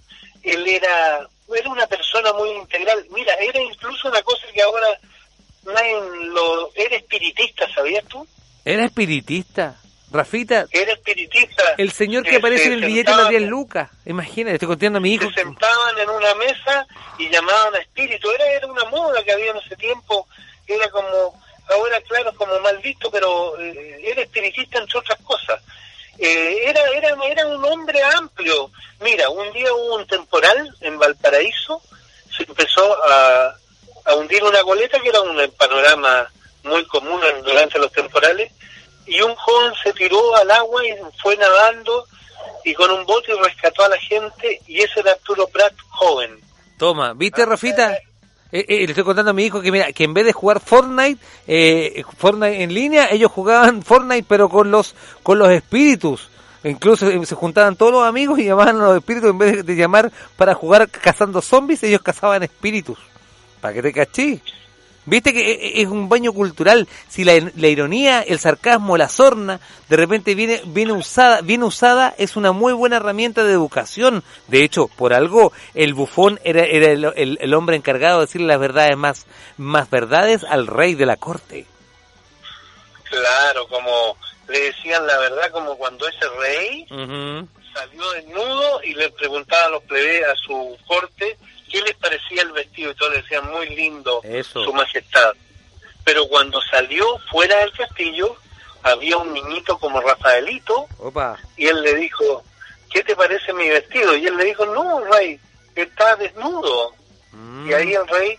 él 0.43 0.67
era, 0.67 1.27
era 1.55 1.69
una 1.69 1.87
persona 1.87 2.33
muy 2.33 2.49
integral. 2.51 3.05
Mira, 3.11 3.33
era 3.35 3.61
incluso 3.61 4.09
una 4.09 4.21
cosa 4.21 4.45
que 4.53 4.61
ahora 4.61 4.87
nadie 5.63 5.93
lo... 6.27 6.71
Era 6.75 6.97
espiritista, 6.97 7.65
¿sabías 7.73 8.05
tú? 8.05 8.27
Era 8.65 8.85
espiritista. 8.85 9.79
Rafita, 10.15 10.65
Era 10.71 10.93
espiritista. 10.93 11.63
el 11.77 11.91
señor 11.91 12.23
que 12.23 12.37
aparece 12.37 12.65
en 12.67 12.73
el 12.73 12.81
billete 12.85 13.11
de 13.11 13.17
las 13.17 13.25
sentaban- 13.27 13.29
10 13.39 13.49
lucas. 13.49 13.89
Imagínate, 14.05 14.55
estoy 14.55 14.67
contando 14.69 14.97
a 14.97 15.01
mi 15.01 15.13
hijo. 15.13 15.27
se 15.29 15.41
sentaban 15.41 15.97
en 15.99 16.09
una 16.09 16.33
mesa 16.35 16.87
y 17.19 17.29
llamaban 17.29 17.75
a 17.75 17.79
espíritu. 17.79 18.29
Era, 18.31 18.45
era 18.51 18.67
una 18.67 18.85
moda 18.85 19.23
que 19.23 19.31
había 19.31 19.51
en 19.51 19.57
ese 19.57 19.75
tiempo. 19.75 20.27
Era 20.67 20.89
como, 20.89 21.43
ahora 21.69 22.01
claro, 22.01 22.33
como 22.35 22.59
mal 22.61 22.77
visto, 22.79 23.11
pero 23.11 23.59
eh, 23.59 24.01
era 24.03 24.21
espiritista 24.21 24.79
entre 24.79 24.99
otras 24.99 25.19
cosas. 25.23 25.61
Eh, 26.17 26.59
era, 26.69 26.81
era, 26.95 27.15
era 27.25 27.47
un 27.47 27.63
hombre 27.65 28.01
amplio. 28.03 28.71
Mira, 29.01 29.29
un 29.29 29.51
día 29.51 29.73
hubo 29.73 29.95
un 29.97 30.07
temporal 30.07 30.73
en 30.81 30.97
Valparaíso, 30.97 31.81
se 32.35 32.43
empezó 32.43 32.95
a, 33.03 33.55
a 34.05 34.15
hundir 34.15 34.43
una 34.43 34.61
goleta 34.61 34.99
que 34.99 35.09
era 35.09 35.21
un 35.21 35.37
panorama 35.57 36.31
muy 36.63 36.85
común 36.85 37.21
durante 37.43 37.77
los 37.77 37.91
temporales 37.91 38.51
y 39.05 39.21
un 39.21 39.35
joven 39.35 39.73
se 39.83 39.93
tiró 39.93 40.35
al 40.35 40.49
agua 40.51 40.85
y 40.85 40.93
fue 41.21 41.37
nadando 41.37 42.05
y 42.63 42.73
con 42.73 42.91
un 42.91 43.05
bote 43.05 43.33
rescató 43.43 43.83
a 43.83 43.89
la 43.89 43.97
gente 43.97 44.61
y 44.67 44.81
ese 44.81 44.99
era 44.99 45.11
Arturo 45.11 45.47
Prat 45.47 45.73
joven. 45.89 46.39
Toma, 46.77 47.13
¿viste, 47.13 47.45
Rafita? 47.45 47.93
Eh, 48.51 48.65
eh, 48.67 48.77
le 48.79 48.85
estoy 48.85 49.03
contando 49.03 49.31
a 49.31 49.33
mi 49.33 49.45
hijo 49.45 49.61
que 49.61 49.71
mira, 49.71 49.91
que 49.91 50.03
en 50.03 50.13
vez 50.13 50.25
de 50.25 50.33
jugar 50.33 50.59
Fortnite, 50.59 51.19
eh, 51.47 52.03
Fortnite 52.17 52.63
en 52.63 52.73
línea, 52.73 53.07
ellos 53.11 53.31
jugaban 53.31 53.81
Fortnite 53.81 54.25
pero 54.27 54.49
con 54.49 54.71
los 54.71 54.95
con 55.23 55.39
los 55.39 55.49
espíritus. 55.49 56.29
Incluso 56.63 57.07
eh, 57.09 57.25
se 57.25 57.35
juntaban 57.35 57.75
todos 57.75 57.91
los 57.91 58.03
amigos 58.03 58.39
y 58.39 58.45
llamaban 58.45 58.81
a 58.81 58.85
los 58.85 58.97
espíritus 58.97 59.29
en 59.29 59.37
vez 59.37 59.51
de, 59.57 59.63
de 59.63 59.75
llamar 59.75 60.11
para 60.35 60.55
jugar 60.55 60.89
cazando 60.89 61.41
zombies, 61.41 61.83
ellos 61.83 62.01
cazaban 62.01 62.43
espíritus. 62.43 62.97
Para 63.61 63.73
que 63.73 63.81
te 63.81 63.93
cachí. 63.93 64.41
Viste 65.07 65.33
que 65.33 65.51
e- 65.51 65.81
es 65.81 65.87
un 65.87 66.09
baño 66.09 66.33
cultural. 66.33 66.87
Si 67.07 67.23
la, 67.23 67.33
la 67.55 67.67
ironía, 67.67 68.21
el 68.21 68.39
sarcasmo, 68.39 68.97
la 68.97 69.07
sorna, 69.09 69.59
de 69.87 69.97
repente 69.97 70.33
viene, 70.35 70.61
viene 70.65 70.93
usada, 70.93 71.41
bien 71.41 71.61
usada, 71.63 72.13
es 72.17 72.35
una 72.35 72.51
muy 72.51 72.73
buena 72.73 72.97
herramienta 72.97 73.43
de 73.43 73.53
educación. 73.53 74.23
De 74.47 74.63
hecho, 74.63 74.87
por 74.87 75.13
algo, 75.13 75.51
el 75.73 75.93
bufón 75.93 76.39
era, 76.43 76.63
era 76.63 76.91
el, 76.91 77.05
el- 77.15 77.37
el 77.41 77.53
hombre 77.53 77.75
encargado 77.75 78.19
de 78.19 78.25
decirle 78.25 78.47
las 78.47 78.59
verdades 78.59 78.97
más, 78.97 79.25
más 79.57 79.89
verdades 79.89 80.43
al 80.43 80.67
rey 80.67 80.95
de 80.95 81.05
la 81.05 81.17
corte. 81.17 81.65
Claro, 83.09 83.67
como 83.67 84.17
le 84.47 84.59
decían 84.59 85.05
la 85.05 85.17
verdad, 85.19 85.51
como 85.51 85.75
cuando 85.77 86.07
ese 86.07 86.27
rey 86.39 86.85
salió 87.73 88.11
desnudo 88.13 88.83
y 88.83 88.93
le 88.93 89.09
preguntaba 89.11 89.65
a 89.65 89.69
los 89.69 89.83
plebeyos, 89.83 90.29
a 90.29 90.35
su 90.35 90.77
corte, 90.87 91.37
qué 91.71 91.81
les 91.81 91.95
parecía 91.95 92.41
el 92.41 92.51
vestido 92.51 92.91
y 92.91 92.95
todos 92.95 93.13
le 93.13 93.21
decían 93.21 93.49
muy 93.51 93.69
lindo, 93.69 94.21
Eso. 94.23 94.63
su 94.63 94.73
majestad. 94.73 95.33
Pero 96.03 96.27
cuando 96.27 96.61
salió 96.61 97.17
fuera 97.31 97.57
del 97.59 97.71
castillo, 97.71 98.35
había 98.83 99.17
un 99.17 99.33
niñito 99.33 99.77
como 99.79 99.99
Rafaelito 100.01 100.87
Opa. 100.99 101.37
y 101.57 101.65
él 101.67 101.81
le 101.81 101.95
dijo, 101.95 102.43
¿qué 102.91 103.03
te 103.03 103.15
parece 103.15 103.51
mi 103.53 103.67
vestido? 103.67 104.15
Y 104.15 104.27
él 104.27 104.37
le 104.37 104.45
dijo, 104.45 104.65
no, 104.67 105.03
rey, 105.05 105.39
está 105.75 106.15
desnudo. 106.15 106.93
Y 107.67 107.73
ahí 107.73 107.93
el 107.93 108.07
rey, 108.07 108.37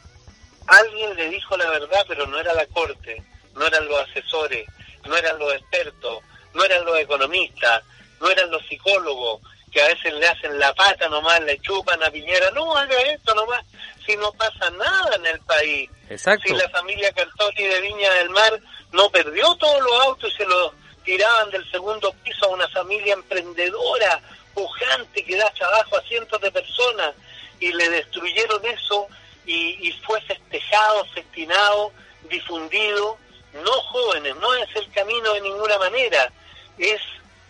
alguien 0.69 1.17
le 1.17 1.29
dijo 1.31 1.57
la 1.57 1.69
verdad, 1.71 2.05
pero 2.07 2.27
no 2.29 2.39
era 2.39 2.55
la 2.55 2.65
corte, 2.67 3.23
no 3.55 3.67
eran 3.67 3.87
los 3.89 3.99
asesores, 4.09 4.67
no 5.05 5.17
eran 5.17 5.39
los 5.39 5.53
expertos, 5.55 6.23
no 6.55 6.65
eran 6.65 6.85
los 6.85 6.97
economistas, 6.99 7.83
no 8.21 8.31
eran 8.31 8.51
los 8.51 8.65
psicólogos, 8.67 9.41
que 9.77 9.83
a 9.83 9.89
veces 9.89 10.15
le 10.15 10.27
hacen 10.27 10.59
la 10.59 10.73
pata 10.73 11.07
nomás, 11.11 11.39
le 11.43 11.61
chupan 11.61 12.03
a 12.03 12.11
Piñera, 12.11 12.51
no 12.53 12.75
haga 12.75 12.99
esto 13.13 13.35
nomás, 13.35 13.63
si 14.07 14.17
no 14.17 14.33
pasa 14.33 14.71
nada 14.71 15.17
en 15.17 15.27
el 15.27 15.39
país. 15.41 15.91
Exacto. 16.09 16.49
Si 16.49 16.55
la 16.55 16.67
familia 16.71 17.13
Cartoni 17.13 17.63
de 17.63 17.81
Viña 17.83 18.11
del 18.15 18.31
Mar 18.31 18.59
no 18.93 19.11
perdió 19.11 19.55
todos 19.57 19.83
los 19.83 20.01
autos 20.07 20.33
y 20.33 20.37
se 20.39 20.47
los 20.47 20.73
tiraban 21.05 21.51
del 21.51 21.71
segundo 21.71 22.11
piso 22.25 22.47
a 22.47 22.55
una 22.55 22.67
familia 22.69 23.13
emprendedora, 23.13 24.19
pujante, 24.55 25.23
que 25.23 25.37
da 25.37 25.51
trabajo 25.51 25.99
a 25.99 26.03
cientos 26.05 26.41
de 26.41 26.51
personas, 26.51 27.15
y 27.61 27.71
le 27.71 27.91
destruyeron 27.91 28.65
eso 28.65 29.07
y, 29.45 29.89
y 29.89 29.93
fue 30.07 30.23
festejado, 30.23 31.05
festinado, 31.13 31.93
difundido. 32.31 33.19
No 33.63 33.73
jóvenes, 33.73 34.35
no 34.37 34.55
es 34.55 34.75
el 34.75 34.91
camino 34.93 35.35
de 35.35 35.43
ninguna 35.43 35.77
manera, 35.79 36.33
es 36.79 37.01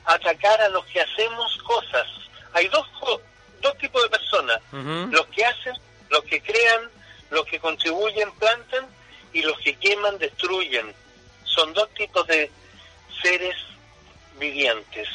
atacar 0.07 0.61
a 0.61 0.69
los 0.69 0.85
que 0.87 1.01
hacemos 1.01 1.57
cosas. 1.59 2.07
Hay 2.53 2.69
dos, 2.69 2.87
dos 3.61 3.79
tipos 3.79 4.03
de 4.03 4.09
personas, 4.09 4.61
los 5.11 5.27
que 5.27 5.45
hacen, 5.45 5.75
los 6.09 6.23
que 6.25 6.41
crean, 6.41 6.91
los 7.31 7.45
que 7.47 7.59
contribuyen, 7.59 8.31
plantan 8.39 8.87
y 9.33 9.43
los 9.43 9.59
que 9.59 9.75
queman, 9.77 10.19
destruyen. 10.19 10.95
Son 11.45 11.73
dos 11.75 11.89
tipos 11.91 12.27
de 12.27 12.51
seres 13.23 13.57
vivientes. 14.39 15.09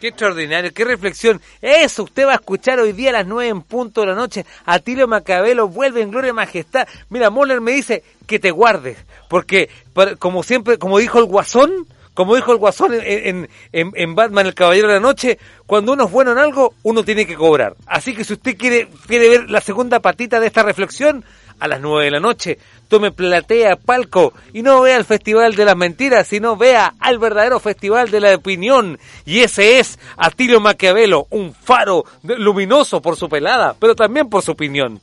Qué 0.00 0.08
extraordinario, 0.08 0.74
qué 0.74 0.84
reflexión. 0.84 1.40
Eso 1.60 2.02
usted 2.02 2.26
va 2.26 2.32
a 2.32 2.34
escuchar 2.34 2.80
hoy 2.80 2.92
día 2.92 3.10
a 3.10 3.12
las 3.12 3.26
nueve 3.26 3.50
en 3.50 3.62
punto 3.62 4.00
de 4.00 4.08
la 4.08 4.14
noche. 4.14 4.44
Atilio 4.66 5.06
Macabelo 5.06 5.68
vuelve 5.68 6.02
en 6.02 6.10
gloria 6.10 6.30
y 6.30 6.32
majestad. 6.32 6.88
Mira, 7.08 7.30
Moller 7.30 7.60
me 7.60 7.70
dice 7.70 8.02
que 8.26 8.40
te 8.40 8.50
guardes, 8.50 8.98
porque 9.28 9.70
como 10.18 10.42
siempre, 10.42 10.78
como 10.78 10.98
dijo 10.98 11.20
el 11.20 11.26
Guasón, 11.26 11.86
como 12.14 12.36
dijo 12.36 12.52
el 12.52 12.58
Guasón 12.58 12.94
en, 12.94 13.02
en, 13.04 13.48
en- 13.72 13.92
en 13.94 14.14
Batman 14.14 14.46
el 14.46 14.54
Caballero 14.54 14.88
de 14.88 14.94
la 14.94 15.00
Noche, 15.00 15.38
cuando 15.66 15.92
uno 15.92 16.04
es 16.04 16.10
bueno 16.10 16.32
en 16.32 16.38
algo, 16.38 16.74
uno 16.82 17.04
tiene 17.04 17.26
que 17.26 17.34
cobrar. 17.36 17.74
Así 17.86 18.14
que 18.14 18.24
si 18.24 18.34
usted 18.34 18.56
quiere, 18.56 18.88
quiere 19.06 19.28
ver 19.28 19.50
la 19.50 19.60
segunda 19.60 20.00
patita 20.00 20.38
de 20.40 20.46
esta 20.46 20.62
reflexión, 20.62 21.24
a 21.60 21.68
las 21.68 21.80
nueve 21.80 22.06
de 22.06 22.10
la 22.10 22.18
noche, 22.18 22.58
tome 22.88 23.12
platea, 23.12 23.76
palco 23.76 24.32
y 24.52 24.62
no 24.62 24.80
vea 24.80 24.96
el 24.96 25.04
Festival 25.04 25.54
de 25.54 25.64
las 25.64 25.76
Mentiras, 25.76 26.26
sino 26.26 26.56
vea 26.56 26.92
al 26.98 27.18
verdadero 27.20 27.60
Festival 27.60 28.10
de 28.10 28.18
la 28.18 28.34
Opinión. 28.34 28.98
Y 29.24 29.40
ese 29.42 29.78
es 29.78 29.96
Atilio 30.16 30.58
Maquiavelo, 30.58 31.28
un 31.30 31.54
faro 31.54 32.04
luminoso 32.24 33.00
por 33.00 33.14
su 33.16 33.28
pelada, 33.28 33.76
pero 33.78 33.94
también 33.94 34.28
por 34.28 34.42
su 34.42 34.50
opinión. 34.52 35.00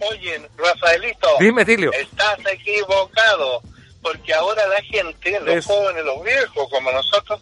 Oye, 0.00 0.40
Rafaelito, 0.56 1.28
Dime, 1.40 1.62
Atilio. 1.62 1.92
estás 1.92 2.38
equivocado, 2.52 3.60
porque 4.02 4.34
ahora 4.34 4.66
la 4.68 4.82
gente, 4.82 5.40
los 5.40 5.56
Es- 5.56 5.66
jóvenes, 5.66 6.04
los 6.04 6.22
viejos, 6.22 6.68
como 6.70 6.90
nosotros, 6.92 7.40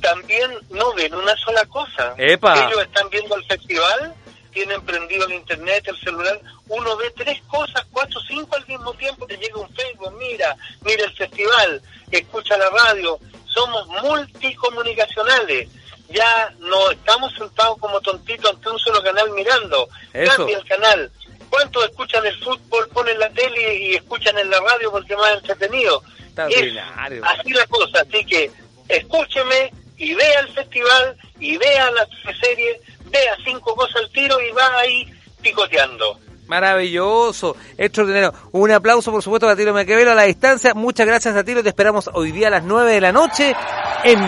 también 0.00 0.50
no 0.70 0.92
ven 0.94 1.14
una 1.14 1.36
sola 1.36 1.64
cosa. 1.66 2.14
Epa. 2.18 2.66
Ellos 2.66 2.82
están 2.82 3.08
viendo 3.10 3.34
el 3.36 3.44
festival, 3.46 4.14
tienen 4.52 4.80
prendido 4.82 5.26
el 5.26 5.34
internet, 5.34 5.84
el 5.88 5.98
celular, 6.00 6.40
uno 6.68 6.96
ve 6.96 7.10
tres 7.16 7.40
cosas, 7.48 7.84
cuatro, 7.92 8.20
cinco 8.28 8.56
al 8.56 8.66
mismo 8.66 8.92
tiempo, 8.94 9.26
te 9.26 9.36
llega 9.36 9.58
un 9.58 9.68
Facebook, 9.74 10.12
mira, 10.18 10.56
mira 10.82 11.04
el 11.04 11.12
festival, 11.16 11.82
escucha 12.10 12.56
la 12.56 12.70
radio, 12.70 13.18
somos 13.46 13.86
multicomunicacionales. 14.02 15.68
Ya 16.10 16.54
no 16.58 16.90
estamos 16.90 17.32
sentados 17.34 17.76
como 17.78 18.00
tontitos 18.00 18.50
ante 18.50 18.70
un 18.70 18.78
solo 18.78 19.02
canal 19.02 19.30
mirando. 19.32 19.88
Eso. 20.14 20.36
Cambia 20.36 20.56
el 20.58 20.64
canal. 20.64 21.12
¿Cuántos 21.50 21.84
escuchan 21.84 22.24
el 22.24 22.38
fútbol, 22.42 22.58
ponen 22.88 23.18
la 23.18 23.30
tele 23.30 23.74
y 23.74 23.94
escuchan 23.94 24.36
en 24.38 24.50
la 24.50 24.60
radio 24.60 24.90
porque 24.90 25.12
es 25.14 25.18
más 25.18 25.34
entretenido? 25.34 26.02
Es 26.48 26.76
así 27.22 27.50
la 27.50 27.66
cosa, 27.66 28.00
así 28.00 28.24
que 28.24 28.50
escúcheme 28.88 29.72
y 29.96 30.14
vea 30.14 30.40
el 30.40 30.48
festival 30.54 31.16
y 31.40 31.56
vea 31.56 31.90
la 31.90 32.06
serie, 32.40 32.80
vea 33.06 33.36
cinco 33.44 33.74
cosas 33.74 34.02
al 34.02 34.10
tiro 34.10 34.40
y 34.40 34.52
va 34.52 34.78
ahí 34.78 35.12
picoteando. 35.42 36.18
Maravilloso, 36.46 37.56
extraordinario. 37.76 38.32
Un 38.52 38.70
aplauso, 38.70 39.12
por 39.12 39.22
supuesto, 39.22 39.48
a 39.48 39.54
Tiro 39.54 39.74
Maquiavelo 39.74 40.12
a 40.12 40.14
la 40.14 40.22
distancia. 40.22 40.72
Muchas 40.72 41.06
gracias 41.06 41.36
a 41.36 41.44
Tiro. 41.44 41.62
Te 41.62 41.68
esperamos 41.68 42.08
hoy 42.14 42.32
día 42.32 42.48
a 42.48 42.50
las 42.50 42.64
9 42.64 42.90
de 42.90 43.00
la 43.02 43.12
noche 43.12 43.54
en 44.04 44.18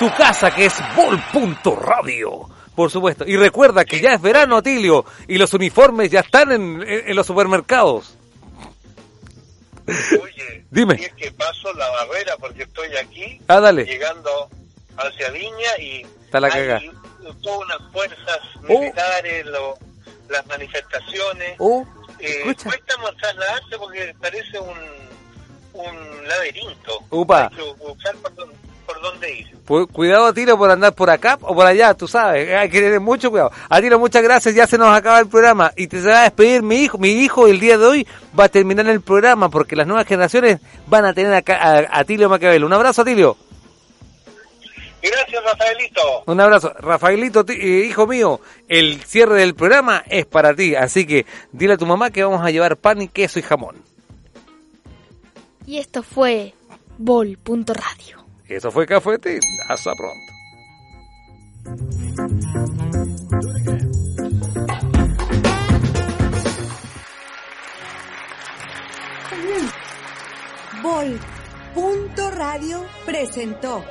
tu 0.00 0.12
casa, 0.16 0.52
que 0.52 0.66
es 0.66 0.74
Vol.radio. 0.96 2.57
Por 2.78 2.92
supuesto. 2.92 3.24
Y 3.26 3.36
recuerda 3.36 3.84
que 3.84 3.98
ya 4.00 4.14
es 4.14 4.22
verano, 4.22 4.56
Atilio, 4.58 5.04
y 5.26 5.36
los 5.36 5.52
uniformes 5.52 6.12
ya 6.12 6.20
están 6.20 6.52
en, 6.52 6.80
en- 6.88 7.08
en 7.10 7.16
los 7.16 7.26
supermercados. 7.26 8.14
Dime. 10.70 10.96
Y 11.00 11.04
es 11.06 11.12
que 11.14 11.32
paso 11.32 11.72
la 11.72 11.88
barrera 11.90 12.36
porque 12.38 12.62
estoy 12.62 12.94
aquí, 12.96 13.40
Ah, 13.48 13.58
dale. 13.58 13.84
llegando 13.84 14.48
hacia 14.96 15.28
Viña 15.30 15.78
y 15.80 16.06
Está 16.24 16.38
la 16.38 16.46
hay 16.54 16.90
todas 17.42 17.58
unas 17.66 17.92
fuerzas 17.92 18.38
Oh. 18.68 18.78
militares, 18.78 19.46
lo- 19.46 19.76
las 20.28 20.46
manifestaciones. 20.46 21.56
Oh, 21.58 21.84
Eh, 22.20 22.42
cuesta 22.44 22.70
trasladarse 23.20 23.76
porque 23.76 24.14
parece 24.20 24.58
un, 24.60 24.78
un 25.72 26.28
laberinto. 26.28 27.00
Upa. 27.10 27.48
Hay 27.50 27.56
que 27.56 27.62
buscar 27.84 28.14
por, 28.18 28.34
dónde- 28.36 28.56
por 28.88 29.02
dónde 29.02 29.30
ir. 29.30 29.58
Cuidado, 29.92 30.26
Atilo, 30.26 30.56
por 30.56 30.70
andar 30.70 30.94
por 30.94 31.10
acá 31.10 31.38
o 31.42 31.54
por 31.54 31.66
allá, 31.66 31.92
tú 31.92 32.08
sabes. 32.08 32.50
Hay 32.54 32.70
que 32.70 32.80
tener 32.80 33.00
mucho 33.00 33.30
cuidado. 33.30 33.52
Atilo, 33.68 33.98
muchas 33.98 34.22
gracias. 34.22 34.54
Ya 34.54 34.66
se 34.66 34.78
nos 34.78 34.88
acaba 34.96 35.20
el 35.20 35.28
programa. 35.28 35.72
Y 35.76 35.88
te 35.88 36.00
se 36.00 36.08
va 36.08 36.20
a 36.20 36.22
despedir 36.22 36.62
mi 36.62 36.76
hijo. 36.76 36.96
Mi 36.96 37.10
hijo 37.10 37.46
el 37.46 37.60
día 37.60 37.76
de 37.76 37.84
hoy 37.84 38.06
va 38.38 38.44
a 38.44 38.48
terminar 38.48 38.88
el 38.88 39.02
programa 39.02 39.50
porque 39.50 39.76
las 39.76 39.86
nuevas 39.86 40.06
generaciones 40.06 40.60
van 40.86 41.04
a 41.04 41.12
tener 41.12 41.34
acá 41.34 41.56
a 41.56 42.00
Atilio 42.00 42.30
Macabelo. 42.30 42.66
Un 42.66 42.72
abrazo, 42.72 43.02
Atilio. 43.02 43.36
Gracias, 45.02 45.44
Rafaelito. 45.44 46.00
Un 46.26 46.40
abrazo. 46.40 46.72
Rafaelito, 46.78 47.44
eh, 47.48 47.86
hijo 47.88 48.06
mío, 48.06 48.40
el 48.68 49.02
cierre 49.02 49.40
del 49.40 49.54
programa 49.54 50.02
es 50.08 50.24
para 50.24 50.54
ti. 50.54 50.74
Así 50.74 51.06
que 51.06 51.26
dile 51.52 51.74
a 51.74 51.78
tu 51.78 51.84
mamá 51.84 52.10
que 52.10 52.24
vamos 52.24 52.42
a 52.42 52.50
llevar 52.50 52.78
pan 52.78 53.02
y 53.02 53.08
queso 53.08 53.38
y 53.38 53.42
jamón. 53.42 53.76
Y 55.66 55.76
esto 55.76 56.02
fue 56.02 56.54
Bol.radio. 56.96 58.17
Eso 58.48 58.70
fue 58.70 58.86
Cafete. 58.86 59.38
Hasta 59.68 59.94
pronto. 59.94 60.38
Punto 71.74 72.30
Radio 72.32 72.84
presentó 73.06 73.84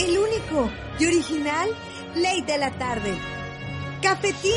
el 0.00 0.18
único 0.18 0.68
y 0.98 1.06
original 1.06 1.68
Ley 2.16 2.42
de 2.42 2.58
la 2.58 2.76
Tarde. 2.76 3.14
Cafetín. 4.02 4.50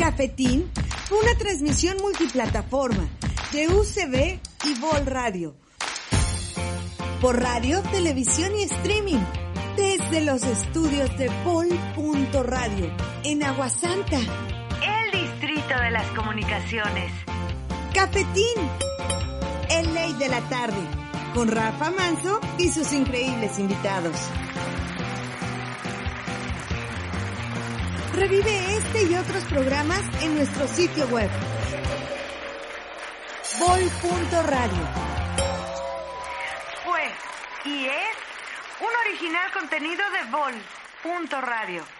Cafetín 0.00 0.70
fue 1.10 1.18
una 1.18 1.34
transmisión 1.36 1.98
multiplataforma 2.00 3.06
de 3.52 3.68
UCB 3.68 4.40
y 4.64 4.80
Bol 4.80 5.04
Radio. 5.04 5.54
Por 7.20 7.38
radio, 7.38 7.82
televisión 7.82 8.56
y 8.56 8.62
streaming. 8.62 9.20
Desde 9.76 10.22
los 10.22 10.42
estudios 10.42 11.14
de 11.18 11.28
Bol.radio 11.44 12.90
en 13.24 13.42
Aguasanta. 13.42 14.16
El 14.16 15.20
distrito 15.20 15.78
de 15.78 15.90
las 15.90 16.06
comunicaciones. 16.12 17.12
Cafetín. 17.92 18.56
El 19.68 19.92
Ley 19.92 20.14
de 20.14 20.28
la 20.28 20.40
Tarde. 20.48 20.80
Con 21.34 21.48
Rafa 21.48 21.90
Manso 21.90 22.40
y 22.56 22.70
sus 22.70 22.90
increíbles 22.94 23.58
invitados. 23.58 24.16
Revive 28.14 28.76
este 28.76 29.04
y 29.04 29.14
otros 29.14 29.44
programas 29.44 30.02
en 30.22 30.34
nuestro 30.34 30.66
sitio 30.66 31.06
web. 31.08 31.30
Bol.radio. 33.58 34.88
Fue 36.84 37.02
y 37.64 37.86
es 37.86 38.16
un 38.80 38.88
original 39.06 39.52
contenido 39.52 40.02
de 40.10 40.30
Bol. 40.30 40.54
Punto 41.02 41.40
Radio. 41.40 41.99